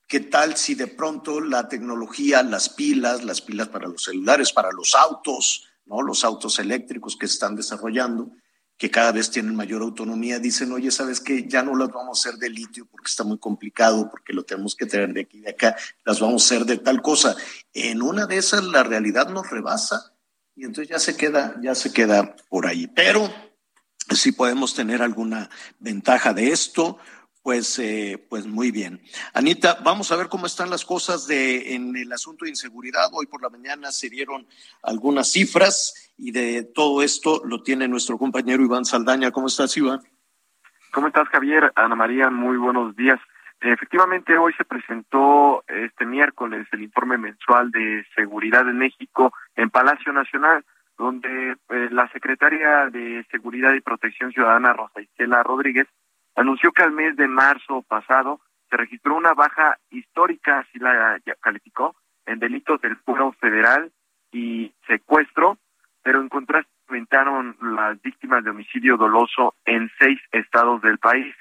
¿Qué 0.07 0.19
tal 0.19 0.55
si 0.55 0.75
de 0.75 0.87
pronto 0.87 1.41
la 1.41 1.67
tecnología, 1.67 2.43
las 2.43 2.69
pilas, 2.69 3.23
las 3.23 3.41
pilas 3.41 3.69
para 3.69 3.87
los 3.87 4.03
celulares, 4.03 4.53
para 4.53 4.71
los 4.71 4.93
autos, 4.93 5.67
¿no? 5.85 6.01
Los 6.01 6.23
autos 6.23 6.59
eléctricos 6.59 7.17
que 7.17 7.25
están 7.25 7.55
desarrollando, 7.55 8.31
que 8.77 8.91
cada 8.91 9.11
vez 9.11 9.31
tienen 9.31 9.55
mayor 9.55 9.81
autonomía, 9.81 10.39
dicen, 10.39 10.71
oye, 10.71 10.91
¿sabes 10.91 11.19
qué? 11.19 11.47
Ya 11.47 11.63
no 11.63 11.75
las 11.75 11.89
vamos 11.89 12.19
a 12.19 12.29
hacer 12.29 12.39
de 12.39 12.49
litio 12.49 12.85
porque 12.85 13.09
está 13.09 13.23
muy 13.23 13.39
complicado, 13.39 14.09
porque 14.09 14.33
lo 14.33 14.43
tenemos 14.43 14.75
que 14.75 14.85
traer 14.85 15.13
de 15.13 15.21
aquí 15.21 15.37
y 15.39 15.41
de 15.41 15.51
acá, 15.51 15.75
las 16.05 16.19
vamos 16.19 16.43
a 16.43 16.45
hacer 16.45 16.67
de 16.67 16.77
tal 16.77 17.01
cosa. 17.01 17.35
En 17.73 18.01
una 18.01 18.27
de 18.27 18.37
esas 18.37 18.63
la 18.65 18.83
realidad 18.83 19.29
nos 19.29 19.49
rebasa 19.49 20.13
y 20.55 20.65
entonces 20.65 20.89
ya 20.89 20.99
se 20.99 21.17
queda, 21.17 21.55
ya 21.61 21.73
se 21.73 21.91
queda 21.91 22.35
por 22.49 22.67
ahí. 22.67 22.87
Pero 22.87 23.33
si 24.09 24.31
podemos 24.31 24.73
tener 24.75 25.01
alguna 25.01 25.49
ventaja 25.79 26.33
de 26.33 26.49
esto, 26.49 26.97
pues, 27.43 27.77
eh, 27.79 28.25
pues 28.29 28.47
muy 28.47 28.71
bien. 28.71 29.01
Anita, 29.33 29.77
vamos 29.83 30.11
a 30.11 30.15
ver 30.15 30.29
cómo 30.29 30.45
están 30.45 30.69
las 30.69 30.85
cosas 30.85 31.27
de, 31.27 31.75
en 31.75 31.95
el 31.95 32.11
asunto 32.11 32.45
de 32.45 32.51
inseguridad. 32.51 33.09
Hoy 33.11 33.27
por 33.27 33.41
la 33.41 33.49
mañana 33.49 33.91
se 33.91 34.09
dieron 34.09 34.47
algunas 34.81 35.31
cifras 35.31 36.13
y 36.17 36.31
de 36.31 36.63
todo 36.63 37.03
esto 37.03 37.41
lo 37.45 37.61
tiene 37.61 37.87
nuestro 37.87 38.17
compañero 38.17 38.63
Iván 38.63 38.85
Saldaña. 38.85 39.31
¿Cómo 39.31 39.47
estás, 39.47 39.75
Iván? 39.75 39.99
¿Cómo 40.91 41.07
estás, 41.07 41.27
Javier? 41.29 41.71
Ana 41.75 41.95
María, 41.95 42.29
muy 42.29 42.55
buenos 42.55 42.95
días. 42.95 43.19
Efectivamente, 43.59 44.37
hoy 44.37 44.53
se 44.53 44.65
presentó 44.65 45.63
este 45.67 46.05
miércoles 46.05 46.67
el 46.71 46.83
informe 46.83 47.17
mensual 47.17 47.71
de 47.71 48.05
seguridad 48.15 48.67
en 48.69 48.77
México 48.77 49.33
en 49.55 49.69
Palacio 49.69 50.11
Nacional, 50.13 50.65
donde 50.97 51.51
eh, 51.69 51.89
la 51.91 52.07
secretaria 52.09 52.87
de 52.89 53.25
Seguridad 53.31 53.73
y 53.73 53.81
Protección 53.81 54.31
Ciudadana, 54.31 54.73
Rosa 54.73 55.01
Isela 55.01 55.43
Rodríguez, 55.43 55.87
anunció 56.35 56.71
que 56.71 56.83
al 56.83 56.91
mes 56.91 57.15
de 57.15 57.27
marzo 57.27 57.81
pasado 57.83 58.41
se 58.69 58.77
registró 58.77 59.15
una 59.15 59.33
baja 59.33 59.77
histórica, 59.89 60.59
así 60.59 60.79
la 60.79 61.19
calificó, 61.39 61.95
en 62.25 62.39
delitos 62.39 62.81
del 62.81 62.95
Foro 62.97 63.31
Federal 63.33 63.91
y 64.31 64.73
secuestro, 64.87 65.57
pero 66.01 66.21
en 66.21 66.29
contraste 66.29 66.71
aumentaron 66.87 67.57
las 67.61 68.01
víctimas 68.01 68.43
de 68.43 68.51
homicidio 68.51 68.97
doloso 68.97 69.55
en 69.65 69.89
seis 69.99 70.19
estados 70.31 70.81
del 70.81 70.99
país. 70.99 71.33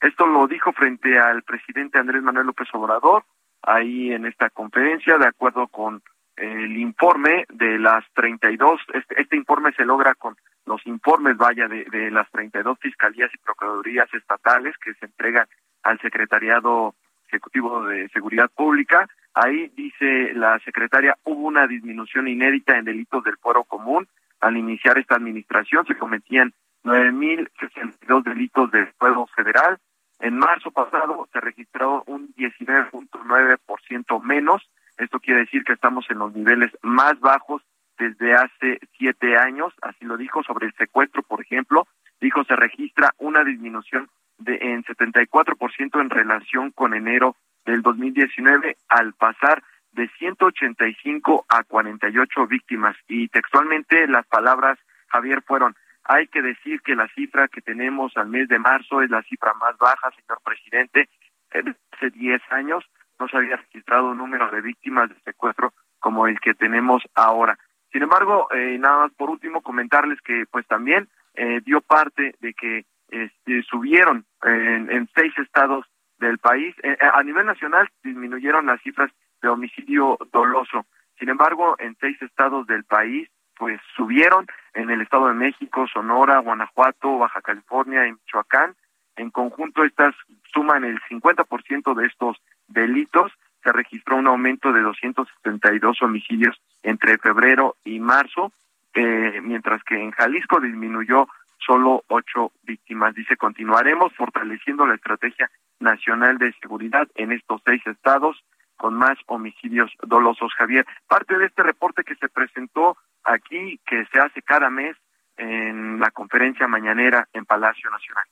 Esto 0.00 0.26
lo 0.26 0.46
dijo 0.46 0.72
frente 0.72 1.18
al 1.18 1.42
presidente 1.42 1.98
Andrés 1.98 2.22
Manuel 2.22 2.46
López 2.46 2.68
Obrador, 2.72 3.24
ahí 3.62 4.12
en 4.12 4.26
esta 4.26 4.50
conferencia, 4.50 5.18
de 5.18 5.26
acuerdo 5.26 5.68
con 5.68 6.02
el 6.36 6.76
informe 6.76 7.44
de 7.48 7.78
las 7.78 8.04
32, 8.14 8.80
este, 8.94 9.20
este 9.20 9.36
informe 9.36 9.72
se 9.72 9.84
logra 9.84 10.14
con 10.14 10.36
los 10.66 10.84
informes, 10.86 11.36
vaya, 11.36 11.68
de, 11.68 11.84
de 11.84 12.10
las 12.10 12.30
32 12.30 12.78
fiscalías 12.80 13.30
y 13.34 13.38
procuradurías 13.38 14.12
estatales 14.14 14.76
que 14.78 14.94
se 14.94 15.06
entregan 15.06 15.46
al 15.82 15.98
Secretariado 16.00 16.94
Ejecutivo 17.26 17.84
de 17.86 18.08
Seguridad 18.10 18.50
Pública. 18.54 19.08
Ahí 19.34 19.68
dice 19.74 20.34
la 20.34 20.58
secretaria, 20.60 21.16
hubo 21.24 21.46
una 21.46 21.66
disminución 21.66 22.28
inédita 22.28 22.76
en 22.76 22.84
delitos 22.84 23.24
del 23.24 23.38
fuero 23.38 23.64
común. 23.64 24.06
Al 24.40 24.56
iniciar 24.56 24.98
esta 24.98 25.16
administración 25.16 25.86
se 25.86 25.96
cometían 25.96 26.52
9.062 26.84 28.24
delitos 28.24 28.70
del 28.70 28.88
fuero 28.98 29.26
federal. 29.34 29.78
En 30.20 30.36
marzo 30.38 30.70
pasado 30.70 31.28
se 31.32 31.40
registró 31.40 32.04
un 32.06 32.34
19.9% 32.34 34.22
menos. 34.22 34.62
Esto 34.98 35.20
quiere 35.20 35.40
decir 35.40 35.64
que 35.64 35.72
estamos 35.72 36.06
en 36.10 36.18
los 36.18 36.34
niveles 36.34 36.70
más 36.82 37.18
bajos 37.20 37.62
desde 37.98 38.34
hace 38.34 38.80
siete 38.96 39.36
años, 39.36 39.72
así 39.82 40.04
lo 40.04 40.16
dijo, 40.16 40.42
sobre 40.42 40.66
el 40.66 40.74
secuestro, 40.74 41.22
por 41.22 41.40
ejemplo, 41.40 41.86
dijo 42.20 42.44
se 42.44 42.56
registra 42.56 43.12
una 43.18 43.44
disminución 43.44 44.08
de 44.38 44.58
en 44.60 44.82
74% 44.84 46.00
en 46.00 46.10
relación 46.10 46.70
con 46.70 46.94
enero 46.94 47.36
del 47.64 47.82
2019 47.82 48.76
al 48.88 49.12
pasar 49.14 49.62
de 49.92 50.08
185 50.18 51.44
a 51.48 51.62
48 51.64 52.46
víctimas 52.46 52.96
y 53.08 53.28
textualmente 53.28 54.06
las 54.08 54.26
palabras 54.26 54.78
Javier 55.08 55.42
fueron 55.42 55.76
hay 56.04 56.26
que 56.26 56.42
decir 56.42 56.80
que 56.82 56.96
la 56.96 57.08
cifra 57.14 57.48
que 57.48 57.60
tenemos 57.60 58.16
al 58.16 58.28
mes 58.28 58.48
de 58.48 58.58
marzo 58.58 59.02
es 59.02 59.10
la 59.10 59.22
cifra 59.22 59.54
más 59.54 59.76
baja, 59.78 60.10
señor 60.10 60.38
presidente. 60.44 61.08
Hace 61.50 62.10
10 62.10 62.42
años 62.50 62.84
no 63.22 63.28
se 63.28 63.36
había 63.36 63.56
registrado 63.56 64.10
un 64.10 64.18
número 64.18 64.50
de 64.50 64.60
víctimas 64.60 65.08
de 65.08 65.14
secuestro 65.20 65.72
como 66.00 66.26
el 66.26 66.40
que 66.40 66.54
tenemos 66.54 67.04
ahora. 67.14 67.56
Sin 67.92 68.02
embargo, 68.02 68.48
eh, 68.52 68.76
nada 68.80 69.04
más 69.04 69.12
por 69.12 69.30
último 69.30 69.60
comentarles 69.62 70.20
que 70.22 70.44
pues 70.50 70.66
también 70.66 71.08
eh, 71.34 71.60
dio 71.64 71.80
parte 71.80 72.34
de 72.40 72.52
que 72.52 72.84
este, 73.10 73.62
subieron 73.62 74.24
en, 74.42 75.08
seis 75.14 75.32
estados 75.38 75.86
del 76.18 76.38
país. 76.38 76.74
Eh, 76.82 76.96
a 77.00 77.22
nivel 77.22 77.46
nacional 77.46 77.88
disminuyeron 78.02 78.66
las 78.66 78.82
cifras 78.82 79.12
de 79.40 79.48
homicidio 79.48 80.18
doloso. 80.32 80.84
Sin 81.20 81.28
embargo, 81.28 81.76
en 81.78 81.96
seis 82.00 82.20
estados 82.22 82.66
del 82.66 82.82
país 82.82 83.28
pues 83.56 83.80
subieron 83.94 84.46
en 84.74 84.90
el 84.90 85.02
Estado 85.02 85.28
de 85.28 85.34
México, 85.34 85.86
Sonora, 85.86 86.40
Guanajuato, 86.40 87.18
Baja 87.18 87.40
California 87.42 88.08
y 88.08 88.12
Michoacán. 88.12 88.74
En 89.16 89.30
conjunto 89.30 89.84
estas 89.84 90.14
suman 90.52 90.84
el 90.84 91.00
50% 91.02 91.94
de 91.94 92.06
estos 92.06 92.36
delitos 92.68 93.32
se 93.62 93.72
registró 93.72 94.16
un 94.16 94.26
aumento 94.26 94.72
de 94.72 94.80
272 94.80 96.02
homicidios 96.02 96.60
entre 96.82 97.18
febrero 97.18 97.76
y 97.84 98.00
marzo, 98.00 98.52
eh, 98.94 99.40
mientras 99.42 99.82
que 99.84 100.00
en 100.00 100.10
Jalisco 100.10 100.60
disminuyó 100.60 101.28
solo 101.64 102.02
ocho 102.08 102.52
víctimas. 102.64 103.14
Dice, 103.14 103.36
continuaremos 103.36 104.12
fortaleciendo 104.14 104.86
la 104.86 104.96
estrategia 104.96 105.50
nacional 105.78 106.38
de 106.38 106.52
seguridad 106.60 107.08
en 107.14 107.32
estos 107.32 107.62
seis 107.64 107.86
estados 107.86 108.42
con 108.76 108.94
más 108.94 109.16
homicidios 109.26 109.92
dolosos. 110.02 110.52
Javier, 110.54 110.84
parte 111.06 111.38
de 111.38 111.46
este 111.46 111.62
reporte 111.62 112.02
que 112.02 112.16
se 112.16 112.28
presentó 112.28 112.96
aquí, 113.22 113.78
que 113.86 114.04
se 114.06 114.18
hace 114.18 114.42
cada 114.42 114.70
mes 114.70 114.96
en 115.36 116.00
la 116.00 116.10
conferencia 116.10 116.66
mañanera 116.66 117.28
en 117.32 117.44
Palacio 117.44 117.90
Nacional. 117.90 118.24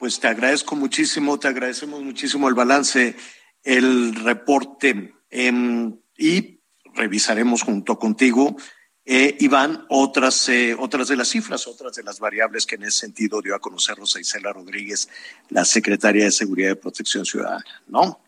Pues 0.00 0.18
te 0.18 0.28
agradezco 0.28 0.76
muchísimo, 0.76 1.38
te 1.38 1.46
agradecemos 1.46 2.02
muchísimo 2.02 2.48
el 2.48 2.54
balance 2.54 3.16
el 3.62 4.14
reporte 4.14 5.12
em, 5.28 5.94
y 6.16 6.58
revisaremos 6.94 7.62
junto 7.62 7.98
contigo, 7.98 8.56
eh, 9.04 9.36
Iván, 9.40 9.84
otras, 9.90 10.48
eh, 10.48 10.74
otras 10.78 11.08
de 11.08 11.16
las 11.16 11.28
cifras, 11.28 11.66
otras 11.66 11.96
de 11.96 12.02
las 12.02 12.18
variables 12.18 12.64
que 12.64 12.76
en 12.76 12.84
ese 12.84 12.96
sentido 12.96 13.42
dio 13.42 13.54
a 13.54 13.58
conocer 13.58 13.98
Rosa 13.98 14.18
Isela 14.18 14.54
Rodríguez, 14.54 15.10
la 15.50 15.66
secretaria 15.66 16.24
de 16.24 16.30
Seguridad 16.30 16.70
y 16.72 16.76
Protección 16.76 17.26
Ciudadana, 17.26 17.62
¿no? 17.86 18.20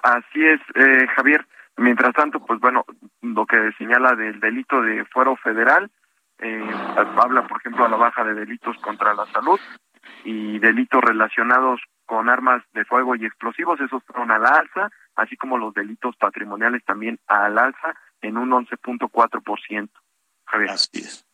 Así 0.00 0.46
es, 0.46 0.60
eh, 0.76 1.08
Javier. 1.16 1.44
Mientras 1.76 2.14
tanto, 2.14 2.38
pues 2.38 2.60
bueno, 2.60 2.84
lo 3.20 3.46
que 3.46 3.72
señala 3.78 4.14
del 4.14 4.38
delito 4.38 4.80
de 4.80 5.04
fuero 5.06 5.34
federal, 5.34 5.90
eh, 6.38 6.70
habla, 7.16 7.48
por 7.48 7.58
ejemplo, 7.58 7.84
a 7.84 7.88
la 7.88 7.96
baja 7.96 8.22
de 8.22 8.34
delitos 8.34 8.76
contra 8.78 9.12
la 9.12 9.26
salud 9.32 9.58
y 10.24 10.58
delitos 10.58 11.02
relacionados 11.02 11.80
con 12.06 12.28
armas 12.28 12.62
de 12.72 12.84
fuego 12.84 13.16
y 13.16 13.24
explosivos, 13.24 13.80
esos 13.80 14.02
fueron 14.04 14.30
al 14.30 14.44
alza, 14.44 14.90
así 15.16 15.36
como 15.36 15.58
los 15.58 15.72
delitos 15.74 16.16
patrimoniales 16.16 16.84
también 16.84 17.18
al 17.26 17.58
alza 17.58 17.94
en 18.20 18.36
un 18.36 18.50
11.4%. 18.50 19.88
Javier. 20.46 20.70
Así 20.70 20.98
es. 20.98 21.26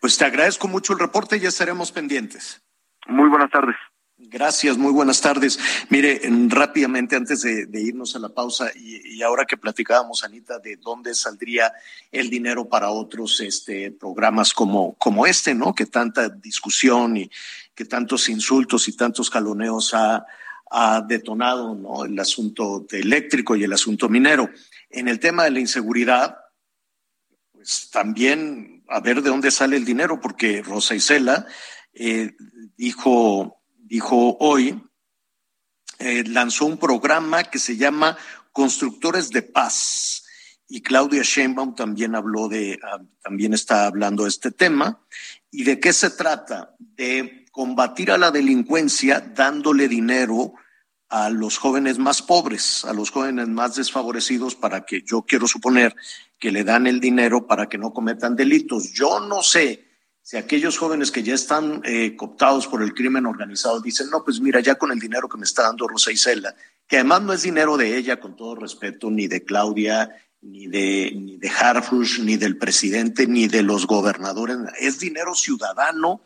Pues 0.00 0.18
te 0.18 0.24
agradezco 0.24 0.68
mucho 0.68 0.92
el 0.92 0.98
reporte 0.98 1.36
y 1.36 1.40
ya 1.40 1.48
estaremos 1.48 1.92
pendientes. 1.92 2.62
Muy 3.06 3.28
buenas 3.28 3.50
tardes. 3.50 3.76
Gracias, 4.24 4.78
muy 4.78 4.92
buenas 4.92 5.20
tardes. 5.20 5.58
Mire, 5.88 6.20
rápidamente 6.46 7.16
antes 7.16 7.42
de, 7.42 7.80
irnos 7.80 8.14
a 8.14 8.20
la 8.20 8.28
pausa 8.28 8.70
y, 8.72 9.20
ahora 9.20 9.44
que 9.44 9.56
platicábamos, 9.56 10.22
Anita, 10.22 10.60
de 10.60 10.76
dónde 10.76 11.12
saldría 11.14 11.72
el 12.12 12.30
dinero 12.30 12.68
para 12.68 12.90
otros 12.90 13.40
este, 13.40 13.90
programas 13.90 14.54
como, 14.54 14.94
como 14.94 15.26
este, 15.26 15.56
¿no? 15.56 15.74
Que 15.74 15.86
tanta 15.86 16.28
discusión 16.28 17.16
y 17.16 17.30
que 17.74 17.84
tantos 17.84 18.28
insultos 18.28 18.86
y 18.86 18.96
tantos 18.96 19.28
jaloneos 19.28 19.92
ha, 19.94 20.24
detonado, 21.06 21.74
¿no? 21.74 22.04
El 22.04 22.18
asunto 22.18 22.86
eléctrico 22.92 23.56
y 23.56 23.64
el 23.64 23.72
asunto 23.72 24.08
minero. 24.08 24.48
En 24.88 25.08
el 25.08 25.18
tema 25.18 25.44
de 25.44 25.50
la 25.50 25.60
inseguridad, 25.60 26.38
pues 27.50 27.90
también 27.90 28.82
a 28.88 29.00
ver 29.00 29.20
de 29.20 29.30
dónde 29.30 29.50
sale 29.50 29.76
el 29.76 29.84
dinero, 29.84 30.20
porque 30.20 30.62
Rosa 30.62 30.94
Isela 30.94 31.44
eh, 31.92 32.34
dijo 32.76 33.61
dijo 33.92 34.38
hoy, 34.40 34.82
eh, 35.98 36.24
lanzó 36.26 36.64
un 36.64 36.78
programa 36.78 37.44
que 37.44 37.58
se 37.58 37.76
llama 37.76 38.16
Constructores 38.50 39.28
de 39.28 39.42
Paz. 39.42 40.24
Y 40.66 40.80
Claudia 40.80 41.20
Sheinbaum 41.22 41.74
también 41.74 42.14
habló 42.14 42.48
de, 42.48 42.78
ah, 42.82 43.02
también 43.22 43.52
está 43.52 43.84
hablando 43.84 44.22
de 44.22 44.30
este 44.30 44.50
tema. 44.50 45.04
¿Y 45.50 45.64
de 45.64 45.78
qué 45.78 45.92
se 45.92 46.08
trata? 46.08 46.74
De 46.78 47.44
combatir 47.52 48.10
a 48.10 48.16
la 48.16 48.30
delincuencia 48.30 49.20
dándole 49.20 49.88
dinero 49.88 50.54
a 51.10 51.28
los 51.28 51.58
jóvenes 51.58 51.98
más 51.98 52.22
pobres, 52.22 52.86
a 52.86 52.94
los 52.94 53.10
jóvenes 53.10 53.48
más 53.48 53.74
desfavorecidos, 53.74 54.54
para 54.54 54.86
que 54.86 55.02
yo 55.02 55.26
quiero 55.26 55.46
suponer 55.46 55.94
que 56.38 56.50
le 56.50 56.64
dan 56.64 56.86
el 56.86 56.98
dinero 56.98 57.46
para 57.46 57.68
que 57.68 57.76
no 57.76 57.92
cometan 57.92 58.36
delitos. 58.36 58.94
Yo 58.94 59.20
no 59.20 59.42
sé 59.42 59.91
si 60.22 60.36
aquellos 60.36 60.78
jóvenes 60.78 61.10
que 61.10 61.22
ya 61.22 61.34
están 61.34 61.82
eh, 61.84 62.14
cooptados 62.16 62.68
por 62.68 62.82
el 62.82 62.94
crimen 62.94 63.26
organizado 63.26 63.80
dicen, 63.80 64.08
no, 64.08 64.24
pues 64.24 64.40
mira, 64.40 64.60
ya 64.60 64.76
con 64.76 64.92
el 64.92 65.00
dinero 65.00 65.28
que 65.28 65.36
me 65.36 65.44
está 65.44 65.62
dando 65.62 65.88
Rosa 65.88 66.12
Isela, 66.12 66.54
que 66.86 66.96
además 66.96 67.22
no 67.22 67.32
es 67.32 67.42
dinero 67.42 67.76
de 67.76 67.96
ella, 67.96 68.20
con 68.20 68.36
todo 68.36 68.54
respeto, 68.54 69.10
ni 69.10 69.26
de 69.26 69.44
Claudia, 69.44 70.16
ni 70.40 70.68
de, 70.68 71.12
ni 71.14 71.38
de 71.38 71.48
Harfush, 71.48 72.20
ni 72.20 72.36
del 72.36 72.56
presidente, 72.56 73.26
ni 73.26 73.48
de 73.48 73.62
los 73.62 73.86
gobernadores, 73.86 74.58
es 74.78 75.00
dinero 75.00 75.34
ciudadano 75.34 76.22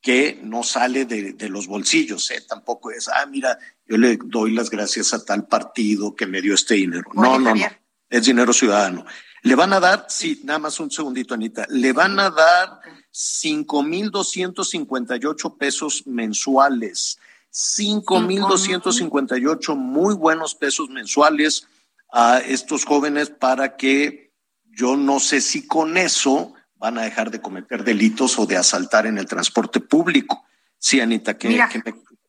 que 0.00 0.38
no 0.42 0.62
sale 0.62 1.04
de, 1.04 1.48
los 1.48 1.66
bolsillos, 1.66 2.30
¿eh? 2.30 2.44
tampoco 2.48 2.90
es, 2.90 3.08
ah, 3.08 3.26
mira, 3.26 3.58
yo 3.88 3.96
le 3.96 4.16
doy 4.16 4.52
las 4.52 4.70
gracias 4.70 5.12
a 5.14 5.24
tal 5.24 5.48
partido 5.48 6.14
que 6.14 6.26
me 6.26 6.40
dio 6.40 6.54
este 6.54 6.74
dinero. 6.74 7.10
No, 7.14 7.38
no, 7.38 7.54
no, 7.54 7.66
es 8.08 8.24
dinero 8.24 8.52
ciudadano. 8.52 9.04
Le 9.42 9.54
van 9.54 9.72
a 9.72 9.80
dar, 9.80 10.06
sí, 10.08 10.40
nada 10.44 10.60
más 10.60 10.78
un 10.78 10.90
segundito, 10.90 11.34
Anita, 11.34 11.66
le 11.70 11.92
van 11.92 12.18
a 12.20 12.30
dar 12.30 12.80
cinco 13.18 13.82
mil 13.82 14.10
doscientos 14.10 14.68
cincuenta 14.68 15.16
y 15.16 15.24
ocho 15.24 15.56
pesos 15.56 16.06
mensuales, 16.06 17.18
cinco 17.48 18.20
mil 18.20 18.40
doscientos 18.42 18.96
cincuenta 18.96 19.38
y 19.38 19.46
ocho 19.46 19.74
muy 19.74 20.14
buenos 20.14 20.54
pesos 20.54 20.90
mensuales 20.90 21.66
a 22.12 22.40
estos 22.40 22.84
jóvenes 22.84 23.30
para 23.30 23.76
que 23.76 24.32
yo 24.64 24.98
no 24.98 25.18
sé 25.18 25.40
si 25.40 25.66
con 25.66 25.96
eso 25.96 26.52
van 26.74 26.98
a 26.98 27.02
dejar 27.02 27.30
de 27.30 27.40
cometer 27.40 27.84
delitos 27.84 28.38
o 28.38 28.44
de 28.44 28.58
asaltar 28.58 29.06
en 29.06 29.16
el 29.16 29.24
transporte 29.24 29.80
público. 29.80 30.44
Sí, 30.76 31.00
Anita, 31.00 31.38
¿qué, 31.38 31.58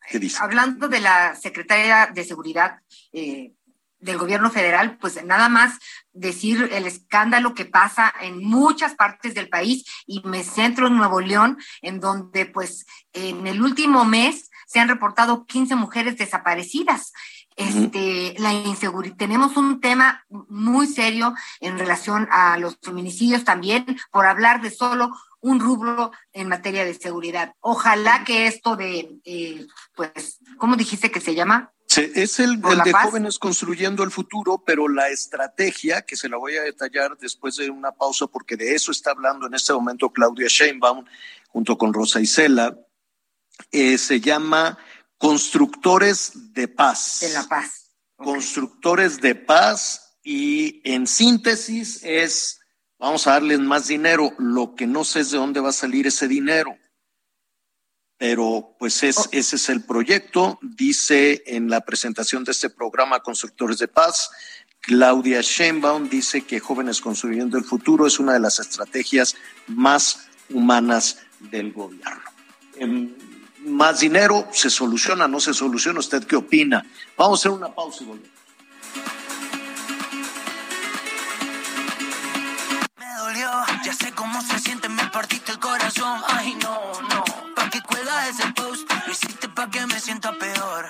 ¿qué, 0.10 0.20
dice? 0.20 0.38
Hablando 0.40 0.88
de 0.88 1.02
la 1.02 1.36
Secretaría 1.36 2.10
de 2.14 2.24
Seguridad 2.24 2.80
eh, 3.12 3.57
del 4.00 4.18
Gobierno 4.18 4.50
Federal, 4.50 4.98
pues 4.98 5.24
nada 5.24 5.50
más 5.50 5.80
decir 6.14 6.70
el 6.72 6.86
escándalo 6.86 7.54
que 7.54 7.66
pasa 7.66 8.14
en 8.22 8.44
muchas 8.44 8.96
partes 8.96 9.34
del 9.34 9.50
país 9.50 9.86
y 10.06 10.22
me 10.24 10.44
centro 10.44 10.88
en 10.88 10.98
Nuevo 10.98 11.22
León, 11.22 11.58
en 11.82 12.00
donde 12.00 12.46
pues 12.46 12.86
en 13.14 13.48
el 13.48 13.62
último 13.62 14.06
mes 14.06 14.50
se 14.68 14.80
han 14.80 14.90
reportado 14.90 15.46
15 15.46 15.76
mujeres 15.76 16.18
desaparecidas. 16.18 17.14
Este, 17.56 18.36
la 18.38 18.54
inseguridad, 18.54 19.16
tenemos 19.16 19.58
un 19.58 19.82
tema 19.82 20.24
muy 20.30 20.86
serio 20.86 21.34
en 21.60 21.80
relación 21.80 22.28
a 22.32 22.58
los 22.60 22.78
feminicidios 22.84 23.46
también, 23.46 23.86
por 24.12 24.28
hablar 24.28 24.62
de 24.62 24.70
solo 24.70 25.10
un 25.40 25.60
rubro 25.60 26.12
en 26.34 26.50
materia 26.50 26.86
de 26.86 26.94
seguridad. 26.94 27.54
Ojalá 27.60 28.24
que 28.24 28.46
esto 28.46 28.76
de, 28.76 29.18
eh, 29.24 29.66
pues, 29.96 30.40
¿cómo 30.58 30.76
dijiste 30.76 31.10
que 31.10 31.22
se 31.22 31.34
llama? 31.34 31.72
Sí, 31.88 32.12
es 32.16 32.40
el, 32.40 32.62
el 32.70 32.80
de 32.84 32.92
jóvenes 32.92 33.40
construyendo 33.40 34.04
el 34.04 34.12
futuro, 34.12 34.62
pero 34.66 34.90
la 34.90 35.08
estrategia, 35.10 36.02
que 36.02 36.18
se 36.18 36.28
la 36.28 36.38
voy 36.38 36.58
a 36.58 36.64
detallar 36.64 37.18
después 37.18 37.56
de 37.56 37.70
una 37.70 37.94
pausa, 37.94 38.28
porque 38.28 38.58
de 38.58 38.76
eso 38.76 38.92
está 38.92 39.12
hablando 39.12 39.48
en 39.48 39.54
este 39.54 39.72
momento 39.72 40.10
Claudia 40.10 40.48
Sheinbaum 40.50 41.06
junto 41.48 41.78
con 41.78 41.94
Rosa 41.94 42.20
Isela, 42.20 42.78
eh, 43.72 43.98
se 43.98 44.20
llama 44.20 44.78
constructores 45.18 46.54
de 46.54 46.68
paz. 46.68 47.20
De 47.22 47.30
la 47.30 47.44
paz. 47.44 47.92
Constructores 48.18 49.22
de 49.22 49.36
paz 49.36 50.18
y 50.24 50.82
en 50.84 51.08
síntesis 51.08 52.04
es, 52.04 52.60
vamos 53.00 53.28
a 53.28 53.32
darles 53.32 53.60
más 53.60 53.88
dinero, 53.88 54.34
lo 54.38 54.76
que 54.76 54.88
no 54.88 55.06
sé 55.06 55.22
es 55.22 55.32
de 55.32 55.38
dónde 55.38 55.62
va 55.62 55.70
a 55.70 55.74
salir 55.74 56.06
ese 56.08 56.28
dinero. 56.28 56.78
Pero 58.18 58.76
pues 58.80 59.04
es, 59.04 59.18
oh. 59.18 59.30
ese 59.32 59.58
es 59.58 59.70
el 59.70 59.84
proyecto, 59.84 60.58
dice 60.62 61.44
en 61.46 61.70
la 61.70 61.82
presentación 61.82 62.44
de 62.44 62.52
este 62.52 62.70
programa 62.70 63.20
Constructores 63.20 63.78
de 63.78 63.88
Paz, 63.88 64.32
Claudia 64.82 65.42
Sheinbaum 65.42 66.10
dice 66.10 66.44
que 66.44 66.60
Jóvenes 66.60 67.02
Construyendo 67.02 67.58
el 67.58 67.66
Futuro 67.66 68.08
es 68.08 68.20
una 68.20 68.34
de 68.34 68.40
las 68.40 68.60
estrategias 68.60 69.36
más 69.68 70.28
humanas 70.50 71.18
del 71.40 71.74
gobierno. 71.74 72.22
Más 73.66 74.00
dinero, 74.00 74.48
se 74.54 74.70
soluciona, 74.70 75.28
no 75.28 75.42
se 75.42 75.54
soluciona. 75.54 76.00
¿Usted 76.00 76.24
qué 76.24 76.38
opina? 76.38 76.86
Vamos 77.18 77.40
a 77.40 77.42
hacer 77.42 77.52
una 77.52 77.74
pausa 77.76 78.04
y 78.04 78.08
volvemos. 78.08 78.32
Me 82.98 83.14
dolió, 83.20 83.50
ya 83.84 83.94
sé 83.94 84.14
cómo 84.14 84.42
se 84.42 84.58
siente, 84.60 84.88
me 84.88 85.06
partiste 85.08 85.52
el 85.52 85.60
corazón. 85.60 86.22
Ay, 86.30 86.56
no, 86.64 86.94
Para 89.58 89.72
que 89.72 89.88
me 89.88 90.00
sienta 90.00 90.38
peor. 90.38 90.86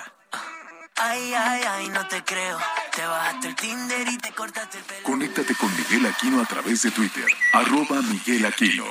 Ay, 0.96 1.32
ay, 1.32 1.62
ay, 1.66 1.88
no 1.88 2.06
te 2.06 2.22
creo. 2.22 2.58
Te 2.94 3.00
bajaste 3.00 3.48
el 3.48 3.56
Tinder 3.56 4.06
y 4.06 4.18
te 4.18 4.30
cortaste 4.32 4.76
el 4.76 4.84
pelo. 4.84 5.02
Conéctate 5.04 5.54
con 5.54 5.74
Miguel 5.74 6.04
Aquino 6.04 6.42
a 6.42 6.44
través 6.44 6.82
de 6.82 6.90
Twitter. 6.90 7.24
Arroba 7.54 8.02
Miguel 8.02 8.44
Aquino. 8.44 8.84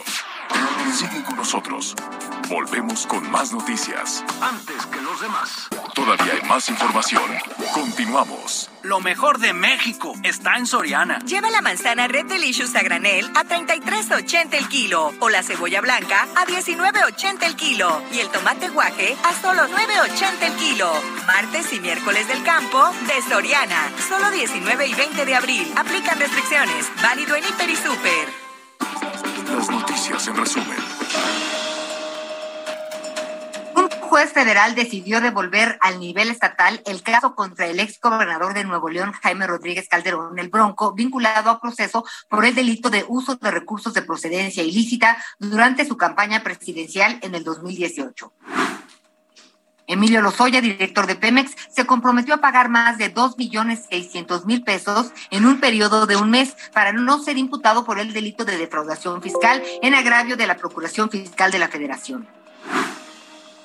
Sigue 0.94 1.24
con 1.24 1.36
nosotros. 1.36 1.96
Volvemos 2.50 3.06
con 3.06 3.30
más 3.30 3.52
noticias. 3.52 4.24
Antes 4.42 4.86
que 4.88 5.02
los 5.02 5.22
demás. 5.22 5.68
Todavía 5.94 6.34
hay 6.34 6.48
más 6.48 6.70
información. 6.70 7.24
Continuamos. 7.74 8.70
Lo 8.84 9.00
mejor 9.02 9.38
de 9.40 9.54
México 9.54 10.14
está 10.24 10.56
en 10.56 10.66
Soriana. 10.66 11.20
Lleva 11.20 11.52
la 11.52 11.62
manzana 11.62 12.08
Red 12.08 12.28
Delicious 12.28 12.76
a 12.76 12.82
granel 12.82 13.26
a 13.36 13.44
33.80 13.44 14.54
el 14.54 14.70
kilo 14.70 15.14
o 15.20 15.30
la 15.30 15.44
cebolla 15.44 15.82
blanca 15.82 16.26
a 16.36 16.46
19.80 16.46 17.44
el 17.44 17.56
kilo 17.56 18.02
y 18.14 18.20
el 18.20 18.30
tomate 18.30 18.70
guaje 18.70 19.16
a 19.24 19.34
solo 19.42 19.64
9.80 19.68 20.42
el 20.42 20.54
kilo. 20.54 20.92
Martes 21.28 21.74
y 21.74 21.80
miércoles 21.80 22.28
del 22.28 22.42
campo 22.44 22.90
de 23.08 23.22
Soriana. 23.30 23.92
Solo 24.08 24.32
19 24.32 24.88
y 24.88 24.94
20 24.94 25.26
de 25.26 25.36
abril. 25.36 25.74
Aplican 25.76 26.18
restricciones. 26.18 26.90
Válido 27.04 27.36
en 27.36 27.44
Hiper 27.44 27.70
y 27.70 27.76
Super. 27.76 28.48
En 30.10 30.38
resumen. 30.38 30.78
Un 33.76 33.90
juez 33.90 34.32
federal 34.32 34.74
decidió 34.74 35.20
devolver 35.20 35.78
al 35.82 36.00
nivel 36.00 36.30
estatal 36.30 36.82
el 36.86 37.04
caso 37.04 37.36
contra 37.36 37.68
el 37.68 37.82
ex 37.82 38.00
gobernador 38.00 38.54
de 38.54 38.64
Nuevo 38.64 38.90
León, 38.90 39.12
Jaime 39.22 39.48
Rodríguez 39.48 39.90
Calderón, 39.90 40.40
el 40.40 40.48
Bronco, 40.48 40.94
vinculado 40.94 41.50
a 41.50 41.60
proceso 41.60 42.06
por 42.30 42.46
el 42.46 42.56
delito 42.56 42.90
de 42.90 43.04
uso 43.10 43.36
de 43.36 43.52
recursos 43.52 43.94
de 43.94 44.02
procedencia 44.02 44.64
ilícita 44.64 45.18
durante 45.40 45.86
su 45.86 45.98
campaña 45.98 46.42
presidencial 46.42 47.20
en 47.22 47.36
el 47.36 47.44
2018. 47.44 48.32
Emilio 49.88 50.22
Lozoya, 50.22 50.60
director 50.60 51.08
de 51.08 51.16
Pemex, 51.16 51.56
se 51.70 51.86
comprometió 51.86 52.36
a 52.36 52.42
pagar 52.42 52.68
más 52.68 52.98
de 52.98 53.08
dos 53.08 53.38
millones 53.38 53.86
seiscientos 53.90 54.46
mil 54.46 54.62
pesos 54.62 55.12
en 55.32 55.46
un 55.46 55.62
periodo 55.62 56.06
de 56.06 56.18
un 56.18 56.30
mes 56.30 56.58
para 56.74 56.92
no 56.92 57.20
ser 57.24 57.38
imputado 57.38 57.86
por 57.86 57.98
el 57.98 58.12
delito 58.12 58.44
de 58.44 58.58
defraudación 58.58 59.22
fiscal 59.22 59.64
en 59.82 59.96
agravio 59.96 60.36
de 60.36 60.46
la 60.46 60.58
Procuración 60.58 61.10
Fiscal 61.10 61.52
de 61.52 61.60
la 61.60 61.70
Federación. 61.70 62.28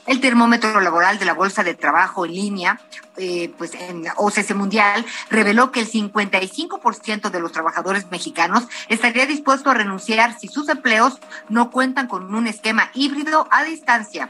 El 0.06 0.20
termómetro 0.20 0.80
laboral 0.80 1.18
de 1.18 1.24
la 1.24 1.34
Bolsa 1.34 1.62
de 1.62 1.74
Trabajo 1.74 2.24
en 2.24 2.34
línea, 2.34 2.80
eh, 3.16 3.52
pues 3.56 3.74
en 3.74 4.04
OCC 4.16 4.54
Mundial, 4.54 5.04
reveló 5.30 5.70
que 5.70 5.80
el 5.80 5.88
55% 5.88 7.30
de 7.30 7.40
los 7.40 7.52
trabajadores 7.52 8.10
mexicanos 8.10 8.64
estaría 8.88 9.26
dispuesto 9.26 9.70
a 9.70 9.74
renunciar 9.74 10.38
si 10.38 10.48
sus 10.48 10.68
empleos 10.68 11.18
no 11.48 11.70
cuentan 11.70 12.08
con 12.08 12.32
un 12.34 12.46
esquema 12.46 12.90
híbrido 12.94 13.46
a 13.50 13.62
distancia. 13.64 14.28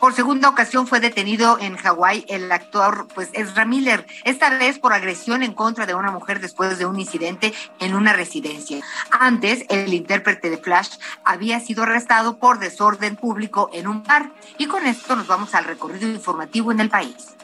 Por 0.00 0.12
segunda 0.12 0.48
ocasión 0.48 0.86
fue 0.86 1.00
detenido 1.00 1.58
en 1.58 1.76
Hawái 1.76 2.26
el 2.28 2.52
actor 2.52 3.08
pues 3.14 3.30
Ezra 3.32 3.64
Miller, 3.64 4.06
esta 4.24 4.50
vez 4.50 4.78
por 4.78 4.92
agresión 4.92 5.42
en 5.42 5.54
contra 5.54 5.86
de 5.86 5.94
una 5.94 6.10
mujer 6.10 6.40
después 6.40 6.78
de 6.78 6.86
un 6.86 7.00
incidente 7.00 7.54
en 7.80 7.94
una 7.94 8.12
residencia. 8.12 8.84
Antes, 9.10 9.64
el 9.68 9.92
intérprete 9.94 10.50
de 10.50 10.58
Flash 10.58 10.98
había 11.24 11.60
sido 11.60 11.84
arrestado 11.84 12.36
por 12.38 12.58
desorden 12.58 13.16
público 13.16 13.70
en 13.72 13.88
un 13.88 14.02
bar. 14.02 14.30
Y 14.58 14.66
con 14.66 14.86
esto 14.86 15.16
nos 15.16 15.26
vamos 15.26 15.54
al 15.54 15.64
recorrido 15.64 16.08
informativo 16.08 16.72
en 16.72 16.80
el 16.80 16.90
país. 16.90 17.34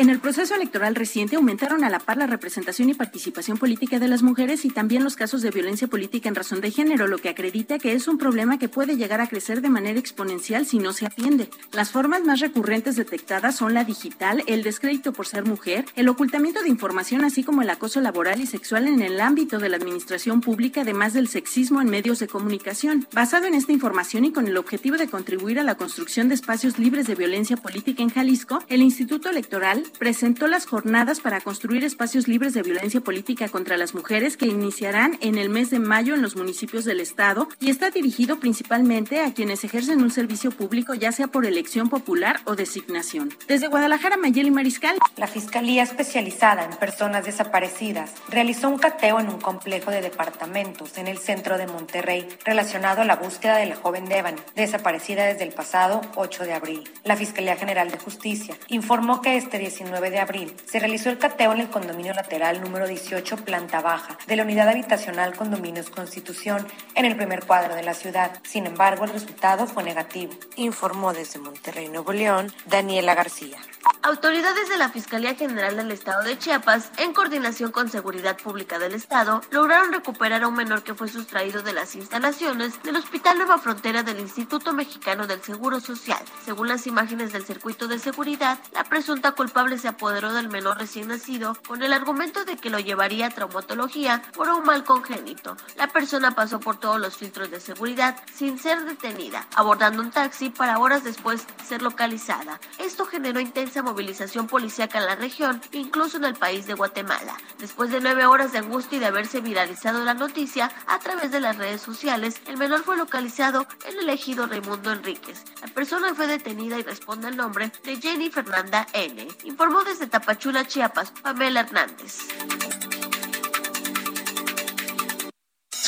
En 0.00 0.08
el 0.08 0.18
proceso 0.18 0.54
electoral 0.54 0.94
reciente 0.94 1.36
aumentaron 1.36 1.84
a 1.84 1.90
la 1.90 1.98
par 1.98 2.16
la 2.16 2.26
representación 2.26 2.88
y 2.88 2.94
participación 2.94 3.58
política 3.58 3.98
de 3.98 4.08
las 4.08 4.22
mujeres 4.22 4.64
y 4.64 4.70
también 4.70 5.04
los 5.04 5.14
casos 5.14 5.42
de 5.42 5.50
violencia 5.50 5.88
política 5.88 6.26
en 6.26 6.34
razón 6.34 6.62
de 6.62 6.70
género, 6.70 7.06
lo 7.06 7.18
que 7.18 7.28
acredita 7.28 7.78
que 7.78 7.92
es 7.92 8.08
un 8.08 8.16
problema 8.16 8.58
que 8.58 8.70
puede 8.70 8.96
llegar 8.96 9.20
a 9.20 9.26
crecer 9.26 9.60
de 9.60 9.68
manera 9.68 10.00
exponencial 10.00 10.64
si 10.64 10.78
no 10.78 10.94
se 10.94 11.04
atiende. 11.04 11.50
Las 11.72 11.90
formas 11.90 12.22
más 12.24 12.40
recurrentes 12.40 12.96
detectadas 12.96 13.56
son 13.56 13.74
la 13.74 13.84
digital, 13.84 14.42
el 14.46 14.62
descrédito 14.62 15.12
por 15.12 15.26
ser 15.26 15.44
mujer, 15.44 15.84
el 15.96 16.08
ocultamiento 16.08 16.62
de 16.62 16.70
información, 16.70 17.22
así 17.22 17.44
como 17.44 17.60
el 17.60 17.68
acoso 17.68 18.00
laboral 18.00 18.40
y 18.40 18.46
sexual 18.46 18.88
en 18.88 19.02
el 19.02 19.20
ámbito 19.20 19.58
de 19.58 19.68
la 19.68 19.76
administración 19.76 20.40
pública, 20.40 20.80
además 20.80 21.12
del 21.12 21.28
sexismo 21.28 21.82
en 21.82 21.90
medios 21.90 22.20
de 22.20 22.26
comunicación. 22.26 23.06
Basado 23.12 23.44
en 23.44 23.52
esta 23.52 23.72
información 23.72 24.24
y 24.24 24.32
con 24.32 24.48
el 24.48 24.56
objetivo 24.56 24.96
de 24.96 25.08
contribuir 25.08 25.60
a 25.60 25.62
la 25.62 25.74
construcción 25.74 26.30
de 26.30 26.36
espacios 26.36 26.78
libres 26.78 27.06
de 27.06 27.16
violencia 27.16 27.58
política 27.58 28.02
en 28.02 28.08
Jalisco, 28.08 28.60
el 28.70 28.80
Instituto 28.80 29.28
Electoral 29.28 29.89
presentó 29.98 30.46
las 30.46 30.66
jornadas 30.66 31.20
para 31.20 31.40
construir 31.40 31.84
espacios 31.84 32.28
libres 32.28 32.54
de 32.54 32.62
violencia 32.62 33.00
política 33.00 33.48
contra 33.48 33.76
las 33.76 33.94
mujeres 33.94 34.36
que 34.36 34.46
iniciarán 34.46 35.18
en 35.20 35.36
el 35.38 35.50
mes 35.50 35.70
de 35.70 35.78
mayo 35.78 36.14
en 36.14 36.22
los 36.22 36.36
municipios 36.36 36.84
del 36.84 37.00
estado 37.00 37.48
y 37.60 37.70
está 37.70 37.90
dirigido 37.90 38.38
principalmente 38.38 39.20
a 39.20 39.32
quienes 39.34 39.64
ejercen 39.64 40.02
un 40.02 40.10
servicio 40.10 40.50
público 40.50 40.94
ya 40.94 41.12
sea 41.12 41.28
por 41.28 41.46
elección 41.46 41.88
popular 41.88 42.40
o 42.44 42.56
designación. 42.56 43.34
Desde 43.48 43.68
Guadalajara, 43.68 44.16
Mayeli 44.16 44.50
Mariscal. 44.50 44.96
La 45.16 45.26
Fiscalía 45.26 45.82
Especializada 45.82 46.64
en 46.64 46.70
Personas 46.72 47.24
Desaparecidas 47.24 48.12
realizó 48.28 48.68
un 48.68 48.78
cateo 48.78 49.20
en 49.20 49.28
un 49.28 49.40
complejo 49.40 49.90
de 49.90 50.00
departamentos 50.00 50.98
en 50.98 51.06
el 51.06 51.18
centro 51.18 51.58
de 51.58 51.66
Monterrey 51.66 52.28
relacionado 52.44 53.02
a 53.02 53.04
la 53.04 53.16
búsqueda 53.16 53.56
de 53.56 53.66
la 53.66 53.76
joven 53.76 54.06
Devani, 54.06 54.40
desaparecida 54.54 55.24
desde 55.24 55.44
el 55.44 55.52
pasado 55.52 56.00
8 56.16 56.44
de 56.44 56.52
abril. 56.52 56.90
La 57.04 57.16
Fiscalía 57.16 57.56
General 57.56 57.90
de 57.90 57.98
Justicia 57.98 58.56
informó 58.68 59.20
que 59.20 59.36
este 59.36 59.58
19 59.80 60.10
de 60.10 60.20
abril 60.20 60.54
se 60.66 60.78
realizó 60.78 61.08
el 61.08 61.16
cateo 61.16 61.52
en 61.52 61.60
el 61.60 61.70
condominio 61.70 62.12
lateral 62.12 62.60
número 62.60 62.86
18, 62.86 63.38
planta 63.38 63.80
baja, 63.80 64.18
de 64.26 64.36
la 64.36 64.42
unidad 64.42 64.68
habitacional 64.68 65.34
Condominios 65.34 65.88
Constitución, 65.88 66.66
en 66.94 67.06
el 67.06 67.16
primer 67.16 67.46
cuadro 67.46 67.74
de 67.74 67.82
la 67.82 67.94
ciudad. 67.94 68.42
Sin 68.42 68.66
embargo, 68.66 69.04
el 69.04 69.12
resultado 69.12 69.66
fue 69.66 69.82
negativo, 69.82 70.34
informó 70.56 71.14
desde 71.14 71.38
Monterrey, 71.38 71.88
Nuevo 71.88 72.12
León, 72.12 72.52
Daniela 72.66 73.14
García. 73.14 73.56
Autoridades 74.02 74.68
de 74.70 74.78
la 74.78 74.88
Fiscalía 74.88 75.34
General 75.34 75.76
del 75.76 75.90
Estado 75.90 76.22
de 76.24 76.38
Chiapas, 76.38 76.90
en 76.96 77.12
coordinación 77.12 77.70
con 77.70 77.90
Seguridad 77.90 78.36
Pública 78.38 78.78
del 78.78 78.94
Estado, 78.94 79.42
lograron 79.50 79.92
recuperar 79.92 80.42
a 80.42 80.48
un 80.48 80.54
menor 80.54 80.82
que 80.82 80.94
fue 80.94 81.08
sustraído 81.08 81.62
de 81.62 81.74
las 81.74 81.94
instalaciones 81.94 82.82
del 82.82 82.96
Hospital 82.96 83.36
Nueva 83.36 83.58
Frontera 83.58 84.02
del 84.02 84.20
Instituto 84.20 84.72
Mexicano 84.72 85.26
del 85.26 85.42
Seguro 85.42 85.80
Social. 85.80 86.22
Según 86.44 86.68
las 86.68 86.86
imágenes 86.86 87.32
del 87.32 87.44
circuito 87.44 87.88
de 87.88 87.98
seguridad, 87.98 88.58
la 88.72 88.84
presunta 88.84 89.32
culpable 89.32 89.59
se 89.78 89.88
apoderó 89.88 90.32
del 90.32 90.48
menor 90.48 90.78
recién 90.78 91.08
nacido 91.08 91.56
con 91.68 91.82
el 91.82 91.92
argumento 91.92 92.44
de 92.44 92.56
que 92.56 92.70
lo 92.70 92.78
llevaría 92.78 93.26
a 93.26 93.30
traumatología 93.30 94.22
por 94.34 94.48
un 94.48 94.64
mal 94.64 94.84
congénito. 94.84 95.56
La 95.76 95.88
persona 95.88 96.34
pasó 96.34 96.60
por 96.60 96.78
todos 96.78 96.98
los 96.98 97.16
filtros 97.16 97.50
de 97.50 97.60
seguridad 97.60 98.16
sin 98.34 98.58
ser 98.58 98.84
detenida, 98.84 99.46
abordando 99.54 100.02
un 100.02 100.10
taxi 100.10 100.48
para 100.48 100.78
horas 100.78 101.04
después 101.04 101.46
ser 101.64 101.82
localizada. 101.82 102.58
Esto 102.78 103.04
generó 103.04 103.38
intensa 103.38 103.82
movilización 103.82 104.46
policíaca 104.46 104.98
en 104.98 105.06
la 105.06 105.16
región, 105.16 105.60
incluso 105.72 106.16
en 106.16 106.24
el 106.24 106.34
país 106.34 106.66
de 106.66 106.74
Guatemala. 106.74 107.36
Después 107.58 107.90
de 107.90 108.00
nueve 108.00 108.24
horas 108.24 108.52
de 108.52 108.58
angustia 108.58 108.96
y 108.96 109.00
de 109.00 109.06
haberse 109.06 109.40
viralizado 109.40 110.02
la 110.04 110.14
noticia 110.14 110.72
a 110.86 110.98
través 111.00 111.30
de 111.30 111.40
las 111.40 111.58
redes 111.58 111.82
sociales, 111.82 112.40
el 112.46 112.56
menor 112.56 112.82
fue 112.82 112.96
localizado 112.96 113.66
en 113.84 113.98
el 113.98 114.08
ejido 114.08 114.46
Raimundo 114.46 114.90
Enríquez. 114.90 115.44
La 115.60 115.68
persona 115.68 116.14
fue 116.14 116.26
detenida 116.26 116.78
y 116.78 116.82
responde 116.82 117.28
al 117.28 117.36
nombre 117.36 117.70
de 117.84 117.96
Jenny 117.96 118.30
Fernanda 118.30 118.86
N. 118.92 119.28
Informó 119.50 119.82
desde 119.82 120.06
Tapachula, 120.06 120.64
Chiapas, 120.64 121.10
Pamela 121.22 121.60
Hernández. 121.60 122.18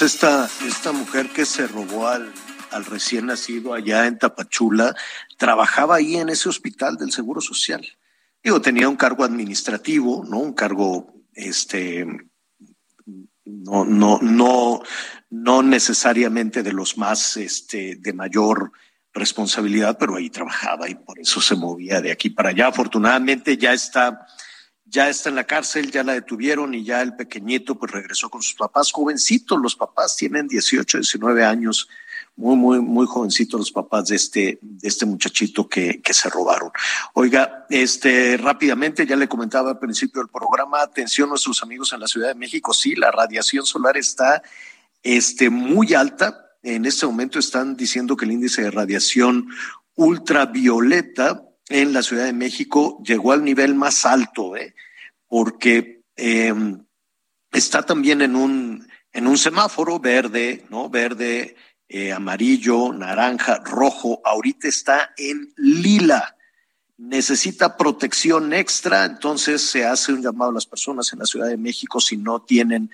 Esta, 0.01 0.51
esta 0.67 0.91
mujer 0.91 1.31
que 1.31 1.47
se 1.47 1.69
robó 1.69 2.09
al, 2.09 2.33
recién 2.87 3.27
nacido 3.27 3.73
allá 3.73 4.07
en 4.09 4.19
Tapachula, 4.19 4.97
trabajaba 5.39 5.95
ahí 5.95 6.17
en 6.17 6.29
ese 6.29 6.49
hospital 6.49 6.97
del 6.97 7.13
Seguro 7.13 7.41
Social. 7.41 7.87
Digo, 8.43 8.61
tenía 8.61 8.89
un 8.89 8.97
cargo 8.97 9.23
administrativo, 9.23 10.25
¿no? 10.29 10.41
Un 10.41 10.55
cargo, 10.55 11.15
este, 11.33 12.05
no, 13.45 13.85
no, 13.85 14.19
no, 14.21 14.83
no 15.31 15.63
necesariamente 15.63 16.65
de 16.65 16.73
los 16.73 16.99
más, 16.99 17.37
este, 17.37 17.95
de 17.95 18.13
mayor 18.13 18.73
responsabilidad, 19.13 19.99
pero 19.99 20.17
ahí 20.17 20.31
trabajaba 20.31 20.89
y 20.89 20.95
por 20.95 21.19
eso 21.19 21.41
se 21.41 21.55
movía 21.55 22.01
de 22.01 22.13
aquí 22.13 22.31
para 22.31 22.51
allá. 22.51 22.69
Afortunadamente 22.69 23.57
ya 23.57 23.73
está, 23.73 24.27
ya 24.85 25.09
está 25.09 25.29
en 25.29 25.37
la 25.37 25.45
cárcel, 25.45 25.91
ya 25.91 26.03
la 26.03 26.15
detuvieron 26.15 26.75
y 26.75 26.85
ya 26.85 27.03
el 27.03 27.15
pequeñito 27.15 27.79
pues 27.79 27.93
regresó 27.93 28.31
con 28.31 28.43
sus 28.43 28.55
papás, 28.55 28.91
jovencitos, 28.91 29.61
los 29.61 29.77
papás 29.77 30.17
tienen 30.17 30.49
18, 30.49 30.99
19 30.99 31.45
años, 31.45 31.89
muy, 32.37 32.57
muy, 32.57 32.81
muy 32.81 33.07
jovencitos 33.07 33.61
los 33.61 33.73
papás 33.73 34.09
de 34.09 34.17
este, 34.17 34.59
de 34.63 34.89
este 34.89 35.05
muchachito 35.05 35.69
que, 35.69 36.01
que 36.01 36.15
se 36.15 36.31
robaron. 36.31 36.71
Oiga, 37.13 37.67
este, 37.69 38.39
rápidamente, 38.39 39.07
ya 39.07 39.17
le 39.17 39.29
comentaba 39.29 39.71
al 39.71 39.79
principio 39.79 40.23
del 40.23 40.31
programa, 40.31 40.81
atención 40.81 41.29
nuestros 41.29 41.63
amigos 41.63 41.93
en 41.93 42.01
la 42.01 42.07
Ciudad 42.07 42.29
de 42.29 42.35
México, 42.35 42.73
sí, 42.73 42.95
la 42.95 43.11
radiación 43.11 43.67
solar 43.67 43.99
está, 43.99 44.43
este, 45.03 45.51
muy 45.51 45.95
alta. 45.95 46.42
En 46.63 46.85
este 46.85 47.07
momento 47.07 47.39
están 47.39 47.77
diciendo 47.77 48.17
que 48.17 48.25
el 48.25 48.33
índice 48.33 48.63
de 48.63 48.71
radiación 48.71 49.49
ultravioleta 49.97 51.43
en 51.69 51.93
la 51.93 52.03
Ciudad 52.03 52.25
de 52.25 52.33
México 52.33 53.03
llegó 53.05 53.33
al 53.33 53.45
nivel 53.45 53.75
más 53.75 54.07
alto, 54.07 54.57
¿eh? 54.57 54.75
porque 55.27 56.03
eh, 56.17 56.55
está 57.51 57.83
también 57.83 58.23
en 58.23 58.37
un, 58.37 58.89
en 59.13 59.27
un 59.27 59.39
semáforo 59.39 59.99
verde, 59.99 60.67
¿no? 60.71 60.89
Verde, 60.89 61.57
eh, 61.89 62.13
amarillo, 62.13 62.93
naranja, 62.93 63.59
rojo, 63.65 64.21
ahorita 64.25 64.69
está 64.69 65.13
en 65.17 65.53
lila. 65.57 66.37
Necesita 66.97 67.77
protección 67.77 68.53
extra, 68.53 69.05
entonces 69.05 69.63
se 69.63 69.85
hace 69.85 70.13
un 70.13 70.23
llamado 70.23 70.53
a 70.53 70.55
las 70.55 70.67
personas 70.67 71.13
en 71.13 71.19
la 71.19 71.27
Ciudad 71.27 71.49
de 71.49 71.57
México 71.57 72.01
si 72.01 72.17
no 72.17 72.43
tienen 72.43 72.91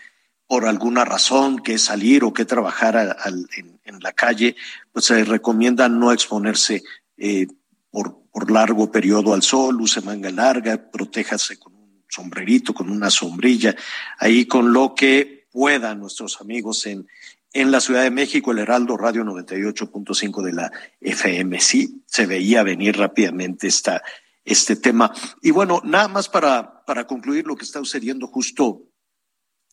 por 0.49 0.67
alguna 0.67 1.05
razón 1.05 1.59
que 1.59 1.79
salir 1.79 2.25
o 2.25 2.33
que 2.33 2.47
trabajar 2.47 3.17
en, 3.55 4.01
la 4.01 4.13
calle, 4.13 4.55
pues 4.93 5.07
se 5.07 5.25
recomienda 5.25 5.89
no 5.89 6.13
exponerse 6.13 6.83
eh, 7.17 7.49
por, 7.91 8.23
por 8.31 8.51
largo 8.51 8.91
periodo 8.91 9.35
al 9.35 9.43
sol, 9.43 9.81
use 9.81 10.01
manga 10.01 10.31
larga, 10.31 10.91
protéjase 10.91 11.59
con 11.59 11.75
un 11.75 12.05
sombrerito, 12.09 12.73
con 12.73 12.91
una 12.91 13.11
sombrilla, 13.11 13.75
ahí 14.19 14.47
con 14.47 14.73
lo 14.73 14.95
que 14.95 15.49
puedan 15.51 16.01
nuestros 16.01 16.41
amigos 16.41 16.87
en, 16.87 17.07
en 17.53 17.71
la 17.71 17.81
Ciudad 17.81 18.03
de 18.03 18.11
México, 18.11 18.53
el 18.53 18.59
Heraldo 18.59 18.97
Radio 18.97 19.25
98.5 19.25 20.43
de 20.43 20.53
la 20.53 20.73
FM. 21.01 21.61
Sí, 21.61 22.05
se 22.07 22.25
veía 22.25 22.63
venir 22.63 22.97
rápidamente 22.97 23.67
esta, 23.67 24.03
este 24.45 24.77
tema. 24.77 25.13
Y 25.43 25.51
bueno, 25.51 25.83
nada 25.85 26.09
más 26.09 26.29
para, 26.29 26.85
para 26.85 27.07
concluir 27.07 27.47
lo 27.47 27.57
que 27.57 27.65
está 27.65 27.81
sucediendo 27.81 28.29
justo 28.29 28.88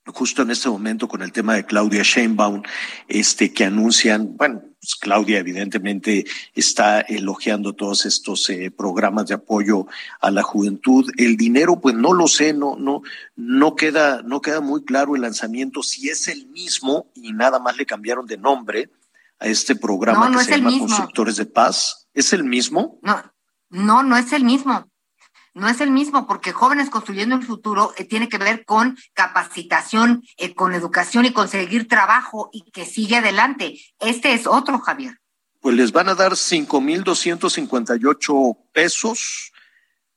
justo 0.07 0.43
en 0.43 0.51
este 0.51 0.69
momento 0.69 1.07
con 1.07 1.21
el 1.21 1.31
tema 1.31 1.55
de 1.55 1.65
Claudia 1.65 2.03
Sheinbaum, 2.03 2.61
este 3.07 3.53
que 3.53 3.65
anuncian, 3.65 4.37
bueno, 4.37 4.61
pues 4.79 4.95
Claudia 4.95 5.39
evidentemente 5.39 6.25
está 6.53 7.01
elogiando 7.01 7.73
todos 7.73 8.05
estos 8.05 8.47
eh, 8.49 8.69
programas 8.69 9.27
de 9.27 9.33
apoyo 9.33 9.87
a 10.21 10.29
la 10.29 10.43
juventud. 10.43 11.09
El 11.17 11.37
dinero, 11.37 11.79
pues 11.81 11.95
no 11.95 12.13
lo 12.13 12.27
sé, 12.27 12.53
no, 12.53 12.75
no, 12.75 13.01
no 13.35 13.75
queda, 13.75 14.21
no 14.21 14.41
queda 14.41 14.61
muy 14.61 14.83
claro 14.83 15.15
el 15.15 15.23
lanzamiento 15.23 15.81
si 15.81 16.09
es 16.09 16.27
el 16.27 16.47
mismo 16.47 17.07
y 17.15 17.33
nada 17.33 17.57
más 17.59 17.77
le 17.77 17.87
cambiaron 17.87 18.27
de 18.27 18.37
nombre 18.37 18.91
a 19.39 19.47
este 19.47 19.75
programa 19.75 20.29
no, 20.29 20.37
que 20.37 20.45
se 20.45 20.57
llama. 20.57 20.77
Constructores 20.77 21.37
de 21.37 21.45
Paz. 21.45 22.07
¿Es 22.13 22.31
el 22.31 22.43
mismo? 22.43 22.99
No, 23.01 23.23
no, 23.69 24.03
no 24.03 24.17
es 24.17 24.31
el 24.33 24.43
mismo. 24.43 24.87
No 25.55 25.67
es 25.69 25.79
el 25.79 25.89
mismo, 25.89 26.27
porque 26.27 26.51
Jóvenes 26.51 26.89
Construyendo 26.89 27.35
el 27.35 27.43
Futuro 27.43 27.93
eh, 27.97 28.03
tiene 28.03 28.27
que 28.27 28.37
ver 28.37 28.65
con 28.65 28.97
capacitación, 29.13 30.21
eh, 30.35 30.53
con 30.53 30.75
educación 30.75 31.23
y 31.23 31.31
conseguir 31.31 31.87
trabajo 31.87 32.49
y 32.51 32.69
que 32.71 32.85
sigue 32.85 33.15
adelante. 33.15 33.79
Este 33.99 34.33
es 34.33 34.47
otro, 34.47 34.79
Javier. 34.79 35.21
Pues 35.61 35.77
les 35.77 35.93
van 35.93 36.09
a 36.09 36.15
dar 36.15 36.33
5.258 36.33 38.57
pesos, 38.73 39.53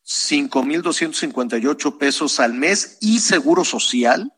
5.258 0.05 1.99
pesos 1.99 2.41
al 2.41 2.55
mes 2.55 2.99
y 3.01 3.21
seguro 3.21 3.65
social 3.65 4.33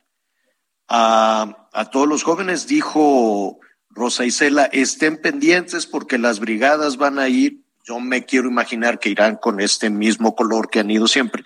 a, 0.87 1.67
a 1.73 1.85
todos 1.87 2.09
los 2.09 2.25
jóvenes, 2.25 2.67
dijo 2.67 3.59
Rosa 3.89 4.27
Isela, 4.27 4.67
estén 4.67 5.17
pendientes 5.17 5.87
porque 5.87 6.19
las 6.19 6.41
brigadas 6.41 6.99
van 6.99 7.19
a 7.19 7.29
ir, 7.29 7.65
yo 7.91 7.99
me 7.99 8.25
quiero 8.25 8.49
imaginar 8.49 9.01
que 9.01 9.09
irán 9.09 9.35
con 9.37 9.61
este 9.61 9.91
mismo 9.91 10.37
color 10.37 10.71
que 10.71 10.79
han 10.79 10.91
ido 10.93 11.09
siempre, 11.09 11.43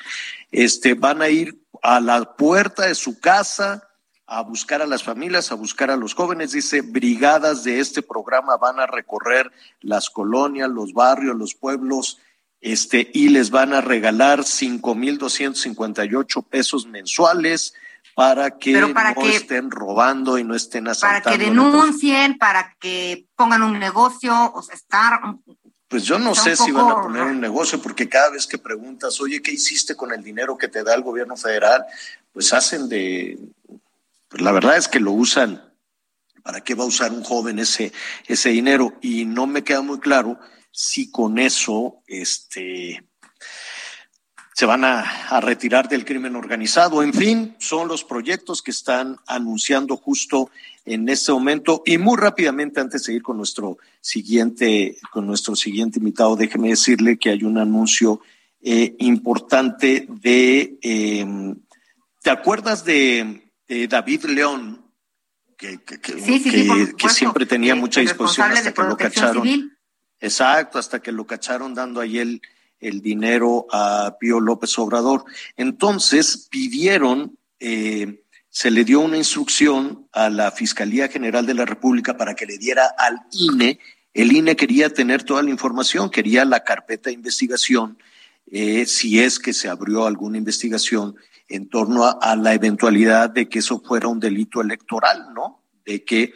este, 0.52 0.92
van 0.92 1.22
a 1.22 1.28
ir 1.30 1.58
a 1.82 2.00
la 2.00 2.36
puerta 2.36 2.86
de 2.86 2.94
su 2.94 3.18
casa 3.18 3.88
a 4.26 4.42
buscar 4.42 4.82
a 4.82 4.86
las 4.86 5.02
familias, 5.02 5.50
a 5.50 5.54
buscar 5.54 5.90
a 5.90 5.96
los 5.96 6.14
jóvenes. 6.14 6.52
Dice, 6.52 6.82
brigadas 6.82 7.64
de 7.64 7.80
este 7.80 8.02
programa 8.02 8.56
van 8.58 8.78
a 8.78 8.86
recorrer 8.86 9.50
las 9.80 10.10
colonias, 10.10 10.68
los 10.68 10.92
barrios, 10.92 11.34
los 11.36 11.54
pueblos, 11.54 12.18
este, 12.60 13.10
y 13.14 13.28
les 13.30 13.50
van 13.50 13.72
a 13.72 13.80
regalar 13.80 14.44
cinco 14.44 14.94
mil 14.94 15.16
doscientos 15.18 15.62
cincuenta 15.62 16.04
y 16.04 16.14
ocho 16.14 16.42
pesos 16.42 16.86
mensuales 16.86 17.74
para 18.14 18.58
que 18.58 18.80
para 18.94 19.12
no 19.14 19.22
que- 19.22 19.36
estén 19.36 19.70
robando 19.70 20.38
y 20.38 20.44
no 20.44 20.54
estén 20.54 20.84
Para 20.84 20.92
asaltando. 20.92 21.38
que 21.38 21.44
denuncien, 21.44 22.36
para 22.38 22.74
que 22.80 23.26
pongan 23.34 23.62
un 23.62 23.78
negocio, 23.78 24.52
o 24.54 24.62
sea, 24.62 24.74
estar. 24.74 25.20
Pues 25.94 26.02
yo 26.02 26.18
no 26.18 26.34
sé 26.34 26.56
si 26.56 26.72
van 26.72 26.90
a 26.90 27.02
poner 27.02 27.22
un 27.22 27.40
negocio, 27.40 27.80
porque 27.80 28.08
cada 28.08 28.30
vez 28.30 28.48
que 28.48 28.58
preguntas, 28.58 29.20
oye, 29.20 29.40
¿qué 29.40 29.52
hiciste 29.52 29.94
con 29.94 30.12
el 30.12 30.24
dinero 30.24 30.58
que 30.58 30.66
te 30.66 30.82
da 30.82 30.92
el 30.92 31.02
gobierno 31.02 31.36
federal? 31.36 31.84
Pues 32.32 32.52
hacen 32.52 32.88
de, 32.88 33.38
pues 34.26 34.42
la 34.42 34.50
verdad 34.50 34.76
es 34.76 34.88
que 34.88 34.98
lo 34.98 35.12
usan. 35.12 35.72
¿Para 36.42 36.62
qué 36.62 36.74
va 36.74 36.82
a 36.82 36.88
usar 36.88 37.12
un 37.12 37.22
joven 37.22 37.60
ese, 37.60 37.92
ese 38.26 38.48
dinero? 38.48 38.94
Y 39.02 39.24
no 39.24 39.46
me 39.46 39.62
queda 39.62 39.82
muy 39.82 40.00
claro 40.00 40.36
si 40.72 41.12
con 41.12 41.38
eso, 41.38 42.02
este, 42.08 43.04
se 44.54 44.66
van 44.66 44.84
a, 44.84 45.40
retirar 45.40 45.88
del 45.88 46.04
crimen 46.04 46.36
organizado. 46.36 47.02
En 47.02 47.12
fin, 47.12 47.56
son 47.58 47.88
los 47.88 48.04
proyectos 48.04 48.62
que 48.62 48.70
están 48.70 49.16
anunciando 49.26 49.96
justo 49.96 50.48
en 50.84 51.08
este 51.08 51.32
momento. 51.32 51.82
Y 51.84 51.98
muy 51.98 52.16
rápidamente, 52.16 52.80
antes 52.80 53.02
de 53.04 53.14
ir 53.14 53.22
con 53.22 53.36
nuestro 53.36 53.78
siguiente, 54.00 54.96
con 55.10 55.26
nuestro 55.26 55.56
siguiente 55.56 55.98
invitado, 55.98 56.36
déjeme 56.36 56.68
decirle 56.68 57.18
que 57.18 57.30
hay 57.30 57.42
un 57.42 57.58
anuncio 57.58 58.20
eh, 58.62 58.94
importante 59.00 60.06
de. 60.08 60.78
Em, 60.82 61.56
¿Te 62.22 62.30
acuerdas 62.30 62.84
de, 62.84 63.50
David 63.88 64.24
León? 64.26 64.84
Que, 65.56 65.82
que, 65.82 67.08
siempre 67.08 67.44
tenía 67.44 67.74
mucha 67.74 68.00
disposición 68.00 68.52
hasta 68.52 68.72
que 68.72 68.82
lo 68.82 68.96
cacharon. 68.96 69.72
Exacto, 70.20 70.78
hasta 70.78 71.00
que 71.00 71.10
lo 71.10 71.26
cacharon 71.26 71.74
dando 71.74 72.00
ahí 72.00 72.18
el 72.18 72.40
el 72.80 73.00
dinero 73.00 73.66
a 73.70 74.16
Pío 74.18 74.40
López 74.40 74.78
Obrador. 74.78 75.24
Entonces 75.56 76.48
pidieron, 76.50 77.38
eh, 77.60 78.22
se 78.50 78.70
le 78.70 78.84
dio 78.84 79.00
una 79.00 79.16
instrucción 79.16 80.06
a 80.12 80.28
la 80.28 80.50
Fiscalía 80.50 81.08
General 81.08 81.46
de 81.46 81.54
la 81.54 81.64
República 81.64 82.16
para 82.16 82.34
que 82.34 82.46
le 82.46 82.58
diera 82.58 82.94
al 82.98 83.18
INE. 83.32 83.78
El 84.12 84.32
INE 84.32 84.56
quería 84.56 84.90
tener 84.90 85.22
toda 85.22 85.42
la 85.42 85.50
información, 85.50 86.10
quería 86.10 86.44
la 86.44 86.62
carpeta 86.62 87.10
de 87.10 87.14
investigación, 87.14 87.98
eh, 88.50 88.86
si 88.86 89.20
es 89.20 89.38
que 89.38 89.52
se 89.52 89.68
abrió 89.68 90.06
alguna 90.06 90.38
investigación 90.38 91.16
en 91.48 91.68
torno 91.68 92.04
a, 92.04 92.36
la 92.36 92.54
eventualidad 92.54 93.30
de 93.30 93.48
que 93.48 93.58
eso 93.58 93.80
fuera 93.80 94.08
un 94.08 94.20
delito 94.20 94.60
electoral, 94.60 95.32
¿no? 95.34 95.62
De 95.84 96.04
que 96.04 96.32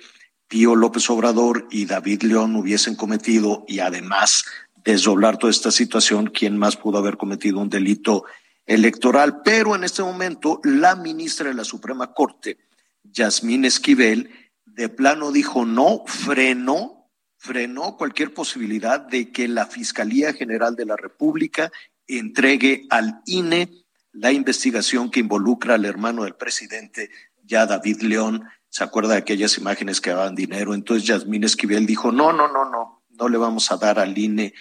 Pío 0.48 0.74
López 0.74 1.08
Obrador 1.10 1.66
y 1.70 1.86
David 1.86 2.22
León 2.22 2.56
hubiesen 2.56 2.94
cometido 2.94 3.64
y 3.68 3.80
además 3.80 4.44
desdoblar 4.92 5.36
toda 5.36 5.50
esta 5.50 5.70
situación, 5.70 6.28
quién 6.28 6.56
más 6.56 6.76
pudo 6.76 6.98
haber 6.98 7.16
cometido 7.16 7.58
un 7.58 7.68
delito 7.68 8.24
electoral. 8.64 9.42
Pero 9.42 9.74
en 9.74 9.84
este 9.84 10.02
momento, 10.02 10.60
la 10.64 10.96
ministra 10.96 11.48
de 11.48 11.54
la 11.54 11.64
Suprema 11.64 12.12
Corte, 12.14 12.58
Yasmín 13.02 13.64
Esquivel, 13.64 14.30
de 14.64 14.88
plano 14.88 15.32
dijo 15.32 15.64
no, 15.64 16.04
frenó, 16.06 17.10
frenó 17.36 17.96
cualquier 17.96 18.32
posibilidad 18.32 19.00
de 19.00 19.30
que 19.30 19.48
la 19.48 19.66
Fiscalía 19.66 20.32
General 20.32 20.74
de 20.74 20.86
la 20.86 20.96
República 20.96 21.70
entregue 22.06 22.86
al 22.90 23.20
INE 23.26 23.68
la 24.12 24.32
investigación 24.32 25.10
que 25.10 25.20
involucra 25.20 25.74
al 25.74 25.84
hermano 25.84 26.24
del 26.24 26.34
presidente, 26.34 27.10
ya 27.44 27.66
David 27.66 28.02
León. 28.02 28.44
¿Se 28.70 28.84
acuerda 28.84 29.14
de 29.14 29.20
aquellas 29.20 29.58
imágenes 29.58 30.00
que 30.00 30.10
daban 30.10 30.34
dinero? 30.34 30.74
Entonces 30.74 31.06
Yasmín 31.06 31.44
Esquivel 31.44 31.86
dijo, 31.86 32.10
no, 32.10 32.32
no, 32.32 32.50
no, 32.50 32.70
no, 32.70 33.02
no 33.10 33.28
le 33.28 33.36
vamos 33.36 33.70
a 33.70 33.76
dar 33.76 33.98
al 33.98 34.16
INE 34.16 34.54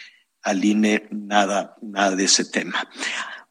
al 0.47 0.63
INE 0.63 1.07
nada, 1.11 1.75
nada 1.81 2.15
de 2.15 2.23
ese 2.23 2.45
tema. 2.45 2.87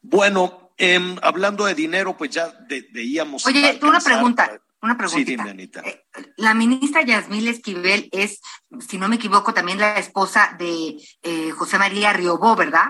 Bueno, 0.01 0.71
em, 0.77 1.15
hablando 1.21 1.65
de 1.65 1.75
dinero, 1.75 2.17
pues 2.17 2.31
ya 2.31 2.51
veíamos. 2.91 3.45
Oye, 3.45 3.79
una 3.83 3.99
pregunta. 3.99 4.59
Una 4.81 4.97
pregunta. 4.97 5.17
Sí, 5.17 5.23
dime, 5.23 5.49
Anita. 5.49 5.81
Eh, 5.81 6.05
la 6.37 6.53
ministra 6.53 7.03
Yasmil 7.03 7.47
Esquivel 7.47 8.09
es, 8.11 8.41
si 8.87 8.97
no 8.97 9.07
me 9.07 9.15
equivoco, 9.15 9.53
también 9.53 9.79
la 9.79 9.97
esposa 9.97 10.55
de 10.57 10.97
eh, 11.21 11.51
José 11.51 11.77
María 11.77 12.13
Riobó, 12.13 12.55
¿verdad? 12.55 12.87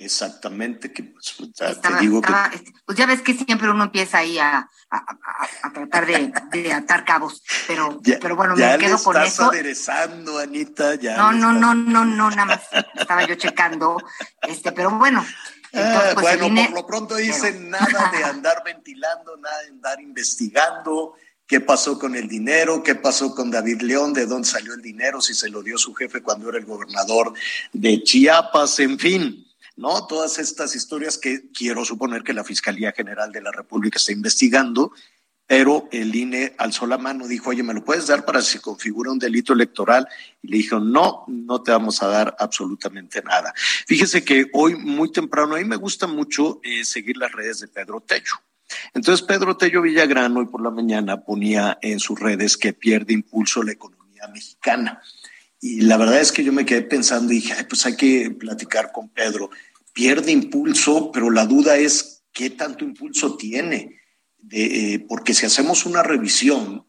Exactamente, 0.00 0.92
que 0.92 1.02
pues, 1.02 1.34
ya 1.54 1.74
te 1.74 1.88
digo 2.00 2.22
que... 2.22 2.32
Este, 2.54 2.72
pues 2.86 2.96
ya 2.96 3.04
ves 3.04 3.20
que 3.20 3.34
siempre 3.34 3.68
uno 3.68 3.82
empieza 3.82 4.18
ahí 4.18 4.38
a, 4.38 4.70
a, 4.90 5.72
tratar 5.72 6.06
de, 6.06 6.72
atar 6.72 7.04
cabos, 7.04 7.42
pero, 7.66 8.00
pero 8.20 8.36
bueno, 8.36 8.54
me 8.54 8.78
quedo 8.78 9.02
con 9.02 9.20
eso. 9.20 9.50
aderezando, 9.50 10.38
Anita, 10.38 10.94
ya. 10.94 11.16
No, 11.16 11.32
no, 11.32 11.52
no, 11.52 11.74
no, 11.74 12.04
no, 12.04 12.30
nada 12.30 12.44
más 12.44 12.60
estaba 12.94 13.26
yo 13.26 13.34
checando, 13.34 13.96
este, 14.42 14.70
pero 14.70 14.92
bueno. 14.92 15.26
Ah, 15.74 16.12
pues, 16.14 16.38
bueno, 16.38 16.62
por 16.66 16.74
lo 16.76 16.86
pronto 16.86 17.16
dicen 17.16 17.68
nada 17.68 18.12
de 18.12 18.22
andar 18.24 18.62
ventilando, 18.64 19.36
nada 19.36 19.62
de 19.62 19.68
andar 19.70 20.00
investigando 20.00 21.16
qué 21.44 21.60
pasó 21.60 21.98
con 21.98 22.14
el 22.14 22.28
dinero, 22.28 22.84
qué 22.84 22.94
pasó 22.94 23.34
con 23.34 23.50
David 23.50 23.80
León, 23.80 24.12
de 24.12 24.26
dónde 24.26 24.48
salió 24.48 24.74
el 24.74 24.80
dinero, 24.80 25.20
si 25.20 25.34
se 25.34 25.50
lo 25.50 25.60
dio 25.62 25.76
su 25.76 25.92
jefe 25.92 26.22
cuando 26.22 26.50
era 26.50 26.58
el 26.58 26.66
gobernador 26.66 27.32
de 27.72 28.00
Chiapas, 28.04 28.78
en 28.78 28.96
fin 28.96 29.47
¿no? 29.78 30.06
Todas 30.06 30.38
estas 30.38 30.74
historias 30.74 31.16
que 31.16 31.50
quiero 31.52 31.84
suponer 31.84 32.24
que 32.24 32.34
la 32.34 32.44
Fiscalía 32.44 32.92
General 32.92 33.30
de 33.30 33.40
la 33.40 33.52
República 33.52 33.96
está 33.96 34.12
investigando, 34.12 34.92
pero 35.46 35.88
el 35.92 36.14
INE 36.14 36.54
alzó 36.58 36.86
la 36.86 36.98
mano, 36.98 37.28
dijo, 37.28 37.50
oye, 37.50 37.62
¿me 37.62 37.72
lo 37.72 37.84
puedes 37.84 38.08
dar 38.08 38.24
para 38.24 38.42
si 38.42 38.58
configura 38.58 39.12
un 39.12 39.20
delito 39.20 39.52
electoral? 39.52 40.06
Y 40.42 40.48
le 40.48 40.56
dijo, 40.58 40.80
no, 40.80 41.24
no 41.28 41.62
te 41.62 41.70
vamos 41.70 42.02
a 42.02 42.08
dar 42.08 42.36
absolutamente 42.40 43.22
nada. 43.22 43.54
Fíjese 43.86 44.24
que 44.24 44.50
hoy 44.52 44.74
muy 44.74 45.12
temprano, 45.12 45.54
a 45.54 45.58
mí 45.58 45.64
me 45.64 45.76
gusta 45.76 46.08
mucho 46.08 46.60
eh, 46.64 46.84
seguir 46.84 47.16
las 47.16 47.32
redes 47.32 47.60
de 47.60 47.68
Pedro 47.68 48.00
Tello. 48.00 48.34
Entonces, 48.92 49.24
Pedro 49.24 49.56
Tello 49.56 49.80
Villagrán 49.80 50.36
hoy 50.36 50.46
por 50.46 50.60
la 50.60 50.70
mañana 50.70 51.20
ponía 51.20 51.78
en 51.80 52.00
sus 52.00 52.18
redes 52.18 52.56
que 52.56 52.72
pierde 52.72 53.14
impulso 53.14 53.62
la 53.62 53.72
economía 53.72 54.26
mexicana. 54.26 55.00
Y 55.60 55.80
la 55.80 55.96
verdad 55.96 56.20
es 56.20 56.30
que 56.30 56.44
yo 56.44 56.52
me 56.52 56.64
quedé 56.64 56.82
pensando 56.82 57.32
y 57.32 57.36
dije, 57.36 57.64
pues 57.64 57.84
hay 57.86 57.96
que 57.96 58.30
platicar 58.30 58.92
con 58.92 59.08
Pedro 59.08 59.50
pierde 59.98 60.30
impulso, 60.30 61.10
pero 61.10 61.28
la 61.28 61.44
duda 61.44 61.76
es 61.76 62.22
qué 62.32 62.50
tanto 62.50 62.84
impulso 62.84 63.36
tiene, 63.36 63.98
eh, 64.52 65.04
porque 65.08 65.34
si 65.34 65.44
hacemos 65.44 65.86
una 65.86 66.04
revisión, 66.04 66.86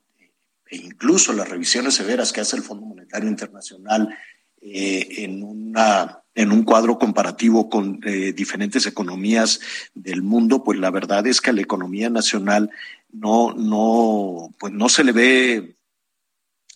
e 0.69 0.77
incluso 0.77 1.33
las 1.33 1.49
revisiones 1.49 1.95
severas 1.95 2.31
que 2.31 2.41
hace 2.41 2.55
el 2.55 2.61
Fondo 2.61 2.85
Monetario 2.85 3.27
Internacional 3.27 4.15
eh, 4.61 5.07
en, 5.23 5.41
una, 5.41 6.19
en 6.35 6.51
un 6.51 6.61
cuadro 6.61 6.99
comparativo 6.99 7.67
con 7.67 7.99
eh, 8.05 8.31
diferentes 8.31 8.85
economías 8.85 9.59
del 9.95 10.21
mundo, 10.21 10.63
pues 10.63 10.77
la 10.77 10.91
verdad 10.91 11.25
es 11.25 11.41
que 11.41 11.49
a 11.49 11.53
la 11.53 11.61
economía 11.61 12.11
nacional 12.11 12.69
no, 13.11 13.55
no, 13.55 14.53
pues 14.59 14.71
no 14.71 14.87
se 14.87 15.03
le 15.03 15.13
ve, 15.13 15.77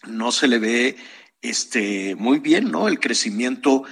no 0.07 0.31
se 0.31 0.47
le 0.47 0.57
ve 0.57 0.95
este, 1.43 2.15
muy 2.15 2.39
bien, 2.39 2.71
¿no? 2.71 2.87
El 2.87 2.99
crecimiento, 2.99 3.83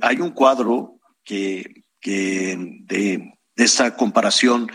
hay 0.00 0.20
un 0.20 0.30
cuadro 0.32 0.97
que, 1.28 1.84
de, 2.86 3.34
esta 3.56 3.96
comparación 3.96 4.70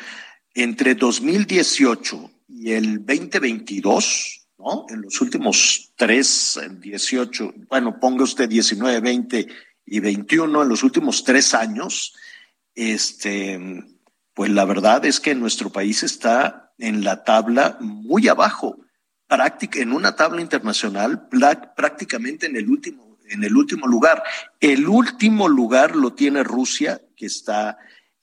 entre 0.54 0.94
2018 0.94 2.32
y 2.48 2.72
el 2.74 3.06
2022, 3.06 4.48
¿no? 4.60 4.86
En 4.90 5.02
los 5.02 5.20
últimos 5.22 5.94
tres, 5.96 6.60
18, 6.80 7.54
bueno, 7.70 8.00
ponga 8.00 8.24
usted 8.24 8.48
19, 8.48 9.00
20 9.00 9.48
y 9.86 10.00
21, 10.00 10.62
en 10.62 10.70
los 10.70 10.84
últimos 10.84 11.24
tres 11.24 11.54
años, 11.54 12.14
este, 12.76 13.60
pues 14.34 14.52
la 14.52 14.66
verdad 14.66 15.06
es 15.06 15.20
que 15.20 15.34
nuestro 15.34 15.72
país 15.72 16.04
está 16.04 16.74
en 16.78 17.04
la 17.04 17.24
tabla 17.24 17.78
muy 17.80 18.28
abajo, 18.28 18.78
en 19.74 19.92
una 19.92 20.16
tabla 20.16 20.42
internacional 20.42 21.28
prácticamente 21.76 22.46
en 22.46 22.56
el 22.56 22.70
último 22.70 23.13
en 23.34 23.44
el 23.44 23.56
último 23.56 23.88
lugar. 23.88 24.24
El 24.60 24.88
último 24.88 25.48
lugar 25.50 25.96
lo 25.96 26.14
tiene 26.14 26.44
Rusia, 26.44 27.02
que 27.16 27.26
está 27.26 27.78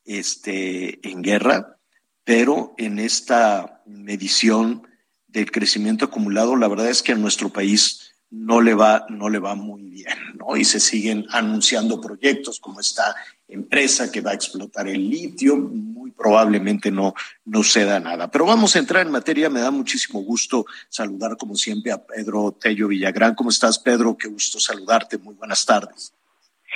este, 0.05 1.07
en 1.09 1.23
guerra, 1.23 1.77
pero 2.24 2.74
en 2.78 2.99
esta 2.99 3.82
medición 3.87 4.87
del 5.27 5.51
crecimiento 5.51 6.07
acumulado, 6.07 6.57
la 6.57 6.69
verdad 6.69 6.89
es 6.89 7.03
que 7.03 7.12
a 7.12 7.16
nuestro 7.16 7.51
país 7.51 8.12
no 8.31 8.61
le 8.61 8.74
va, 8.74 9.07
no 9.09 9.28
le 9.28 9.39
va 9.39 9.55
muy 9.55 9.82
bien, 9.91 10.16
¿no? 10.35 10.57
Y 10.57 10.65
se 10.65 10.81
siguen 10.81 11.27
anunciando 11.31 12.01
proyectos 12.01 12.61
como 12.61 12.81
esta 12.81 13.15
empresa 13.51 14.11
que 14.11 14.21
va 14.21 14.31
a 14.31 14.35
explotar 14.35 14.89
el 14.89 15.09
litio, 15.09 15.57
muy 15.57 16.11
probablemente 16.13 16.91
no, 16.91 17.15
no 17.45 17.63
se 17.63 17.85
da 17.85 18.01
nada. 18.01 18.31
Pero 18.31 18.47
vamos 18.47 18.77
a 18.77 18.79
entrar 18.79 19.07
en 19.07 19.13
materia, 19.13 19.51
me 19.51 19.61
da 19.61 19.71
muchísimo 19.71 20.21
gusto 20.21 20.65
saludar 20.89 21.37
como 21.37 21.55
siempre 21.55 21.93
a 21.93 22.05
Pedro 22.05 22.57
Tello 22.61 22.89
Villagrán. 22.89 23.35
¿Cómo 23.35 23.51
estás, 23.51 23.79
Pedro? 23.79 24.17
Qué 24.17 24.29
gusto 24.29 24.59
saludarte, 24.61 25.19
muy 25.19 25.35
buenas 25.35 25.65
tardes. 25.65 26.15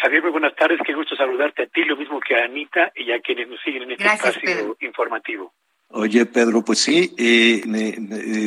Javier, 0.03 0.23
muy 0.23 0.33
buenas 0.33 0.55
tardes, 0.57 0.81
qué 0.85 0.93
gusto 0.93 1.15
saludarte 1.15 1.63
a 1.63 1.67
ti, 1.67 1.85
lo 1.85 1.97
mismo 1.97 2.21
que 2.21 2.35
a 2.35 2.45
Anita 2.45 2.93
y 2.97 3.13
a 3.13 3.21
quienes 3.21 3.49
nos 3.49 3.61
siguen 3.63 3.85
en 3.85 3.93
este 3.93 4.07
espacio 4.07 4.77
informativo. 4.81 5.53
Oye, 5.89 6.27
Pedro, 6.27 6.65
pues 6.65 6.81
sí, 6.81 7.15
eh, 7.17 7.63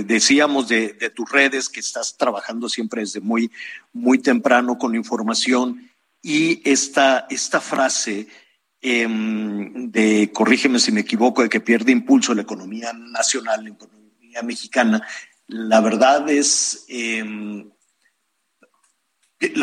decíamos 0.06 0.68
de, 0.68 0.94
de, 0.94 1.10
tus 1.10 1.32
redes 1.32 1.70
que 1.70 1.80
estás 1.80 2.18
trabajando 2.18 2.68
siempre 2.68 3.02
desde 3.02 3.22
muy, 3.22 3.50
muy 3.94 4.22
temprano 4.22 4.78
con 4.78 4.96
información 4.96 5.90
y 6.28 6.62
esta, 6.66 7.26
esta 7.30 7.62
frase 7.62 8.28
em, 8.82 9.90
de, 9.90 10.30
corrígeme 10.34 10.78
si 10.78 10.92
me 10.92 11.00
equivoco, 11.00 11.42
de 11.42 11.48
que 11.48 11.62
pierde 11.62 11.94
impulso 11.94 12.34
la 12.34 12.42
economía 12.42 12.92
nacional, 12.92 13.64
la 13.64 13.70
economía 13.70 14.42
mexicana, 14.44 15.02
la 15.48 15.80
verdad 15.80 16.30
es, 16.30 16.84
em, 16.90 17.72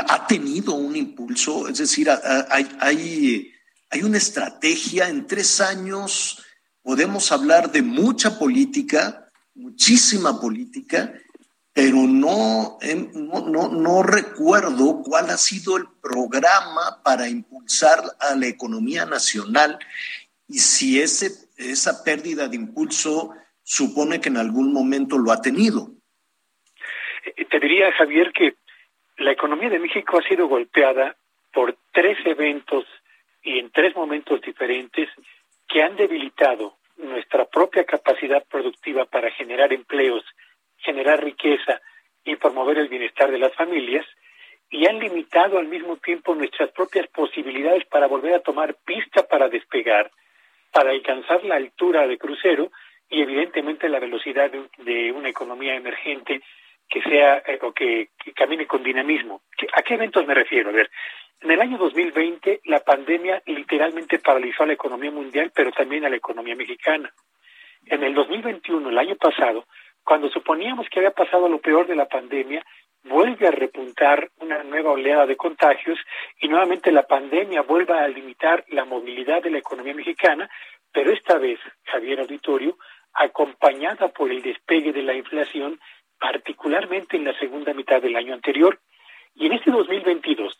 ha 0.09 0.27
tenido 0.27 0.73
un 0.73 0.97
impulso, 0.97 1.69
es 1.69 1.77
decir, 1.77 2.09
hay, 2.09 2.67
hay, 2.81 3.53
hay 3.91 4.03
una 4.03 4.17
estrategia. 4.17 5.11
En 5.11 5.27
tres 5.27 5.61
años 5.61 6.43
podemos 6.81 7.31
hablar 7.31 7.73
de 7.73 7.83
mucha 7.83 8.39
política, 8.39 9.29
muchísima 9.55 10.41
política, 10.41 11.13
pero 11.75 11.97
no, 12.07 12.79
no, 13.47 13.69
no, 13.69 14.03
recuerdo 14.05 15.03
cuál 15.05 15.29
ha 15.31 15.37
sido 15.37 15.77
el 15.77 15.87
programa 16.01 17.03
para 17.03 17.29
impulsar 17.29 17.99
a 18.21 18.37
la 18.37 18.47
economía 18.47 19.05
nacional 19.07 19.81
y 20.47 20.61
si 20.61 21.01
ese, 21.01 21.33
esa 21.59 22.05
pérdida 22.05 22.47
de 22.47 22.55
impulso 22.55 23.35
supone 23.65 24.21
que 24.21 24.29
en 24.29 24.37
algún 24.37 24.73
momento 24.73 25.19
lo 25.19 25.33
ha 25.33 25.43
tenido. 25.43 25.89
Eh, 27.37 27.45
te 27.45 27.59
diría, 27.59 27.91
Javier, 27.93 28.33
que 28.33 28.55
la 29.17 29.33
economía 29.33 29.71
de 29.71 29.81
México 29.81 30.19
ha 30.19 30.29
sido 30.29 30.47
golpeada 30.47 31.17
por 31.53 31.77
tres 31.93 32.19
eventos 32.25 32.85
y 33.43 33.59
en 33.59 33.71
tres 33.73 33.97
momentos 33.97 34.41
diferentes 34.43 35.09
que 35.67 35.83
han 35.83 35.97
debilitado 35.97 36.77
nuestra 36.99 37.47
propia 37.47 37.85
capacidad 37.85 38.45
productiva 38.45 39.07
para 39.07 39.33
generar 39.33 39.73
empleos 39.73 40.23
generar 40.85 41.23
riqueza 41.23 41.81
y 42.25 42.37
promover 42.37 42.79
el 42.79 42.89
bienestar 42.89 43.31
de 43.31 43.39
las 43.39 43.55
familias 43.55 44.07
y 44.71 44.87
han 44.87 44.99
limitado 44.99 45.59
al 45.59 45.69
mismo 45.69 45.97
tiempo 45.99 46.35
nuestras 46.35 46.71
propias 46.73 47.07
posibilidades 47.09 47.85
para 47.87 48.07
volver 48.07 48.35
a 48.35 48.41
tomar 48.41 48.77
pista 48.85 49.27
para 49.27 49.49
despegar, 49.49 50.11
para 50.73 50.91
alcanzar 50.91 51.45
la 51.45 51.57
altura 51.57 52.07
de 52.07 52.19
crucero 52.19 52.71
y 53.09 53.23
evidentemente 53.23 53.89
la 53.89 54.01
velocidad 54.01 54.51
de, 54.51 55.13
una 55.13 55.29
economía 55.29 55.75
emergente 55.77 56.43
que 56.89 57.03
sea 57.03 57.43
eh, 57.47 57.59
o 57.63 57.73
que, 57.73 58.11
camine 58.35 58.67
con 58.67 58.83
dinamismo. 58.83 59.43
¿A 59.75 59.83
qué 59.83 59.95
eventos 59.95 60.27
me 60.27 60.35
refiero? 60.35 60.71
A 60.71 60.73
ver, 60.73 60.91
en 61.41 61.51
el 61.51 61.61
año 61.61 61.79
2020 61.79 62.63
la 62.65 62.81
pandemia 62.81 63.43
literalmente 63.47 64.19
paralizó 64.19 64.65
a 64.65 64.67
la 64.67 64.73
economía 64.73 65.11
mundial, 65.11 65.53
pero 65.55 65.71
también 65.73 66.05
a 66.05 66.09
la 66.09 66.17
economía 66.17 66.57
mexicana. 66.57 67.13
En 67.87 68.03
el 68.03 68.15
2021, 68.15 68.89
el 68.89 68.99
año 68.99 69.17
pasado, 69.17 69.67
cuando 70.05 70.29
suponíamos 70.29 70.89
que 70.89 71.01
había 71.01 71.13
pasado 71.13 71.49
lo 71.49 71.61
peor 71.61 71.87
de 71.87 71.97
la 71.97 72.07
pandemia, 72.07 72.65
vuelve 73.05 73.47
a 73.49 73.51
repuntar 73.51 74.31
una 74.39 74.63
nueva 74.63 74.93
oleada 74.93 75.27
de 75.27 75.37
contagios 75.37 75.99
y 76.41 76.49
nuevamente 76.49 76.93
la 76.93 77.05
pandemia 77.05 77.63
vuelve 77.63 77.95
a 77.95 78.09
limitar 78.09 78.65
la 78.69 78.85
movilidad 78.85 79.43
de 79.43 79.51
la 79.51 79.59
economía 79.59 79.95
mexicana, 79.95 80.49
pero 80.93 81.13
esta 81.13 81.39
vez, 81.39 81.59
Javier 81.85 82.21
Auditorio, 82.21 82.77
acompañada 83.13 84.09
por 84.09 84.31
el 84.31 84.43
despegue 84.43 84.93
de 84.93 85.03
la 85.03 85.15
inflación, 85.15 85.81
particularmente 86.19 87.17
en 87.17 87.25
la 87.25 87.39
segunda 87.39 87.75
mitad 87.75 88.01
del 88.01 88.17
año 88.17 88.35
anterior. 88.35 88.81
Y 89.35 89.47
en 89.47 89.53
este 89.53 89.71
2022, 89.71 90.59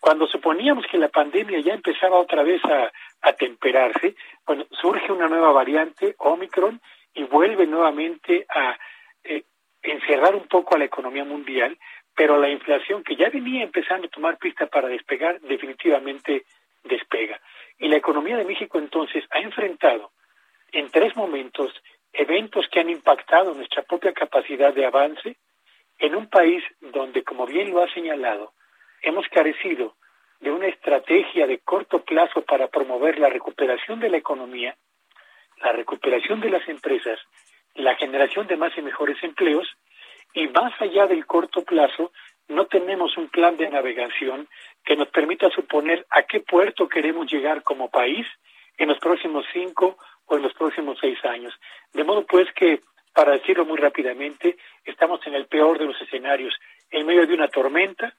cuando 0.00 0.26
suponíamos 0.26 0.86
que 0.86 0.98
la 0.98 1.08
pandemia 1.08 1.60
ya 1.60 1.74
empezaba 1.74 2.18
otra 2.18 2.42
vez 2.42 2.64
a, 2.64 2.90
a 3.22 3.32
temperarse, 3.34 4.16
surge 4.70 5.12
una 5.12 5.28
nueva 5.28 5.52
variante, 5.52 6.14
Omicron, 6.18 6.80
y 7.14 7.24
vuelve 7.24 7.66
nuevamente 7.66 8.46
a 8.48 8.78
eh, 9.24 9.44
encerrar 9.82 10.34
un 10.34 10.46
poco 10.48 10.74
a 10.74 10.78
la 10.78 10.84
economía 10.84 11.24
mundial, 11.24 11.78
pero 12.14 12.38
la 12.38 12.48
inflación 12.48 13.02
que 13.02 13.16
ya 13.16 13.30
venía 13.30 13.62
empezando 13.62 14.06
a 14.06 14.10
tomar 14.10 14.38
pista 14.38 14.66
para 14.66 14.88
despegar, 14.88 15.40
definitivamente 15.40 16.44
despega. 16.84 17.40
Y 17.78 17.88
la 17.88 17.96
economía 17.96 18.36
de 18.36 18.44
México 18.44 18.78
entonces 18.78 19.24
ha 19.30 19.40
enfrentado 19.40 20.12
en 20.72 20.90
tres 20.90 21.16
momentos 21.16 21.72
eventos 22.12 22.68
que 22.68 22.80
han 22.80 22.90
impactado 22.90 23.54
nuestra 23.54 23.82
propia 23.82 24.12
capacidad 24.12 24.74
de 24.74 24.86
avance 24.86 25.36
en 25.98 26.14
un 26.14 26.28
país 26.28 26.62
donde, 26.80 27.22
como 27.22 27.46
bien 27.46 27.70
lo 27.70 27.82
ha 27.82 27.92
señalado, 27.92 28.52
hemos 29.02 29.26
carecido 29.28 29.96
de 30.40 30.50
una 30.50 30.66
estrategia 30.66 31.46
de 31.46 31.60
corto 31.60 32.04
plazo 32.04 32.42
para 32.42 32.68
promover 32.68 33.18
la 33.18 33.28
recuperación 33.28 34.00
de 34.00 34.10
la 34.10 34.16
economía 34.16 34.76
la 35.62 35.72
recuperación 35.72 36.40
de 36.40 36.50
las 36.50 36.68
empresas, 36.68 37.18
la 37.74 37.94
generación 37.96 38.46
de 38.46 38.56
más 38.56 38.76
y 38.76 38.82
mejores 38.82 39.22
empleos 39.22 39.68
y 40.34 40.48
más 40.48 40.72
allá 40.80 41.06
del 41.06 41.26
corto 41.26 41.62
plazo, 41.62 42.12
no 42.48 42.66
tenemos 42.66 43.16
un 43.16 43.28
plan 43.28 43.56
de 43.56 43.70
navegación 43.70 44.48
que 44.84 44.96
nos 44.96 45.08
permita 45.08 45.48
suponer 45.50 46.06
a 46.10 46.24
qué 46.24 46.40
puerto 46.40 46.88
queremos 46.88 47.30
llegar 47.30 47.62
como 47.62 47.90
país 47.90 48.26
en 48.78 48.88
los 48.88 48.98
próximos 48.98 49.44
cinco 49.52 49.96
o 50.26 50.36
en 50.36 50.42
los 50.42 50.52
próximos 50.54 50.98
seis 51.00 51.22
años. 51.24 51.54
De 51.92 52.04
modo 52.04 52.26
pues 52.26 52.52
que, 52.54 52.80
para 53.14 53.32
decirlo 53.32 53.64
muy 53.64 53.78
rápidamente, 53.78 54.56
estamos 54.84 55.24
en 55.26 55.34
el 55.34 55.46
peor 55.46 55.78
de 55.78 55.86
los 55.86 56.00
escenarios, 56.00 56.54
en 56.90 57.06
medio 57.06 57.26
de 57.26 57.34
una 57.34 57.48
tormenta, 57.48 58.14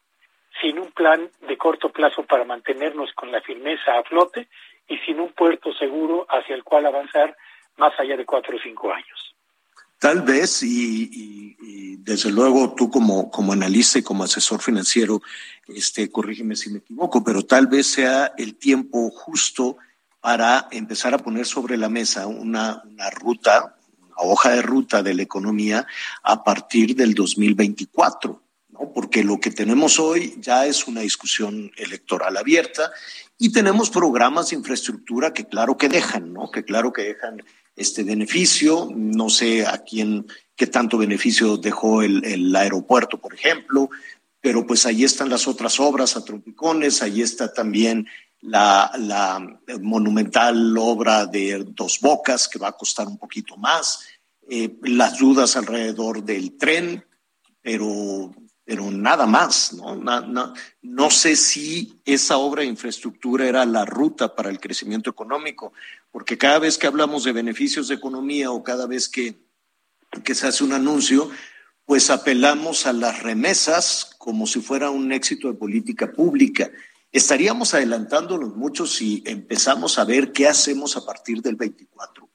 sin 0.62 0.80
un 0.80 0.92
plan 0.92 1.30
de 1.42 1.58
corto 1.58 1.90
plazo 1.90 2.24
para 2.24 2.46
mantenernos 2.46 3.12
con 3.14 3.32
la 3.32 3.42
firmeza 3.42 3.98
a 3.98 4.04
flote 4.04 4.48
y 4.88 4.98
sin 5.00 5.20
un 5.20 5.34
puerto 5.34 5.74
seguro 5.74 6.26
hacia 6.30 6.56
el 6.56 6.64
cual 6.64 6.86
avanzar 6.86 7.36
más 7.78 7.94
allá 8.00 8.18
de 8.18 8.26
cuatro 8.26 8.56
o 8.58 8.60
cinco 8.62 8.92
años. 8.92 9.36
Tal 10.00 10.22
vez, 10.22 10.62
y, 10.64 11.56
desde 12.00 12.30
luego 12.30 12.76
tú 12.76 12.92
como, 12.92 13.32
como 13.32 13.54
analista 13.54 14.00
y 14.00 14.04
como 14.04 14.26
asesor 14.26 14.62
financiero, 14.62 15.22
este, 15.68 16.12
corrígeme 16.12 16.58
si 16.58 16.70
me 16.70 16.80
equivoco, 16.80 17.24
pero 17.24 17.44
tal 17.44 17.68
vez 17.68 17.88
sea 17.88 18.34
el 18.38 18.56
tiempo 18.56 19.10
justo 19.12 19.78
para 20.20 20.68
empezar 20.72 21.14
a 21.14 21.20
poner 21.20 21.46
sobre 21.46 21.78
la 21.78 21.88
mesa 21.88 22.28
una, 22.28 22.84
una 22.84 23.10
ruta, 23.12 23.78
una 24.02 24.16
hoja 24.18 24.50
de 24.50 24.62
ruta 24.62 25.02
de 25.04 25.14
la 25.14 25.22
economía 25.22 25.88
a 26.22 26.44
partir 26.44 26.96
del 26.96 27.14
2024. 27.14 28.42
¿No? 28.74 28.92
Porque 28.94 29.24
lo 29.24 29.40
que 29.40 29.52
tenemos 29.52 30.00
hoy 30.00 30.36
ya 30.40 30.66
es 30.66 30.88
una 30.88 31.02
discusión 31.02 31.72
electoral 31.78 32.36
abierta 32.36 32.92
y 33.38 33.52
tenemos 33.52 33.90
programas 33.90 34.50
de 34.50 34.58
infraestructura 34.58 35.34
que 35.34 35.46
claro 35.46 35.78
que 35.78 35.90
dejan, 35.90 36.34
¿no? 36.34 36.52
Que 36.52 36.64
claro 36.64 36.92
que 36.92 37.04
dejan 37.04 37.44
este 37.76 38.04
beneficio. 38.04 38.90
No 38.94 39.30
sé 39.30 39.66
a 39.66 39.80
quién, 39.80 40.28
qué 40.56 40.68
tanto 40.68 40.98
beneficio 40.98 41.58
dejó 41.58 42.02
el, 42.02 42.26
el 42.26 42.56
aeropuerto, 42.56 43.20
por 43.20 43.34
ejemplo, 43.34 43.90
pero 44.42 44.68
pues 44.68 44.86
ahí 44.86 45.04
están 45.04 45.30
las 45.30 45.48
otras 45.48 45.80
obras 45.80 46.18
a 46.18 46.26
trompicones, 46.26 47.02
ahí 47.02 47.22
está 47.22 47.54
también 47.54 48.08
la, 48.42 48.92
la, 48.98 49.60
monumental 49.82 50.78
obra 50.78 51.26
de 51.26 51.64
Dos 51.66 52.00
Bocas, 52.02 52.50
que 52.50 52.60
va 52.60 52.68
a 52.68 52.78
costar 52.78 53.08
un 53.08 53.18
poquito 53.18 53.56
más, 53.56 54.06
eh, 54.50 54.76
las 54.84 55.18
dudas 55.18 55.56
alrededor 55.56 56.24
del 56.24 56.58
tren, 56.58 57.06
pero 57.62 58.36
pero 58.66 58.90
nada 58.92 59.26
más, 59.26 59.74
¿no? 59.74 60.54
no 60.82 61.10
sé 61.10 61.36
si 61.36 62.00
esa 62.06 62.38
obra 62.38 62.62
de 62.62 62.70
infraestructura 62.70 63.48
era 63.48 63.66
la 63.66 63.86
ruta 63.86 64.36
para 64.36 64.50
el 64.50 64.60
crecimiento 64.60 65.10
económico, 65.10 65.74
porque 66.12 66.38
cada 66.38 66.60
vez 66.60 66.78
que 66.78 66.88
hablamos 66.88 67.26
de 67.26 67.34
beneficios 67.34 67.88
de 67.88 67.96
economía 67.96 68.52
o 68.52 68.64
cada 68.64 68.88
vez 68.88 69.10
que, 69.10 69.36
que 70.24 70.36
se 70.36 70.48
hace 70.48 70.64
un 70.64 70.74
anuncio, 70.74 71.30
pues 71.86 72.10
apelamos 72.10 72.88
a 72.88 72.94
las 72.94 73.22
remesas 73.22 74.16
como 74.18 74.48
si 74.48 74.62
fuera 74.62 74.90
un 74.90 75.12
éxito 75.12 75.52
de 75.52 75.58
política 75.58 76.12
pública. 76.12 76.72
Estaríamos 77.12 77.74
adelantándonos 77.74 78.56
mucho 78.56 78.86
si 78.86 79.22
empezamos 79.26 80.00
a 80.00 80.06
ver 80.06 80.32
qué 80.32 80.48
hacemos 80.48 80.96
a 80.96 81.06
partir 81.06 81.42
del 81.42 81.58
24. 81.58 82.30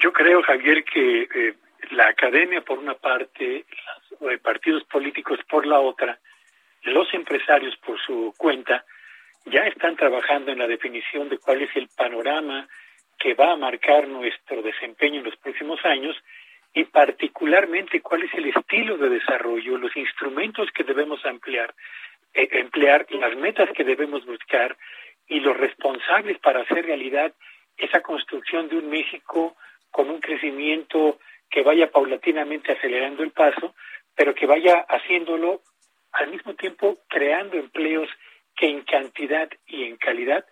Yo 0.00 0.12
creo, 0.12 0.42
Javier, 0.42 0.84
que 0.84 1.22
eh, 1.22 1.56
la 1.90 2.08
academia, 2.08 2.62
por 2.62 2.78
una 2.78 2.94
parte, 2.94 3.44
de 3.44 4.05
partidos 4.42 4.84
políticos 4.84 5.38
por 5.48 5.66
la 5.66 5.80
otra, 5.80 6.18
los 6.82 7.12
empresarios 7.14 7.76
por 7.78 8.00
su 8.00 8.32
cuenta 8.36 8.84
ya 9.46 9.66
están 9.66 9.96
trabajando 9.96 10.52
en 10.52 10.58
la 10.58 10.66
definición 10.66 11.28
de 11.28 11.38
cuál 11.38 11.62
es 11.62 11.70
el 11.76 11.88
panorama 11.96 12.68
que 13.18 13.34
va 13.34 13.52
a 13.52 13.56
marcar 13.56 14.08
nuestro 14.08 14.62
desempeño 14.62 15.18
en 15.18 15.24
los 15.24 15.36
próximos 15.36 15.84
años 15.84 16.16
y 16.74 16.84
particularmente 16.84 18.02
cuál 18.02 18.24
es 18.24 18.34
el 18.34 18.46
estilo 18.46 18.98
de 18.98 19.08
desarrollo, 19.08 19.78
los 19.78 19.96
instrumentos 19.96 20.70
que 20.72 20.84
debemos 20.84 21.24
ampliar, 21.24 21.74
eh, 22.34 22.48
emplear, 22.52 23.06
las 23.10 23.34
metas 23.36 23.70
que 23.70 23.84
debemos 23.84 24.26
buscar 24.26 24.76
y 25.26 25.40
los 25.40 25.56
responsables 25.56 26.38
para 26.38 26.60
hacer 26.60 26.84
realidad 26.84 27.32
esa 27.76 28.02
construcción 28.02 28.68
de 28.68 28.76
un 28.76 28.90
México 28.90 29.56
con 29.90 30.10
un 30.10 30.20
crecimiento 30.20 31.18
que 31.48 31.62
vaya 31.62 31.90
paulatinamente 31.90 32.72
acelerando 32.72 33.22
el 33.22 33.30
paso, 33.30 33.74
pero 34.16 34.34
que 34.34 34.46
vaya 34.46 34.84
haciéndolo 34.88 35.62
al 36.12 36.30
mismo 36.30 36.54
tiempo 36.54 36.98
creando 37.08 37.56
empleos 37.56 38.08
que 38.56 38.66
en 38.66 38.82
cantidad 38.82 39.48
y 39.66 39.84
en 39.84 39.96
calidad 39.96 40.44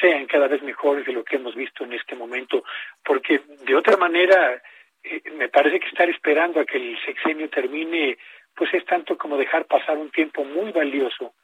sean 0.00 0.26
cada 0.26 0.46
vez 0.46 0.62
mejores 0.62 1.06
de 1.06 1.12
lo 1.12 1.24
que 1.24 1.36
hemos 1.36 1.54
visto 1.54 1.84
en 1.84 1.94
este 1.94 2.14
momento, 2.14 2.62
porque 3.02 3.40
de 3.64 3.74
otra 3.74 3.96
manera 3.96 4.62
eh, 5.02 5.22
me 5.32 5.48
parece 5.48 5.80
que 5.80 5.88
estar 5.88 6.08
esperando 6.10 6.60
a 6.60 6.66
que 6.66 6.76
el 6.76 6.98
sexenio 7.04 7.48
termine, 7.48 8.18
pues 8.54 8.72
es 8.74 8.84
tanto 8.84 9.16
como 9.16 9.38
dejar 9.38 9.64
pasar 9.64 9.96
un 9.96 10.10
tiempo 10.10 10.44
muy 10.44 10.70
valioso 10.72 11.34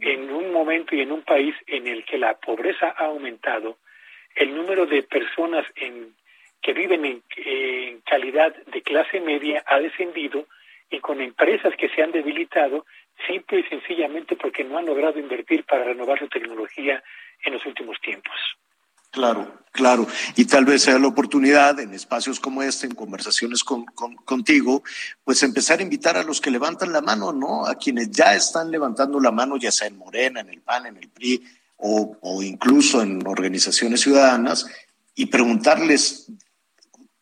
en 0.00 0.30
un 0.30 0.52
momento 0.52 0.94
y 0.94 1.02
en 1.02 1.12
un 1.12 1.22
país 1.22 1.54
en 1.66 1.86
el 1.86 2.04
que 2.04 2.18
la 2.18 2.34
pobreza 2.38 2.94
ha 2.96 3.06
aumentado, 3.06 3.78
el 4.34 4.54
número 4.54 4.86
de 4.86 5.02
personas 5.02 5.66
en, 5.76 6.14
que 6.62 6.72
viven 6.72 7.04
en, 7.04 7.22
en 7.36 8.00
calidad 8.02 8.54
de 8.66 8.82
clase 8.82 9.20
media 9.20 9.62
ha 9.66 9.80
descendido, 9.80 10.46
y 10.90 11.00
con 11.00 11.20
empresas 11.20 11.72
que 11.78 11.88
se 11.88 12.02
han 12.02 12.12
debilitado 12.12 12.84
simple 13.26 13.60
y 13.60 13.62
sencillamente 13.64 14.36
porque 14.36 14.64
no 14.64 14.78
han 14.78 14.86
logrado 14.86 15.18
invertir 15.18 15.64
para 15.64 15.84
renovar 15.84 16.18
su 16.18 16.28
tecnología 16.28 17.02
en 17.44 17.52
los 17.52 17.64
últimos 17.64 18.00
tiempos. 18.00 18.34
Claro, 19.10 19.64
claro. 19.72 20.06
Y 20.36 20.44
tal 20.44 20.64
vez 20.64 20.82
sea 20.82 20.98
la 20.98 21.08
oportunidad 21.08 21.80
en 21.80 21.92
espacios 21.94 22.38
como 22.38 22.62
este, 22.62 22.86
en 22.86 22.94
conversaciones 22.94 23.64
con, 23.64 23.84
contigo, 23.84 24.84
pues 25.24 25.42
empezar 25.42 25.80
a 25.80 25.82
invitar 25.82 26.16
a 26.16 26.22
los 26.22 26.40
que 26.40 26.50
levantan 26.50 26.92
la 26.92 27.00
mano, 27.00 27.32
¿no? 27.32 27.66
A 27.66 27.74
quienes 27.74 28.10
ya 28.10 28.34
están 28.34 28.70
levantando 28.70 29.18
la 29.18 29.32
mano, 29.32 29.56
ya 29.56 29.72
sea 29.72 29.88
en 29.88 29.98
Morena, 29.98 30.40
en 30.40 30.48
el 30.48 30.60
PAN, 30.60 30.86
en 30.86 30.96
el 30.96 31.08
PRI 31.08 31.42
o, 31.76 32.18
o 32.20 32.42
incluso 32.42 33.02
en 33.02 33.26
organizaciones 33.26 34.00
ciudadanas, 34.00 34.66
y 35.16 35.26
preguntarles 35.26 36.30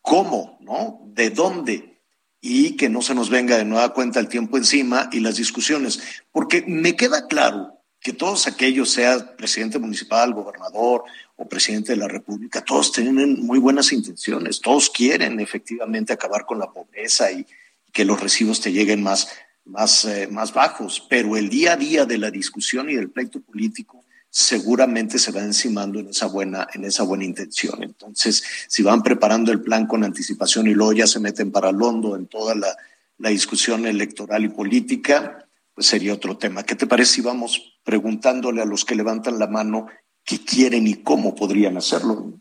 cómo, 0.01 0.59
¿no? 0.61 1.01
¿De 1.05 1.31
dónde? 1.31 1.98
Y 2.41 2.77
que 2.77 2.89
no 2.89 3.01
se 3.01 3.15
nos 3.15 3.29
venga 3.29 3.57
de 3.57 3.65
nueva 3.65 3.93
cuenta 3.93 4.19
el 4.19 4.29
tiempo 4.29 4.57
encima 4.57 5.09
y 5.11 5.19
las 5.19 5.35
discusiones. 5.35 6.01
Porque 6.31 6.63
me 6.67 6.95
queda 6.95 7.27
claro 7.27 7.79
que 7.99 8.13
todos 8.13 8.47
aquellos, 8.47 8.91
sea 8.91 9.35
presidente 9.35 9.77
municipal, 9.77 10.33
gobernador 10.33 11.03
o 11.35 11.49
presidente 11.49 11.91
de 11.91 11.97
la 11.97 12.07
República, 12.07 12.63
todos 12.63 12.93
tienen 12.93 13.45
muy 13.45 13.59
buenas 13.59 13.91
intenciones, 13.91 14.61
todos 14.61 14.89
quieren 14.89 15.39
efectivamente 15.41 16.13
acabar 16.13 16.45
con 16.45 16.59
la 16.59 16.71
pobreza 16.71 17.29
y, 17.31 17.45
que 17.91 18.05
los 18.05 18.19
recibos 18.19 18.61
te 18.61 18.71
lleguen 18.71 19.03
más, 19.03 19.29
más, 19.65 20.05
eh, 20.05 20.27
más 20.31 20.53
bajos, 20.53 21.05
pero 21.09 21.37
el 21.37 21.49
día 21.49 21.73
a 21.73 21.77
día 21.77 22.05
de 22.05 22.17
la 22.17 22.31
discusión 22.31 22.89
y 22.89 22.95
del 22.95 23.09
pleito 23.09 23.41
político 23.41 24.03
seguramente 24.29 25.17
se 25.17 25.31
va 25.31 25.41
encimando 25.41 25.99
en 25.99 26.09
esa 26.09 26.27
buena, 26.27 26.67
en 26.73 26.85
esa 26.85 27.03
buena 27.03 27.25
intención. 27.25 27.83
Entonces, 27.83 28.65
si 28.67 28.83
van 28.83 29.01
preparando 29.01 29.51
el 29.51 29.61
plan 29.61 29.87
con 29.87 30.03
anticipación 30.03 30.67
y 30.67 30.73
luego 30.73 30.93
ya 30.93 31.07
se 31.07 31.19
meten 31.19 31.51
para 31.51 31.71
Londo 31.71 32.15
en 32.15 32.27
toda 32.27 32.55
la, 32.55 32.75
la 33.17 33.29
discusión 33.29 33.85
electoral 33.85 34.45
y 34.45 34.49
política, 34.49 35.45
pues 35.73 35.87
sería 35.87 36.13
otro 36.13 36.37
tema. 36.37 36.63
¿Qué 36.63 36.75
te 36.75 36.87
parece 36.87 37.13
si 37.13 37.21
vamos 37.21 37.79
preguntándole 37.83 38.61
a 38.61 38.65
los 38.65 38.85
que 38.85 38.95
levantan 38.95 39.39
la 39.39 39.47
mano 39.47 39.87
qué 40.25 40.37
quieren 40.45 40.85
y 40.87 41.03
cómo 41.03 41.35
podrían 41.35 41.77
hacerlo? 41.77 42.33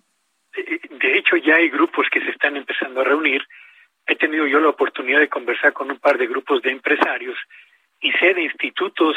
De 0.54 1.18
hecho, 1.18 1.36
ya 1.36 1.56
hay 1.56 1.70
grupos 1.70 2.06
que 2.12 2.20
se 2.20 2.30
están 2.30 2.56
empezando 2.56 3.00
a 3.00 3.04
reunir. 3.04 3.42
He 4.06 4.16
tenido 4.16 4.46
yo 4.46 4.60
la 4.60 4.70
oportunidad 4.70 5.20
de 5.20 5.28
conversar 5.28 5.72
con 5.72 5.90
un 5.90 5.98
par 5.98 6.18
de 6.18 6.26
grupos 6.26 6.62
de 6.62 6.70
empresarios 6.70 7.36
y 8.00 8.10
sé 8.12 8.34
de 8.34 8.44
institutos 8.44 9.16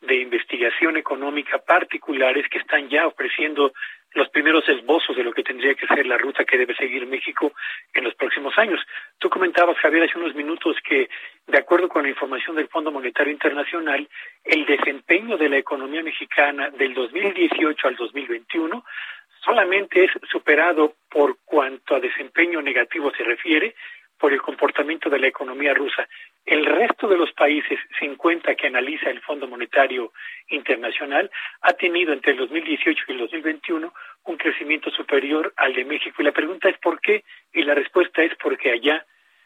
de 0.00 0.16
investigación 0.16 0.96
económica 0.96 1.58
particulares 1.58 2.46
que 2.48 2.58
están 2.58 2.88
ya 2.88 3.06
ofreciendo 3.06 3.72
los 4.14 4.28
primeros 4.30 4.66
esbozos 4.68 5.16
de 5.16 5.22
lo 5.22 5.32
que 5.32 5.42
tendría 5.42 5.74
que 5.74 5.86
ser 5.86 6.06
la 6.06 6.16
ruta 6.16 6.44
que 6.44 6.56
debe 6.56 6.74
seguir 6.74 7.06
México 7.06 7.52
en 7.92 8.04
los 8.04 8.14
próximos 8.14 8.56
años. 8.56 8.80
Tú 9.18 9.28
comentabas, 9.28 9.76
Javier, 9.78 10.04
hace 10.04 10.18
unos 10.18 10.34
minutos 10.34 10.76
que, 10.82 11.08
de 11.46 11.58
acuerdo 11.58 11.88
con 11.88 12.04
la 12.04 12.08
información 12.08 12.56
del 12.56 12.68
Fondo 12.68 12.90
Monetario 12.90 13.32
Internacional, 13.32 14.08
el 14.44 14.64
desempeño 14.64 15.36
de 15.36 15.48
la 15.50 15.58
economía 15.58 16.02
mexicana 16.02 16.70
del 16.70 16.94
2018 16.94 17.88
al 17.88 17.96
2021 17.96 18.84
solamente 19.44 20.04
es 20.04 20.10
superado 20.30 20.94
por 21.08 21.38
cuanto 21.44 21.94
a 21.94 22.00
desempeño 22.00 22.60
negativo 22.60 23.12
se 23.16 23.24
refiere 23.24 23.74
por 24.18 24.32
el 24.32 24.42
comportamiento 24.42 25.08
de 25.08 25.18
la 25.18 25.28
economía 25.28 25.74
rusa. 25.74 26.08
El 26.44 26.66
resto 26.66 27.08
de 27.08 27.16
los 27.16 27.32
países, 27.32 27.78
50 28.00 28.54
que 28.54 28.66
analiza 28.66 29.10
el 29.10 29.20
Fondo 29.20 29.46
Monetario 29.46 30.12
Internacional, 30.48 31.30
ha 31.60 31.72
tenido 31.74 32.12
entre 32.12 32.32
el 32.32 32.38
2018 32.38 33.04
y 33.08 33.12
el 33.12 33.18
2021 33.18 33.92
un 34.24 34.36
crecimiento 34.36 34.90
superior 34.90 35.52
al 35.56 35.74
de 35.74 35.84
México. 35.84 36.20
Y 36.20 36.24
la 36.24 36.32
pregunta 36.32 36.68
es 36.68 36.78
por 36.78 37.00
qué, 37.00 37.24
y 37.52 37.62
la 37.62 37.74
respuesta 37.74 38.22
es 38.22 38.32
porque 38.42 38.72
allá, 38.72 39.04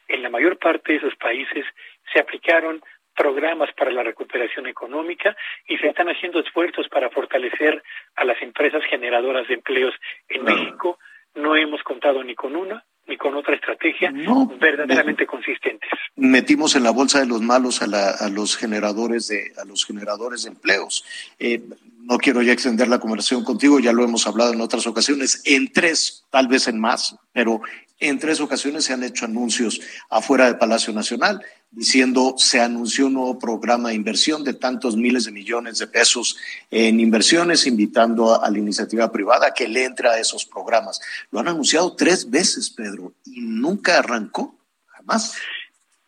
en 0.09 0.23
la 0.23 0.31
mayor 0.31 0.59
parte 0.59 0.93
de 0.93 0.99
esos 0.99 1.15
países, 1.16 1.65
se 2.12 2.20
aplicaron 2.20 2.82
programas 3.15 3.70
para 3.74 3.90
la 3.90 4.03
recuperación 4.03 4.66
económica 4.66 5.36
y 5.66 5.77
se 5.78 5.89
están 5.89 6.09
haciendo 6.09 6.40
esfuerzos 6.40 6.89
para 6.89 7.11
fortalecer 7.11 7.82
a 8.16 8.24
las 8.24 8.40
empresas 8.40 8.82
generadoras 8.85 9.47
de 9.49 9.55
empleos 9.55 9.94
en 10.28 10.44
México. 10.44 10.99
No 11.35 11.57
hemos 11.57 11.82
contado 11.82 12.24
ni 12.24 12.35
con 12.35 12.57
una 12.57 12.85
ni 13.12 13.18
con 13.18 13.34
otra 13.36 13.55
estrategia 13.55 14.10
verdaderamente 14.59 15.26
consistentes. 15.26 15.90
Metimos 16.16 16.74
en 16.76 16.82
la 16.82 16.90
bolsa 16.90 17.20
de 17.20 17.26
los 17.26 17.43
malos 17.43 17.82
a, 17.82 18.28
los 18.30 18.56
generadores 18.56 19.28
de 19.28 19.52
a 19.60 19.64
los 19.66 19.84
generadores 19.84 20.44
de 20.44 20.48
empleos. 20.48 21.05
Eh, 21.39 21.62
no 22.05 22.16
quiero 22.16 22.40
ya 22.40 22.52
extender 22.52 22.89
la 22.89 22.98
conversación 22.98 23.44
contigo, 23.44 23.78
ya 23.80 23.93
lo 23.93 24.02
hemos 24.02 24.26
hablado 24.26 24.55
en 24.55 24.60
otras 24.62 24.86
ocasiones, 24.86 25.43
en 25.44 25.70
tres, 25.72 26.24
tal 26.30 26.48
vez 26.48 26.68
en 26.68 26.80
más, 26.80 27.16
pero 27.32 27.60
en 28.01 28.18
tres 28.18 28.40
ocasiones 28.40 28.84
se 28.84 28.94
han 28.94 29.05
hecho 29.05 29.26
anuncios 29.26 29.80
afuera 30.09 30.47
del 30.47 30.56
Palacio 30.56 30.93
Nacional 30.94 31.44
diciendo 31.73 32.35
se 32.36 32.61
anunció 32.61 33.07
un 33.07 33.15
nuevo 33.15 33.39
programa 33.39 33.89
de 33.89 33.94
inversión 33.94 34.44
de 34.44 34.55
tantos 34.55 34.97
miles 34.97 35.24
de 35.24 35.32
millones 35.32 35.78
de 35.78 35.86
pesos 35.86 36.39
en 36.70 37.01
inversiones, 37.01 37.66
invitando 37.66 38.40
a, 38.40 38.49
la 38.51 38.59
iniciativa 38.59 39.11
privada 39.11 39.55
que 39.55 39.66
le 39.66 39.85
entre 39.85 40.09
a 40.09 40.19
esos 40.19 40.44
programas. 40.44 41.01
Lo 41.31 41.40
han 41.40 41.49
anunciado 41.49 41.97
tres 41.97 42.31
veces, 42.31 42.70
Pedro, 42.70 43.12
y 43.24 43.40
nunca 43.40 43.99
arrancó, 43.99 44.55
jamás. 44.86 45.40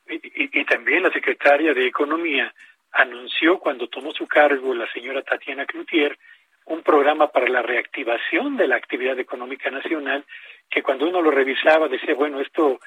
Y, 0.09 0.61
y 0.61 0.65
también 0.67 1.03
la 1.03 1.11
secretaria 1.11 1.73
de 1.73 1.87
Economía 1.87 2.55
anunció 2.93 3.59
cuando 3.59 3.89
tomó 3.89 4.13
su 4.13 4.27
cargo 4.27 4.75
la 4.75 4.91
señora 4.93 5.23
Tatiana 5.23 5.67
Cloutier 5.67 6.17
un 6.67 6.83
programa 6.83 7.29
para 7.29 7.49
la 7.49 7.63
reactivación 7.63 8.57
de 8.57 8.69
la 8.69 8.77
actividad 8.77 9.19
económica 9.19 9.71
nacional 9.71 10.25
que 10.71 10.83
cuando 10.83 11.07
uno 11.07 11.21
lo 11.21 11.31
revisaba 11.31 11.89
decía, 11.89 12.15
bueno, 12.15 12.41
esto 12.41 12.81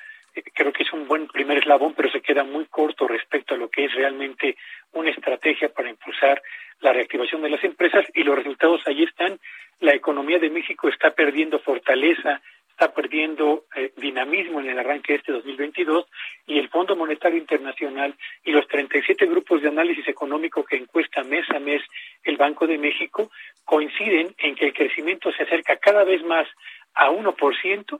creo 0.53 0.73
que 0.73 0.83
es 0.83 0.93
un 0.93 1.07
buen 1.07 1.27
primer 1.27 1.57
eslabón, 1.57 1.93
pero 1.93 2.11
se 2.11 2.21
queda 2.21 2.43
muy 2.43 2.65
corto 2.65 3.07
respecto 3.07 3.53
a 3.53 3.57
lo 3.57 3.69
que 3.69 3.85
es 3.85 3.93
realmente 3.93 4.57
una 4.93 5.11
estrategia 5.11 5.69
para 5.69 5.89
impulsar 5.89 6.41
la 6.79 6.93
reactivación 6.93 7.41
de 7.41 7.49
las 7.49 7.63
empresas 7.63 8.05
y 8.13 8.23
los 8.23 8.35
resultados 8.35 8.81
ahí 8.85 9.03
están. 9.03 9.39
La 9.79 9.93
economía 9.93 10.39
de 10.39 10.49
México 10.49 10.89
está 10.89 11.11
perdiendo 11.11 11.59
fortaleza, 11.59 12.41
está 12.69 12.93
perdiendo 12.93 13.65
eh, 13.75 13.91
dinamismo 13.97 14.59
en 14.59 14.69
el 14.69 14.77
arranque 14.77 15.13
de 15.13 15.19
este 15.19 15.31
2022 15.31 16.05
y 16.45 16.59
el 16.59 16.69
Fondo 16.69 16.95
Monetario 16.95 17.39
Internacional 17.39 18.15
y 18.43 18.51
los 18.51 18.67
37 18.67 19.25
grupos 19.25 19.63
de 19.63 19.69
análisis 19.69 20.07
económico 20.07 20.63
que 20.63 20.77
encuesta 20.77 21.23
mes 21.23 21.49
a 21.49 21.59
mes 21.59 21.81
el 22.23 22.37
Banco 22.37 22.67
de 22.67 22.77
México 22.77 23.31
coinciden 23.65 24.35
en 24.37 24.55
que 24.55 24.67
el 24.67 24.73
crecimiento 24.73 25.31
se 25.31 25.43
acerca 25.43 25.77
cada 25.77 26.03
vez 26.03 26.23
más 26.23 26.47
a 26.93 27.09
1% 27.09 27.99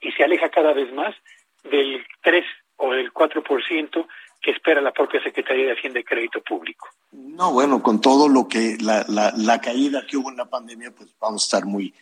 y 0.00 0.12
se 0.12 0.24
aleja 0.24 0.48
cada 0.48 0.72
vez 0.72 0.92
más 0.92 1.14
del 1.64 2.04
3 2.22 2.44
o 2.76 2.92
del 2.92 3.12
4% 3.12 4.06
que 4.40 4.50
espera 4.52 4.80
la 4.80 4.92
propia 4.92 5.22
Secretaría 5.22 5.66
de 5.66 5.72
Hacienda 5.72 6.00
y 6.00 6.04
Crédito 6.04 6.40
Público. 6.42 6.88
No, 7.12 7.52
bueno, 7.52 7.82
con 7.82 8.00
todo 8.00 8.28
lo 8.28 8.46
que 8.46 8.76
la, 8.80 9.04
la, 9.08 9.32
la 9.36 9.60
caída 9.60 10.06
que 10.06 10.16
hubo 10.16 10.30
en 10.30 10.36
la 10.36 10.48
pandemia, 10.48 10.92
pues 10.96 11.14
vamos 11.18 11.42
a 11.42 11.46
estar 11.46 11.66
muy, 11.68 11.92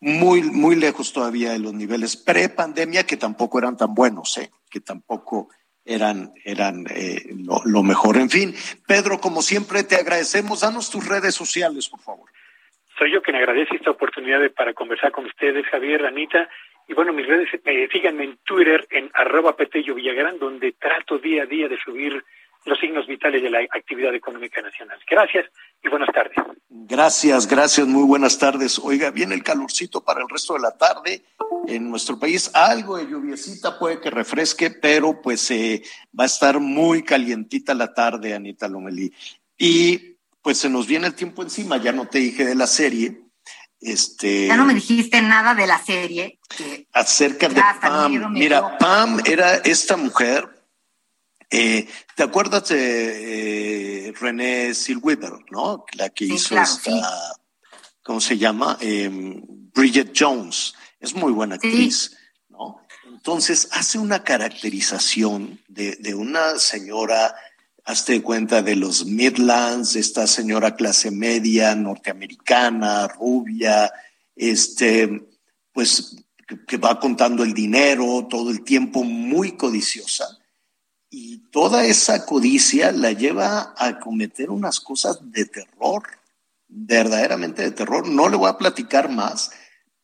muy, 0.00 0.42
muy 0.42 0.74
lejos 0.74 1.12
todavía 1.12 1.52
de 1.52 1.60
los 1.60 1.72
niveles 1.72 2.16
pre-pandemia, 2.16 3.06
que 3.06 3.16
tampoco 3.16 3.58
eran 3.58 3.76
tan 3.76 3.94
buenos, 3.94 4.36
¿eh? 4.38 4.50
que 4.68 4.80
tampoco 4.80 5.48
eran, 5.84 6.32
eran 6.44 6.86
eh, 6.90 7.22
lo, 7.64 7.82
mejor. 7.82 8.16
En 8.16 8.28
fin, 8.28 8.54
Pedro, 8.86 9.20
como 9.20 9.42
siempre, 9.42 9.84
te 9.84 9.96
agradecemos. 9.96 10.60
Danos 10.60 10.90
tus 10.90 11.06
redes 11.06 11.34
sociales, 11.34 11.88
por 11.88 12.00
favor. 12.00 12.30
Soy 12.98 13.12
yo 13.12 13.22
quien 13.22 13.36
agradece 13.36 13.76
esta 13.76 13.90
oportunidad 13.90 14.40
para 14.56 14.74
conversar 14.74 15.12
con 15.12 15.24
ustedes, 15.26 15.66
Javier, 15.66 16.04
Anita. 16.04 16.48
Y 16.88 16.94
bueno, 16.94 17.12
mis 17.12 17.26
redes, 17.26 17.48
eh, 17.64 17.88
síganme 17.92 18.24
en 18.24 18.38
Twitter 18.44 18.86
en 18.90 19.10
arroba 19.14 19.56
Petello 19.56 19.94
Villagrán, 19.94 20.38
donde 20.38 20.72
trato 20.72 21.18
día 21.18 21.44
a 21.44 21.46
día 21.46 21.68
de 21.68 21.78
subir 21.78 22.22
los 22.64 22.78
signos 22.78 23.06
vitales 23.06 23.42
de 23.42 23.50
la 23.50 23.60
actividad 23.60 24.14
económica 24.14 24.60
nacional. 24.62 24.98
Gracias 25.08 25.46
y 25.82 25.88
buenas 25.88 26.10
tardes. 26.12 26.36
Gracias, 26.68 27.46
gracias, 27.46 27.86
muy 27.86 28.04
buenas 28.04 28.38
tardes. 28.38 28.78
Oiga, 28.78 29.10
viene 29.10 29.34
el 29.34 29.42
calorcito 29.42 30.02
para 30.02 30.20
el 30.22 30.28
resto 30.28 30.54
de 30.54 30.60
la 30.60 30.76
tarde 30.76 31.22
en 31.66 31.90
nuestro 31.90 32.18
país. 32.18 32.50
Algo 32.54 32.96
de 32.96 33.06
lluviecita 33.06 33.78
puede 33.78 34.00
que 34.00 34.10
refresque, 34.10 34.70
pero 34.70 35.20
pues 35.20 35.50
eh, 35.50 35.82
va 36.18 36.24
a 36.24 36.26
estar 36.26 36.60
muy 36.60 37.02
calientita 37.02 37.74
la 37.74 37.92
tarde, 37.92 38.34
Anita 38.34 38.68
Lomelí. 38.68 39.12
Y 39.58 40.16
pues 40.40 40.58
se 40.58 40.68
nos 40.68 40.86
viene 40.86 41.06
el 41.06 41.14
tiempo 41.14 41.42
encima, 41.42 41.76
ya 41.76 41.92
no 41.92 42.06
te 42.06 42.18
dije 42.18 42.44
de 42.44 42.54
la 42.54 42.66
serie. 42.66 43.22
Este, 43.82 44.46
ya 44.46 44.56
no 44.56 44.64
me 44.64 44.74
dijiste 44.74 45.20
nada 45.20 45.54
de 45.54 45.66
la 45.66 45.82
serie. 45.84 46.38
acerca 46.92 47.48
de 47.48 47.60
Pam. 47.80 48.32
Mira, 48.32 48.78
Pam 48.78 49.20
era 49.26 49.56
esta 49.56 49.96
mujer 49.96 50.48
eh, 51.54 51.86
¿Te 52.16 52.22
acuerdas 52.22 52.70
de 52.70 54.08
eh, 54.08 54.12
René 54.18 54.74
Zellweger, 54.74 55.34
no? 55.50 55.84
La 55.98 56.08
que 56.08 56.24
hizo 56.24 56.58
esta, 56.58 57.36
¿cómo 58.02 58.22
se 58.22 58.38
llama? 58.38 58.78
Em, 58.80 59.42
Bridget 59.74 60.14
Jones. 60.18 60.72
Es 60.98 61.14
muy 61.14 61.30
buena 61.30 61.56
actriz, 61.56 62.16
¿no? 62.48 62.80
Entonces 63.04 63.68
hace 63.72 63.98
una 63.98 64.24
caracterización 64.24 65.60
de, 65.68 65.96
de 65.96 66.14
una 66.14 66.58
señora, 66.58 67.34
hazte 67.84 68.22
cuenta 68.22 68.62
de 68.62 68.76
los 68.76 69.06
Midlands, 69.06 69.96
esta 69.96 70.26
señora 70.26 70.76
clase 70.76 71.10
media, 71.10 71.74
norteamericana, 71.74 73.08
rubia, 73.08 73.92
este, 74.36 75.28
pues 75.72 76.16
que 76.66 76.76
va 76.76 77.00
contando 77.00 77.42
el 77.42 77.54
dinero 77.54 78.26
todo 78.28 78.50
el 78.50 78.62
tiempo, 78.62 79.04
muy 79.04 79.52
codiciosa 79.56 80.38
y 81.14 81.38
toda 81.50 81.84
esa 81.84 82.24
codicia 82.24 82.90
la 82.90 83.12
lleva 83.12 83.74
a 83.76 84.00
cometer 84.00 84.50
unas 84.50 84.80
cosas 84.80 85.18
de 85.30 85.44
terror, 85.44 86.02
verdaderamente 86.68 87.62
de 87.62 87.70
terror. 87.70 88.08
No 88.08 88.30
le 88.30 88.38
voy 88.38 88.48
a 88.48 88.56
platicar 88.56 89.10
más, 89.10 89.50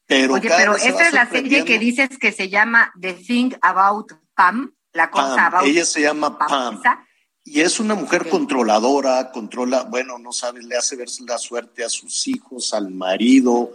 Pero 0.06 0.34
Oye, 0.34 0.50
pero 0.54 0.76
esta 0.76 1.06
es 1.06 1.12
la 1.14 1.28
serie 1.28 1.64
que 1.64 1.78
dices 1.78 2.10
que 2.18 2.30
se 2.30 2.50
llama 2.50 2.92
The 3.00 3.14
Thing 3.14 3.52
About 3.62 4.12
Pam, 4.34 4.74
la 4.92 5.10
cosa 5.10 5.34
Pam. 5.34 5.54
about 5.54 5.66
Ella 5.66 5.86
se 5.86 6.02
llama 6.02 6.38
Pam. 6.38 6.80
Y 7.50 7.62
es 7.62 7.80
una 7.80 7.94
mujer 7.94 8.28
controladora, 8.28 9.32
controla, 9.32 9.84
bueno, 9.84 10.18
no 10.18 10.32
sabes, 10.32 10.64
le 10.64 10.76
hace 10.76 10.96
ver 10.96 11.08
la 11.26 11.38
suerte 11.38 11.82
a 11.82 11.88
sus 11.88 12.26
hijos, 12.28 12.74
al 12.74 12.90
marido, 12.90 13.72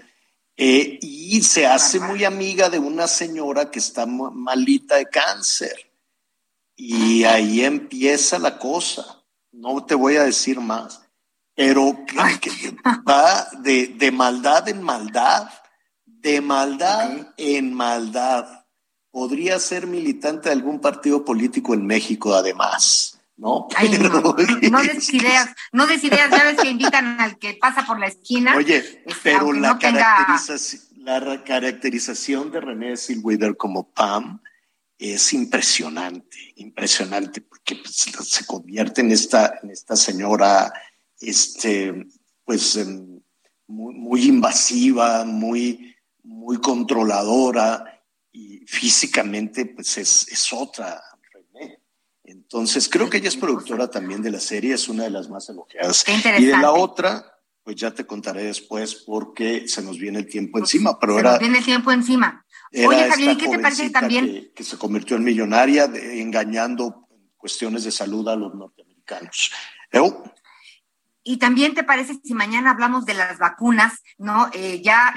eh, 0.56 1.00
y 1.02 1.42
se 1.42 1.66
hace 1.66 2.00
muy 2.00 2.24
amiga 2.24 2.70
de 2.70 2.78
una 2.78 3.08
señora 3.08 3.72
que 3.72 3.80
está 3.80 4.06
ma- 4.06 4.30
malita 4.30 4.98
de 4.98 5.08
cáncer. 5.08 5.92
Y 6.76 7.24
ahí 7.24 7.62
empieza 7.64 8.38
la 8.38 8.60
cosa. 8.60 9.24
No 9.52 9.84
te 9.86 9.96
voy 9.96 10.18
a 10.18 10.24
decir 10.24 10.60
más, 10.60 11.02
pero 11.56 11.98
que, 12.40 12.40
que 12.40 12.76
va 13.10 13.48
de, 13.60 13.88
de 13.88 14.12
maldad 14.12 14.70
en 14.70 14.84
maldad, 14.84 15.50
de 16.06 16.42
maldad 16.42 17.28
en 17.38 17.74
maldad. 17.74 18.66
Podría 19.10 19.58
ser 19.60 19.88
militante 19.88 20.50
de 20.50 20.54
algún 20.54 20.80
partido 20.80 21.26
político 21.26 21.74
en 21.74 21.86
México, 21.88 22.36
además, 22.36 23.13
¿no? 23.38 23.68
Ay, 23.76 23.90
no, 23.98 24.36
Pero- 24.36 24.60
no 24.72 24.82
des 24.84 25.14
ideas, 25.14 25.50
no 25.72 25.88
des 25.88 26.04
ideas, 26.04 26.30
ya 26.32 26.44
ves 26.44 26.58
que 26.62 26.70
invitan 26.70 27.20
al 27.20 27.38
que 27.38 27.54
pasa 27.56 27.86
por 27.86 28.00
la 28.00 28.08
esquina. 28.08 28.56
Oye, 28.56 28.78
este, 28.78 29.16
pero 29.24 29.52
la, 29.54 29.74
no 29.74 29.80
tenga- 29.80 30.00
caracterización, 30.02 30.82
la 31.04 31.20
ra- 31.20 31.44
caracterización 31.44 32.52
de 32.52 32.62
René 32.62 32.98
Zellweger 32.98 33.58
como 33.58 33.90
Pam 33.92 34.40
es 34.98 35.34
impresionante, 35.34 36.38
impresionante, 36.56 37.42
porque 37.42 37.76
pues, 37.76 37.96
se 38.30 38.46
convierte 38.46 39.02
en 39.02 39.12
esta, 39.12 39.60
en 39.62 39.72
esta 39.72 39.96
señora, 39.96 40.72
este, 41.20 42.08
pues, 42.46 42.76
em, 42.78 43.20
muy, 43.68 43.96
muy 43.96 44.24
invasiva, 44.26 45.26
muy, 45.26 45.94
muy 46.24 46.58
controladora 46.58 48.02
y 48.32 48.60
físicamente, 48.68 49.66
pues, 49.66 49.98
es, 49.98 50.28
es 50.30 50.54
otra. 50.54 51.02
Entonces, 52.34 52.90
creo 52.90 53.10
que 53.10 53.18
ella 53.18 53.30
es 53.30 53.38
productora 53.38 53.88
también 53.90 54.22
de 54.22 54.32
la 54.32 54.40
serie, 54.40 54.74
es 54.74 54.88
una 54.90 55.04
de 55.04 55.10
las 55.12 55.30
más 55.30 55.48
elogiadas. 55.50 56.04
Qué 56.04 56.12
Y 56.12 56.16
de 56.16 56.20
interesante. 56.30 56.62
la 56.62 56.72
otra, 56.72 57.26
pues 57.64 57.76
ya 57.76 57.92
te 57.92 58.06
contaré 58.06 58.44
después 58.46 58.96
porque 58.96 59.68
se 59.68 59.82
nos 59.82 59.98
viene 59.98 60.20
el 60.20 60.28
tiempo 60.28 60.58
encima, 60.60 61.00
pero 61.00 61.14
se 61.14 61.20
era, 61.22 61.32
nos 61.32 61.40
viene 61.40 61.58
el 61.60 61.66
tiempo 61.66 61.92
encima. 61.92 62.46
Oye, 62.76 63.08
Javier, 63.10 63.32
¿y 63.34 63.38
qué 63.38 63.48
te 63.50 63.60
parece 63.60 63.90
también? 63.92 64.26
Que, 64.26 64.52
que 64.54 64.64
se 64.64 64.78
convirtió 64.78 65.16
en 65.16 65.24
millonaria 65.24 65.88
de- 65.88 66.22
engañando 66.22 67.08
en 67.12 67.30
cuestiones 67.38 67.84
de 67.84 67.92
salud 67.92 68.28
a 68.28 68.36
los 68.36 68.54
norteamericanos. 68.56 69.52
Eu, 69.92 70.24
Y 71.26 71.38
también 71.38 71.74
te 71.76 71.84
parece 71.84 72.20
si 72.24 72.34
mañana 72.34 72.72
hablamos 72.72 73.06
de 73.06 73.14
las 73.14 73.38
vacunas, 73.38 73.94
¿no? 74.18 74.50
Eh, 74.54 74.82
ya 74.84 75.14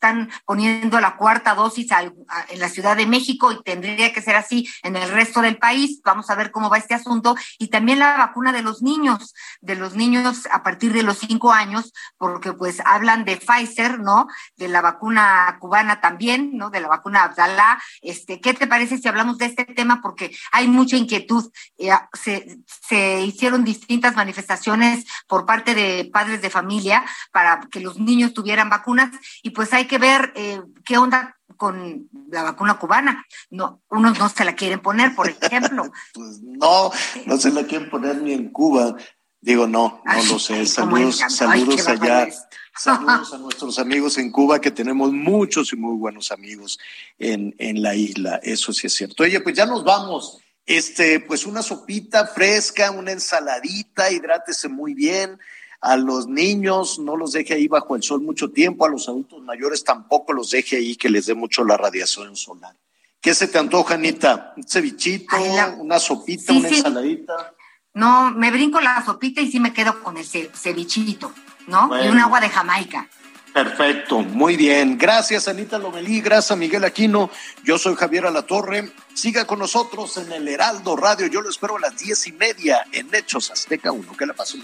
están 0.00 0.30
poniendo 0.46 0.98
la 0.98 1.16
cuarta 1.16 1.54
dosis 1.54 1.92
al- 1.92 2.14
a- 2.28 2.46
en 2.48 2.58
la 2.58 2.70
Ciudad 2.70 2.96
de 2.96 3.06
México 3.06 3.52
y 3.52 3.62
tendría 3.62 4.14
que 4.14 4.22
ser 4.22 4.34
así 4.34 4.66
en 4.82 4.96
el 4.96 5.10
resto 5.10 5.42
del 5.42 5.58
país. 5.58 6.00
Vamos 6.02 6.30
a 6.30 6.34
ver 6.36 6.50
cómo 6.50 6.70
va 6.70 6.78
este 6.78 6.94
asunto. 6.94 7.36
Y 7.58 7.68
también 7.68 7.98
la 7.98 8.16
vacuna 8.16 8.50
de 8.52 8.62
los 8.62 8.80
niños, 8.80 9.34
de 9.60 9.76
los 9.76 9.94
niños 9.96 10.48
a 10.50 10.62
partir 10.62 10.94
de 10.94 11.02
los 11.02 11.18
cinco 11.18 11.52
años, 11.52 11.92
porque 12.16 12.54
pues 12.54 12.80
hablan 12.86 13.26
de 13.26 13.36
Pfizer, 13.36 14.00
¿no? 14.00 14.26
De 14.56 14.68
la 14.68 14.80
vacuna 14.80 15.58
cubana 15.60 16.00
también, 16.00 16.56
¿no? 16.56 16.70
De 16.70 16.80
la 16.80 16.88
vacuna 16.88 17.24
Abdalá. 17.24 17.78
Este, 18.00 18.40
¿qué 18.40 18.54
te 18.54 18.66
parece 18.66 18.96
si 18.96 19.06
hablamos 19.06 19.36
de 19.36 19.46
este 19.46 19.66
tema? 19.66 20.00
Porque 20.00 20.34
hay 20.52 20.66
mucha 20.66 20.96
inquietud. 20.96 21.52
Eh, 21.76 21.90
se, 22.14 22.56
se 22.88 23.20
hicieron 23.20 23.64
distintas 23.64 24.16
manifestaciones 24.16 25.04
por 25.28 25.44
parte 25.44 25.74
de 25.74 26.08
padres 26.10 26.40
de 26.40 26.48
familia 26.48 27.04
para 27.32 27.60
que 27.70 27.80
los 27.80 27.98
niños 27.98 28.32
tuvieran 28.32 28.70
vacunas 28.70 29.10
y 29.42 29.50
pues 29.50 29.74
hay 29.74 29.89
que 29.90 29.98
ver 29.98 30.32
eh, 30.36 30.62
qué 30.84 30.96
onda 30.98 31.36
con 31.56 32.08
la 32.30 32.44
vacuna 32.44 32.78
cubana. 32.78 33.26
No, 33.50 33.82
unos 33.90 34.16
no 34.20 34.28
se 34.28 34.44
la 34.44 34.54
quieren 34.54 34.78
poner, 34.78 35.16
por 35.16 35.28
ejemplo. 35.28 35.90
pues 36.14 36.40
no, 36.42 36.92
no 37.26 37.36
se 37.36 37.50
la 37.50 37.64
quieren 37.64 37.90
poner 37.90 38.22
ni 38.22 38.32
en 38.32 38.50
Cuba. 38.50 38.94
Digo, 39.40 39.66
no, 39.66 40.00
no 40.04 40.22
lo 40.22 40.38
sé. 40.38 40.64
Saludos. 40.64 41.20
Ay, 41.22 41.30
saludos 41.30 41.88
allá. 41.88 42.28
Saludos 42.76 43.34
a 43.34 43.38
nuestros 43.38 43.78
amigos 43.80 44.16
en 44.16 44.30
Cuba, 44.30 44.60
que 44.60 44.70
tenemos 44.70 45.12
muchos 45.12 45.72
y 45.72 45.76
muy 45.76 45.96
buenos 45.96 46.30
amigos 46.30 46.78
en, 47.18 47.54
en 47.58 47.82
la 47.82 47.96
isla. 47.96 48.40
Eso 48.42 48.72
sí 48.72 48.86
es 48.86 48.94
cierto. 48.94 49.24
Oye, 49.24 49.40
pues 49.40 49.56
ya 49.56 49.66
nos 49.66 49.84
vamos. 49.84 50.38
Este, 50.64 51.18
pues 51.18 51.46
una 51.46 51.62
sopita 51.62 52.28
fresca, 52.28 52.92
una 52.92 53.10
ensaladita, 53.10 54.12
hidrátese 54.12 54.68
muy 54.68 54.94
bien. 54.94 55.36
A 55.82 55.96
los 55.96 56.26
niños 56.28 56.98
no 56.98 57.16
los 57.16 57.32
deje 57.32 57.54
ahí 57.54 57.66
bajo 57.68 57.96
el 57.96 58.02
sol 58.02 58.20
mucho 58.20 58.50
tiempo, 58.50 58.84
a 58.84 58.90
los 58.90 59.08
adultos 59.08 59.42
mayores 59.42 59.82
tampoco 59.82 60.32
los 60.34 60.50
deje 60.50 60.76
ahí 60.76 60.96
que 60.96 61.08
les 61.08 61.26
dé 61.26 61.34
mucho 61.34 61.64
la 61.64 61.76
radiación 61.78 62.36
solar. 62.36 62.76
¿Qué 63.20 63.34
se 63.34 63.48
te 63.48 63.58
antoja, 63.58 63.94
Anita? 63.94 64.52
¿Un 64.56 64.62
cevichito, 64.68 65.36
Ay, 65.36 65.48
la- 65.56 65.68
una 65.78 65.98
sopita, 65.98 66.52
Sí, 66.52 66.58
una 66.58 66.68
sí. 66.68 66.76
ensaladita? 66.76 67.54
No, 67.94 68.30
me 68.30 68.50
brinco 68.50 68.80
la 68.80 69.04
sopita 69.04 69.40
y 69.40 69.50
sí 69.50 69.58
me 69.58 69.72
quedo 69.72 70.02
con 70.02 70.16
el 70.16 70.24
ce- 70.24 70.50
cevichito, 70.54 71.32
¿no? 71.66 71.90
Y 72.04 72.08
un 72.08 72.18
agua 72.18 72.40
de 72.40 72.48
Jamaica. 72.48 73.08
Perfecto, 73.52 74.20
muy 74.20 74.56
bien. 74.56 74.96
Gracias, 74.96 75.48
Anita 75.48 75.76
Lomelí. 75.78 76.20
Gracias, 76.20 76.56
Miguel 76.56 76.84
Aquino. 76.84 77.30
Yo 77.64 77.78
soy 77.78 77.96
Javier 77.96 78.26
Alatorre. 78.26 78.92
Siga 79.12 79.44
con 79.44 79.58
nosotros 79.58 80.16
en 80.18 80.30
el 80.30 80.46
Heraldo 80.46 80.94
Radio. 80.94 81.26
Yo 81.26 81.40
lo 81.42 81.50
espero 81.50 81.76
a 81.76 81.80
las 81.80 81.98
diez 81.98 82.26
y 82.28 82.32
media 82.32 82.86
en 82.92 83.12
Hechos 83.12 83.50
Azteca 83.50 83.90
1. 83.90 84.16
Que 84.16 84.24
la 84.26 84.34
pasen. 84.34 84.62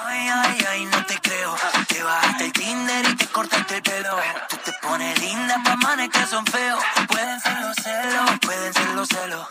Ay, 0.00 0.28
ay, 0.28 0.66
ay, 0.70 0.84
no 0.86 1.04
te 1.06 1.18
creo. 1.20 1.56
Te 1.88 2.02
bajaste 2.02 2.44
el 2.46 2.52
Tinder 2.52 3.10
y 3.10 3.16
te 3.16 3.26
cortaste 3.26 3.76
el 3.76 3.82
pelo. 3.82 4.16
Tú 4.48 4.56
te 4.64 4.72
pones 4.80 5.18
linda 5.20 5.60
pa' 5.64 5.76
manes 5.76 6.08
que 6.10 6.26
son 6.26 6.44
feos. 6.46 6.82
Pueden 7.08 7.40
ser 7.40 7.60
los 7.60 7.76
celos, 7.76 8.30
pueden 8.40 8.74
ser 8.74 8.88
los 8.90 9.08
celos. 9.08 9.48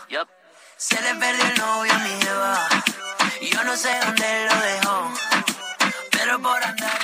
Se 0.76 1.00
le 1.00 1.14
perdió 1.14 1.44
el 1.44 1.58
novio 1.58 1.92
a 1.92 1.98
mi 1.98 2.24
jeva. 2.24 2.68
Yo 3.40 3.64
no 3.64 3.76
sé 3.76 3.90
dónde 4.04 4.48
lo 4.48 4.60
dejó. 4.60 5.12
Pero 6.10 6.40
por 6.40 6.62
andar. 6.64 6.98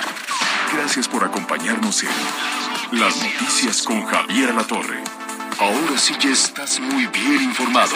Gracias 0.73 1.07
por 1.07 1.23
acompañarnos 1.23 2.03
en 2.03 2.99
Las 2.99 3.15
Noticias 3.17 3.83
con 3.83 4.05
Javier 4.05 4.49
Alatorre. 4.49 5.03
Ahora 5.59 5.97
sí 5.97 6.15
ya 6.19 6.29
estás 6.29 6.79
muy 6.79 7.07
bien 7.07 7.41
informado. 7.43 7.95